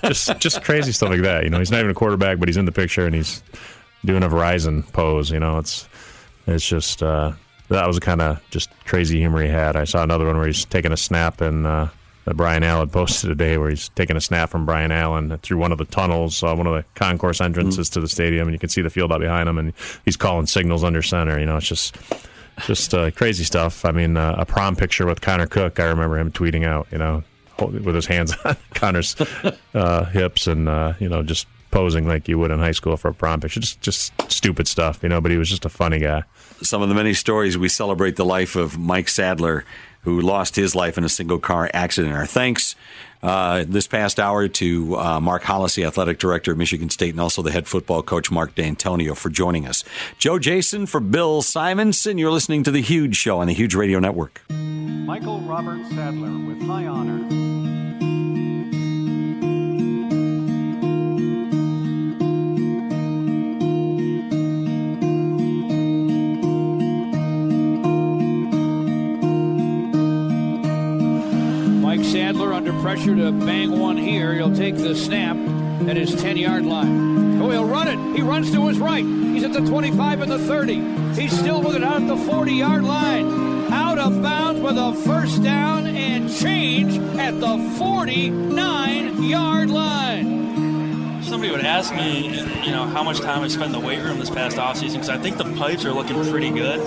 just 0.03 0.37
just 0.39 0.63
crazy 0.63 0.91
stuff 0.91 1.09
like 1.09 1.21
that. 1.21 1.43
You 1.43 1.49
know, 1.49 1.59
he's 1.59 1.71
not 1.71 1.79
even 1.79 1.91
a 1.91 1.95
quarterback, 1.95 2.39
but 2.39 2.47
he's 2.47 2.57
in 2.57 2.65
the 2.65 2.71
picture 2.71 3.05
and 3.05 3.15
he's 3.15 3.43
doing 4.03 4.23
a 4.23 4.29
Verizon 4.29 4.91
pose. 4.93 5.31
You 5.31 5.39
know, 5.39 5.57
it's 5.57 5.87
it's 6.47 6.67
just 6.67 7.01
uh, 7.03 7.33
that 7.69 7.87
was 7.87 7.99
kind 7.99 8.21
of 8.21 8.41
just 8.49 8.69
crazy 8.85 9.19
humor 9.19 9.41
he 9.41 9.49
had. 9.49 9.75
I 9.75 9.85
saw 9.85 10.03
another 10.03 10.25
one 10.25 10.37
where 10.37 10.47
he's 10.47 10.65
taking 10.65 10.91
a 10.91 10.97
snap 10.97 11.41
and. 11.41 11.65
Uh, 11.67 11.87
that 12.25 12.35
Brian 12.35 12.63
Allen 12.63 12.89
posted 12.89 13.29
today, 13.29 13.57
where 13.57 13.69
he's 13.69 13.89
taking 13.89 14.17
a 14.17 14.21
snap 14.21 14.49
from 14.49 14.65
Brian 14.65 14.91
Allen 14.91 15.37
through 15.39 15.57
one 15.57 15.71
of 15.71 15.77
the 15.77 15.85
tunnels, 15.85 16.43
uh, 16.43 16.53
one 16.55 16.67
of 16.67 16.73
the 16.73 16.83
concourse 16.95 17.39
entrances 17.39 17.87
mm-hmm. 17.87 17.93
to 17.93 18.01
the 18.01 18.07
stadium, 18.07 18.47
and 18.47 18.53
you 18.53 18.59
can 18.59 18.69
see 18.69 18.81
the 18.81 18.89
field 18.89 19.11
out 19.11 19.21
behind 19.21 19.47
him, 19.47 19.57
and 19.57 19.73
he's 20.03 20.17
calling 20.17 20.47
signals 20.47 20.83
under 20.83 21.01
center. 21.01 21.39
You 21.39 21.45
know, 21.45 21.57
it's 21.57 21.67
just 21.67 21.95
just 22.63 22.93
uh, 22.93 23.11
crazy 23.11 23.43
stuff. 23.43 23.85
I 23.85 23.91
mean, 23.91 24.17
uh, 24.17 24.35
a 24.37 24.45
prom 24.45 24.75
picture 24.75 25.05
with 25.05 25.21
Connor 25.21 25.47
Cook. 25.47 25.79
I 25.79 25.85
remember 25.85 26.17
him 26.17 26.31
tweeting 26.31 26.65
out, 26.65 26.87
you 26.91 26.97
know, 26.97 27.23
with 27.59 27.95
his 27.95 28.05
hands 28.05 28.33
on 28.45 28.57
Connor's 28.73 29.15
uh, 29.73 30.05
hips, 30.05 30.47
and 30.47 30.67
uh, 30.67 30.93
you 30.99 31.09
know, 31.09 31.23
just 31.23 31.47
posing 31.71 32.07
like 32.07 32.27
you 32.27 32.39
would 32.39 32.51
in 32.51 32.59
high 32.59 32.71
school 32.71 32.95
for 32.95 33.09
a 33.09 33.13
prom 33.13 33.41
picture. 33.41 33.59
Just 33.59 33.81
just 33.81 34.13
stupid 34.31 34.67
stuff, 34.67 35.03
you 35.03 35.09
know. 35.09 35.21
But 35.21 35.31
he 35.31 35.37
was 35.37 35.49
just 35.49 35.65
a 35.65 35.69
funny 35.69 35.99
guy. 35.99 36.23
Some 36.61 36.81
of 36.81 36.89
the 36.89 36.95
many 36.95 37.13
stories 37.13 37.57
we 37.57 37.69
celebrate 37.69 38.15
the 38.15 38.25
life 38.25 38.55
of 38.55 38.77
Mike 38.77 39.09
Sadler 39.09 39.65
who 40.05 40.21
lost 40.21 40.55
his 40.55 40.75
life 40.75 40.97
in 40.97 41.03
a 41.03 41.09
single 41.09 41.39
car 41.39 41.69
accident. 41.73 42.15
Our 42.15 42.25
thanks 42.25 42.75
uh, 43.21 43.65
this 43.67 43.87
past 43.87 44.19
hour 44.19 44.47
to 44.47 44.97
uh, 44.97 45.19
Mark 45.19 45.43
Hollisey, 45.43 45.85
athletic 45.85 46.19
director 46.19 46.51
of 46.51 46.57
Michigan 46.57 46.89
State, 46.89 47.09
and 47.09 47.19
also 47.19 47.41
the 47.41 47.51
head 47.51 47.67
football 47.67 48.03
coach 48.03 48.29
Mark 48.29 48.53
Dantonio 48.55 49.17
for 49.17 49.29
joining 49.29 49.67
us. 49.67 49.83
Joe 50.19 50.37
Jason 50.39 50.85
for 50.85 50.99
Bill 50.99 51.41
Simonson. 51.41 52.17
You're 52.17 52.31
listening 52.31 52.63
to 52.63 52.71
the 52.71 52.81
Huge 52.81 53.15
Show 53.15 53.39
on 53.39 53.47
the 53.47 53.53
Huge 53.53 53.73
Radio 53.73 53.99
Network. 53.99 54.41
Michael 54.49 55.41
Robert 55.41 55.83
Sadler 55.89 56.47
with 56.47 56.61
high 56.61 56.85
honor. 56.85 57.44
Under 72.65 72.81
pressure 72.81 73.15
to 73.15 73.31
bang 73.31 73.77
one 73.77 73.97
here. 73.97 74.33
He'll 74.33 74.55
take 74.55 74.77
the 74.77 74.95
snap 74.95 75.35
at 75.87 75.97
his 75.97 76.15
10 76.15 76.37
yard 76.37 76.65
line. 76.65 77.41
Oh, 77.41 77.49
he'll 77.49 77.65
run 77.65 77.87
it. 77.87 78.15
He 78.15 78.21
runs 78.21 78.51
to 78.53 78.67
his 78.67 78.79
right. 78.79 79.03
He's 79.03 79.43
at 79.43 79.51
the 79.51 79.59
25 79.59 80.21
and 80.21 80.31
the 80.31 80.39
30. 80.39 81.21
He's 81.21 81.37
still 81.37 81.61
with 81.61 81.75
it 81.75 81.83
out 81.83 82.01
at 82.01 82.07
the 82.07 82.17
40 82.17 82.53
yard 82.53 82.83
line. 82.85 83.71
Out 83.71 83.99
of 83.99 84.21
bounds 84.21 84.61
with 84.61 84.77
a 84.77 84.93
first 85.05 85.43
down 85.43 85.87
and 85.87 86.33
change 86.33 86.97
at 87.19 87.39
the 87.39 87.57
49 87.77 89.23
yard 89.23 89.69
line. 89.69 91.21
Somebody 91.23 91.51
would 91.51 91.65
ask 91.65 91.93
me, 91.93 92.27
you 92.63 92.71
know, 92.71 92.85
how 92.85 93.03
much 93.03 93.19
time 93.19 93.41
I 93.41 93.49
spent 93.49 93.65
in 93.65 93.71
the 93.73 93.85
weight 93.85 94.01
room 94.01 94.19
this 94.19 94.29
past 94.29 94.57
offseason 94.57 94.93
because 94.93 95.09
I 95.09 95.17
think 95.17 95.37
the 95.37 95.53
pipes 95.55 95.83
are 95.83 95.91
looking 95.91 96.23
pretty 96.31 96.51
good. 96.51 96.79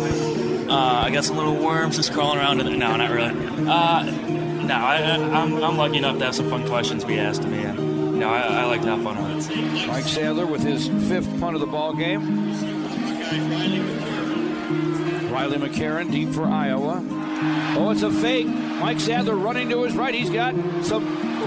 Uh, 0.71 1.03
I 1.05 1.11
got 1.11 1.25
some 1.25 1.37
little 1.37 1.57
worms 1.57 1.97
just 1.97 2.13
crawling 2.13 2.39
around. 2.39 2.61
In 2.61 2.67
the, 2.67 2.77
no, 2.77 2.97
not 2.97 3.11
really. 3.11 3.69
Uh, 3.69 4.48
no, 4.69 4.75
I, 4.75 4.97
am 4.97 5.65
I'm 5.65 5.79
lucky 5.79 5.97
enough 5.97 6.19
to 6.19 6.27
have 6.27 6.35
some 6.35 6.51
fun 6.51 6.69
questions 6.69 7.03
be 7.03 7.19
asked 7.19 7.41
to 7.41 7.49
me, 7.49 7.63
and 7.63 7.79
you 7.79 8.21
know, 8.21 8.29
I, 8.29 8.41
I 8.41 8.65
like 8.67 8.83
to 8.83 8.89
have 8.89 9.03
fun 9.03 9.17
with 9.17 9.51
it. 9.51 9.87
Mike 9.89 10.05
Sadler 10.05 10.45
with 10.45 10.63
his 10.63 10.89
fifth 11.09 11.41
punt 11.41 11.55
of 11.55 11.61
the 11.61 11.67
ball 11.67 11.95
game. 11.95 12.53
Riley 15.33 15.57
McCarron 15.57 16.11
deep 16.11 16.29
for 16.31 16.45
Iowa. 16.45 17.03
Oh, 17.79 17.91
it's 17.91 18.03
a 18.03 18.11
fake. 18.11 18.47
Mike 18.47 19.01
Sadler 19.01 19.37
running 19.37 19.71
to 19.71 19.85
his 19.85 19.97
right. 19.97 20.15
He's 20.15 20.31
got 20.31 20.55
some 20.85 21.05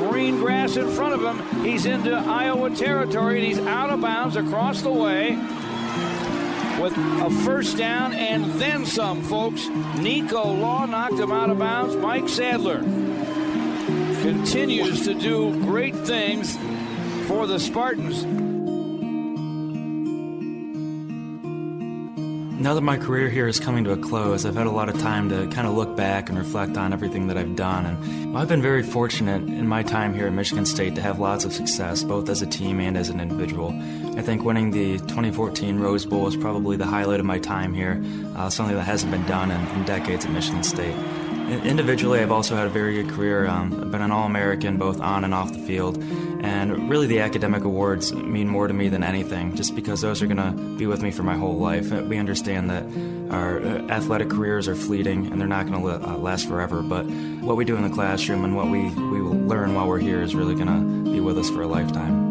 green 0.10 0.38
grass 0.38 0.76
in 0.76 0.90
front 0.90 1.14
of 1.14 1.22
him. 1.22 1.64
He's 1.64 1.86
into 1.86 2.16
Iowa 2.16 2.72
territory, 2.76 3.38
and 3.38 3.48
he's 3.48 3.60
out 3.60 3.92
of 3.92 4.02
bounds 4.02 4.36
across 4.36 4.82
the 4.82 4.92
way 4.92 5.38
with 6.82 6.98
a 6.98 7.30
first 7.46 7.78
down 7.78 8.12
and 8.14 8.44
then 8.60 8.86
some, 8.88 9.22
folks. 9.22 9.68
Nico 10.00 10.52
Law 10.52 10.86
knocked 10.88 11.20
him 11.20 11.32
out 11.32 11.52
of 11.52 11.60
bounds. 11.60 11.96
Mike 11.96 12.28
Sadler 12.28 12.80
continues 14.24 15.04
to 15.04 15.14
do 15.14 15.52
great 15.62 15.96
things 15.96 16.58
for 17.28 17.46
the 17.46 17.60
Spartans. 17.60 18.51
Now 22.62 22.76
that 22.76 22.82
my 22.82 22.98
career 22.98 23.28
here 23.28 23.48
is 23.48 23.60
coming 23.60 23.86
to 23.86 23.92
a 23.92 23.98
close, 23.98 24.46
I've 24.46 24.54
had 24.54 24.68
a 24.68 24.72
lot 24.72 24.88
of 24.88 25.00
time 25.02 25.30
to 25.30 25.48
kind 25.48 25.66
of 25.66 25.74
look 25.74 25.98
back 25.98 26.30
and 26.30 26.38
reflect 26.38 26.78
on 26.78 26.94
everything 26.94 27.26
that 27.26 27.36
I've 27.36 27.56
done. 27.56 27.88
And 27.88 28.38
I've 28.38 28.48
been 28.48 28.62
very 28.62 28.84
fortunate 28.84 29.42
in 29.42 29.68
my 29.68 29.82
time 29.82 30.14
here 30.14 30.28
at 30.28 30.34
Michigan 30.34 30.68
State 30.68 30.94
to 30.94 31.02
have 31.02 31.18
lots 31.18 31.44
of 31.44 31.54
success, 31.54 32.04
both 32.04 32.30
as 32.30 32.44
a 32.44 32.46
team 32.46 32.80
and 32.80 32.96
as 32.96 33.10
an 33.10 33.20
individual. 33.20 33.70
I 34.16 34.22
think 34.22 34.44
winning 34.44 34.70
the 34.70 35.00
2014 35.00 35.80
Rose 35.80 36.06
Bowl 36.06 36.28
is 36.28 36.36
probably 36.36 36.78
the 36.78 36.86
highlight 36.86 37.20
of 37.20 37.26
my 37.26 37.40
time 37.40 37.74
here, 37.74 38.00
uh, 38.36 38.52
something 38.52 38.76
that 38.76 38.84
hasn't 38.84 39.12
been 39.12 39.26
done 39.26 39.50
in, 39.50 39.68
in 39.70 39.84
decades 39.86 40.26
at 40.26 40.32
Michigan 40.32 40.62
State. 40.62 40.96
Individually, 41.66 42.20
I've 42.20 42.32
also 42.32 42.56
had 42.56 42.68
a 42.68 42.70
very 42.70 43.02
good 43.02 43.10
career. 43.10 43.48
Um, 43.48 43.74
I've 43.82 43.92
been 43.92 44.04
an 44.04 44.12
All 44.12 44.28
American 44.28 44.78
both 44.78 45.02
on 45.02 45.24
and 45.24 45.34
off 45.34 45.52
the 45.52 45.66
field. 45.66 45.98
And 46.42 46.90
really, 46.90 47.06
the 47.06 47.20
academic 47.20 47.64
awards 47.64 48.12
mean 48.14 48.48
more 48.48 48.68
to 48.68 48.74
me 48.74 48.90
than 48.90 49.04
anything, 49.04 49.56
just 49.56 49.76
because 49.76 50.02
those 50.02 50.24
are 50.24 50.28
going 50.28 50.38
to 50.38 50.52
be 50.76 50.88
with 50.88 51.04
me 51.04 51.12
for 51.12 51.22
my 51.22 51.36
whole 51.36 51.58
life. 51.58 51.92
We 51.92 52.18
understand 52.18 52.70
that 52.72 52.84
our 53.32 53.60
uh, 53.60 53.88
athletic 53.90 54.30
careers 54.30 54.68
are 54.68 54.76
fleeting 54.76 55.32
and 55.32 55.40
they're 55.40 55.48
not 55.48 55.68
going 55.68 55.80
to 55.80 56.10
uh, 56.10 56.18
last 56.18 56.48
forever. 56.48 56.82
But 56.82 57.06
what 57.42 57.58
we 57.58 57.66
do 57.66 57.76
in 57.76 57.84
the 57.84 57.94
classroom 57.94 58.44
and 58.44 58.56
what 58.56 58.70
we, 58.70 58.90
we 58.90 59.20
learn 59.22 59.76
while 59.76 59.88
we're 59.88 60.00
here 60.00 60.24
is 60.24 60.34
really 60.34 60.56
going 60.56 60.68
to 61.06 61.12
be 61.12 61.20
with 61.20 61.38
us 61.38 61.50
for 61.52 61.62
a 61.62 61.68
lifetime. 61.68 62.31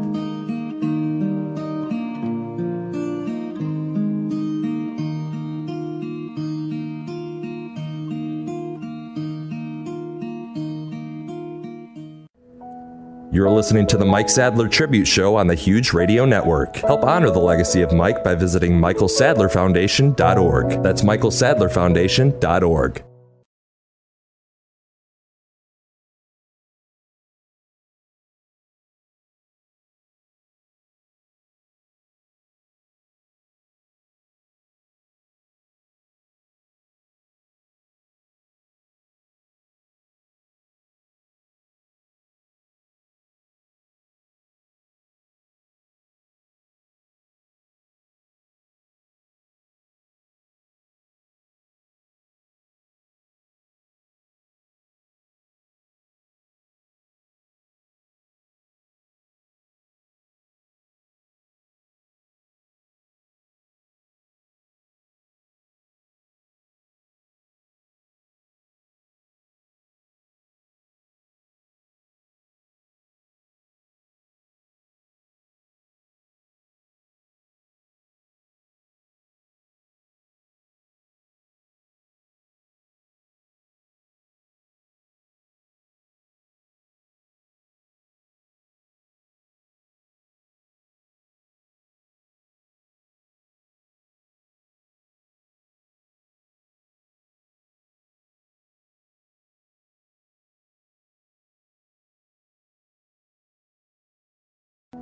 You're 13.32 13.48
listening 13.48 13.86
to 13.88 13.96
the 13.96 14.04
Mike 14.04 14.28
Sadler 14.28 14.66
Tribute 14.66 15.06
Show 15.06 15.36
on 15.36 15.46
the 15.46 15.54
Huge 15.54 15.92
Radio 15.92 16.24
Network. 16.24 16.74
Help 16.76 17.04
honor 17.04 17.30
the 17.30 17.38
legacy 17.38 17.80
of 17.80 17.92
Mike 17.92 18.24
by 18.24 18.34
visiting 18.34 18.72
michaelsadlerfoundation.org. 18.72 20.82
That's 20.82 21.02
michaelsadlerfoundation.org. 21.02 23.04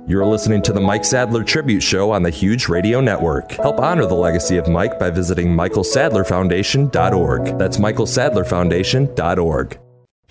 You're 0.09 0.25
listening 0.25 0.61
to 0.63 0.73
the 0.73 0.81
Mike 0.81 1.05
Sadler 1.05 1.43
Tribute 1.43 1.83
Show 1.83 2.09
on 2.09 2.23
the 2.23 2.31
Huge 2.31 2.67
Radio 2.67 2.99
Network. 2.99 3.51
Help 3.51 3.79
honor 3.79 4.07
the 4.07 4.15
legacy 4.15 4.57
of 4.57 4.67
Mike 4.67 4.97
by 4.97 5.11
visiting 5.11 5.49
michaelsadlerfoundation.org. 5.49 7.59
That's 7.59 7.77
michaelsadlerfoundation.org. 7.77 9.79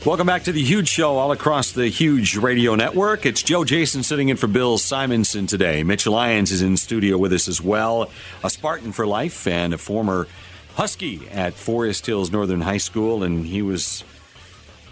Welcome 0.04 0.26
back 0.26 0.42
to 0.42 0.50
the 0.50 0.64
Huge 0.64 0.88
Show 0.88 1.16
all 1.16 1.30
across 1.30 1.70
the 1.70 1.86
Huge 1.86 2.36
Radio 2.36 2.74
Network. 2.74 3.24
It's 3.24 3.40
Joe 3.40 3.64
Jason 3.64 4.02
sitting 4.02 4.30
in 4.30 4.36
for 4.36 4.48
Bill 4.48 4.78
Simonson 4.78 5.46
today. 5.46 5.84
Mitch 5.84 6.08
Lyons 6.08 6.50
is 6.50 6.60
in 6.60 6.76
studio 6.76 7.16
with 7.16 7.32
us 7.32 7.46
as 7.46 7.62
well, 7.62 8.10
a 8.42 8.50
Spartan 8.50 8.90
for 8.90 9.06
life 9.06 9.46
and 9.46 9.72
a 9.72 9.78
former 9.78 10.26
Husky 10.74 11.28
at 11.28 11.54
Forest 11.54 12.04
Hills 12.04 12.32
Northern 12.32 12.62
High 12.62 12.78
School, 12.78 13.22
and 13.22 13.46
he 13.46 13.62
was 13.62 14.02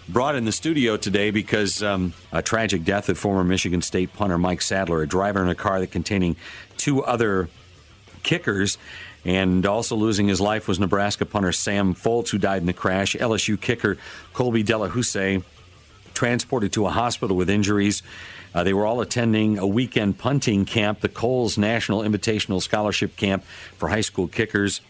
brought 0.09 0.35
in 0.35 0.45
the 0.45 0.51
studio 0.51 0.97
today 0.97 1.31
because 1.31 1.83
um, 1.83 2.13
a 2.31 2.41
tragic 2.41 2.83
death 2.83 3.09
of 3.09 3.17
former 3.17 3.43
Michigan 3.43 3.81
State 3.81 4.13
punter 4.13 4.37
Mike 4.37 4.61
Sadler, 4.61 5.01
a 5.01 5.07
driver 5.07 5.41
in 5.41 5.49
a 5.49 5.55
car 5.55 5.79
that 5.79 5.91
containing 5.91 6.35
two 6.77 7.03
other 7.03 7.49
kickers. 8.23 8.77
And 9.25 9.65
also 9.65 9.95
losing 9.95 10.27
his 10.27 10.39
life 10.39 10.67
was 10.67 10.79
Nebraska 10.79 11.25
punter 11.25 11.51
Sam 11.51 11.93
Foltz, 11.93 12.29
who 12.29 12.37
died 12.37 12.61
in 12.61 12.65
the 12.65 12.73
crash. 12.73 13.15
LSU 13.15 13.59
kicker 13.59 13.97
Colby 14.33 14.63
Delahoussaye 14.63 15.43
transported 16.13 16.71
to 16.73 16.85
a 16.85 16.89
hospital 16.89 17.35
with 17.35 17.49
injuries. 17.49 18.03
Uh, 18.55 18.63
they 18.63 18.73
were 18.73 18.85
all 18.85 19.01
attending 19.01 19.57
a 19.59 19.67
weekend 19.67 20.17
punting 20.17 20.65
camp, 20.65 21.01
the 21.01 21.09
Kohl's 21.09 21.57
National 21.57 22.01
Invitational 22.01 22.61
Scholarship 22.61 23.17
Camp 23.17 23.43
for 23.77 23.89
high 23.89 24.01
school 24.01 24.27
kickers. 24.27 24.81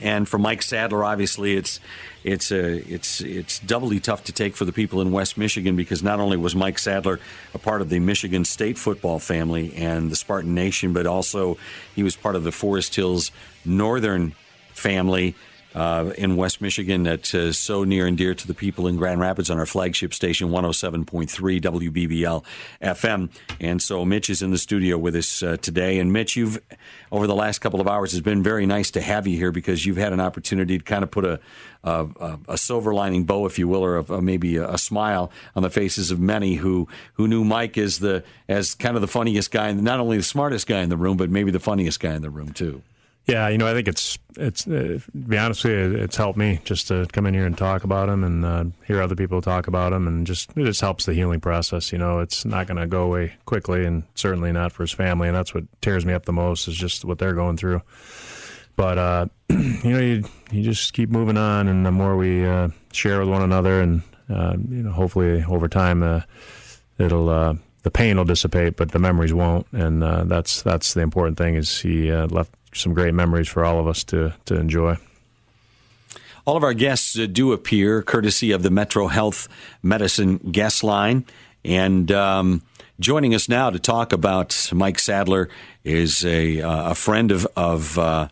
And 0.00 0.28
for 0.28 0.38
Mike 0.38 0.62
Sadler, 0.62 1.04
obviously, 1.04 1.56
it's 1.56 1.80
it's 2.22 2.50
a, 2.50 2.78
uh, 2.78 2.82
it's 2.88 3.20
it's 3.20 3.58
doubly 3.60 3.98
tough 4.00 4.24
to 4.24 4.32
take 4.32 4.56
for 4.56 4.64
the 4.64 4.72
people 4.72 5.00
in 5.00 5.10
West 5.10 5.38
Michigan 5.38 5.74
because 5.76 6.02
not 6.02 6.20
only 6.20 6.36
was 6.36 6.54
Mike 6.54 6.78
Sadler 6.78 7.18
a 7.54 7.58
part 7.58 7.80
of 7.80 7.88
the 7.88 7.98
Michigan 7.98 8.44
State 8.44 8.78
football 8.78 9.18
family 9.18 9.72
and 9.74 10.10
the 10.10 10.16
Spartan 10.16 10.54
Nation, 10.54 10.92
but 10.92 11.06
also 11.06 11.56
he 11.94 12.02
was 12.02 12.14
part 12.14 12.36
of 12.36 12.44
the 12.44 12.52
Forest 12.52 12.94
Hills 12.94 13.30
Northern 13.64 14.34
family 14.74 15.34
uh, 15.76 16.10
in 16.16 16.36
West 16.36 16.62
Michigan 16.62 17.02
that's 17.02 17.34
so 17.56 17.84
near 17.84 18.06
and 18.06 18.16
dear 18.16 18.34
to 18.34 18.46
the 18.46 18.54
people 18.54 18.86
in 18.86 18.96
Grand 18.96 19.20
Rapids 19.20 19.50
on 19.50 19.58
our 19.58 19.66
flagship 19.66 20.14
station, 20.14 20.48
107.3 20.48 21.60
WBBL 21.60 22.44
FM. 22.80 23.30
And 23.60 23.82
so 23.82 24.04
Mitch 24.06 24.30
is 24.30 24.40
in 24.40 24.50
the 24.50 24.58
studio 24.58 24.96
with 24.96 25.14
us 25.14 25.42
uh, 25.42 25.58
today. 25.58 25.98
And 25.98 26.14
Mitch, 26.14 26.34
you've, 26.34 26.58
over 27.12 27.26
the 27.26 27.34
last 27.34 27.58
couple 27.58 27.80
of 27.80 27.86
hours, 27.86 28.14
it's 28.14 28.24
been 28.24 28.42
very 28.42 28.64
nice 28.64 28.90
to 28.92 29.02
have 29.02 29.26
you 29.26 29.36
here 29.36 29.52
because 29.52 29.84
you've 29.84 29.98
had 29.98 30.14
an 30.14 30.20
opportunity 30.20 30.78
to 30.78 30.84
kind 30.84 31.04
of 31.04 31.10
put 31.10 31.26
a, 31.26 31.40
a, 31.84 32.38
a 32.48 32.58
silver 32.58 32.94
lining 32.94 33.24
bow, 33.24 33.44
if 33.44 33.58
you 33.58 33.68
will, 33.68 33.84
or 33.84 33.98
a, 33.98 34.22
maybe 34.22 34.56
a, 34.56 34.78
smile 34.78 35.30
on 35.54 35.62
the 35.62 35.70
faces 35.70 36.10
of 36.10 36.18
many 36.18 36.54
who, 36.54 36.88
who 37.14 37.28
knew 37.28 37.44
Mike 37.44 37.76
as 37.76 37.98
the 37.98 38.24
as 38.48 38.74
kind 38.74 38.94
of 38.94 39.02
the 39.02 39.08
funniest 39.08 39.50
guy, 39.50 39.72
not 39.72 40.00
only 40.00 40.16
the 40.16 40.22
smartest 40.22 40.66
guy 40.66 40.80
in 40.80 40.88
the 40.88 40.96
room, 40.96 41.16
but 41.16 41.28
maybe 41.28 41.50
the 41.50 41.60
funniest 41.60 42.00
guy 42.00 42.14
in 42.14 42.22
the 42.22 42.30
room 42.30 42.52
too. 42.52 42.82
Yeah, 43.26 43.48
you 43.48 43.58
know, 43.58 43.66
I 43.66 43.72
think 43.72 43.88
it's 43.88 44.18
it's 44.36 44.68
uh, 44.68 45.00
to 45.00 45.18
be 45.18 45.36
honest 45.36 45.64
with 45.64 45.72
you, 45.72 45.98
it's 45.98 46.16
helped 46.16 46.38
me 46.38 46.60
just 46.64 46.86
to 46.88 47.06
come 47.12 47.26
in 47.26 47.34
here 47.34 47.44
and 47.44 47.58
talk 47.58 47.82
about 47.82 48.08
him 48.08 48.22
and 48.22 48.44
uh, 48.44 48.64
hear 48.86 49.02
other 49.02 49.16
people 49.16 49.42
talk 49.42 49.66
about 49.66 49.92
him, 49.92 50.06
and 50.06 50.24
just 50.26 50.50
it 50.56 50.64
just 50.64 50.80
helps 50.80 51.06
the 51.06 51.14
healing 51.14 51.40
process. 51.40 51.90
You 51.90 51.98
know, 51.98 52.20
it's 52.20 52.44
not 52.44 52.68
going 52.68 52.76
to 52.76 52.86
go 52.86 53.02
away 53.02 53.34
quickly, 53.44 53.84
and 53.84 54.04
certainly 54.14 54.52
not 54.52 54.70
for 54.70 54.84
his 54.84 54.92
family, 54.92 55.26
and 55.26 55.36
that's 55.36 55.52
what 55.52 55.64
tears 55.80 56.06
me 56.06 56.12
up 56.12 56.24
the 56.24 56.32
most 56.32 56.68
is 56.68 56.76
just 56.76 57.04
what 57.04 57.18
they're 57.18 57.34
going 57.34 57.56
through. 57.56 57.82
But 58.76 58.98
uh, 58.98 59.26
you 59.48 59.90
know, 59.90 59.98
you 59.98 60.24
you 60.52 60.62
just 60.62 60.92
keep 60.92 61.10
moving 61.10 61.36
on, 61.36 61.66
and 61.66 61.84
the 61.84 61.90
more 61.90 62.16
we 62.16 62.46
uh, 62.46 62.68
share 62.92 63.18
with 63.18 63.28
one 63.28 63.42
another, 63.42 63.80
and 63.80 64.02
uh, 64.30 64.56
you 64.68 64.84
know, 64.84 64.92
hopefully 64.92 65.42
over 65.42 65.66
time, 65.66 66.04
uh, 66.04 66.20
it'll 66.98 67.58
the 67.82 67.90
pain 67.90 68.16
will 68.16 68.24
dissipate, 68.24 68.76
but 68.76 68.92
the 68.92 68.98
memories 68.98 69.34
won't, 69.34 69.66
and 69.72 70.02
that's 70.30 70.62
that's 70.62 70.94
the 70.94 71.00
important 71.00 71.38
thing. 71.38 71.56
Is 71.56 71.80
he 71.80 72.12
left 72.12 72.55
some 72.78 72.94
great 72.94 73.14
memories 73.14 73.48
for 73.48 73.64
all 73.64 73.80
of 73.80 73.86
us 73.86 74.04
to 74.04 74.34
to 74.46 74.54
enjoy. 74.54 74.96
All 76.46 76.56
of 76.56 76.62
our 76.62 76.74
guests 76.74 77.18
uh, 77.18 77.26
do 77.26 77.52
appear 77.52 78.02
courtesy 78.02 78.52
of 78.52 78.62
the 78.62 78.70
Metro 78.70 79.08
Health 79.08 79.48
Medicine 79.82 80.38
guest 80.38 80.84
line. 80.84 81.24
And 81.64 82.12
um, 82.12 82.62
joining 83.00 83.34
us 83.34 83.48
now 83.48 83.70
to 83.70 83.80
talk 83.80 84.12
about 84.12 84.70
Mike 84.72 85.00
Sadler 85.00 85.48
is 85.82 86.24
a, 86.24 86.60
uh, 86.60 86.92
a 86.92 86.94
friend 86.94 87.32
of, 87.32 87.48
of 87.56 87.98
uh, 87.98 88.28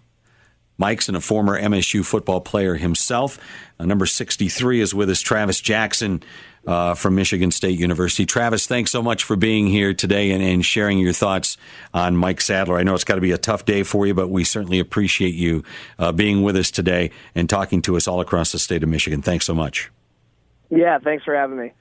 Mike's 0.78 1.08
and 1.08 1.16
a 1.16 1.20
former 1.20 1.60
MSU 1.60 2.04
football 2.04 2.40
player 2.40 2.76
himself. 2.76 3.36
Uh, 3.80 3.84
number 3.84 4.06
63 4.06 4.80
is 4.80 4.94
with 4.94 5.10
us, 5.10 5.20
Travis 5.20 5.60
Jackson 5.60 6.22
uh, 6.66 6.94
from 6.94 7.14
Michigan 7.14 7.50
State 7.50 7.78
University. 7.78 8.26
Travis, 8.26 8.66
thanks 8.66 8.90
so 8.90 9.02
much 9.02 9.24
for 9.24 9.36
being 9.36 9.66
here 9.66 9.94
today 9.94 10.30
and, 10.30 10.42
and 10.42 10.64
sharing 10.64 10.98
your 10.98 11.12
thoughts 11.12 11.56
on 11.92 12.16
Mike 12.16 12.40
Sadler. 12.40 12.78
I 12.78 12.82
know 12.82 12.94
it's 12.94 13.04
got 13.04 13.16
to 13.16 13.20
be 13.20 13.32
a 13.32 13.38
tough 13.38 13.64
day 13.64 13.82
for 13.82 14.06
you, 14.06 14.14
but 14.14 14.28
we 14.28 14.44
certainly 14.44 14.78
appreciate 14.78 15.34
you 15.34 15.64
uh, 15.98 16.12
being 16.12 16.42
with 16.42 16.56
us 16.56 16.70
today 16.70 17.10
and 17.34 17.48
talking 17.48 17.82
to 17.82 17.96
us 17.96 18.08
all 18.08 18.20
across 18.20 18.52
the 18.52 18.58
state 18.58 18.82
of 18.82 18.88
Michigan. 18.88 19.22
Thanks 19.22 19.44
so 19.46 19.54
much. 19.54 19.90
Yeah, 20.70 20.98
thanks 20.98 21.24
for 21.24 21.34
having 21.34 21.58
me. 21.58 21.72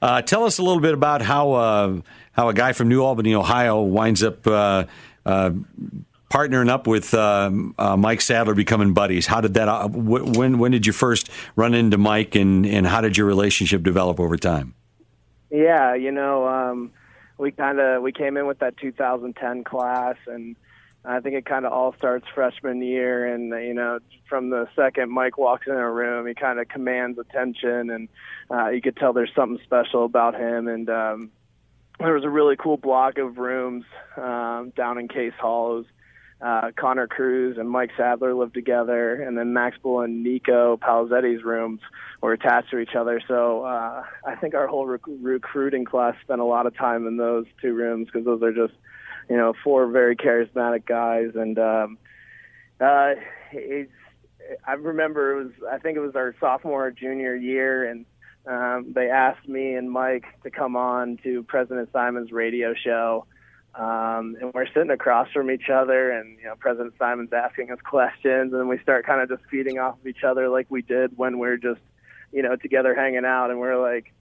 Uh, 0.00 0.20
tell 0.22 0.44
us 0.44 0.58
a 0.58 0.62
little 0.62 0.82
bit 0.82 0.94
about 0.94 1.22
how 1.22 1.52
uh, 1.52 2.00
how 2.32 2.48
a 2.48 2.54
guy 2.54 2.72
from 2.72 2.88
New 2.88 3.02
Albany, 3.02 3.34
Ohio, 3.34 3.80
winds 3.82 4.22
up 4.22 4.46
uh, 4.46 4.84
uh, 5.24 5.52
partnering 6.32 6.70
up 6.70 6.86
with 6.86 7.12
uh, 7.12 7.50
uh, 7.78 7.96
Mike 7.96 8.22
Sadler, 8.22 8.54
becoming 8.54 8.94
buddies. 8.94 9.26
How 9.26 9.42
did 9.42 9.54
that? 9.54 9.68
Uh, 9.68 9.88
when 9.88 10.58
when 10.58 10.72
did 10.72 10.86
you 10.86 10.92
first 10.92 11.30
run 11.56 11.74
into 11.74 11.98
Mike, 11.98 12.34
and 12.34 12.64
and 12.64 12.86
how 12.86 13.02
did 13.02 13.16
your 13.16 13.26
relationship 13.26 13.82
develop 13.82 14.18
over 14.18 14.36
time? 14.36 14.74
Yeah, 15.50 15.94
you 15.94 16.10
know, 16.10 16.48
um, 16.48 16.92
we 17.36 17.52
kind 17.52 17.78
of 17.78 18.02
we 18.02 18.12
came 18.12 18.38
in 18.38 18.46
with 18.46 18.60
that 18.60 18.78
2010 18.78 19.64
class, 19.64 20.16
and 20.26 20.56
I 21.04 21.20
think 21.20 21.36
it 21.36 21.44
kind 21.44 21.66
of 21.66 21.72
all 21.72 21.94
starts 21.98 22.26
freshman 22.34 22.80
year, 22.80 23.26
and 23.34 23.50
you 23.50 23.74
know, 23.74 23.98
from 24.26 24.48
the 24.48 24.66
second 24.74 25.10
Mike 25.10 25.36
walks 25.36 25.66
in 25.66 25.74
a 25.74 25.90
room, 25.90 26.26
he 26.26 26.34
kind 26.34 26.58
of 26.58 26.68
commands 26.68 27.18
attention, 27.18 27.90
and 27.90 28.08
uh, 28.50 28.68
you 28.70 28.80
could 28.80 28.96
tell 28.96 29.12
there's 29.12 29.34
something 29.36 29.62
special 29.64 30.06
about 30.06 30.34
him, 30.34 30.66
and 30.66 30.88
um, 30.88 31.30
there 31.98 32.14
was 32.14 32.24
a 32.24 32.30
really 32.30 32.56
cool 32.56 32.78
block 32.78 33.18
of 33.18 33.36
rooms 33.36 33.84
um, 34.16 34.72
down 34.74 34.96
in 34.98 35.08
Case 35.08 35.34
Hall. 35.38 35.72
It 35.72 35.76
was 35.76 35.86
uh, 36.42 36.72
Connor 36.76 37.06
Kruse 37.06 37.56
and 37.56 37.70
Mike 37.70 37.90
Sadler 37.96 38.34
lived 38.34 38.54
together, 38.54 39.14
and 39.14 39.38
then 39.38 39.52
Max 39.52 39.76
Bull 39.80 40.00
and 40.00 40.24
Nico 40.24 40.76
Palazetti's 40.76 41.44
rooms 41.44 41.80
were 42.20 42.32
attached 42.32 42.70
to 42.70 42.78
each 42.78 42.96
other. 42.98 43.20
So 43.28 43.62
uh, 43.62 44.02
I 44.26 44.34
think 44.36 44.54
our 44.54 44.66
whole 44.66 44.86
rec- 44.86 45.00
recruiting 45.06 45.84
class 45.84 46.16
spent 46.22 46.40
a 46.40 46.44
lot 46.44 46.66
of 46.66 46.76
time 46.76 47.06
in 47.06 47.16
those 47.16 47.46
two 47.60 47.74
rooms 47.74 48.06
because 48.06 48.24
those 48.24 48.42
are 48.42 48.52
just, 48.52 48.74
you 49.30 49.36
know, 49.36 49.54
four 49.62 49.86
very 49.86 50.16
charismatic 50.16 50.84
guys. 50.84 51.30
And 51.36 51.58
um, 51.60 51.98
uh, 52.80 53.14
it's, 53.52 53.92
I 54.66 54.72
remember 54.72 55.38
it 55.38 55.44
was, 55.44 55.52
I 55.70 55.78
think 55.78 55.96
it 55.96 56.00
was 56.00 56.16
our 56.16 56.34
sophomore 56.40 56.86
or 56.88 56.90
junior 56.90 57.36
year, 57.36 57.88
and 57.88 58.04
um, 58.46 58.92
they 58.92 59.08
asked 59.08 59.48
me 59.48 59.74
and 59.74 59.88
Mike 59.88 60.24
to 60.42 60.50
come 60.50 60.74
on 60.74 61.18
to 61.22 61.44
President 61.44 61.88
Simon's 61.92 62.32
radio 62.32 62.74
show 62.74 63.26
um, 63.74 64.36
and 64.40 64.52
we're 64.52 64.66
sitting 64.66 64.90
across 64.90 65.30
from 65.32 65.50
each 65.50 65.70
other, 65.72 66.10
and 66.10 66.38
you 66.38 66.44
know, 66.44 66.54
President 66.58 66.94
Simon's 66.98 67.32
asking 67.32 67.70
us 67.70 67.78
questions, 67.82 68.52
and 68.52 68.68
we 68.68 68.78
start 68.78 69.06
kind 69.06 69.22
of 69.22 69.28
just 69.28 69.48
feeding 69.50 69.78
off 69.78 69.98
of 69.98 70.06
each 70.06 70.24
other 70.24 70.48
like 70.48 70.66
we 70.68 70.82
did 70.82 71.16
when 71.16 71.38
we 71.38 71.48
are 71.48 71.56
just, 71.56 71.80
you 72.32 72.42
know, 72.42 72.54
together 72.56 72.94
hanging 72.94 73.24
out, 73.24 73.50
and 73.50 73.58
we're 73.58 73.80
like, 73.80 74.12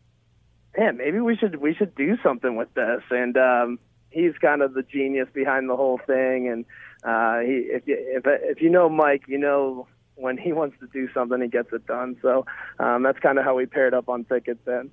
man, 0.78 0.98
maybe 0.98 1.20
we 1.20 1.36
should 1.36 1.58
we 1.58 1.74
should 1.74 1.94
do 1.96 2.18
something 2.24 2.56
with 2.56 2.74
this. 2.76 3.02
And 3.10 3.36
um, 3.36 3.80
he's 4.10 4.38
kind 4.40 4.62
of 4.62 4.74
the 4.74 4.84
genius 4.84 5.28
behind 5.34 5.70
the 5.70 5.76
whole 5.76 6.00
thing, 6.08 6.48
and 6.48 6.66
uh, 7.04 7.40
he 7.40 7.68
if 7.70 7.86
you 7.88 7.98
if 8.00 8.24
if 8.26 8.62
you 8.62 8.70
know 8.70 8.88
Mike, 8.88 9.24
you 9.28 9.38
know 9.38 9.88
when 10.16 10.38
he 10.38 10.54
wants 10.54 10.78
to 10.80 10.88
do 10.88 11.10
something, 11.14 11.42
he 11.42 11.48
gets 11.48 11.74
it 11.74 11.86
done. 11.88 12.16
So 12.22 12.46
um, 12.80 13.04
that's 13.04 13.20
kind 13.20 13.38
of 13.38 13.44
how 13.44 13.56
we 13.56 13.66
paired 13.66 13.94
up 13.94 14.08
on 14.08 14.24
tickets 14.24 14.62
then. 14.66 14.92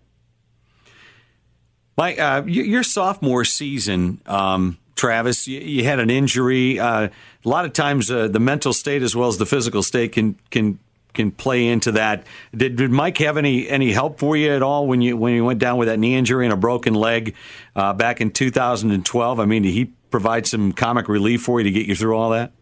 Mike, 1.99 2.21
uh, 2.21 2.45
your 2.47 2.85
sophomore 2.85 3.45
season, 3.45 4.21
um, 4.25 4.79
Travis, 4.95 5.49
you, 5.49 5.59
you, 5.59 5.83
had 5.83 5.99
an 5.99 6.11
injury. 6.11 6.79
Uh, 6.79 7.09
a 7.09 7.49
lot 7.49 7.65
of 7.65 7.73
times, 7.73 8.09
uh, 8.09 8.29
the 8.29 8.39
mental 8.39 8.73
state 8.73 9.03
as 9.03 9.17
well 9.17 9.27
as 9.27 9.39
the 9.39 9.47
physical 9.47 9.83
state 9.83 10.13
can 10.13 10.39
can 10.51 10.79
can 11.13 11.33
play 11.33 11.67
into 11.67 11.91
that. 11.93 12.25
Did, 12.55 12.77
did 12.77 12.93
Mike 12.93 13.19
have 13.19 13.37
any 13.37 13.69
any 13.69 13.91
help 13.91 14.21
for 14.21 14.37
you 14.37 14.53
at 14.53 14.63
all 14.63 14.87
when 14.87 15.03
you 15.03 15.17
when 15.17 15.35
you 15.35 15.45
went 15.45 15.59
down 15.59 15.77
with 15.77 15.89
that 15.89 15.99
knee 15.99 16.15
injury 16.15 16.47
and 16.47 16.53
a 16.53 16.57
broken 16.57 16.95
leg 16.95 17.35
uh, 17.75 17.93
back 17.95 18.21
in 18.21 18.31
2012? 18.31 19.41
I 19.41 19.45
mean, 19.45 19.65
did 19.65 19.73
he 19.73 19.87
provide 20.11 20.47
some 20.47 20.71
comic 20.71 21.09
relief 21.09 21.43
for 21.43 21.59
you 21.59 21.65
to 21.65 21.73
get 21.73 21.89
you 21.89 21.97
through 21.97 22.17
all 22.17 22.31
that? 22.31 22.53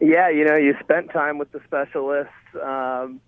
Yeah, 0.00 0.30
you 0.30 0.44
know, 0.44 0.56
you 0.56 0.74
spent 0.80 1.12
time 1.12 1.38
with 1.38 1.52
the 1.52 1.60
specialists. 1.64 2.32
Um, 2.60 3.20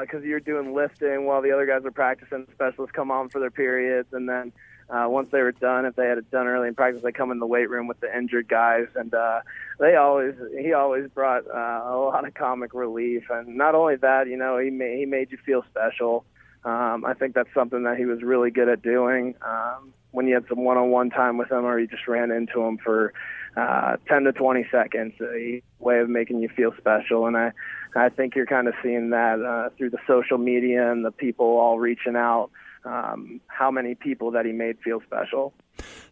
because 0.00 0.22
uh, 0.22 0.26
you're 0.26 0.40
doing 0.40 0.74
lifting 0.74 1.24
while 1.24 1.42
the 1.42 1.52
other 1.52 1.66
guys 1.66 1.84
are 1.84 1.90
practicing. 1.90 2.46
Specialists 2.52 2.94
come 2.94 3.10
on 3.10 3.28
for 3.28 3.40
their 3.40 3.50
periods, 3.50 4.08
and 4.12 4.28
then 4.28 4.52
uh, 4.90 5.06
once 5.08 5.28
they 5.30 5.40
were 5.40 5.52
done, 5.52 5.84
if 5.84 5.96
they 5.96 6.06
had 6.06 6.18
it 6.18 6.30
done 6.30 6.46
early 6.46 6.68
in 6.68 6.74
practice, 6.74 7.02
they 7.02 7.12
come 7.12 7.30
in 7.30 7.38
the 7.38 7.46
weight 7.46 7.68
room 7.68 7.86
with 7.86 8.00
the 8.00 8.16
injured 8.16 8.48
guys, 8.48 8.86
and 8.94 9.12
uh, 9.14 9.40
they 9.78 9.96
always 9.96 10.34
he 10.58 10.72
always 10.72 11.08
brought 11.10 11.46
uh, 11.46 11.82
a 11.86 11.96
lot 11.96 12.26
of 12.26 12.34
comic 12.34 12.74
relief, 12.74 13.24
and 13.30 13.56
not 13.56 13.74
only 13.74 13.96
that, 13.96 14.28
you 14.28 14.36
know, 14.36 14.58
he 14.58 14.70
made, 14.70 14.98
he 14.98 15.06
made 15.06 15.30
you 15.30 15.38
feel 15.44 15.62
special. 15.70 16.24
Um, 16.64 17.04
I 17.04 17.14
think 17.14 17.34
that's 17.34 17.52
something 17.54 17.84
that 17.84 17.96
he 17.96 18.04
was 18.04 18.22
really 18.22 18.50
good 18.50 18.68
at 18.68 18.82
doing. 18.82 19.34
Um, 19.42 19.92
when 20.10 20.26
you 20.26 20.34
had 20.34 20.48
some 20.48 20.64
one-on-one 20.64 21.10
time 21.10 21.36
with 21.36 21.50
him, 21.50 21.64
or 21.64 21.78
you 21.78 21.86
just 21.86 22.08
ran 22.08 22.30
into 22.30 22.62
him 22.62 22.78
for 22.78 23.12
uh, 23.56 23.96
10 24.08 24.24
to 24.24 24.32
20 24.32 24.66
seconds, 24.70 25.14
a 25.20 25.62
way 25.78 25.98
of 25.98 26.08
making 26.08 26.40
you 26.40 26.48
feel 26.48 26.72
special, 26.78 27.26
and 27.26 27.36
I 27.36 27.52
I 27.94 28.08
think 28.08 28.34
you're 28.34 28.46
kind 28.46 28.68
of 28.68 28.74
seeing 28.82 29.10
that 29.10 29.40
uh, 29.40 29.70
through 29.76 29.90
the 29.90 29.98
social 30.06 30.38
media 30.38 30.90
and 30.90 31.04
the 31.04 31.10
people 31.10 31.46
all 31.46 31.78
reaching 31.78 32.16
out. 32.16 32.50
Um, 32.84 33.40
how 33.48 33.70
many 33.70 33.96
people 33.96 34.30
that 34.30 34.46
he 34.46 34.52
made 34.52 34.78
feel 34.80 35.00
special. 35.00 35.52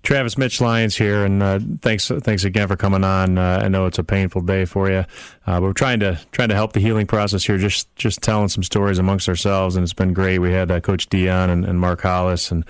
Travis 0.03 0.39
Mitch 0.39 0.61
Lyons 0.61 0.97
here, 0.97 1.25
and 1.25 1.43
uh, 1.43 1.59
thanks 1.81 2.09
thanks 2.09 2.45
again 2.45 2.69
for 2.69 2.77
coming 2.77 3.03
on. 3.03 3.39
Uh, 3.39 3.61
I 3.63 3.69
know 3.69 3.87
it's 3.87 3.99
a 3.99 4.05
painful 4.05 4.43
day 4.43 4.65
for 4.65 4.89
you, 4.89 4.99
uh, 4.99 5.07
but 5.47 5.63
we're 5.63 5.73
trying 5.73 6.01
to 6.01 6.21
trying 6.31 6.49
to 6.51 6.55
help 6.55 6.75
the 6.75 6.81
healing 6.81 7.07
process 7.07 7.45
here. 7.45 7.59
Just 7.59 7.95
just 7.97 8.21
telling 8.21 8.49
some 8.49 8.63
stories 8.63 8.99
amongst 8.99 9.29
ourselves, 9.29 9.75
and 9.75 9.83
it's 9.83 9.93
been 9.93 10.13
great. 10.13 10.39
We 10.39 10.53
had 10.53 10.71
uh, 10.71 10.81
Coach 10.81 11.09
Dion 11.09 11.51
and, 11.51 11.65
and, 11.65 11.81
Mark 11.81 12.03
Hollis, 12.03 12.53
and 12.53 12.65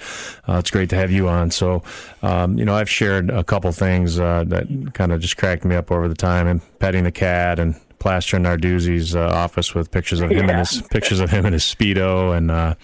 uh, 0.49 0.59
it's 0.59 0.71
great 0.71 0.89
to 0.91 0.97
have 0.97 1.11
you 1.11 1.29
on. 1.29 1.51
So, 1.51 1.83
um, 2.23 2.59
you 2.59 2.65
know, 2.65 2.75
I've 2.75 2.89
shared 2.89 3.29
a 3.29 3.45
couple 3.45 3.71
things 3.73 4.19
uh, 4.19 4.45
that 4.47 4.95
kind 4.95 5.13
of 5.13 5.21
just 5.21 5.37
cracked 5.37 5.65
me 5.65 5.75
up 5.77 5.91
over 5.91 6.09
the 6.09 6.15
time, 6.15 6.47
and 6.47 6.63
petting 6.79 7.05
the 7.05 7.13
cat, 7.13 7.59
and 7.59 7.79
plastering 7.99 8.45
Narduzzi's 8.45 9.17
uh, 9.17 9.27
office 9.29 9.75
with 9.75 9.91
pictures 9.91 10.21
of 10.21 10.31
him 10.31 10.47
yeah. 10.47 10.51
and 10.51 10.59
his 10.59 10.83
pictures 10.91 11.21
of 11.21 11.31
him 11.31 11.47
in 11.47 11.53
his 11.53 11.65
speedo. 11.65 12.37
And 12.37 12.51
uh, 12.51 12.75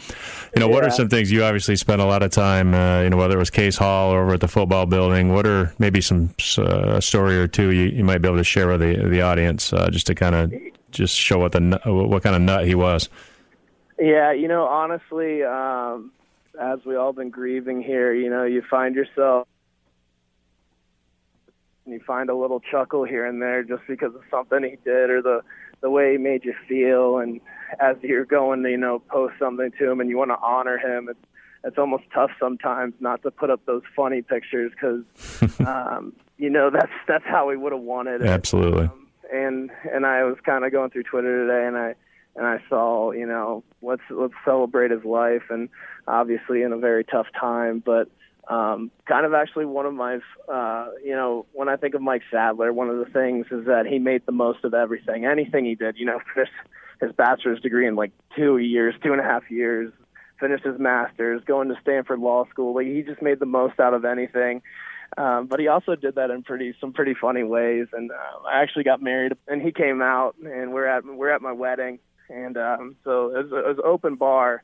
you 0.55 0.61
know, 0.61 0.69
yeah. 0.69 0.75
what 0.75 0.85
are 0.85 0.91
some 0.91 1.09
things 1.09 1.31
you 1.31 1.45
obviously 1.45 1.77
spent 1.77 2.01
a 2.01 2.05
lot 2.05 2.23
of 2.23 2.31
time? 2.31 2.75
Uh, 2.75 3.03
you 3.03 3.11
know, 3.11 3.17
whether 3.17 3.37
it 3.37 3.39
was 3.39 3.51
Case 3.51 3.77
Hall 3.77 4.13
or 4.13 4.23
over 4.23 4.35
at 4.35 4.41
the 4.41 4.49
football 4.49 4.87
building. 4.87 5.33
What 5.33 5.47
are 5.47 5.75
maybe 5.79 6.01
some 6.01 6.35
uh, 6.59 6.97
a 6.97 7.03
story 7.03 7.37
or 7.37 7.47
two 7.47 7.71
you, 7.71 7.85
you 7.85 8.05
might 8.05 8.19
be 8.19 8.29
able 8.29 8.39
to 8.39 8.45
share 8.45 8.69
with 8.69 8.81
the 8.81 9.09
the 9.09 9.21
audience 9.21 9.73
uh, 9.73 9.91
just 9.91 10.07
to 10.07 10.15
kind 10.15 10.35
of 10.35 10.53
just 10.91 11.17
show 11.17 11.39
what 11.39 11.53
the 11.53 11.81
what 11.85 12.23
kind 12.23 12.37
of 12.37 12.43
nut 12.43 12.67
he 12.67 12.75
was. 12.75 13.09
Yeah, 13.99 14.33
you 14.33 14.49
know, 14.49 14.65
honestly, 14.65 15.43
um, 15.43 16.13
as 16.61 16.81
we 16.85 16.97
all 16.97 17.13
been 17.13 17.31
grieving 17.31 17.83
here, 17.83 18.13
you 18.13 18.31
know, 18.31 18.45
you 18.45 18.63
find 18.69 18.95
yourself 18.95 19.47
and 21.85 21.95
you 21.95 22.01
find 22.07 22.31
a 22.31 22.35
little 22.35 22.61
chuckle 22.61 23.05
here 23.05 23.27
and 23.27 23.41
there 23.41 23.63
just 23.63 23.83
because 23.89 24.15
of 24.15 24.23
something 24.31 24.63
he 24.63 24.77
did 24.85 25.11
or 25.11 25.23
the 25.23 25.43
the 25.81 25.91
way 25.91 26.13
he 26.13 26.19
made 26.19 26.45
you 26.45 26.55
feel. 26.69 27.19
And 27.19 27.41
as 27.81 27.97
you're 28.03 28.25
going 28.25 28.63
to 28.63 28.71
you 28.71 28.77
know 28.77 29.01
post 29.01 29.35
something 29.39 29.73
to 29.79 29.91
him 29.91 30.01
and 30.01 30.09
you 30.09 30.19
want 30.19 30.31
to 30.31 30.39
honor 30.43 30.79
him 30.79 31.09
it's 31.09 31.19
it's 31.65 31.79
almost 31.79 32.05
tough 32.13 32.31
sometimes 32.41 32.95
not 33.01 33.23
to 33.23 33.31
put 33.31 33.51
up 33.51 33.65
those 33.67 33.83
funny 33.95 34.21
pictures 34.21 34.73
because 34.73 35.05
um 35.67 36.13
you 36.37 36.51
know 36.51 36.71
that's 36.71 36.93
that's 37.07 37.25
how 37.25 37.49
we 37.49 37.57
would 37.57 37.73
have 37.73 37.83
wanted 37.83 38.23
it. 38.23 38.29
Absolutely. 38.29 38.85
Um, 38.85 39.07
and 39.33 39.71
and 39.93 40.05
I 40.07 40.25
was 40.25 40.37
kind 40.45 40.65
of 40.65 40.73
going 40.73 40.91
through 40.91 41.05
Twitter 41.05 41.47
today 41.47 41.67
and 41.67 41.77
I 41.77 41.95
and 42.37 42.47
I 42.47 42.59
saw 42.69 43.13
you 43.13 43.27
know 43.27 43.65
let's 43.81 44.03
let's 44.11 44.35
celebrate 44.45 44.91
his 44.91 45.05
life 45.05 45.45
and 45.51 45.69
obviously 46.07 46.63
in 46.63 46.73
a 46.73 46.79
very 46.79 47.05
tough 47.05 47.27
time 47.39 47.83
but 47.85 48.09
um, 48.49 48.91
kind 49.07 49.25
of 49.25 49.35
actually 49.35 49.67
one 49.67 49.87
of 49.87 49.95
my, 49.95 50.19
uh, 50.53 50.89
you 51.05 51.15
know, 51.15 51.47
when 51.53 51.69
I 51.69 51.77
think 51.77 51.95
of 51.95 52.03
Mike 52.03 52.23
Sadler, 52.31 52.73
one 52.73 52.89
of 52.89 52.99
the 52.99 53.11
things 53.13 53.47
is 53.51 53.67
that 53.67 53.87
he 53.87 53.99
made 53.99 54.27
the 54.27 54.33
most 54.33 54.65
of 54.65 54.75
everything, 54.75 55.25
anything 55.25 55.65
he 55.65 55.75
did. 55.75 55.97
You 55.97 56.07
know, 56.07 56.19
finished 56.35 56.53
his 57.01 57.13
bachelor's 57.13 57.61
degree 57.61 57.87
in 57.87 57.95
like 57.95 58.13
two 58.37 58.59
years, 58.59 58.95
two 59.03 59.13
and 59.13 59.21
a 59.21 59.25
half 59.25 59.51
years, 59.51 59.93
finished 60.41 60.65
his 60.65 60.79
master's, 60.79 61.43
going 61.45 61.69
to 61.69 61.77
Stanford 61.81 62.19
Law 62.19 62.47
School. 62.51 62.75
Like 62.75 62.87
he 62.87 63.03
just 63.03 63.23
made 63.23 63.39
the 63.39 63.47
most 63.47 63.79
out 63.79 63.95
of 63.95 64.05
anything. 64.05 64.63
Um, 65.17 65.47
but 65.47 65.61
he 65.61 65.69
also 65.69 65.95
did 65.95 66.15
that 66.15 66.31
in 66.31 66.43
pretty 66.43 66.75
some 66.81 66.93
pretty 66.93 67.15
funny 67.15 67.45
ways. 67.45 67.87
And 67.93 68.11
uh, 68.11 68.49
I 68.49 68.63
actually 68.63 68.85
got 68.85 69.03
married, 69.03 69.35
and 69.47 69.63
he 69.63 69.71
came 69.71 70.03
out, 70.03 70.37
and 70.43 70.73
we're 70.73 70.87
at 70.87 71.05
we're 71.05 71.31
at 71.31 71.43
my 71.43 71.53
wedding, 71.53 71.99
and 72.29 72.57
um, 72.57 72.97
so 73.05 73.29
it 73.37 73.45
was, 73.45 73.53
it 73.53 73.77
was 73.77 73.79
open 73.85 74.17
bar. 74.17 74.63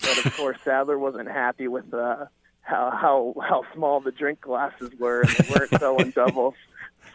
But 0.00 0.24
of 0.24 0.36
course, 0.36 0.58
Sadler 0.64 0.98
wasn't 0.98 1.28
happy 1.28 1.66
with 1.66 1.92
uh, 1.92 2.26
how 2.68 2.90
how 2.90 3.34
how 3.40 3.64
small 3.74 4.00
the 4.00 4.12
drink 4.12 4.42
glasses 4.42 4.90
were 4.98 5.22
and 5.22 5.30
they 5.30 5.54
weren't 5.54 5.80
selling 5.80 6.10
doubles. 6.10 6.54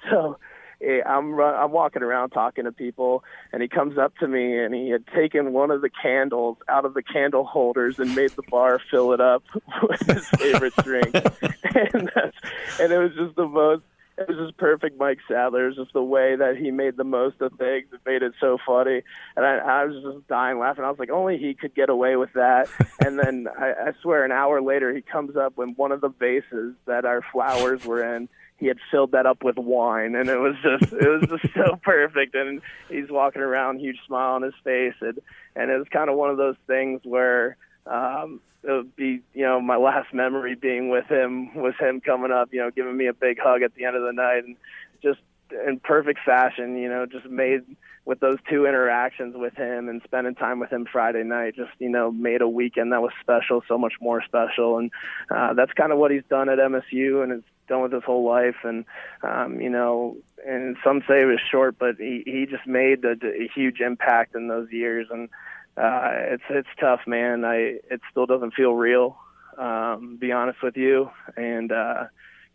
So 0.10 0.38
eh, 0.82 1.00
I'm 1.06 1.40
I'm 1.40 1.72
walking 1.72 2.04
around 2.04 2.32
talking 2.32 2.66
to 2.66 2.74
people, 2.74 3.24
and 3.54 3.62
he 3.62 3.70
comes 3.70 3.98
up 3.98 4.18
to 4.18 4.28
me 4.28 4.58
and 4.60 4.76
he 4.76 4.90
had 4.90 5.08
taken 5.16 5.54
one 5.54 5.72
of 5.72 5.80
the 5.80 5.90
candles 5.90 6.58
out 6.68 6.84
of 6.84 6.94
the 6.94 7.02
candle 7.02 7.46
holders 7.46 8.00
and 8.00 8.14
made 8.14 8.32
the 8.32 8.44
bar 8.52 8.82
fill 8.92 9.14
it 9.14 9.22
up 9.22 9.44
with 9.84 10.02
his 10.02 10.28
favorite 10.28 10.76
drink, 10.84 11.14
and 11.14 12.12
that's 12.14 12.38
and 12.82 12.92
it 12.92 12.98
was 12.98 13.14
just 13.16 13.38
the 13.38 13.48
most 13.48 13.84
it 14.18 14.27
was 14.27 14.38
just 14.38 14.57
perfect 14.57 14.99
Mike 14.99 15.19
Sadler. 15.27 15.65
It 15.65 15.68
was 15.69 15.77
just 15.77 15.94
the 15.94 16.03
way 16.03 16.35
that 16.35 16.56
he 16.57 16.69
made 16.69 16.98
the 16.98 17.03
most 17.03 17.41
of 17.41 17.53
things. 17.53 17.88
It 17.91 17.99
made 18.06 18.22
it 18.22 18.34
so 18.40 18.57
funny. 18.65 19.02
And 19.35 19.45
I, 19.45 19.57
I 19.57 19.85
was 19.85 20.03
just 20.03 20.27
dying 20.27 20.60
laughing. 20.60 20.84
I 20.84 20.90
was 20.90 20.99
like, 20.99 21.10
only 21.10 21.38
he 21.38 21.56
could 21.56 21.73
get 21.73 21.90
away 21.90 22.15
with 22.15 22.31
that. 22.34 22.68
and 23.03 23.18
then 23.18 23.48
I, 23.57 23.72
I 23.72 23.91
swear 24.02 24.23
an 24.23 24.31
hour 24.31 24.61
later, 24.61 24.94
he 24.94 25.02
comes 25.02 25.35
up 25.35 25.57
with 25.57 25.69
one 25.76 25.91
of 25.91 26.02
the 26.02 26.10
vases 26.10 26.76
that 26.85 27.06
our 27.06 27.23
flowers 27.31 27.85
were 27.85 28.15
in. 28.15 28.30
He 28.57 28.68
had 28.68 28.77
filled 28.91 29.11
that 29.14 29.26
up 29.26 29.44
with 29.44 29.57
wine, 29.57 30.15
and 30.15 30.30
it 30.30 30.40
was 30.40 30.56
just 30.61 30.94
it 30.94 31.10
was 31.10 31.27
just 31.27 31.53
so 31.53 31.76
perfect. 31.84 32.35
And 32.35 32.61
he's 32.88 33.10
walking 33.10 33.41
around, 33.41 33.80
huge 33.80 33.98
smile 34.06 34.35
on 34.35 34.44
his 34.44 34.53
face, 34.64 34.94
and 35.02 35.19
and 35.56 35.72
it 35.72 35.77
was 35.77 35.88
kind 35.91 36.10
of 36.10 36.15
one 36.15 36.30
of 36.30 36.38
those 36.38 36.56
things 36.68 37.02
where 37.03 37.57
um, 37.86 38.42
it 38.64 38.72
would 38.72 38.96
be, 38.96 39.22
you 39.34 39.44
know, 39.44 39.60
my 39.60 39.76
last 39.76 40.14
memory 40.14 40.56
being 40.56 40.90
with 40.90 41.06
him 41.08 41.54
was 41.56 41.74
him 41.80 42.00
coming 42.02 42.32
up, 42.32 42.50
you 42.54 42.60
know, 42.60 42.72
giving 42.72 42.96
me 42.96 43.08
a 43.08 43.14
big 43.14 43.38
hug 43.40 43.62
at 43.62 43.76
the 43.76 43.86
end 43.86 43.96
of 43.96 44.04
the 44.04 44.14
night 44.14 44.46
and 44.46 44.56
just 45.02 45.20
in 45.68 45.80
perfect 45.80 46.20
fashion, 46.26 46.78
you 46.78 46.90
know, 46.90 47.06
just 47.06 47.26
made 47.26 47.64
with 48.06 48.20
those 48.20 48.38
two 48.50 48.66
interactions 48.66 49.36
with 49.36 49.56
him 49.56 49.88
and 49.88 50.02
spending 50.04 50.36
time 50.36 50.60
with 50.60 50.72
him 50.72 50.86
Friday 50.92 51.24
night, 51.24 51.56
just, 51.56 51.72
you 51.80 51.90
know, 51.90 52.12
made 52.12 52.42
a 52.42 52.48
weekend 52.48 52.92
that 52.92 53.02
was 53.02 53.12
special, 53.22 53.62
so 53.68 53.78
much 53.78 53.94
more 54.02 54.22
special. 54.24 54.78
And 54.78 54.92
uh, 55.30 55.54
that's 55.54 55.72
kind 55.74 55.92
of 55.92 55.98
what 55.98 56.12
he's 56.12 56.24
done 56.30 56.50
at 56.50 56.58
MSU 56.58 57.24
and 57.24 57.32
has 57.32 57.42
done 57.68 57.82
with 57.82 57.94
his 57.94 58.04
whole 58.04 58.26
life. 58.26 58.58
And, 58.64 58.86
um, 59.24 59.62
you 59.62 59.70
know, 59.70 60.18
and 60.46 60.76
some 60.84 61.02
say 61.08 61.22
it 61.22 61.26
was 61.26 61.40
short, 61.50 61.78
but 61.80 61.96
he, 61.98 62.24
he 62.26 62.46
just 62.46 62.68
made 62.68 63.06
a, 63.06 63.16
a 63.26 63.50
huge 63.54 63.80
impact 63.80 64.36
in 64.36 64.48
those 64.48 64.70
years. 64.72 65.08
And, 65.10 65.30
uh, 65.78 66.10
it's 66.34 66.44
it's 66.50 66.68
tough, 66.80 67.02
man. 67.08 67.45
I 67.45 67.80
it 67.90 68.02
still 68.12 68.26
doesn't 68.26 68.54
feel 68.54 68.74
real. 68.74 69.18
Um, 69.58 70.18
be 70.20 70.32
honest 70.32 70.62
with 70.64 70.78
you, 70.78 71.10
and 71.36 71.72
uh, 71.72 72.06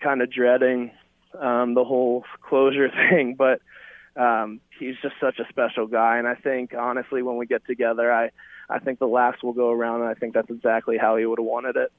kind 0.01 0.23
of 0.23 0.33
dreading 0.33 0.93
um, 1.39 1.75
the 1.75 1.85
whole 1.85 2.25
closure 2.43 2.91
thing, 3.11 3.35
but 3.35 3.61
um, 4.17 4.61
he's 4.79 4.97
just 5.03 5.15
such 5.21 5.39
a 5.39 5.49
special 5.49 5.87
guy. 5.87 6.19
And 6.19 6.27
I 6.27 6.35
think 6.35 6.75
honestly, 6.75 7.23
when 7.23 7.37
we 7.37 7.47
get 7.47 7.65
together, 7.67 8.13
I 8.13 8.31
I 8.69 8.79
think 8.79 8.99
the 8.99 9.07
laughs 9.07 9.43
will 9.43 9.53
go 9.53 9.71
around, 9.71 10.03
and 10.03 10.11
I 10.11 10.15
think 10.15 10.35
that's 10.35 10.51
exactly 10.51 10.99
how 10.99 11.17
he 11.17 11.27
would 11.27 11.39
have 11.39 11.47
wanted 11.47 11.77
it. 11.77 11.93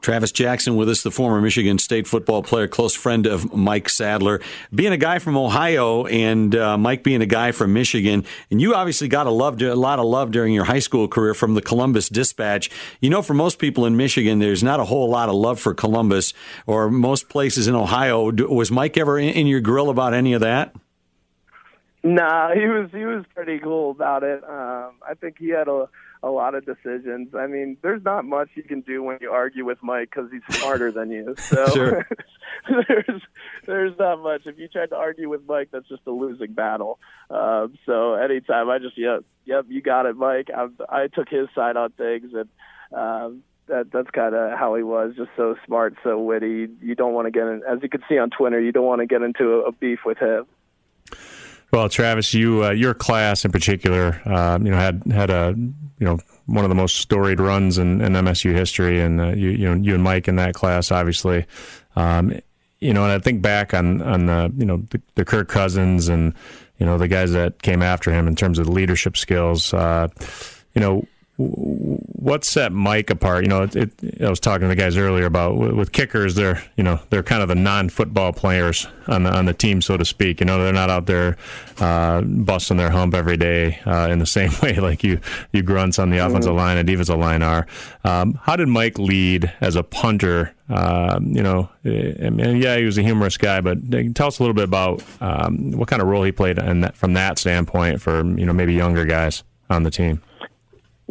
Travis 0.00 0.32
Jackson 0.32 0.76
with 0.76 0.88
us, 0.88 1.02
the 1.02 1.10
former 1.10 1.40
Michigan 1.40 1.78
State 1.78 2.06
football 2.06 2.42
player, 2.42 2.66
close 2.66 2.94
friend 2.94 3.26
of 3.26 3.54
Mike 3.54 3.88
Sadler. 3.88 4.40
Being 4.74 4.92
a 4.92 4.96
guy 4.96 5.18
from 5.18 5.36
Ohio 5.36 6.06
and 6.06 6.54
uh, 6.54 6.78
Mike 6.78 7.02
being 7.02 7.20
a 7.20 7.26
guy 7.26 7.52
from 7.52 7.72
Michigan, 7.72 8.24
and 8.50 8.60
you 8.60 8.74
obviously 8.74 9.08
got 9.08 9.26
a, 9.26 9.30
love, 9.30 9.60
a 9.60 9.74
lot 9.74 9.98
of 9.98 10.06
love 10.06 10.30
during 10.30 10.54
your 10.54 10.64
high 10.64 10.78
school 10.78 11.06
career 11.06 11.34
from 11.34 11.54
the 11.54 11.62
Columbus 11.62 12.08
Dispatch. 12.08 12.70
You 13.00 13.10
know, 13.10 13.22
for 13.22 13.34
most 13.34 13.58
people 13.58 13.84
in 13.84 13.96
Michigan, 13.96 14.38
there's 14.38 14.62
not 14.62 14.80
a 14.80 14.84
whole 14.84 15.08
lot 15.08 15.28
of 15.28 15.34
love 15.34 15.60
for 15.60 15.74
Columbus 15.74 16.32
or 16.66 16.90
most 16.90 17.28
places 17.28 17.68
in 17.68 17.74
Ohio. 17.74 18.30
Was 18.30 18.70
Mike 18.70 18.96
ever 18.96 19.18
in, 19.18 19.46
your 19.46 19.60
grill 19.60 19.90
about 19.90 20.14
any 20.14 20.32
of 20.32 20.40
that? 20.40 20.74
Nah, 22.02 22.54
he 22.54 22.66
was 22.66 22.88
he 22.92 23.04
was 23.04 23.24
pretty 23.34 23.58
cool 23.58 23.90
about 23.90 24.22
it. 24.22 24.42
Um, 24.44 24.92
I 25.06 25.14
think 25.20 25.36
he 25.38 25.48
had 25.48 25.68
a 25.68 25.88
a 26.22 26.28
lot 26.28 26.54
of 26.54 26.66
decisions. 26.66 27.34
I 27.34 27.46
mean, 27.46 27.76
there's 27.82 28.04
not 28.04 28.24
much 28.24 28.50
you 28.54 28.62
can 28.62 28.80
do 28.82 29.02
when 29.02 29.18
you 29.20 29.30
argue 29.30 29.64
with 29.64 29.78
Mike 29.82 30.10
because 30.10 30.30
he's 30.30 30.56
smarter 30.56 30.92
than 30.92 31.10
you. 31.10 31.34
So 31.38 31.66
Sure. 31.74 32.06
there's 32.88 33.22
there's 33.66 33.98
not 33.98 34.22
much. 34.22 34.42
If 34.46 34.58
you 34.58 34.68
tried 34.68 34.90
to 34.90 34.96
argue 34.96 35.28
with 35.28 35.42
Mike, 35.46 35.68
that's 35.72 35.88
just 35.88 36.02
a 36.06 36.10
losing 36.10 36.52
battle. 36.52 36.98
Um, 37.30 37.78
so 37.86 38.14
anytime 38.14 38.68
I 38.68 38.78
just 38.78 38.98
yep 38.98 39.24
yep 39.44 39.66
you 39.68 39.80
got 39.80 40.06
it, 40.06 40.16
Mike. 40.16 40.48
I, 40.54 40.68
I 40.88 41.06
took 41.06 41.28
his 41.28 41.48
side 41.54 41.76
on 41.76 41.90
things 41.92 42.32
and. 42.34 42.48
Um, 42.92 43.44
that 43.68 43.92
that's 43.92 44.10
kind 44.10 44.34
of 44.34 44.58
how 44.58 44.74
he 44.74 44.82
was, 44.82 45.14
just 45.16 45.30
so 45.36 45.54
smart, 45.64 45.94
so 46.02 46.18
witty. 46.18 46.66
You 46.82 46.96
don't 46.96 47.14
want 47.14 47.26
to 47.26 47.30
get 47.30 47.44
in, 47.44 47.62
as 47.68 47.78
you 47.82 47.88
can 47.88 48.02
see 48.08 48.18
on 48.18 48.30
Twitter, 48.30 48.60
you 48.60 48.72
don't 48.72 48.84
want 48.84 49.00
to 49.00 49.06
get 49.06 49.22
into 49.22 49.60
a, 49.60 49.68
a 49.68 49.72
beef 49.72 50.00
with 50.04 50.18
him. 50.18 50.46
Well, 51.72 51.88
Travis, 51.88 52.34
you 52.34 52.64
uh, 52.64 52.70
your 52.70 52.94
class 52.94 53.44
in 53.44 53.52
particular, 53.52 54.20
uh, 54.24 54.58
you 54.60 54.70
know, 54.70 54.76
had 54.76 55.02
had 55.12 55.30
a 55.30 55.54
you 55.56 56.06
know 56.06 56.18
one 56.46 56.64
of 56.64 56.68
the 56.68 56.74
most 56.74 56.96
storied 56.96 57.38
runs 57.38 57.78
in, 57.78 58.00
in 58.00 58.12
MSU 58.14 58.52
history, 58.52 59.00
and 59.00 59.20
uh, 59.20 59.28
you 59.28 59.50
you 59.50 59.68
know 59.68 59.74
you 59.74 59.94
and 59.94 60.02
Mike 60.02 60.26
in 60.26 60.36
that 60.36 60.54
class, 60.54 60.90
obviously. 60.90 61.46
Um, 61.94 62.38
you 62.80 62.94
know, 62.94 63.04
and 63.04 63.12
I 63.12 63.18
think 63.18 63.42
back 63.42 63.72
on 63.72 64.02
on 64.02 64.28
uh, 64.28 64.48
you 64.56 64.64
know 64.64 64.78
the, 64.90 65.00
the 65.14 65.24
Kirk 65.24 65.48
Cousins 65.48 66.08
and 66.08 66.34
you 66.78 66.86
know 66.86 66.98
the 66.98 67.08
guys 67.08 67.32
that 67.32 67.62
came 67.62 67.82
after 67.82 68.10
him 68.10 68.26
in 68.26 68.34
terms 68.34 68.58
of 68.58 68.68
leadership 68.68 69.16
skills. 69.16 69.72
Uh, 69.72 70.08
you 70.74 70.80
know, 70.80 71.06
what 71.40 72.44
set 72.44 72.70
Mike 72.70 73.08
apart? 73.08 73.44
You 73.44 73.48
know, 73.48 73.62
it, 73.62 73.76
it, 73.76 74.22
I 74.22 74.28
was 74.28 74.40
talking 74.40 74.62
to 74.62 74.68
the 74.68 74.76
guys 74.76 74.98
earlier 74.98 75.24
about 75.24 75.56
with, 75.56 75.72
with 75.72 75.92
kickers. 75.92 76.34
They're 76.34 76.62
you 76.76 76.84
know 76.84 77.00
they're 77.08 77.22
kind 77.22 77.42
of 77.42 77.48
the 77.48 77.54
non-football 77.54 78.34
players 78.34 78.86
on 79.08 79.22
the 79.22 79.30
on 79.30 79.46
the 79.46 79.54
team, 79.54 79.80
so 79.80 79.96
to 79.96 80.04
speak. 80.04 80.40
You 80.40 80.46
know, 80.46 80.62
they're 80.62 80.72
not 80.72 80.90
out 80.90 81.06
there 81.06 81.38
uh, 81.78 82.20
busting 82.20 82.76
their 82.76 82.90
hump 82.90 83.14
every 83.14 83.38
day 83.38 83.80
uh, 83.86 84.08
in 84.10 84.18
the 84.18 84.26
same 84.38 84.50
way 84.62 84.76
like 84.76 85.02
you 85.02 85.20
you 85.52 85.62
grunts 85.62 85.98
on 85.98 86.10
the 86.10 86.18
offensive 86.18 86.54
line 86.54 86.76
and 86.76 86.86
defensive 86.86 87.18
line 87.18 87.42
are. 87.42 87.66
Um, 88.04 88.38
how 88.42 88.56
did 88.56 88.68
Mike 88.68 88.98
lead 88.98 89.52
as 89.60 89.76
a 89.76 89.82
punter? 89.82 90.54
Um, 90.68 91.32
you 91.34 91.42
know, 91.42 91.68
I 91.84 92.30
mean, 92.30 92.56
yeah, 92.56 92.76
he 92.76 92.84
was 92.84 92.98
a 92.98 93.02
humorous 93.02 93.36
guy, 93.36 93.60
but 93.60 93.78
tell 94.14 94.28
us 94.28 94.38
a 94.38 94.42
little 94.42 94.54
bit 94.54 94.64
about 94.64 95.02
um, 95.20 95.72
what 95.72 95.88
kind 95.88 96.00
of 96.02 96.08
role 96.08 96.22
he 96.22 96.32
played 96.32 96.56
that, 96.56 96.96
from 96.96 97.14
that 97.14 97.38
standpoint 97.38 98.00
for 98.02 98.24
you 98.24 98.44
know 98.44 98.52
maybe 98.52 98.74
younger 98.74 99.06
guys 99.06 99.42
on 99.70 99.84
the 99.84 99.90
team. 99.90 100.20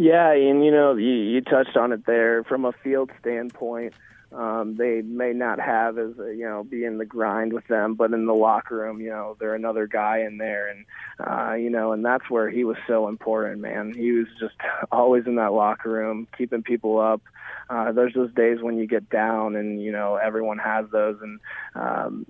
Yeah, 0.01 0.31
and 0.31 0.63
you 0.63 0.71
know, 0.71 0.95
you, 0.95 1.11
you 1.11 1.41
touched 1.41 1.75
on 1.75 1.91
it 1.91 2.05
there. 2.05 2.45
From 2.45 2.63
a 2.63 2.71
field 2.71 3.11
standpoint, 3.19 3.93
um, 4.31 4.77
they 4.77 5.01
may 5.01 5.33
not 5.33 5.59
have 5.59 5.97
as 5.97 6.17
a, 6.19 6.33
you 6.33 6.45
know 6.45 6.63
be 6.63 6.85
in 6.85 6.99
the 6.99 7.05
grind 7.05 7.51
with 7.51 7.67
them, 7.67 7.95
but 7.95 8.13
in 8.13 8.25
the 8.25 8.33
locker 8.33 8.77
room, 8.77 9.01
you 9.01 9.09
know, 9.09 9.35
they're 9.41 9.55
another 9.55 9.87
guy 9.87 10.19
in 10.19 10.37
there, 10.37 10.69
and 10.69 10.85
uh, 11.19 11.53
you 11.55 11.69
know, 11.69 11.91
and 11.91 12.05
that's 12.05 12.29
where 12.29 12.49
he 12.49 12.63
was 12.63 12.77
so 12.87 13.09
important, 13.09 13.59
man. 13.59 13.93
He 13.93 14.13
was 14.13 14.27
just 14.39 14.55
always 14.89 15.25
in 15.27 15.35
that 15.35 15.51
locker 15.51 15.89
room, 15.89 16.29
keeping 16.37 16.63
people 16.63 16.97
up. 16.97 17.21
Uh, 17.69 17.91
there's 17.91 18.13
those 18.13 18.33
days 18.33 18.59
when 18.61 18.77
you 18.77 18.87
get 18.87 19.09
down, 19.09 19.57
and 19.57 19.81
you 19.81 19.91
know, 19.91 20.15
everyone 20.15 20.59
has 20.59 20.85
those, 20.93 21.17
and 21.21 21.41
um, 21.75 22.25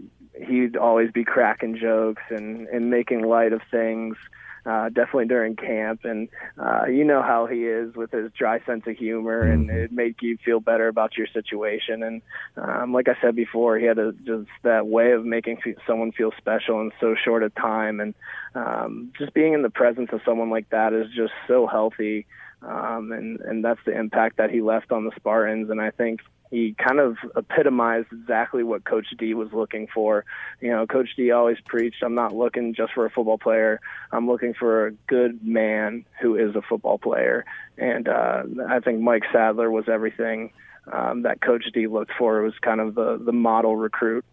he'd 0.47 0.75
always 0.75 1.11
be 1.11 1.23
cracking 1.23 1.77
jokes 1.77 2.23
and 2.31 2.67
and 2.69 2.89
making 2.89 3.21
light 3.21 3.53
of 3.53 3.61
things 3.69 4.17
uh, 4.65 4.89
definitely 4.89 5.25
during 5.25 5.55
camp. 5.55 6.01
And 6.03 6.29
uh, 6.57 6.85
you 6.85 7.03
know 7.03 7.21
how 7.21 7.45
he 7.45 7.65
is 7.65 7.95
with 7.95 8.11
his 8.11 8.31
dry 8.37 8.59
sense 8.65 8.83
of 8.87 8.97
humor, 8.97 9.47
and 9.47 9.69
it 9.69 9.91
made 9.91 10.15
you 10.21 10.37
feel 10.43 10.59
better 10.59 10.87
about 10.87 11.17
your 11.17 11.27
situation. 11.27 12.03
And 12.03 12.21
um, 12.57 12.93
like 12.93 13.07
I 13.07 13.15
said 13.21 13.35
before, 13.35 13.77
he 13.77 13.85
had 13.85 13.99
a, 13.99 14.11
just 14.11 14.49
that 14.63 14.87
way 14.87 15.11
of 15.11 15.25
making 15.25 15.57
fe- 15.63 15.75
someone 15.87 16.11
feel 16.11 16.31
special 16.37 16.81
in 16.81 16.91
so 16.99 17.15
short 17.15 17.43
a 17.43 17.49
time. 17.49 17.99
And 17.99 18.13
um, 18.55 19.11
just 19.17 19.33
being 19.33 19.53
in 19.53 19.61
the 19.61 19.69
presence 19.69 20.09
of 20.11 20.21
someone 20.25 20.49
like 20.49 20.69
that 20.69 20.93
is 20.93 21.07
just 21.15 21.33
so 21.47 21.67
healthy. 21.67 22.25
Um, 22.61 23.11
and 23.11 23.39
and 23.39 23.63
that's 23.63 23.79
the 23.85 23.97
impact 23.97 24.37
that 24.37 24.49
he 24.49 24.61
left 24.61 24.91
on 24.91 25.05
the 25.05 25.11
Spartans. 25.15 25.69
And 25.69 25.81
I 25.81 25.91
think 25.91 26.21
he 26.51 26.75
kind 26.77 26.99
of 26.99 27.17
epitomized 27.35 28.07
exactly 28.11 28.63
what 28.63 28.83
Coach 28.83 29.07
D 29.17 29.33
was 29.33 29.49
looking 29.53 29.87
for. 29.93 30.25
You 30.59 30.71
know, 30.71 30.87
Coach 30.87 31.09
D 31.15 31.31
always 31.31 31.57
preached, 31.65 32.03
"I'm 32.03 32.15
not 32.15 32.35
looking 32.35 32.73
just 32.73 32.93
for 32.93 33.05
a 33.05 33.09
football 33.09 33.37
player. 33.37 33.79
I'm 34.11 34.27
looking 34.27 34.53
for 34.53 34.87
a 34.87 34.91
good 35.07 35.45
man 35.45 36.05
who 36.21 36.35
is 36.35 36.55
a 36.55 36.61
football 36.61 36.97
player." 36.97 37.45
And 37.77 38.07
uh, 38.07 38.43
I 38.67 38.79
think 38.79 38.99
Mike 38.99 39.23
Sadler 39.31 39.69
was 39.71 39.87
everything 39.87 40.51
um, 40.91 41.21
that 41.21 41.41
Coach 41.41 41.65
D 41.73 41.87
looked 41.87 42.11
for. 42.17 42.39
It 42.39 42.43
was 42.43 42.57
kind 42.61 42.81
of 42.81 42.95
the 42.95 43.21
the 43.23 43.33
model 43.33 43.75
recruit. 43.75 44.25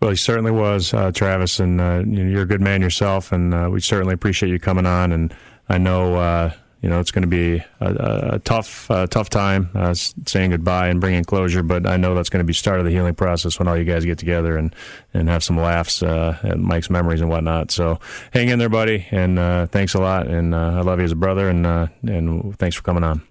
Well, 0.00 0.10
he 0.10 0.16
certainly 0.16 0.52
was, 0.52 0.94
uh, 0.94 1.10
Travis, 1.10 1.58
and 1.58 1.80
uh, 1.80 2.04
you're 2.06 2.42
a 2.42 2.46
good 2.46 2.60
man 2.60 2.80
yourself, 2.80 3.32
and 3.32 3.52
uh, 3.52 3.68
we 3.70 3.80
certainly 3.80 4.14
appreciate 4.14 4.48
you 4.48 4.60
coming 4.60 4.86
on. 4.86 5.10
And 5.10 5.34
I 5.68 5.78
know 5.78 6.14
uh, 6.16 6.52
you 6.80 6.88
know 6.88 7.00
it's 7.00 7.10
going 7.10 7.22
to 7.22 7.28
be 7.28 7.62
a, 7.80 8.34
a 8.34 8.38
tough, 8.40 8.90
uh, 8.90 9.06
tough 9.06 9.30
time 9.30 9.70
uh, 9.74 9.94
saying 9.94 10.50
goodbye 10.50 10.88
and 10.88 11.00
bringing 11.00 11.24
closure, 11.24 11.62
but 11.62 11.86
I 11.86 11.96
know 11.96 12.14
that's 12.14 12.28
going 12.28 12.40
to 12.40 12.44
be 12.44 12.52
start 12.52 12.78
of 12.78 12.84
the 12.84 12.90
healing 12.90 13.14
process 13.14 13.58
when 13.58 13.68
all 13.68 13.76
you 13.76 13.84
guys 13.84 14.04
get 14.04 14.18
together 14.18 14.56
and 14.56 14.74
and 15.12 15.28
have 15.28 15.42
some 15.42 15.56
laughs 15.56 16.02
uh, 16.02 16.38
at 16.42 16.58
Mike's 16.58 16.90
memories 16.90 17.20
and 17.20 17.30
whatnot. 17.30 17.70
So 17.70 17.98
hang 18.32 18.48
in 18.48 18.58
there, 18.58 18.68
buddy, 18.68 19.06
and 19.10 19.38
uh, 19.38 19.66
thanks 19.66 19.94
a 19.94 20.00
lot. 20.00 20.26
And 20.26 20.54
uh, 20.54 20.78
I 20.78 20.80
love 20.80 20.98
you 20.98 21.04
as 21.04 21.12
a 21.12 21.16
brother, 21.16 21.48
and 21.48 21.66
uh, 21.66 21.88
and 22.02 22.56
thanks 22.58 22.76
for 22.76 22.82
coming 22.82 23.04
on. 23.04 23.22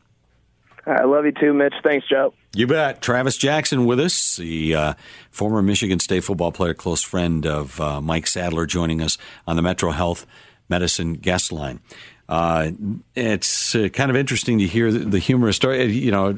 I 0.86 1.04
love 1.04 1.26
you 1.26 1.34
too, 1.34 1.54
Mitch. 1.54 1.74
Thanks, 1.84 2.08
Joe. 2.08 2.34
You 2.56 2.66
bet. 2.66 3.02
Travis 3.02 3.36
Jackson 3.36 3.86
with 3.86 4.00
us, 4.00 4.38
the 4.38 4.74
uh, 4.74 4.94
former 5.32 5.62
Michigan 5.62 6.00
State 6.00 6.24
football 6.24 6.54
player, 6.54 6.74
close 6.74 7.04
friend 7.04 7.46
of 7.46 7.80
uh, 7.82 8.00
Mike 8.00 8.26
Sadler, 8.26 8.66
joining 8.66 9.02
us 9.02 9.18
on 9.46 9.58
the 9.58 9.62
Metro 9.62 9.92
Health 9.92 10.26
Medicine 10.70 11.14
guest 11.14 11.52
line. 11.52 11.82
Uh, 12.30 12.72
it's 13.16 13.76
uh, 13.76 13.90
kind 13.90 14.10
of 14.10 14.18
interesting 14.18 14.60
to 14.60 14.68
hear 14.68 14.92
the, 14.92 15.00
the 15.00 15.20
humorous 15.20 15.56
story. 15.56 15.86
You 15.86 16.12
know, 16.12 16.36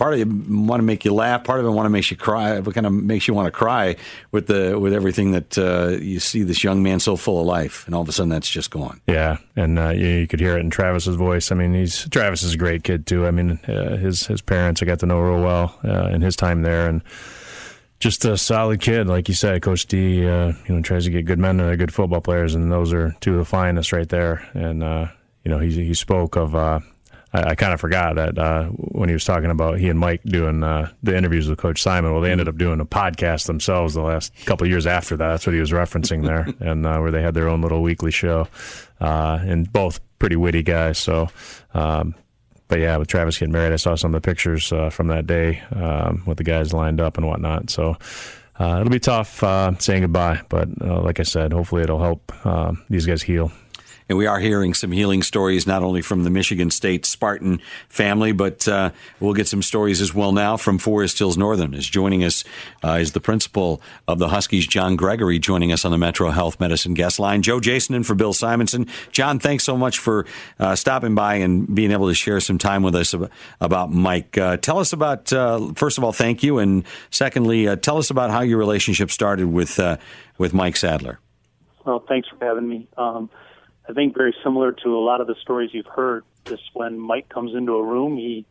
part 0.00 0.14
of 0.14 0.20
it 0.20 0.28
want 0.28 0.80
to 0.80 0.84
make 0.84 1.04
you 1.04 1.12
laugh, 1.12 1.44
part 1.44 1.60
of 1.60 1.66
it 1.66 1.70
want 1.70 1.84
to 1.84 1.90
make 1.90 2.10
you 2.10 2.16
cry. 2.16 2.56
It 2.56 2.64
kind 2.74 2.86
of 2.86 2.92
makes 2.92 3.28
you 3.28 3.34
want 3.34 3.46
to 3.46 3.50
cry 3.50 3.96
with 4.32 4.46
the 4.46 4.78
with 4.78 4.94
everything 4.94 5.32
that 5.32 5.58
uh, 5.58 5.88
you 6.00 6.20
see 6.20 6.42
this 6.42 6.64
young 6.64 6.82
man 6.82 7.00
so 7.00 7.16
full 7.16 7.38
of 7.38 7.46
life, 7.46 7.84
and 7.86 7.94
all 7.94 8.00
of 8.00 8.08
a 8.08 8.12
sudden 8.12 8.30
that's 8.30 8.48
just 8.48 8.70
gone. 8.70 9.00
Yeah, 9.06 9.36
and 9.56 9.78
uh, 9.78 9.90
you, 9.90 10.26
could 10.26 10.40
hear 10.40 10.56
it 10.56 10.60
in 10.60 10.70
Travis's 10.70 11.16
voice. 11.16 11.52
I 11.52 11.54
mean, 11.54 11.74
he's 11.74 12.08
Travis 12.08 12.42
is 12.42 12.54
a 12.54 12.58
great 12.58 12.82
kid 12.82 13.06
too. 13.06 13.26
I 13.26 13.30
mean, 13.30 13.60
uh, 13.68 13.98
his 13.98 14.26
his 14.26 14.40
parents 14.40 14.82
I 14.82 14.86
got 14.86 15.00
to 15.00 15.06
know 15.06 15.20
real 15.20 15.42
well 15.42 15.78
uh, 15.84 16.08
in 16.08 16.22
his 16.22 16.34
time 16.34 16.62
there, 16.62 16.88
and 16.88 17.02
just 17.98 18.24
a 18.24 18.38
solid 18.38 18.80
kid, 18.80 19.06
like 19.06 19.28
you 19.28 19.34
said. 19.34 19.60
Coach 19.60 19.84
D, 19.84 20.26
uh, 20.26 20.52
you 20.66 20.74
know, 20.74 20.80
tries 20.80 21.04
to 21.04 21.10
get 21.10 21.26
good 21.26 21.38
men 21.38 21.60
and 21.60 21.78
good 21.78 21.92
football 21.92 22.22
players, 22.22 22.54
and 22.54 22.72
those 22.72 22.94
are 22.94 23.14
two 23.20 23.32
of 23.32 23.38
the 23.38 23.44
finest 23.44 23.92
right 23.92 24.08
there. 24.08 24.48
And 24.54 24.82
uh, 24.82 25.08
you 25.44 25.50
know, 25.50 25.58
he 25.58 25.70
he 25.72 25.94
spoke 25.94 26.36
of. 26.36 26.54
Uh, 26.54 26.80
I, 27.32 27.50
I 27.50 27.54
kind 27.54 27.72
of 27.72 27.80
forgot 27.80 28.16
that 28.16 28.38
uh, 28.38 28.64
when 28.68 29.08
he 29.08 29.12
was 29.14 29.24
talking 29.24 29.50
about 29.50 29.78
he 29.78 29.88
and 29.88 29.98
Mike 29.98 30.22
doing 30.24 30.62
uh, 30.62 30.90
the 31.02 31.16
interviews 31.16 31.48
with 31.48 31.58
Coach 31.58 31.82
Simon. 31.82 32.12
Well, 32.12 32.20
they 32.20 32.32
ended 32.32 32.48
up 32.48 32.56
doing 32.56 32.80
a 32.80 32.84
podcast 32.84 33.46
themselves 33.46 33.94
the 33.94 34.02
last 34.02 34.34
couple 34.46 34.64
of 34.64 34.70
years 34.70 34.86
after 34.86 35.16
that. 35.16 35.28
That's 35.28 35.46
what 35.46 35.54
he 35.54 35.60
was 35.60 35.70
referencing 35.70 36.24
there, 36.24 36.48
and 36.60 36.86
uh, 36.86 36.98
where 36.98 37.10
they 37.10 37.22
had 37.22 37.34
their 37.34 37.48
own 37.48 37.62
little 37.62 37.82
weekly 37.82 38.10
show, 38.10 38.48
uh, 39.00 39.38
and 39.42 39.72
both 39.72 40.00
pretty 40.18 40.36
witty 40.36 40.62
guys. 40.62 40.98
So. 40.98 41.28
Um, 41.74 42.14
but 42.66 42.78
yeah, 42.78 42.96
with 42.98 43.08
Travis 43.08 43.36
getting 43.36 43.52
married, 43.52 43.72
I 43.72 43.76
saw 43.76 43.96
some 43.96 44.14
of 44.14 44.22
the 44.22 44.24
pictures 44.24 44.72
uh, 44.72 44.90
from 44.90 45.08
that 45.08 45.26
day 45.26 45.60
um, 45.74 46.22
with 46.24 46.38
the 46.38 46.44
guys 46.44 46.72
lined 46.72 47.00
up 47.00 47.18
and 47.18 47.26
whatnot. 47.26 47.68
So 47.68 47.96
uh, 48.60 48.78
it'll 48.78 48.90
be 48.90 49.00
tough 49.00 49.42
uh, 49.42 49.76
saying 49.78 50.02
goodbye, 50.02 50.42
but 50.48 50.68
uh, 50.80 51.00
like 51.00 51.18
I 51.18 51.24
said, 51.24 51.52
hopefully 51.52 51.82
it'll 51.82 52.00
help 52.00 52.32
uh, 52.44 52.74
these 52.88 53.06
guys 53.06 53.22
heal. 53.22 53.50
And 54.10 54.18
we 54.18 54.26
are 54.26 54.40
hearing 54.40 54.74
some 54.74 54.90
healing 54.90 55.22
stories, 55.22 55.68
not 55.68 55.84
only 55.84 56.02
from 56.02 56.24
the 56.24 56.30
Michigan 56.30 56.72
State 56.72 57.06
Spartan 57.06 57.60
family, 57.88 58.32
but 58.32 58.66
uh, 58.66 58.90
we'll 59.20 59.34
get 59.34 59.46
some 59.46 59.62
stories 59.62 60.00
as 60.00 60.12
well 60.12 60.32
now 60.32 60.56
from 60.56 60.78
Forest 60.78 61.16
Hills 61.20 61.38
Northern. 61.38 61.74
Is 61.74 61.88
joining 61.88 62.24
us 62.24 62.42
uh, 62.82 62.98
is 63.00 63.12
the 63.12 63.20
principal 63.20 63.80
of 64.08 64.18
the 64.18 64.26
Huskies, 64.26 64.66
John 64.66 64.96
Gregory, 64.96 65.38
joining 65.38 65.70
us 65.70 65.84
on 65.84 65.92
the 65.92 65.96
Metro 65.96 66.30
Health 66.30 66.58
Medicine 66.58 66.92
guest 66.92 67.20
line. 67.20 67.42
Joe 67.42 67.60
Jason 67.60 67.94
and 67.94 68.04
for 68.04 68.16
Bill 68.16 68.32
Simonson. 68.32 68.88
John, 69.12 69.38
thanks 69.38 69.62
so 69.62 69.76
much 69.76 70.00
for 70.00 70.26
uh, 70.58 70.74
stopping 70.74 71.14
by 71.14 71.36
and 71.36 71.72
being 71.72 71.92
able 71.92 72.08
to 72.08 72.14
share 72.14 72.40
some 72.40 72.58
time 72.58 72.82
with 72.82 72.96
us 72.96 73.14
about 73.60 73.92
Mike. 73.92 74.36
Uh, 74.36 74.56
tell 74.56 74.80
us 74.80 74.92
about, 74.92 75.32
uh, 75.32 75.72
first 75.76 75.98
of 75.98 76.04
all, 76.04 76.12
thank 76.12 76.42
you, 76.42 76.58
and 76.58 76.82
secondly, 77.10 77.68
uh, 77.68 77.76
tell 77.76 77.96
us 77.96 78.10
about 78.10 78.32
how 78.32 78.40
your 78.40 78.58
relationship 78.58 79.12
started 79.12 79.46
with 79.46 79.78
with 80.36 80.52
Mike 80.52 80.74
Sadler. 80.74 81.20
Well, 81.86 82.04
thanks 82.08 82.28
for 82.28 82.44
having 82.44 82.68
me. 82.68 82.88
Um, 82.96 83.30
I 83.90 83.92
think 83.92 84.16
very 84.16 84.36
similar 84.44 84.70
to 84.70 84.96
a 84.96 85.02
lot 85.02 85.20
of 85.20 85.26
the 85.26 85.34
stories 85.42 85.70
you've 85.72 85.84
heard. 85.86 86.22
Just 86.44 86.62
when 86.74 86.96
Mike 86.96 87.28
comes 87.28 87.56
into 87.56 87.72
a 87.72 87.82
room, 87.82 88.16
he 88.16 88.46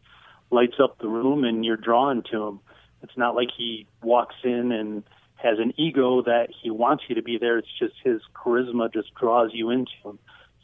lights 0.52 0.76
up 0.84 0.98
the 1.00 1.08
room, 1.08 1.46
and 1.46 1.64
you're 1.64 1.78
drawn 1.78 2.24
to 2.30 2.44
him. 2.44 2.60
It's 3.04 3.16
not 3.16 3.36
like 3.36 3.48
he 3.58 3.88
walks 4.04 4.36
in 4.44 4.74
and 4.74 5.02
has 5.36 5.58
an 5.58 5.74
ego 5.78 6.22
that 6.24 6.50
he 6.62 6.70
wants 6.70 7.06
you 7.08 7.16
to 7.16 7.22
be 7.22 7.38
there. 7.38 7.58
It's 7.58 7.70
just 7.80 7.94
his 8.04 8.22
charisma 8.36 8.92
just 8.92 9.16
draws 9.16 9.52
you 9.54 9.70
into 9.70 9.94
him. 10.04 10.20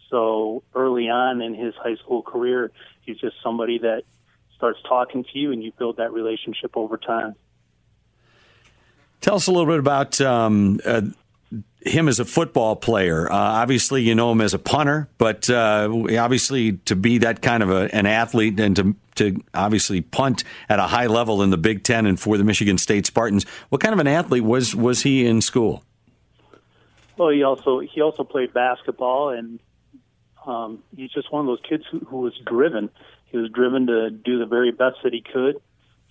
So 0.10 0.61
early 0.76 1.07
on 1.07 1.41
in 1.41 1.56
his 1.56 1.73
high 1.76 1.95
school 1.95 2.22
career, 2.22 2.69
he's 2.99 3.18
just 3.18 3.38
somebody 3.41 3.80
that 3.80 4.03
starts 4.57 4.80
talking 4.85 5.23
to 5.23 5.39
you, 5.39 5.53
and 5.53 5.64
you 5.64 5.72
build 5.77 5.97
that 5.97 6.11
relationship 6.11 6.76
over 6.76 6.97
time. 6.97 7.35
Tell 9.22 9.35
us 9.35 9.47
a 9.47 9.52
little 9.52 9.68
bit 9.68 9.80
about 9.80 10.19
um, 10.19 10.81
uh, 10.85 11.02
him 11.86 12.07
as 12.07 12.20
a 12.20 12.26
football 12.26 12.76
player. 12.76 13.32
Uh, 13.32 13.36
obviously, 13.36 14.02
you 14.02 14.16
know 14.16 14.32
him 14.32 14.41
as 14.41 14.53
a 14.53 14.60
punter, 14.60 15.07
but 15.18 15.49
uh, 15.49 15.88
obviously 16.20 16.74
to 16.86 16.95
be 16.95 17.20
that 17.20 17.41
kind 17.41 17.62
of 17.64 17.70
a, 17.70 17.94
an 17.95 18.06
athlete 18.06 18.60
and 18.60 18.76
to 18.76 18.95
to 19.16 19.41
obviously 19.53 20.02
punt 20.02 20.44
at 20.68 20.78
a 20.78 20.84
high 20.84 21.07
level 21.07 21.41
in 21.41 21.49
the 21.49 21.57
Big 21.57 21.84
Ten 21.84 22.06
and 22.06 22.20
for 22.20 22.38
the 22.38 22.44
Michigan 22.44 22.78
State 22.78 23.06
Spartans. 23.06 23.45
What 23.70 23.80
kind 23.80 23.94
of 23.94 23.99
an 23.99 24.07
athlete 24.07 24.44
was 24.44 24.76
was 24.76 25.03
he 25.03 25.26
in 25.26 25.41
school? 25.41 25.84
Well, 27.18 27.30
he 27.30 27.44
also 27.44 27.80
he 27.80 28.02
also 28.02 28.24
played 28.24 28.53
basketball, 28.53 29.30
and 29.30 29.60
um, 30.45 30.84
he's 30.95 31.12
just 31.12 31.32
one 31.32 31.41
of 31.41 31.48
those 31.48 31.62
kids 31.68 31.84
who, 31.90 31.99
who 31.99 32.18
was 32.18 32.34
driven. 32.45 32.90
He 33.26 33.38
was 33.38 33.49
driven 33.52 33.88
to 33.88 34.10
do 34.10 34.40
the 34.40 34.45
very 34.45 34.72
best 34.72 34.98
that 35.03 35.14
he 35.14 35.22
could. 35.22 35.62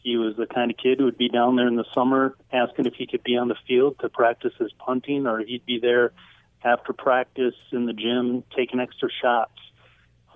He 0.05 0.19
was 0.19 0.37
the 0.37 0.47
kind 0.47 0.71
of 0.71 0.77
kid 0.77 0.99
who 0.99 1.07
would 1.07 1.17
be 1.17 1.31
down 1.31 1.57
there 1.57 1.67
in 1.67 1.77
the 1.77 1.87
summer 1.95 2.37
asking 2.53 2.85
if 2.85 2.93
he 2.95 3.07
could 3.07 3.25
be 3.25 3.39
on 3.39 3.49
the 3.49 3.57
field 3.67 3.99
to 4.01 4.11
practice 4.11 4.53
his 4.59 4.71
punting, 4.75 5.27
or 5.27 5.41
he'd 5.41 5.65
be 5.65 5.79
there 5.81 6.13
after 6.63 6.93
practice 6.93 7.55
in 7.73 7.87
the 7.87 7.95
gym 7.95 8.45
taking 8.55 8.81
extra 8.81 9.09
shots. 9.23 9.59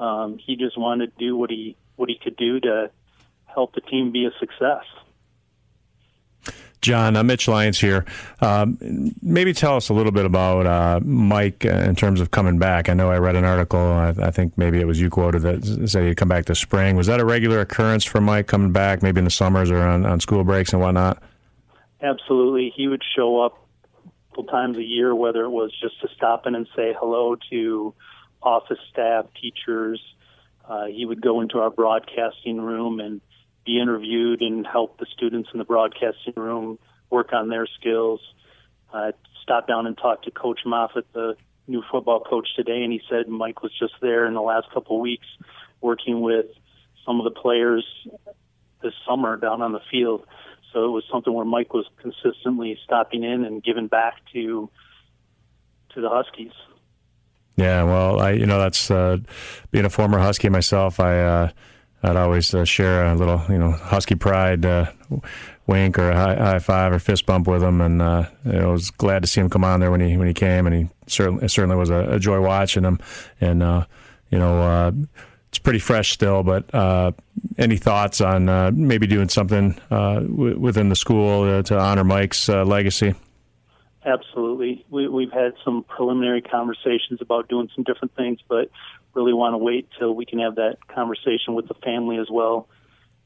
Um, 0.01 0.39
he 0.39 0.57
just 0.57 0.79
wanted 0.79 1.13
to 1.13 1.25
do 1.25 1.37
what 1.37 1.51
he 1.51 1.77
what 1.97 2.09
he 2.09 2.19
could 2.19 2.37
do 2.37 2.61
to 2.61 2.91
help 3.45 3.75
the 3.75 3.83
team 3.83 4.11
be 4.11 4.25
a 4.25 4.31
success. 4.41 4.85
John, 6.81 7.17
uh, 7.17 7.25
Mitch 7.25 7.49
Lyons 7.49 7.79
here. 7.79 8.05
Um, 8.41 8.79
maybe 9.23 9.53
tell 9.53 9.77
us 9.77 9.89
a 9.89 9.95
little 9.95 10.13
bit 10.13 10.25
about 10.25 10.67
uh, 10.67 11.01
Mike 11.05 11.65
uh, 11.65 11.71
in 11.71 11.97
terms 11.97 12.21
of 12.21 12.31
coming 12.31 12.59
back. 12.59 12.89
I 12.89 12.95
know 12.95 13.11
I 13.11 13.19
read 13.19 13.37
an 13.37 13.45
article, 13.45 13.81
I, 13.81 14.15
I, 14.21 14.31
think 14.31 14.57
maybe 14.57 14.81
it 14.81 14.87
was 14.87 15.01
you 15.01 15.11
quoted 15.11 15.43
that 15.43 15.89
said 15.89 16.05
he'd 16.05 16.17
come 16.17 16.29
back 16.29 16.47
this 16.47 16.61
spring. 16.61 16.97
Was 16.97 17.09
that 17.09 17.21
a 17.21 17.25
regular 17.25 17.61
occurrence 17.61 18.05
for 18.05 18.21
Mike 18.21 18.47
coming 18.47 18.73
back, 18.73 19.03
maybe 19.03 19.19
in 19.19 19.25
the 19.25 19.31
summers 19.31 19.71
or 19.71 19.81
on, 19.81 20.07
on 20.07 20.21
school 20.21 20.45
breaks 20.45 20.73
and 20.73 20.81
whatnot? 20.81 21.23
Absolutely. 22.01 22.73
He 22.77 22.87
would 22.87 23.03
show 23.17 23.41
up 23.41 23.59
multiple 24.39 24.45
times 24.53 24.77
a 24.79 24.85
year, 24.85 25.15
whether 25.15 25.45
it 25.45 25.51
was 25.51 25.73
just 25.81 26.01
to 26.01 26.09
stop 26.17 26.47
in 26.47 26.55
and 26.55 26.67
say 26.77 26.95
hello 26.99 27.37
to 27.51 27.95
office 28.43 28.79
staff, 28.91 29.27
teachers. 29.41 30.01
Uh, 30.69 30.87
he 30.87 31.05
would 31.05 31.21
go 31.21 31.41
into 31.41 31.59
our 31.59 31.71
broadcasting 31.71 32.61
room 32.61 33.01
and 33.01 33.21
be 33.69 33.79
interviewed 33.79 34.41
and 34.41 34.67
help 34.67 34.99
the 34.99 35.07
students 35.15 35.51
in 35.53 35.59
the 35.59 35.65
broadcasting 35.65 36.33
room 36.37 36.79
work 37.11 37.35
on 37.35 37.51
their 37.51 37.67
skills. 37.79 38.19
I 38.93 39.13
stopped 39.43 39.69
down 39.69 39.87
and 39.87 39.97
talked 39.97 40.25
to 40.25 40.31
Coach 40.31 40.61
Moffitt, 40.65 41.07
the 41.13 41.37
new 41.67 41.83
football 41.93 42.21
coach 42.21 42.49
today, 42.57 42.83
and 42.83 42.91
he 42.91 43.03
said 43.11 43.29
Mike 43.29 43.63
was 43.63 43.71
just 43.79 43.93
there 44.01 44.25
in 44.25 44.33
the 44.33 44.41
last 44.41 44.69
couple 44.73 44.97
of 44.97 45.03
weeks 45.03 45.27
working 45.83 46.23
with 46.23 46.47
some 47.05 47.21
of 47.21 47.25
the 47.25 47.41
players 47.41 47.85
this 48.83 48.95
summer 49.07 49.37
down 49.37 49.61
on 49.61 49.73
the 49.73 49.83
field. 49.91 50.27
So 50.73 50.87
it 50.87 50.91
was 50.91 51.05
something 51.13 51.33
where 51.33 51.45
Mike 51.45 51.75
was 51.75 51.85
consistently 52.01 52.79
stopping 52.85 53.23
in 53.23 53.45
and 53.45 53.63
giving 53.63 53.87
back 53.87 54.15
to 54.33 54.71
to 55.95 56.01
the 56.01 56.09
Huskies. 56.09 56.53
Yeah, 57.57 57.83
well, 57.83 58.21
I 58.21 58.31
you 58.31 58.47
know 58.47 58.59
that's 58.59 58.91
uh, 58.91 59.19
being 59.71 59.85
a 59.85 59.91
former 59.91 60.19
Husky 60.19 60.49
myself. 60.49 61.01
I 61.01 61.21
uh, 61.21 61.51
I'd 62.03 62.17
always 62.17 62.55
uh, 62.55 62.65
share 62.65 63.07
a 63.07 63.15
little, 63.15 63.43
you 63.49 63.59
know, 63.59 63.73
husky 63.73 64.15
pride 64.15 64.65
uh, 64.65 64.91
wink 65.67 65.99
or 65.99 66.11
a 66.11 66.15
high, 66.15 66.37
high, 66.37 66.59
five 66.61 66.93
or 66.93 66.99
fist 66.99 67.27
bump 67.27 67.49
with 67.49 67.63
him, 67.63 67.81
and 67.81 68.01
uh, 68.01 68.25
I 68.47 68.67
was 68.67 68.91
glad 68.91 69.23
to 69.23 69.29
see 69.29 69.41
him 69.41 69.51
come 69.51 69.65
on 69.65 69.81
there 69.81 69.91
when 69.91 70.01
he 70.01 70.17
when 70.17 70.29
he 70.29 70.35
came, 70.35 70.67
and 70.67 70.75
he 70.75 70.89
certainly 71.07 71.49
certainly 71.49 71.77
was 71.77 71.91
a, 71.91 72.15
a, 72.15 72.19
joy 72.19 72.41
watching 72.41 72.85
him, 72.85 73.01
and 73.41 73.63
uh, 73.63 73.85
you 74.31 74.39
know. 74.39 74.63
Uh, 74.63 74.93
it's 75.49 75.59
pretty 75.59 75.79
fresh 75.79 76.13
still, 76.13 76.43
but 76.43 76.75
uh, 76.75 77.11
any 77.57 77.79
thoughts 77.79 78.21
on 78.21 78.45
maybe 78.87 79.07
doing 79.07 79.31
something 79.31 79.81
w- 79.89 80.59
within 80.59 80.91
the 80.91 80.95
school 80.95 81.63
to 81.63 81.79
honor 81.79 82.05
Mike's 82.05 82.51
legacy? 82.51 83.15
Absolutely. 84.05 84.85
We, 84.91 85.09
we've 85.09 85.33
had 85.33 85.55
some 85.65 85.85
preliminary 85.85 86.43
conversations 86.43 87.21
about 87.21 87.49
doing 87.49 87.69
some 87.75 87.85
different 87.85 88.15
things, 88.15 88.41
but 88.49 88.71
really 89.19 89.33
want 89.33 89.55
to 89.55 89.59
wait 89.59 89.89
till 89.99 90.15
we 90.15 90.25
can 90.25 90.39
have 90.39 90.55
that 90.57 90.77
conversation 90.87 91.55
with 91.55 91.67
the 91.67 91.75
family 91.75 92.19
as 92.19 92.29
well 92.31 92.69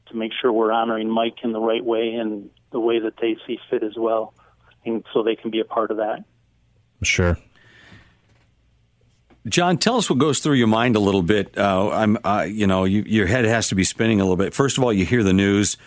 to 0.07 0.15
make 0.15 0.31
sure 0.41 0.51
we're 0.51 0.71
honoring 0.71 1.09
Mike 1.09 1.37
in 1.43 1.51
the 1.51 1.59
right 1.59 1.83
way 1.83 2.15
and 2.15 2.49
the 2.71 2.79
way 2.79 2.99
that 2.99 3.13
they 3.21 3.37
see 3.45 3.59
fit 3.69 3.83
as 3.83 3.95
well, 3.95 4.33
and 4.85 5.03
so 5.13 5.21
they 5.21 5.35
can 5.35 5.51
be 5.51 5.59
a 5.59 5.65
part 5.65 5.91
of 5.91 5.97
that. 5.97 6.23
Sure. 7.03 7.37
John, 9.47 9.77
tell 9.77 9.97
us 9.97 10.09
what 10.09 10.19
goes 10.19 10.39
through 10.39 10.55
your 10.55 10.67
mind 10.67 10.95
a 10.95 10.99
little 10.99 11.21
bit. 11.21 11.57
Uh, 11.57 11.89
I'm, 11.89 12.17
uh, 12.23 12.47
you 12.49 12.65
know, 12.65 12.85
you, 12.85 13.03
your 13.05 13.27
head 13.27 13.45
has 13.45 13.67
to 13.67 13.75
be 13.75 13.83
spinning 13.83 14.19
a 14.19 14.23
little 14.23 14.37
bit. 14.37 14.53
First 14.53 14.77
of 14.77 14.83
all, 14.83 14.91
you 14.91 15.05
hear 15.05 15.21
the 15.21 15.33
news. 15.33 15.77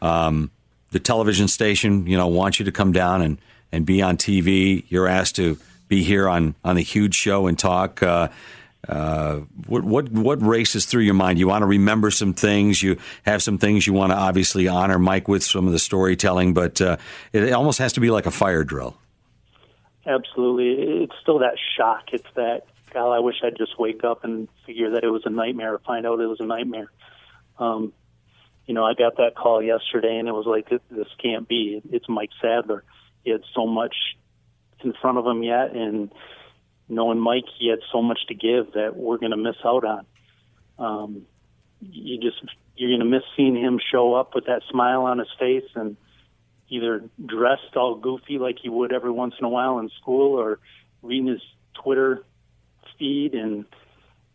Um, 0.00 0.50
the 0.90 1.00
television 1.00 1.48
station, 1.48 2.06
you 2.06 2.16
know, 2.16 2.28
wants 2.28 2.58
you 2.58 2.66
to 2.66 2.72
come 2.72 2.92
down 2.92 3.22
and, 3.22 3.38
and 3.72 3.84
be 3.84 4.02
on 4.02 4.16
TV. 4.16 4.84
You're 4.88 5.08
asked 5.08 5.36
to 5.36 5.58
be 5.88 6.02
here 6.02 6.28
on 6.28 6.54
on 6.64 6.76
a 6.76 6.80
huge 6.80 7.14
show 7.14 7.46
and 7.46 7.58
talk. 7.58 8.02
Uh, 8.02 8.28
uh, 8.88 9.40
what 9.66 9.84
what 9.84 10.08
what 10.10 10.42
races 10.42 10.86
through 10.86 11.02
your 11.02 11.14
mind? 11.14 11.38
You 11.38 11.48
want 11.48 11.62
to 11.62 11.66
remember 11.66 12.10
some 12.10 12.34
things. 12.34 12.82
You 12.82 12.98
have 13.24 13.42
some 13.42 13.58
things 13.58 13.86
you 13.86 13.92
want 13.92 14.12
to 14.12 14.16
obviously 14.16 14.68
honor 14.68 14.98
Mike 14.98 15.26
with 15.28 15.42
some 15.42 15.66
of 15.66 15.72
the 15.72 15.78
storytelling, 15.78 16.54
but 16.54 16.80
uh, 16.80 16.96
it 17.32 17.52
almost 17.52 17.78
has 17.78 17.94
to 17.94 18.00
be 18.00 18.10
like 18.10 18.26
a 18.26 18.30
fire 18.30 18.62
drill. 18.62 18.96
Absolutely, 20.06 21.02
it's 21.02 21.14
still 21.20 21.40
that 21.40 21.56
shock. 21.76 22.04
It's 22.12 22.28
that 22.36 22.62
God. 22.92 23.12
I 23.12 23.18
wish 23.18 23.36
I'd 23.42 23.56
just 23.56 23.78
wake 23.78 24.04
up 24.04 24.22
and 24.22 24.48
figure 24.66 24.90
that 24.90 25.02
it 25.02 25.10
was 25.10 25.22
a 25.24 25.30
nightmare, 25.30 25.74
or 25.74 25.78
find 25.80 26.06
out 26.06 26.20
it 26.20 26.26
was 26.26 26.40
a 26.40 26.46
nightmare. 26.46 26.90
Um, 27.58 27.92
you 28.66 28.74
know, 28.74 28.84
I 28.84 28.94
got 28.94 29.16
that 29.16 29.34
call 29.34 29.62
yesterday, 29.62 30.16
and 30.16 30.28
it 30.28 30.32
was 30.32 30.46
like 30.46 30.68
this 30.68 31.08
can't 31.20 31.48
be. 31.48 31.82
It's 31.90 32.08
Mike 32.08 32.30
Sadler. 32.40 32.84
He 33.24 33.30
had 33.30 33.42
so 33.54 33.66
much 33.66 33.94
in 34.84 34.92
front 35.00 35.18
of 35.18 35.26
him 35.26 35.42
yet, 35.42 35.74
and 35.74 36.12
knowing 36.88 37.18
Mike, 37.18 37.44
he 37.58 37.68
had 37.68 37.80
so 37.92 38.02
much 38.02 38.20
to 38.28 38.34
give 38.34 38.72
that 38.72 38.96
we're 38.96 39.18
going 39.18 39.32
to 39.32 39.36
miss 39.36 39.56
out 39.64 39.84
on. 39.84 40.06
Um, 40.78 41.26
you 41.80 42.18
just 42.18 42.42
you're 42.76 42.90
going 42.90 43.00
to 43.00 43.06
miss 43.06 43.22
seeing 43.36 43.56
him 43.56 43.80
show 43.92 44.14
up 44.14 44.34
with 44.34 44.46
that 44.46 44.62
smile 44.70 45.02
on 45.02 45.18
his 45.18 45.28
face 45.38 45.68
and 45.74 45.96
either 46.68 47.04
dressed 47.24 47.76
all 47.76 47.94
goofy 47.96 48.38
like 48.38 48.58
he 48.60 48.68
would 48.68 48.92
every 48.92 49.10
once 49.10 49.34
in 49.38 49.44
a 49.44 49.48
while 49.48 49.78
in 49.78 49.90
school, 50.00 50.38
or 50.38 50.58
reading 51.02 51.28
his 51.28 51.42
Twitter 51.74 52.24
feed 52.98 53.34
and 53.34 53.64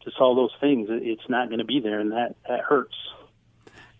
just 0.04 0.18
all 0.20 0.36
those 0.36 0.56
things. 0.60 0.88
It's 0.90 1.30
not 1.30 1.50
going 1.50 1.60
to 1.60 1.66
be 1.66 1.80
there, 1.80 2.00
and 2.00 2.12
that 2.12 2.36
that 2.48 2.62
hurts. 2.62 2.96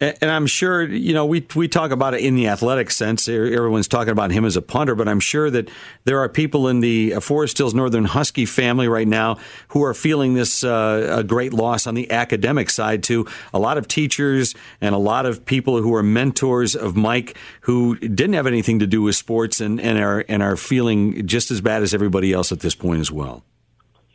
And 0.02 0.32
I'm 0.32 0.48
sure, 0.48 0.82
you 0.82 1.14
know, 1.14 1.28
we 1.28 1.46
we 1.56 1.68
talk 1.68 1.92
about 1.92 2.16
it 2.16 2.22
in 2.22 2.34
the 2.34 2.48
athletic 2.48 2.90
sense. 2.90 3.30
Everyone's 3.30 3.88
talking 3.88 4.12
about 4.12 4.32
him 4.32 4.46
as 4.46 4.58
a 4.58 4.62
punter, 4.62 4.96
but 4.96 5.08
I'm 5.08 5.20
sure 5.20 5.52
that 5.52 5.70
there 6.06 6.20
are 6.20 6.28
people 6.28 6.68
in 6.68 6.80
the 6.80 7.12
Forest 7.22 7.60
Hills 7.60 7.76
Northern 7.76 8.06
Husky 8.06 8.48
family 8.48 8.88
right 8.88 9.08
now 9.08 9.38
who 9.68 9.84
are 9.84 9.94
feeling 9.94 10.34
this 10.34 10.64
uh, 10.64 11.18
a 11.20 11.24
great 11.24 11.54
loss 11.54 11.86
on 11.86 11.94
the 11.94 12.10
academic 12.10 12.72
side 12.72 13.04
too. 13.04 13.28
A 13.54 13.60
lot 13.60 13.78
of 13.78 13.88
teachers 13.88 14.56
and 14.82 14.96
a 14.96 14.98
lot 14.98 15.28
of 15.28 15.46
people 15.46 15.80
who 15.80 15.94
are 15.94 16.02
mentors 16.02 16.76
of 16.76 16.96
Mike 16.96 17.38
who 17.62 17.96
didn't 18.00 18.34
have 18.34 18.48
anything 18.48 18.80
to 18.80 18.88
do 18.88 19.04
with 19.04 19.16
sports 19.16 19.62
and, 19.62 19.80
and 19.80 20.00
are 20.00 20.26
and 20.28 20.42
are 20.42 20.58
feeling 20.58 21.28
just 21.28 21.52
as 21.52 21.62
bad 21.62 21.84
as 21.84 21.94
everybody 21.94 22.34
else 22.34 22.52
at 22.52 22.62
this 22.62 22.74
point 22.74 23.02
as 23.02 23.12
well. 23.12 23.44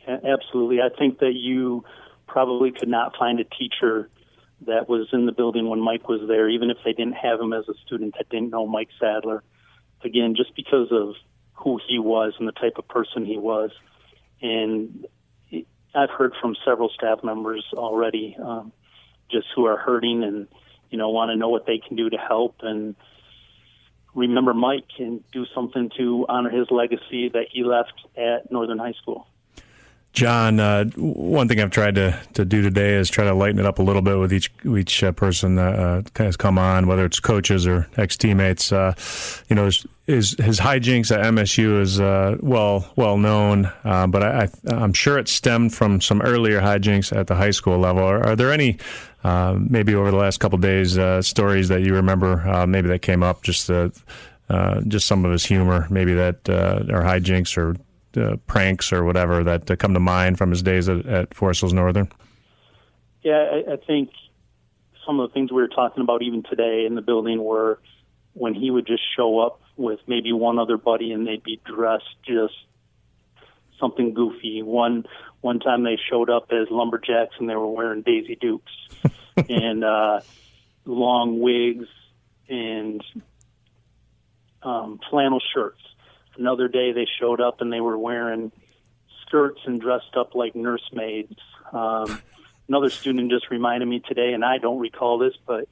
Absolutely, 0.05 0.81
I 0.81 0.89
think 0.89 1.19
that 1.19 1.33
you 1.33 1.85
probably 2.27 2.71
could 2.71 2.89
not 2.89 3.15
find 3.17 3.39
a 3.39 3.45
teacher 3.45 4.09
that 4.65 4.89
was 4.89 5.07
in 5.13 5.25
the 5.25 5.31
building 5.31 5.69
when 5.69 5.79
Mike 5.79 6.07
was 6.09 6.21
there, 6.27 6.49
even 6.49 6.69
if 6.69 6.77
they 6.83 6.93
didn't 6.93 7.13
have 7.13 7.39
him 7.39 7.53
as 7.53 7.67
a 7.69 7.73
student 7.85 8.15
that 8.17 8.29
didn't 8.29 8.49
know 8.49 8.65
Mike 8.65 8.89
Sadler. 8.99 9.43
Again, 10.03 10.35
just 10.35 10.55
because 10.55 10.91
of 10.91 11.15
who 11.53 11.79
he 11.87 11.99
was 11.99 12.33
and 12.39 12.47
the 12.47 12.53
type 12.53 12.77
of 12.77 12.87
person 12.87 13.25
he 13.25 13.37
was. 13.37 13.71
And 14.41 15.07
I've 15.93 16.09
heard 16.09 16.33
from 16.39 16.55
several 16.65 16.89
staff 16.89 17.23
members 17.23 17.65
already, 17.73 18.37
um, 18.41 18.71
just 19.31 19.47
who 19.55 19.65
are 19.65 19.77
hurting 19.77 20.23
and 20.23 20.47
you 20.89 20.97
know 20.97 21.09
want 21.09 21.29
to 21.29 21.35
know 21.35 21.49
what 21.49 21.65
they 21.65 21.79
can 21.79 21.97
do 21.97 22.09
to 22.09 22.17
help 22.17 22.57
and 22.61 22.95
remember 24.13 24.53
Mike 24.53 24.89
and 24.99 25.23
do 25.31 25.45
something 25.53 25.91
to 25.97 26.25
honor 26.27 26.49
his 26.49 26.67
legacy 26.71 27.29
that 27.29 27.47
he 27.51 27.63
left 27.63 27.93
at 28.15 28.51
Northern 28.51 28.79
High 28.79 28.93
School. 28.93 29.27
John, 30.17 30.59
uh, 30.59 30.85
one 30.95 31.47
thing 31.47 31.61
I've 31.61 31.69
tried 31.69 31.93
to, 31.93 32.19
to 32.33 32.43
do 32.43 32.63
today 32.63 32.95
is 32.95 33.07
try 33.07 33.25
to 33.25 33.35
lighten 33.35 33.59
it 33.59 33.67
up 33.67 33.77
a 33.77 33.83
little 33.83 34.01
bit 34.01 34.17
with 34.17 34.33
each 34.33 34.51
each 34.65 35.03
uh, 35.03 35.11
person 35.11 35.53
that 35.57 35.75
uh, 35.75 36.01
has 36.15 36.35
come 36.35 36.57
on, 36.57 36.87
whether 36.87 37.05
it's 37.05 37.19
coaches 37.19 37.67
or 37.67 37.87
ex 37.97 38.17
teammates. 38.17 38.71
Uh, 38.71 38.95
you 39.47 39.55
know, 39.55 39.65
his, 40.07 40.31
his 40.39 40.59
hijinks 40.59 41.15
at 41.15 41.23
MSU 41.23 41.79
is 41.79 41.99
uh, 41.99 42.35
well 42.39 42.91
well 42.95 43.19
known, 43.19 43.71
uh, 43.83 44.07
but 44.07 44.23
I, 44.23 44.49
am 44.71 44.91
sure 44.91 45.19
it 45.19 45.27
stemmed 45.27 45.75
from 45.75 46.01
some 46.01 46.23
earlier 46.23 46.61
hijinks 46.61 47.15
at 47.15 47.27
the 47.27 47.35
high 47.35 47.51
school 47.51 47.77
level. 47.77 48.01
Are, 48.01 48.25
are 48.25 48.35
there 48.35 48.51
any 48.51 48.79
maybe 49.23 49.93
over 49.93 50.09
the 50.09 50.17
last 50.17 50.39
couple 50.39 50.57
days 50.57 50.97
stories 51.23 51.67
that 51.67 51.81
you 51.81 51.93
remember 51.93 52.65
maybe 52.65 52.87
that 52.87 53.03
came 53.03 53.21
up 53.21 53.43
just 53.43 53.67
just 53.67 55.05
some 55.05 55.25
of 55.25 55.31
his 55.31 55.45
humor, 55.45 55.85
maybe 55.91 56.15
that 56.15 56.49
or 56.49 57.03
hijinks 57.03 57.55
or 57.55 57.75
uh, 58.17 58.37
pranks 58.47 58.91
or 58.91 59.03
whatever 59.03 59.43
that 59.43 59.69
uh, 59.69 59.75
come 59.75 59.93
to 59.93 59.99
mind 59.99 60.37
from 60.37 60.49
his 60.49 60.61
days 60.61 60.89
at, 60.89 61.05
at 61.05 61.33
Forest 61.33 61.61
Hills 61.61 61.73
Northern? 61.73 62.09
Yeah, 63.21 63.61
I, 63.67 63.73
I 63.73 63.75
think 63.77 64.09
some 65.05 65.19
of 65.19 65.29
the 65.29 65.33
things 65.33 65.51
we 65.51 65.61
were 65.61 65.67
talking 65.67 66.03
about 66.03 66.21
even 66.21 66.43
today 66.43 66.85
in 66.85 66.95
the 66.95 67.01
building 67.01 67.43
were 67.43 67.79
when 68.33 68.53
he 68.53 68.69
would 68.69 68.85
just 68.85 69.03
show 69.15 69.39
up 69.39 69.61
with 69.77 69.99
maybe 70.07 70.31
one 70.31 70.59
other 70.59 70.77
buddy 70.77 71.11
and 71.11 71.25
they'd 71.25 71.43
be 71.43 71.59
dressed 71.65 72.15
just 72.25 72.53
something 73.79 74.13
goofy. 74.13 74.61
One 74.61 75.05
one 75.41 75.59
time 75.59 75.83
they 75.83 75.97
showed 76.09 76.29
up 76.29 76.51
as 76.51 76.67
lumberjacks 76.69 77.35
and 77.39 77.49
they 77.49 77.55
were 77.55 77.67
wearing 77.71 78.01
Daisy 78.01 78.35
Dukes 78.35 78.71
and 79.49 79.83
uh, 79.83 80.21
long 80.85 81.39
wigs 81.39 81.87
and 82.49 83.03
um, 84.63 84.99
flannel 85.09 85.41
shirts. 85.53 85.81
Another 86.37 86.67
day 86.67 86.91
they 86.91 87.07
showed 87.19 87.41
up 87.41 87.61
and 87.61 87.71
they 87.71 87.81
were 87.81 87.97
wearing 87.97 88.51
skirts 89.25 89.59
and 89.65 89.79
dressed 89.79 90.15
up 90.15 90.35
like 90.35 90.55
nursemaids. 90.55 91.39
Um, 91.71 92.21
another 92.67 92.89
student 92.89 93.29
just 93.31 93.49
reminded 93.49 93.87
me 93.87 93.99
today, 93.99 94.33
and 94.33 94.43
I 94.43 94.57
don't 94.57 94.79
recall 94.79 95.17
this, 95.17 95.33
but 95.45 95.67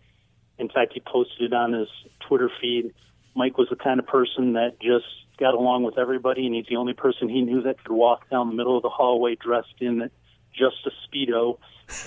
in 0.58 0.70
fact 0.70 0.94
he 0.94 1.00
posted 1.00 1.52
it 1.52 1.54
on 1.54 1.74
his 1.74 1.88
Twitter 2.28 2.50
feed. 2.62 2.94
Mike 3.36 3.58
was 3.58 3.70
the 3.70 3.76
kind 3.76 4.00
of 4.00 4.08
person 4.08 4.54
that 4.54 4.80
just 4.80 5.06
got 5.38 5.54
along 5.54 5.84
with 5.84 5.98
everybody, 5.98 6.46
and 6.46 6.56
he's 6.56 6.66
the 6.68 6.78
only 6.78 6.94
person 6.94 7.28
he 7.28 7.42
knew 7.42 7.62
that 7.64 7.84
could 7.84 7.92
walk 7.92 8.30
down 8.30 8.50
the 8.50 8.56
middle 8.56 8.78
of 8.78 8.84
the 8.84 8.90
hallway 8.90 9.36
dressed 9.36 9.76
in 9.80 10.10
just 10.54 10.78
a 10.86 10.92
speedo 11.06 11.58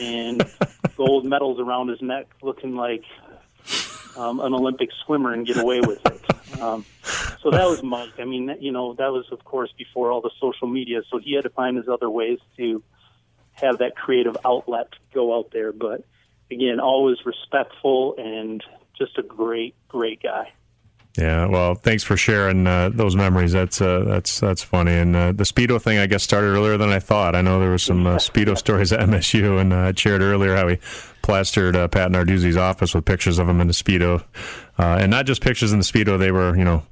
and 0.01 0.43
gold 0.97 1.25
medals 1.25 1.61
around 1.61 1.89
his 1.89 2.01
neck, 2.01 2.27
looking 2.43 2.75
like 2.75 3.05
um, 4.19 4.41
an 4.41 4.53
Olympic 4.53 4.91
swimmer 5.05 5.33
and 5.33 5.47
get 5.47 5.57
away 5.57 5.81
with 5.81 6.05
it. 6.07 6.21
Um, 6.61 6.85
so 7.41 7.53
that 7.53 7.67
was 7.69 7.85
Mike. 7.85 8.19
I 8.19 8.25
mean, 8.25 8.57
you 8.59 8.73
know, 8.73 8.95
that 8.95 9.13
was 9.13 9.27
of 9.31 9.45
course 9.45 9.71
before 9.79 10.11
all 10.11 10.21
the 10.21 10.31
social 10.41 10.67
media, 10.67 11.03
so 11.09 11.19
he 11.19 11.35
had 11.35 11.45
to 11.45 11.51
find 11.51 11.77
his 11.77 11.87
other 11.89 12.11
ways 12.11 12.41
to 12.57 12.83
have 13.53 13.79
that 13.79 13.95
creative 13.95 14.37
outlet 14.45 14.89
go 15.15 15.39
out 15.39 15.53
there. 15.53 15.71
But 15.73 16.05
again, 16.51 16.81
always 16.81 17.19
respectful 17.25 18.17
and 18.19 18.65
just 18.97 19.19
a 19.19 19.23
great, 19.23 19.77
great 19.87 20.21
guy. 20.21 20.53
Yeah, 21.17 21.47
well, 21.47 21.75
thanks 21.75 22.05
for 22.05 22.17
sharing 22.17 22.67
uh, 22.67 22.91
those 22.93 23.17
memories. 23.17 23.53
That's 23.53 23.81
uh, 23.81 24.05
that's 24.07 24.39
that's 24.39 24.63
funny. 24.63 24.93
And 24.93 25.17
uh, 25.17 25.33
the 25.33 25.45
speedo 25.45 25.81
thing, 25.83 25.99
I 25.99 26.07
guess, 26.07 26.23
started 26.23 26.49
earlier 26.49 26.77
than 26.77 26.91
I 26.91 27.01
thought. 27.01 27.35
I 27.35 27.41
know 27.43 27.59
there 27.59 27.71
were 27.71 27.79
some 27.79 28.07
uh, 28.07 28.17
speedo 28.17 28.57
stories 28.57 28.93
at 28.93 29.01
MSU, 29.09 29.61
and 29.61 29.73
uh, 29.73 29.77
I 29.79 29.93
shared 29.97 30.23
earlier 30.23 30.55
how 30.55 30.69
he 30.69 30.79
plastered 31.23 31.75
uh, 31.75 31.89
Pat 31.89 32.11
Narduzzi's 32.13 32.57
office 32.57 32.95
with 32.95 33.05
pictures 33.05 33.39
of 33.41 33.49
him 33.49 33.61
in 33.61 33.67
the 33.67 33.73
speedo, 33.73 34.23
and 34.77 35.11
not 35.11 35.27
just 35.27 35.41
pictures 35.43 35.73
in 35.73 35.79
the 35.79 35.85
speedo. 35.85 36.19
They 36.19 36.31
were, 36.31 36.57
you 36.57 36.65
know, 36.65 36.85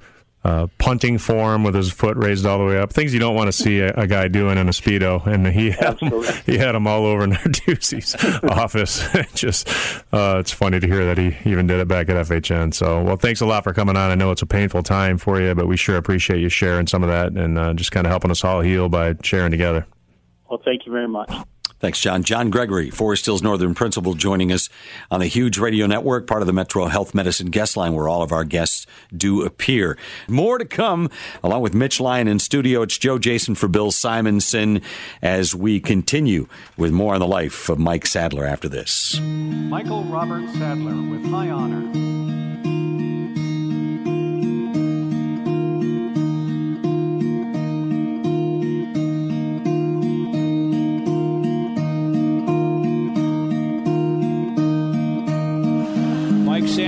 uh, 0.47 0.67
punting 0.77 1.17
form 1.17 1.65
with 1.65 1.75
his 1.75 1.91
foot 1.91 2.15
raised 2.15 2.45
all 2.45 2.57
the 2.57 2.63
way 2.63 2.79
up. 2.79 2.93
Things 2.93 3.13
you 3.13 3.19
don't 3.19 3.35
want 3.35 3.49
to 3.49 3.51
see 3.51 3.81
a, 3.81 3.91
a 3.95 4.07
guy 4.07 4.29
doing 4.29 4.57
in 4.57 4.69
a 4.69 4.71
speedo, 4.71 5.25
and 5.27 5.45
he 5.45 5.71
had 5.71 5.99
him, 5.99 6.23
he 6.45 6.57
had 6.57 6.73
him 6.73 6.87
all 6.87 7.05
over 7.05 7.27
Narduzzi's 7.27 8.15
office. 8.49 9.05
Just 9.33 9.67
uh, 10.13 10.37
it's 10.39 10.53
funny 10.53 10.79
to 10.79 10.87
hear 10.87 11.05
that 11.05 11.17
he 11.17 11.35
even 11.49 11.67
did 11.67 11.81
it 11.81 11.89
back 11.89 12.07
at 12.07 12.15
FHN. 12.27 12.73
So, 12.73 13.03
well, 13.03 13.17
thanks 13.17 13.41
a 13.41 13.45
lot 13.45 13.65
for 13.65 13.73
coming 13.73 13.97
on. 13.97 14.09
I 14.09 14.15
know 14.15 14.31
it's 14.31 14.41
a 14.41 14.45
painful 14.45 14.83
time 14.83 15.17
for 15.17 15.41
you, 15.41 15.53
but 15.53 15.67
we 15.67 15.75
sure 15.75 15.97
appreciate 15.97 16.39
you 16.39 16.47
sharing 16.47 16.87
some 16.87 17.03
of 17.03 17.09
that 17.09 17.33
and 17.33 17.59
uh, 17.59 17.73
just 17.73 17.91
kind 17.91 18.07
of 18.07 18.11
helping 18.11 18.31
us 18.31 18.45
all 18.45 18.61
heal 18.61 18.87
by 18.87 19.15
sharing 19.23 19.51
together. 19.51 19.85
Well, 20.49 20.61
thank 20.63 20.85
you 20.85 20.93
very 20.93 21.09
much. 21.09 21.29
Thanks, 21.79 21.99
John. 21.99 22.23
John 22.23 22.49
Gregory, 22.49 22.89
Forest 22.89 23.25
Hills 23.25 23.43
Northern 23.43 23.75
Principal, 23.75 24.15
joining 24.15 24.51
us 24.51 24.67
on 25.11 25.19
the 25.19 25.27
huge 25.27 25.59
radio 25.59 25.85
network, 25.85 26.25
part 26.25 26.41
of 26.41 26.47
the 26.47 26.53
Metro 26.53 26.85
Health 26.87 27.13
Medicine 27.13 27.51
guest 27.51 27.77
line, 27.77 27.93
where 27.93 28.07
all 28.07 28.23
of 28.23 28.31
our 28.31 28.43
guests 28.43 28.87
do 29.15 29.43
appear. 29.43 29.97
More 30.27 30.57
to 30.57 30.65
come, 30.65 31.09
along 31.43 31.61
with 31.61 31.75
Mitch 31.75 31.99
Lyon 31.99 32.27
in 32.27 32.39
studio. 32.39 32.81
It's 32.81 32.97
Joe 32.97 33.19
Jason 33.19 33.53
for 33.53 33.67
Bill 33.67 33.91
Simonson 33.91 34.81
as 35.21 35.53
we 35.53 35.79
continue 35.79 36.47
with 36.77 36.91
more 36.91 37.13
on 37.13 37.19
the 37.19 37.27
life 37.27 37.69
of 37.69 37.77
Mike 37.77 38.07
Sadler 38.07 38.45
after 38.45 38.67
this. 38.67 39.19
Michael 39.19 40.03
Robert 40.05 40.49
Sadler 40.53 41.11
with 41.11 41.25
high 41.25 41.51
honor. 41.51 42.16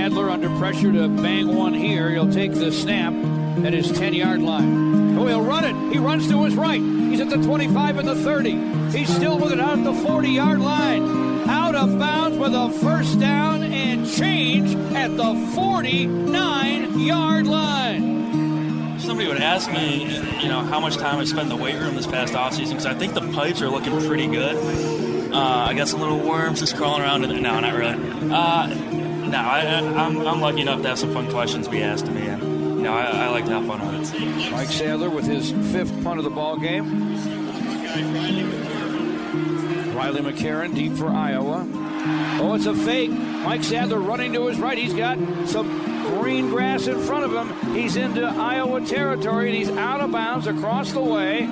Sadler 0.00 0.30
under 0.30 0.48
pressure 0.56 0.90
to 0.90 1.08
bang 1.08 1.54
one 1.54 1.74
here. 1.74 2.08
He'll 2.08 2.32
take 2.32 2.54
the 2.54 2.72
snap 2.72 3.12
at 3.66 3.74
his 3.74 3.92
10 3.92 4.14
yard 4.14 4.40
line. 4.40 5.18
Oh, 5.18 5.26
he'll 5.26 5.42
run 5.42 5.62
it. 5.62 5.92
He 5.92 5.98
runs 5.98 6.26
to 6.28 6.42
his 6.44 6.54
right. 6.54 6.80
He's 6.80 7.20
at 7.20 7.28
the 7.28 7.36
25 7.36 7.98
and 7.98 8.08
the 8.08 8.14
30. 8.14 8.96
He's 8.96 9.14
still 9.14 9.38
with 9.38 9.52
it 9.52 9.60
out 9.60 9.76
at 9.76 9.84
the 9.84 9.92
40 9.92 10.30
yard 10.30 10.58
line. 10.60 11.46
Out 11.50 11.74
of 11.74 11.98
bounds 11.98 12.38
with 12.38 12.54
a 12.54 12.70
first 12.80 13.20
down 13.20 13.62
and 13.62 14.10
change 14.10 14.74
at 14.96 15.14
the 15.18 15.34
49 15.54 16.98
yard 16.98 17.46
line. 17.46 18.98
Somebody 19.00 19.28
would 19.28 19.36
ask 19.36 19.70
me, 19.70 20.04
you 20.40 20.48
know, 20.48 20.60
how 20.60 20.80
much 20.80 20.96
time 20.96 21.18
I 21.18 21.24
spent 21.24 21.42
in 21.42 21.48
the 21.50 21.62
weight 21.62 21.78
room 21.78 21.94
this 21.94 22.06
past 22.06 22.32
offseason 22.32 22.70
because 22.70 22.86
I 22.86 22.94
think 22.94 23.12
the 23.12 23.30
pipes 23.32 23.60
are 23.60 23.68
looking 23.68 24.00
pretty 24.06 24.28
good. 24.28 24.56
Uh, 25.30 25.66
I 25.68 25.74
got 25.74 25.88
some 25.88 26.00
little 26.00 26.20
worms 26.20 26.60
just 26.60 26.74
crawling 26.74 27.02
around. 27.02 27.24
In, 27.24 27.42
no, 27.42 27.60
not 27.60 27.74
really. 27.74 28.32
Uh, 28.32 29.09
no, 29.30 29.38
I, 29.38 29.60
am 29.60 30.40
lucky 30.40 30.62
enough 30.62 30.82
to 30.82 30.88
have 30.88 30.98
some 30.98 31.12
fun 31.12 31.30
questions 31.30 31.68
be 31.68 31.82
asked 31.82 32.06
me, 32.06 32.26
and 32.26 32.42
you 32.42 32.82
know, 32.82 32.92
I, 32.92 33.26
I 33.26 33.28
like 33.28 33.44
to 33.46 33.52
have 33.52 33.66
fun 33.66 34.00
with 34.00 34.14
it. 34.14 34.52
Mike 34.52 34.68
Sadler 34.68 35.10
with 35.10 35.26
his 35.26 35.52
fifth 35.72 36.02
punt 36.02 36.18
of 36.18 36.24
the 36.24 36.30
ball 36.30 36.56
game. 36.56 37.14
Riley 39.94 40.20
McCarron 40.20 40.74
deep 40.74 40.94
for 40.94 41.08
Iowa. 41.08 41.66
Oh, 42.40 42.54
it's 42.54 42.66
a 42.66 42.74
fake. 42.74 43.10
Mike 43.10 43.62
Sadler 43.62 44.00
running 44.00 44.32
to 44.32 44.46
his 44.46 44.58
right. 44.58 44.78
He's 44.78 44.94
got 44.94 45.18
some 45.46 45.68
green 46.18 46.48
grass 46.48 46.86
in 46.86 46.98
front 47.00 47.24
of 47.24 47.32
him. 47.32 47.74
He's 47.74 47.96
into 47.96 48.24
Iowa 48.24 48.80
territory, 48.80 49.48
and 49.48 49.56
he's 49.56 49.70
out 49.70 50.00
of 50.00 50.10
bounds 50.10 50.46
across 50.46 50.92
the 50.92 51.00
way 51.00 51.48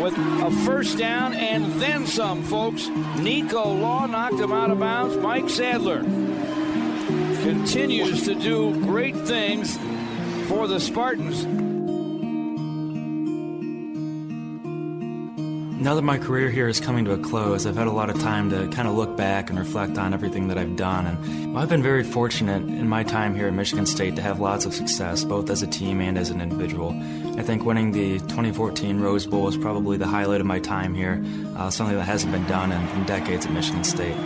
with 0.00 0.14
a 0.16 0.50
first 0.64 0.96
down 0.96 1.34
and 1.34 1.64
then 1.80 2.06
some, 2.06 2.42
folks. 2.42 2.88
Nico 3.18 3.74
Law 3.74 4.06
knocked 4.06 4.40
him 4.40 4.52
out 4.52 4.70
of 4.70 4.80
bounds. 4.80 5.16
Mike 5.16 5.50
Sadler 5.50 6.00
continues 7.42 8.24
to 8.24 8.34
do 8.34 8.74
great 8.80 9.16
things 9.16 9.78
for 10.48 10.66
the 10.66 10.80
Spartans. 10.80 11.69
Now 15.80 15.94
that 15.94 16.02
my 16.02 16.18
career 16.18 16.50
here 16.50 16.68
is 16.68 16.78
coming 16.78 17.06
to 17.06 17.12
a 17.12 17.18
close, 17.18 17.64
I've 17.64 17.74
had 17.74 17.86
a 17.86 17.90
lot 17.90 18.10
of 18.10 18.20
time 18.20 18.50
to 18.50 18.68
kind 18.68 18.86
of 18.86 18.94
look 18.94 19.16
back 19.16 19.48
and 19.48 19.58
reflect 19.58 19.96
on 19.96 20.12
everything 20.12 20.48
that 20.48 20.58
I've 20.58 20.76
done. 20.76 21.06
And 21.06 21.56
I've 21.56 21.70
been 21.70 21.82
very 21.82 22.04
fortunate 22.04 22.64
in 22.64 22.86
my 22.86 23.02
time 23.02 23.34
here 23.34 23.46
at 23.46 23.54
Michigan 23.54 23.86
State 23.86 24.14
to 24.16 24.22
have 24.22 24.40
lots 24.40 24.66
of 24.66 24.74
success, 24.74 25.24
both 25.24 25.48
as 25.48 25.62
a 25.62 25.66
team 25.66 26.02
and 26.02 26.18
as 26.18 26.28
an 26.28 26.42
individual. 26.42 26.90
I 27.38 27.42
think 27.42 27.64
winning 27.64 27.92
the 27.92 28.18
2014 28.18 29.00
Rose 29.00 29.24
Bowl 29.24 29.48
is 29.48 29.56
probably 29.56 29.96
the 29.96 30.06
highlight 30.06 30.42
of 30.42 30.46
my 30.46 30.58
time 30.58 30.92
here, 30.92 31.24
uh, 31.56 31.70
something 31.70 31.96
that 31.96 32.04
hasn't 32.04 32.30
been 32.30 32.46
done 32.46 32.72
in, 32.72 32.88
in 32.88 33.06
decades 33.06 33.46
at 33.46 33.52
Michigan 33.52 33.82
State. 33.82 34.16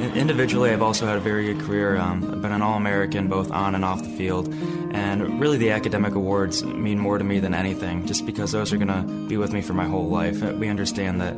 Individually, 0.00 0.70
I've 0.70 0.80
also 0.80 1.06
had 1.06 1.18
a 1.18 1.20
very 1.20 1.52
good 1.52 1.60
career. 1.64 1.96
Um, 1.96 2.24
I've 2.32 2.40
been 2.40 2.52
an 2.52 2.62
All 2.62 2.76
American 2.76 3.28
both 3.28 3.50
on 3.50 3.74
and 3.74 3.84
off 3.84 4.02
the 4.02 4.08
field. 4.08 4.48
And 4.92 5.38
really, 5.38 5.58
the 5.58 5.70
academic 5.70 6.14
awards 6.14 6.64
mean 6.64 6.98
more 6.98 7.18
to 7.18 7.24
me 7.24 7.38
than 7.38 7.52
anything, 7.54 8.06
just 8.06 8.24
because 8.24 8.50
those 8.50 8.72
are 8.72 8.78
going 8.78 8.88
to 8.88 9.28
be 9.28 9.36
with 9.36 9.52
me 9.52 9.60
for 9.60 9.74
my 9.74 9.86
whole 9.86 10.08
life. 10.08 10.40
We 10.42 10.68
understand 10.68 11.20
that 11.20 11.34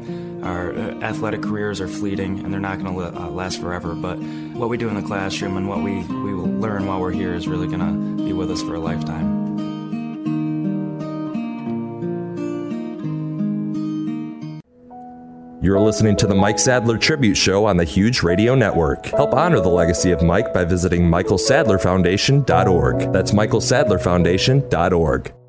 our 0.46 0.72
uh, 0.72 1.00
athletic 1.00 1.42
careers 1.42 1.80
are 1.80 1.88
fleeting 1.88 2.38
and 2.38 2.52
they're 2.52 2.60
not 2.60 2.80
going 2.80 2.94
to 2.94 3.20
uh, 3.20 3.28
last 3.30 3.60
forever. 3.60 3.94
But 3.94 4.18
what 4.18 4.68
we 4.68 4.76
do 4.76 4.88
in 4.88 4.94
the 4.94 5.02
classroom 5.02 5.56
and 5.56 5.68
what 5.68 5.82
we, 5.82 6.04
we 6.04 6.32
will 6.32 6.46
learn 6.46 6.86
while 6.86 7.00
we're 7.00 7.10
here 7.10 7.34
is 7.34 7.48
really 7.48 7.66
going 7.66 7.80
to 7.80 8.24
be 8.24 8.32
with 8.32 8.50
us 8.50 8.62
for 8.62 8.76
a 8.76 8.80
lifetime. 8.80 9.41
You're 15.62 15.78
listening 15.78 16.16
to 16.16 16.26
the 16.26 16.34
Mike 16.34 16.58
Sadler 16.58 16.98
Tribute 16.98 17.36
Show 17.36 17.66
on 17.66 17.76
the 17.76 17.84
Huge 17.84 18.24
Radio 18.24 18.56
Network. 18.56 19.06
Help 19.06 19.32
honor 19.32 19.60
the 19.60 19.68
legacy 19.68 20.10
of 20.10 20.20
Mike 20.20 20.52
by 20.52 20.64
visiting 20.64 21.02
michaelsadlerfoundation.org. 21.02 23.12
That's 23.12 23.30
michaelsadlerfoundation.org. 23.30 25.41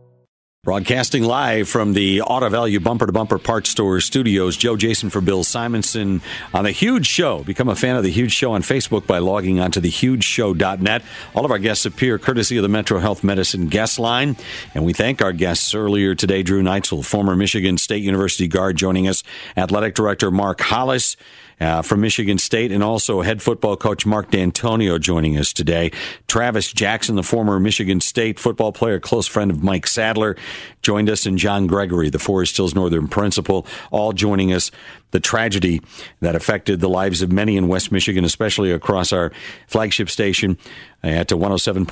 Broadcasting 0.65 1.23
live 1.23 1.67
from 1.67 1.91
the 1.91 2.21
Auto 2.21 2.47
Value 2.47 2.79
Bumper 2.79 3.05
to 3.05 3.11
Bumper 3.11 3.37
Parts 3.37 3.69
Store 3.69 3.99
studios, 3.99 4.55
Joe 4.55 4.77
Jason 4.77 5.09
for 5.09 5.19
Bill 5.19 5.43
Simonson 5.43 6.21
on 6.53 6.63
The 6.63 6.71
Huge 6.71 7.05
Show. 7.05 7.43
Become 7.43 7.67
a 7.67 7.75
fan 7.75 7.97
of 7.97 8.03
The 8.03 8.09
Huge 8.09 8.31
Show 8.31 8.53
on 8.53 8.61
Facebook 8.61 9.05
by 9.05 9.17
logging 9.17 9.59
on 9.59 9.71
to 9.71 9.81
thehugeshow.net. 9.81 11.03
All 11.35 11.43
of 11.43 11.51
our 11.51 11.59
guests 11.59 11.85
appear 11.85 12.17
courtesy 12.17 12.55
of 12.55 12.63
the 12.63 12.69
Metro 12.69 12.99
Health 12.99 13.25
Medicine 13.25 13.67
guest 13.67 13.99
line. 13.99 14.37
And 14.73 14.85
we 14.85 14.93
thank 14.93 15.21
our 15.21 15.33
guests 15.33 15.75
earlier 15.75 16.15
today 16.15 16.43
Drew 16.43 16.63
Neitzel, 16.63 17.03
former 17.03 17.35
Michigan 17.35 17.77
State 17.77 18.01
University 18.01 18.47
guard, 18.47 18.77
joining 18.77 19.09
us, 19.09 19.21
Athletic 19.57 19.95
Director 19.95 20.31
Mark 20.31 20.61
Hollis 20.61 21.17
uh, 21.59 21.81
from 21.81 22.01
Michigan 22.01 22.37
State, 22.37 22.71
and 22.71 22.83
also 22.83 23.21
head 23.21 23.41
football 23.41 23.75
coach 23.77 24.05
Mark 24.05 24.31
Dantonio 24.31 24.99
joining 24.99 25.37
us 25.37 25.53
today. 25.53 25.91
Travis 26.27 26.71
Jackson, 26.71 27.15
the 27.15 27.23
former 27.23 27.59
Michigan 27.59 28.01
State 28.01 28.39
football 28.39 28.71
player, 28.71 28.99
close 28.99 29.27
friend 29.27 29.51
of 29.51 29.63
Mike 29.63 29.87
Sadler, 29.87 30.35
joined 30.81 31.09
us, 31.09 31.25
and 31.25 31.37
John 31.37 31.67
Gregory, 31.67 32.09
the 32.09 32.19
Forest 32.19 32.57
Hills 32.57 32.75
Northern 32.75 33.07
principal, 33.07 33.65
all 33.91 34.13
joining 34.13 34.53
us. 34.53 34.71
The 35.11 35.19
tragedy 35.19 35.79
that 36.21 36.35
affected 36.35 36.79
the 36.79 36.89
lives 36.89 37.21
of 37.21 37.31
many 37.31 37.55
in 37.55 37.67
West 37.67 37.91
Michigan, 37.91 38.25
especially 38.25 38.71
across 38.71 39.13
our 39.13 39.31
flagship 39.67 40.09
station 40.09 40.57
at 41.03 41.27
107.3 41.27 41.85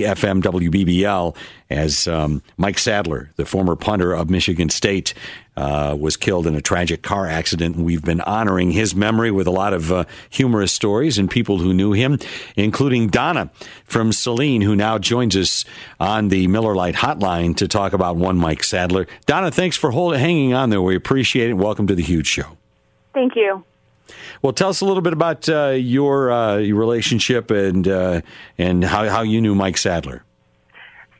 FM 0.00 0.42
WBBL, 0.42 1.34
as 1.70 2.06
um, 2.06 2.42
Mike 2.58 2.78
Sadler, 2.78 3.30
the 3.36 3.46
former 3.46 3.74
punter 3.74 4.12
of 4.12 4.28
Michigan 4.28 4.68
State, 4.68 5.14
uh, 5.56 5.96
was 5.98 6.16
killed 6.16 6.46
in 6.46 6.54
a 6.54 6.60
tragic 6.60 7.02
car 7.02 7.26
accident. 7.26 7.76
We've 7.76 8.02
been 8.02 8.20
honoring 8.20 8.72
his 8.72 8.94
memory 8.94 9.30
with 9.30 9.46
a 9.46 9.50
lot 9.50 9.72
of 9.72 9.90
uh, 9.90 10.04
humorous 10.28 10.72
stories 10.72 11.16
and 11.16 11.30
people 11.30 11.58
who 11.58 11.72
knew 11.72 11.92
him, 11.92 12.18
including 12.56 13.08
Donna 13.08 13.50
from 13.84 14.12
Saline, 14.12 14.60
who 14.60 14.76
now 14.76 14.98
joins 14.98 15.36
us 15.36 15.64
on 15.98 16.28
the 16.28 16.46
Miller 16.48 16.74
Lite 16.74 16.96
hotline 16.96 17.56
to 17.56 17.68
talk 17.68 17.92
about 17.92 18.16
one 18.16 18.36
Mike 18.36 18.64
Sadler. 18.64 19.06
Donna, 19.26 19.50
thanks 19.50 19.76
for 19.76 19.90
hold, 19.90 20.16
hanging 20.16 20.52
on 20.52 20.70
there. 20.70 20.82
We 20.82 20.96
appreciate 20.96 21.50
it. 21.50 21.54
Welcome 21.54 21.86
to 21.86 21.94
the 21.94 22.02
Huge 22.02 22.26
Show. 22.26 22.58
Thank 23.14 23.36
you. 23.36 23.64
Well, 24.42 24.52
tell 24.52 24.68
us 24.68 24.80
a 24.80 24.84
little 24.84 25.02
bit 25.02 25.12
about 25.12 25.48
uh, 25.48 25.68
your, 25.70 26.30
uh, 26.30 26.56
your 26.58 26.76
relationship 26.76 27.50
and 27.50 27.86
uh, 27.88 28.20
and 28.58 28.84
how, 28.84 29.08
how 29.08 29.22
you 29.22 29.40
knew 29.40 29.54
Mike 29.54 29.78
Sadler. 29.78 30.24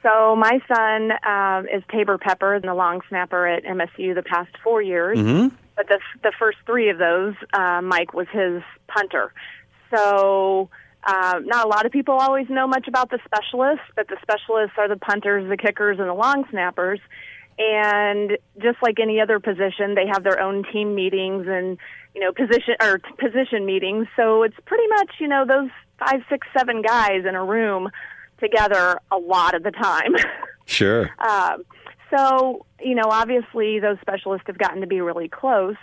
So 0.03 0.37
my 0.37 0.61
son 0.69 1.13
um, 1.27 1.67
is 1.67 1.83
Taybor 1.91 2.21
Pepper, 2.21 2.55
and 2.55 2.65
the 2.65 2.75
long 2.75 3.01
snapper 3.09 3.47
at 3.47 3.65
MSU 3.65 4.15
the 4.15 4.23
past 4.23 4.51
four 4.63 4.83
years. 4.83 5.19
Mm-hmm. 5.19 5.55
But 5.77 5.89
the 5.89 5.99
the 6.23 6.33
first 6.39 6.59
three 6.67 6.91
of 6.91 6.99
those, 6.99 7.35
uh, 7.53 7.81
Mike 7.83 8.13
was 8.13 8.27
his 8.31 8.63
punter. 8.87 9.33
So 9.95 10.69
uh, 11.07 11.41
not 11.45 11.65
a 11.65 11.69
lot 11.69 11.87
of 11.87 11.93
people 11.93 12.15
always 12.15 12.49
know 12.49 12.67
much 12.67 12.87
about 12.87 13.11
the 13.11 13.19
specialists, 13.25 13.85
but 13.97 14.09
the 14.09 14.17
specialists 14.23 14.75
are 14.79 14.89
the 14.89 14.97
punters, 14.97 15.49
the 15.49 15.57
kickers, 15.57 15.99
and 15.99 16.09
the 16.09 16.15
long 16.15 16.45
snappers. 16.51 17.01
And 17.59 18.37
just 18.61 18.79
like 18.83 18.99
any 19.01 19.21
other 19.21 19.39
position, 19.39 19.95
they 19.95 20.07
have 20.13 20.25
their 20.25 20.41
own 20.41 20.65
team 20.73 20.95
meetings 20.95 21.47
and 21.49 21.79
you 22.15 22.21
know 22.21 22.33
position 22.33 22.75
or 22.81 23.01
position 23.19 23.67
meetings. 23.67 24.07
So 24.17 24.43
it's 24.43 24.57
pretty 24.65 24.87
much 24.89 25.13
you 25.21 25.29
know 25.29 25.45
those 25.47 25.71
five, 25.99 26.23
six, 26.29 26.47
seven 26.57 26.83
guys 26.83 27.25
in 27.29 27.35
a 27.35 27.45
room 27.45 27.89
together 28.41 29.01
a 29.11 29.17
lot 29.17 29.55
of 29.55 29.63
the 29.63 29.71
time. 29.71 30.15
Sure. 30.67 31.11
um, 31.19 31.63
so, 32.11 32.65
you 32.81 32.95
know, 32.95 33.09
obviously 33.11 33.81
those 33.81 33.99
specialists 34.01 34.47
have 34.47 34.59
gotten 34.59 34.81
to 34.81 34.87
be 34.87 35.01
really 35.01 35.29
close. 35.29 35.77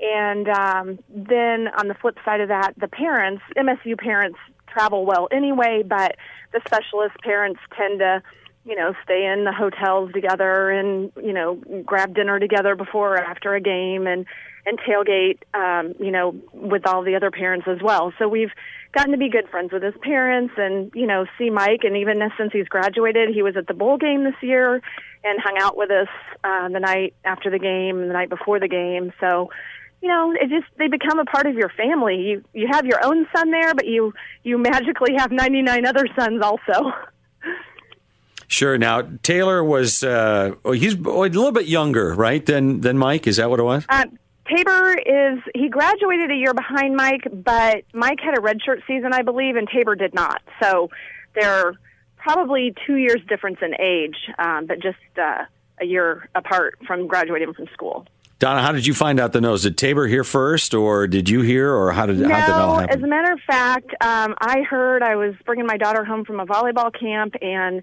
And 0.00 0.48
um, 0.48 0.98
then 1.08 1.68
on 1.68 1.88
the 1.88 1.94
flip 1.94 2.18
side 2.24 2.40
of 2.40 2.48
that, 2.48 2.74
the 2.78 2.88
parents, 2.88 3.42
MSU 3.56 3.98
parents 3.98 4.38
travel 4.66 5.06
well 5.06 5.28
anyway, 5.30 5.82
but 5.86 6.16
the 6.52 6.60
specialist 6.66 7.16
parents 7.22 7.60
tend 7.76 8.00
to, 8.00 8.22
you 8.66 8.74
know, 8.74 8.94
stay 9.04 9.24
in 9.24 9.44
the 9.44 9.52
hotels 9.52 10.12
together 10.12 10.70
and, 10.70 11.12
you 11.22 11.32
know, 11.32 11.54
grab 11.84 12.14
dinner 12.14 12.40
together 12.40 12.74
before 12.74 13.14
or 13.14 13.18
after 13.18 13.54
a 13.54 13.60
game 13.60 14.08
and, 14.08 14.26
and 14.66 14.78
tailgate, 14.80 15.38
um, 15.54 15.94
you 16.00 16.10
know, 16.10 16.34
with 16.52 16.84
all 16.84 17.04
the 17.04 17.14
other 17.14 17.30
parents 17.30 17.68
as 17.68 17.78
well. 17.80 18.12
So 18.18 18.26
we've 18.26 18.50
gotten 18.92 19.12
to 19.12 19.18
be 19.18 19.30
good 19.30 19.48
friends 19.50 19.72
with 19.72 19.84
his 19.84 19.94
parents 20.02 20.54
and, 20.56 20.90
you 20.94 21.06
know, 21.06 21.26
see 21.38 21.48
Mike. 21.48 21.84
And 21.84 21.96
even 21.96 22.18
since 22.36 22.52
he's 22.52 22.66
graduated, 22.66 23.28
he 23.32 23.42
was 23.42 23.56
at 23.56 23.68
the 23.68 23.74
bowl 23.74 23.98
game 23.98 24.24
this 24.24 24.34
year 24.42 24.74
and 25.22 25.40
hung 25.40 25.58
out 25.60 25.76
with 25.76 25.92
us 25.92 26.08
uh, 26.42 26.68
the 26.68 26.80
night 26.80 27.14
after 27.24 27.50
the 27.50 27.60
game 27.60 28.00
and 28.00 28.10
the 28.10 28.14
night 28.14 28.30
before 28.30 28.58
the 28.58 28.68
game. 28.68 29.12
So, 29.20 29.50
you 30.02 30.08
know, 30.08 30.32
it 30.32 30.50
just 30.50 30.66
they 30.76 30.88
become 30.88 31.20
a 31.20 31.24
part 31.24 31.46
of 31.46 31.54
your 31.54 31.70
family. 31.70 32.16
You 32.16 32.44
you 32.52 32.68
have 32.70 32.84
your 32.84 33.04
own 33.04 33.26
son 33.34 33.50
there, 33.50 33.74
but 33.74 33.86
you 33.86 34.12
you 34.44 34.58
magically 34.58 35.14
have 35.16 35.30
99 35.30 35.86
other 35.86 36.06
sons 36.18 36.42
also. 36.42 36.92
Sure. 38.48 38.78
Now 38.78 39.02
Taylor 39.22 39.62
was 39.62 40.04
uh, 40.04 40.54
oh, 40.64 40.72
he's 40.72 40.94
a 40.94 40.98
little 40.98 41.52
bit 41.52 41.66
younger, 41.66 42.14
right? 42.14 42.44
Than 42.44 42.80
than 42.80 42.98
Mike. 42.98 43.26
Is 43.26 43.36
that 43.36 43.50
what 43.50 43.60
it 43.60 43.64
was? 43.64 43.84
Uh, 43.88 44.04
Taybor 44.48 44.96
is 45.04 45.42
he 45.54 45.68
graduated 45.68 46.30
a 46.30 46.34
year 46.34 46.54
behind 46.54 46.94
Mike, 46.94 47.26
but 47.32 47.82
Mike 47.92 48.20
had 48.20 48.38
a 48.38 48.40
redshirt 48.40 48.86
season, 48.86 49.12
I 49.12 49.22
believe, 49.22 49.56
and 49.56 49.68
Taybor 49.68 49.98
did 49.98 50.14
not. 50.14 50.40
So 50.62 50.90
they're 51.34 51.74
probably 52.16 52.74
two 52.86 52.96
years 52.96 53.20
difference 53.28 53.58
in 53.60 53.74
age, 53.80 54.16
um, 54.38 54.66
but 54.66 54.80
just 54.80 54.98
uh, 55.20 55.44
a 55.80 55.84
year 55.84 56.28
apart 56.34 56.78
from 56.86 57.08
graduating 57.08 57.54
from 57.54 57.66
school. 57.72 58.06
Donna, 58.38 58.60
how 58.60 58.70
did 58.70 58.86
you 58.86 58.92
find 58.92 59.18
out 59.18 59.32
the 59.32 59.40
news? 59.40 59.62
Did 59.62 59.78
Taybor 59.78 60.08
hear 60.08 60.22
first, 60.22 60.74
or 60.74 61.06
did 61.06 61.28
you 61.28 61.40
hear, 61.40 61.72
or 61.72 61.92
how 61.92 62.04
did, 62.04 62.18
no, 62.18 62.28
how 62.28 62.46
did 62.46 62.54
that 62.54 62.60
all 62.60 62.80
as 62.80 63.02
a 63.02 63.06
matter 63.06 63.32
of 63.32 63.40
fact, 63.46 63.90
um, 64.02 64.34
I 64.40 64.60
heard 64.60 65.02
I 65.02 65.16
was 65.16 65.34
bringing 65.46 65.66
my 65.66 65.78
daughter 65.78 66.04
home 66.04 66.24
from 66.24 66.38
a 66.38 66.46
volleyball 66.46 66.92
camp, 66.98 67.34
and 67.40 67.82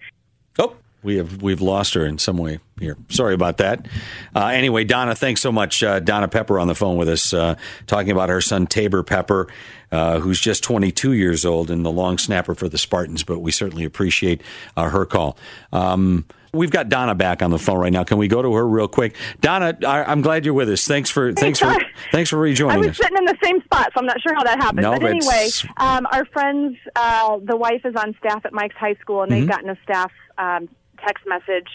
Oh, 0.60 0.76
we 1.04 1.18
have 1.18 1.42
we've 1.42 1.62
lost 1.62 1.94
her 1.94 2.06
in 2.06 2.18
some 2.18 2.38
way 2.38 2.60
here. 2.80 2.98
Sorry 3.10 3.34
about 3.34 3.58
that. 3.58 3.88
Uh, 4.36 4.48
anyway, 4.48 4.84
Donna, 4.84 5.16
thanks 5.16 5.42
so 5.42 5.52
much. 5.52 5.84
Uh, 5.84 6.00
Donna 6.00 6.28
Pepper 6.28 6.60
on 6.60 6.68
the 6.68 6.76
phone 6.76 6.98
with 6.98 7.10
us, 7.10 7.34
uh, 7.34 7.56
talking 7.88 8.12
about 8.12 8.30
her 8.30 8.42
son 8.42 8.68
Taybor 8.68 9.06
Pepper, 9.06 9.48
uh, 9.92 10.20
who's 10.20 10.40
just 10.40 10.64
22 10.64 11.12
years 11.12 11.46
old 11.46 11.70
and 11.70 11.86
the 11.86 11.92
long 11.92 12.18
snapper 12.18 12.56
for 12.56 12.70
the 12.70 12.78
Spartans. 12.78 13.24
But 13.24 13.40
we 13.40 13.52
certainly 13.52 13.84
appreciate 13.84 14.42
uh, 14.78 14.90
her 14.90 15.06
call. 15.06 15.38
Um, 15.72 16.26
we've 16.54 16.72
got 16.72 16.88
Donna 16.88 17.16
back 17.16 17.42
on 17.42 17.50
the 17.52 17.58
phone 17.60 17.80
right 17.80 17.92
now. 17.92 18.04
Can 18.04 18.18
we 18.18 18.28
go 18.28 18.42
to 18.42 18.54
her 18.54 18.66
real 18.68 18.88
quick? 18.88 19.16
Donna, 19.42 19.78
I, 19.86 20.04
I'm 20.04 20.22
glad 20.22 20.46
you're 20.46 20.54
with 20.54 20.70
us. 20.70 20.86
Thanks 20.88 21.10
for 21.10 21.34
thanks 21.34 21.60
for 21.60 21.76
thanks 22.12 22.30
for 22.30 22.38
rejoining. 22.38 22.76
I 22.78 22.80
was 22.80 22.90
us. 22.90 22.98
sitting 22.98 23.18
in 23.18 23.26
the 23.26 23.38
same 23.44 23.62
spot, 23.64 23.92
so 23.94 24.00
I'm 24.00 24.06
not 24.06 24.22
sure 24.22 24.34
how 24.36 24.44
that 24.44 24.60
happened. 24.62 24.84
No, 24.84 24.92
but 24.92 25.02
but 25.02 25.10
anyway, 25.10 25.48
um, 25.78 26.08
our 26.12 26.26
friends, 26.26 26.78
uh, 26.96 27.40
the 27.44 27.58
wife 27.58 27.82
is 27.86 27.96
on 27.96 28.16
staff 28.20 28.46
at 28.46 28.54
Mike's 28.54 28.76
High 28.76 28.96
School, 28.96 29.24
and 29.24 29.32
Mhm. 29.32 29.36
they've 29.40 29.50
gotten 29.50 29.70
a 29.70 29.78
staff 29.84 30.12
um, 30.38 30.70
text 31.06 31.26
message, 31.28 31.68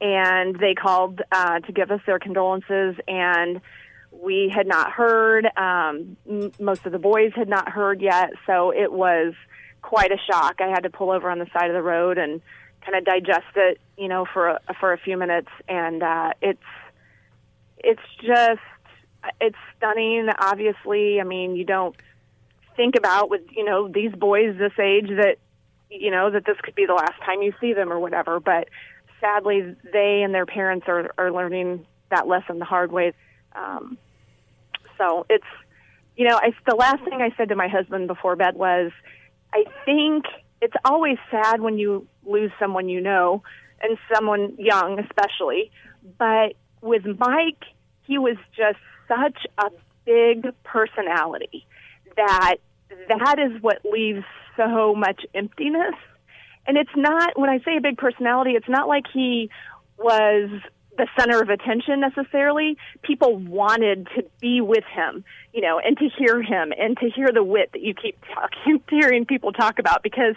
and 0.00 0.56
they 0.58 0.74
called 0.74 1.22
uh, 1.32 1.60
to 1.60 1.72
give 1.72 1.90
us 1.90 2.00
their 2.06 2.18
condolences, 2.18 2.96
and 3.08 3.60
we 4.12 4.52
had 4.54 4.66
not 4.66 4.92
heard. 4.92 5.46
Um, 5.56 6.16
m- 6.28 6.52
most 6.60 6.86
of 6.86 6.92
the 6.92 6.98
boys 6.98 7.32
had 7.34 7.48
not 7.48 7.68
heard 7.70 8.00
yet, 8.00 8.30
so 8.46 8.70
it 8.70 8.92
was 8.92 9.34
quite 9.82 10.10
a 10.10 10.18
shock. 10.30 10.56
I 10.60 10.68
had 10.68 10.82
to 10.82 10.90
pull 10.90 11.10
over 11.10 11.30
on 11.30 11.38
the 11.38 11.46
side 11.52 11.68
of 11.70 11.74
the 11.74 11.82
road 11.82 12.18
and 12.18 12.40
kind 12.86 12.96
of 12.96 13.04
digest 13.04 13.56
it, 13.56 13.80
you 13.98 14.08
know, 14.08 14.24
for 14.32 14.48
a, 14.48 14.60
for 14.78 14.92
a 14.92 14.98
few 14.98 15.16
minutes, 15.16 15.48
and 15.68 16.02
uh, 16.02 16.30
it's 16.40 16.62
it's 17.78 18.02
just 18.20 18.60
it's 19.40 19.56
stunning. 19.76 20.28
Obviously, 20.38 21.20
I 21.20 21.24
mean, 21.24 21.56
you 21.56 21.64
don't 21.64 21.96
think 22.76 22.94
about 22.96 23.28
with 23.28 23.42
you 23.50 23.64
know 23.64 23.88
these 23.88 24.12
boys 24.12 24.56
this 24.58 24.78
age 24.78 25.08
that 25.08 25.36
you 25.90 26.10
know 26.10 26.30
that 26.30 26.46
this 26.46 26.56
could 26.62 26.74
be 26.74 26.86
the 26.86 26.94
last 26.94 27.20
time 27.24 27.42
you 27.42 27.52
see 27.60 27.72
them 27.72 27.92
or 27.92 27.98
whatever. 27.98 28.38
But 28.38 28.68
sadly, 29.20 29.74
they 29.92 30.22
and 30.22 30.32
their 30.32 30.46
parents 30.46 30.86
are 30.88 31.12
are 31.18 31.32
learning 31.32 31.84
that 32.10 32.28
lesson 32.28 32.60
the 32.60 32.64
hard 32.64 32.92
way. 32.92 33.12
Um, 33.54 33.98
so 34.96 35.26
it's 35.28 35.44
you 36.16 36.26
know, 36.26 36.36
I, 36.36 36.52
the 36.66 36.76
last 36.76 37.04
thing 37.04 37.20
I 37.20 37.34
said 37.36 37.50
to 37.50 37.56
my 37.56 37.68
husband 37.68 38.06
before 38.08 38.36
bed 38.36 38.54
was, 38.54 38.90
I 39.52 39.64
think 39.84 40.24
it's 40.60 40.74
always 40.84 41.18
sad 41.30 41.60
when 41.60 41.78
you 41.78 42.06
lose 42.24 42.50
someone 42.58 42.88
you 42.88 43.00
know 43.00 43.42
and 43.80 43.98
someone 44.12 44.54
young, 44.58 44.98
especially. 44.98 45.70
But 46.18 46.54
with 46.80 47.04
Mike, 47.18 47.64
he 48.02 48.18
was 48.18 48.36
just 48.56 48.78
such 49.08 49.46
a 49.58 49.70
big 50.04 50.52
personality 50.64 51.66
that 52.16 52.56
that 53.08 53.38
is 53.38 53.60
what 53.60 53.84
leaves 53.84 54.24
so 54.56 54.94
much 54.94 55.24
emptiness. 55.34 55.94
And 56.66 56.76
it's 56.76 56.90
not, 56.96 57.38
when 57.38 57.50
I 57.50 57.58
say 57.58 57.76
a 57.76 57.80
big 57.80 57.98
personality, 57.98 58.52
it's 58.52 58.68
not 58.68 58.88
like 58.88 59.04
he 59.12 59.50
was 59.98 60.50
the 60.96 61.08
center 61.18 61.40
of 61.40 61.48
attention 61.48 62.00
necessarily. 62.00 62.76
People 63.02 63.36
wanted 63.36 64.08
to 64.16 64.24
be 64.40 64.60
with 64.60 64.84
him, 64.84 65.24
you 65.52 65.60
know, 65.60 65.78
and 65.78 65.96
to 65.98 66.08
hear 66.08 66.42
him 66.42 66.72
and 66.78 66.96
to 66.98 67.10
hear 67.10 67.28
the 67.32 67.44
wit 67.44 67.70
that 67.72 67.82
you 67.82 67.94
keep 67.94 68.18
talking, 68.34 68.82
hearing 68.90 69.26
people 69.26 69.52
talk 69.52 69.78
about 69.78 70.02
because 70.02 70.34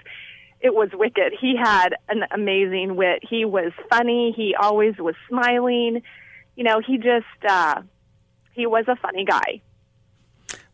it 0.61 0.73
was 0.73 0.89
wicked. 0.93 1.33
He 1.39 1.55
had 1.55 1.95
an 2.09 2.23
amazing 2.31 2.95
wit. 2.95 3.23
He 3.27 3.45
was 3.45 3.71
funny. 3.89 4.33
He 4.35 4.55
always 4.59 4.97
was 4.97 5.15
smiling. 5.27 6.01
You 6.55 6.63
know, 6.63 6.81
he 6.85 6.97
just, 6.97 7.25
uh, 7.47 7.81
he 8.53 8.65
was 8.65 8.85
a 8.87 8.95
funny 8.97 9.23
guy. 9.23 9.61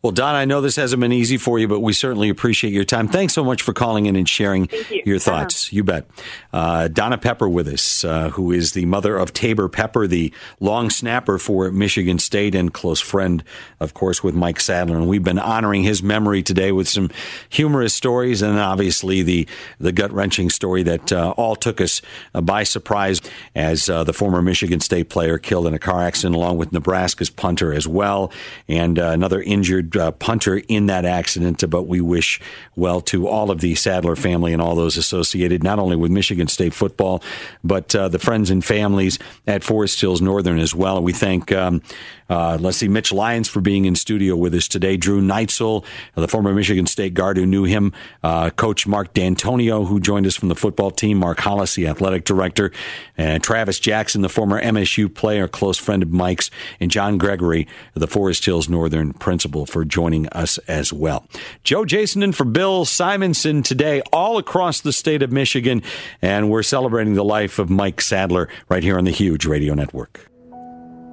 Well, 0.06 0.12
Don, 0.12 0.36
I 0.36 0.44
know 0.44 0.60
this 0.60 0.76
hasn't 0.76 1.00
been 1.00 1.12
easy 1.12 1.36
for 1.36 1.58
you, 1.58 1.66
but 1.66 1.80
we 1.80 1.92
certainly 1.92 2.28
appreciate 2.28 2.72
your 2.72 2.84
time. 2.84 3.08
Thanks 3.08 3.34
so 3.34 3.42
much 3.42 3.62
for 3.62 3.72
calling 3.72 4.06
in 4.06 4.14
and 4.14 4.28
sharing 4.28 4.68
you. 4.88 5.02
your 5.04 5.18
thoughts. 5.18 5.72
You 5.72 5.82
bet. 5.82 6.06
Uh, 6.52 6.86
Donna 6.86 7.18
Pepper 7.18 7.48
with 7.48 7.66
us, 7.66 8.04
uh, 8.04 8.30
who 8.30 8.52
is 8.52 8.70
the 8.70 8.84
mother 8.84 9.16
of 9.18 9.32
Taybor 9.32 9.70
Pepper, 9.70 10.06
the 10.06 10.32
long 10.60 10.90
snapper 10.90 11.38
for 11.38 11.72
Michigan 11.72 12.20
State 12.20 12.54
and 12.54 12.72
close 12.72 13.00
friend, 13.00 13.42
of 13.80 13.94
course, 13.94 14.22
with 14.22 14.36
Mike 14.36 14.60
Sadler. 14.60 14.96
And 14.96 15.08
we've 15.08 15.24
been 15.24 15.40
honoring 15.40 15.82
his 15.82 16.04
memory 16.04 16.40
today 16.40 16.70
with 16.70 16.86
some 16.86 17.10
humorous 17.48 17.92
stories 17.92 18.42
and 18.42 18.60
obviously 18.60 19.22
the, 19.22 19.48
the 19.80 19.90
gut 19.90 20.12
wrenching 20.12 20.50
story 20.50 20.84
that 20.84 21.10
uh, 21.10 21.34
all 21.36 21.56
took 21.56 21.80
us 21.80 22.00
uh, 22.32 22.40
by 22.40 22.62
surprise 22.62 23.20
as 23.56 23.90
uh, 23.90 24.04
the 24.04 24.12
former 24.12 24.40
Michigan 24.40 24.78
State 24.78 25.08
player 25.08 25.36
killed 25.36 25.66
in 25.66 25.74
a 25.74 25.80
car 25.80 26.02
accident 26.02 26.36
along 26.36 26.58
with 26.58 26.70
Nebraska's 26.70 27.28
punter 27.28 27.74
as 27.74 27.88
well 27.88 28.30
and 28.68 29.00
uh, 29.00 29.06
another 29.06 29.42
injured 29.42 29.95
uh, 29.96 30.10
punter 30.12 30.62
in 30.68 30.86
that 30.86 31.04
accident. 31.04 31.68
But 31.68 31.84
we 31.84 32.00
wish 32.00 32.40
well 32.74 33.00
to 33.02 33.28
all 33.28 33.50
of 33.50 33.60
the 33.60 33.74
Sadler 33.74 34.16
family 34.16 34.52
and 34.52 34.60
all 34.60 34.74
those 34.74 34.96
associated, 34.96 35.62
not 35.62 35.78
only 35.78 35.96
with 35.96 36.10
Michigan 36.10 36.48
State 36.48 36.74
football, 36.74 37.22
but 37.64 37.94
uh, 37.94 38.08
the 38.08 38.18
friends 38.18 38.50
and 38.50 38.64
families 38.64 39.18
at 39.46 39.64
Forest 39.64 40.00
Hills 40.00 40.20
Northern 40.20 40.58
as 40.58 40.74
well. 40.74 41.02
We 41.02 41.12
thank, 41.12 41.52
um, 41.52 41.82
uh, 42.28 42.58
let's 42.60 42.78
see, 42.78 42.88
Mitch 42.88 43.12
Lyons 43.12 43.48
for 43.48 43.60
being 43.60 43.84
in 43.84 43.94
studio 43.94 44.36
with 44.36 44.54
us 44.54 44.68
today, 44.68 44.96
Drew 44.96 45.20
Neitzel, 45.20 45.84
the 46.14 46.28
former 46.28 46.52
Michigan 46.52 46.86
State 46.86 47.14
guard 47.14 47.36
who 47.36 47.46
knew 47.46 47.64
him, 47.64 47.92
uh, 48.22 48.50
Coach 48.50 48.86
Mark 48.86 49.14
Dantonio, 49.14 49.86
who 49.86 50.00
joined 50.00 50.26
us 50.26 50.36
from 50.36 50.48
the 50.48 50.54
football 50.54 50.90
team, 50.90 51.18
Mark 51.18 51.40
Hollis, 51.40 51.74
the 51.74 51.86
athletic 51.86 52.24
director, 52.24 52.72
and 53.16 53.42
Travis 53.42 53.80
Jackson, 53.80 54.22
the 54.22 54.28
former 54.28 54.60
MSU 54.60 55.12
player, 55.12 55.48
close 55.48 55.78
friend 55.78 56.02
of 56.02 56.10
Mike's, 56.10 56.50
and 56.80 56.90
John 56.90 57.16
Gregory, 57.18 57.66
the 57.94 58.06
Forest 58.06 58.44
Hills 58.44 58.68
Northern 58.68 59.12
principal, 59.12 59.64
for 59.64 59.84
joining 59.88 60.28
us 60.28 60.58
as 60.68 60.92
well. 60.92 61.26
Joe 61.64 61.84
Jason 61.84 62.22
and 62.22 62.36
for 62.36 62.44
Bill 62.44 62.84
Simonson 62.84 63.62
today, 63.62 64.02
all 64.12 64.38
across 64.38 64.80
the 64.80 64.92
state 64.92 65.22
of 65.22 65.32
Michigan, 65.32 65.82
and 66.22 66.50
we're 66.50 66.62
celebrating 66.62 67.14
the 67.14 67.24
life 67.24 67.58
of 67.58 67.70
Mike 67.70 68.00
Sadler 68.00 68.48
right 68.68 68.82
here 68.82 68.98
on 68.98 69.04
the 69.04 69.10
Huge 69.10 69.46
Radio 69.46 69.74
Network. 69.74 70.30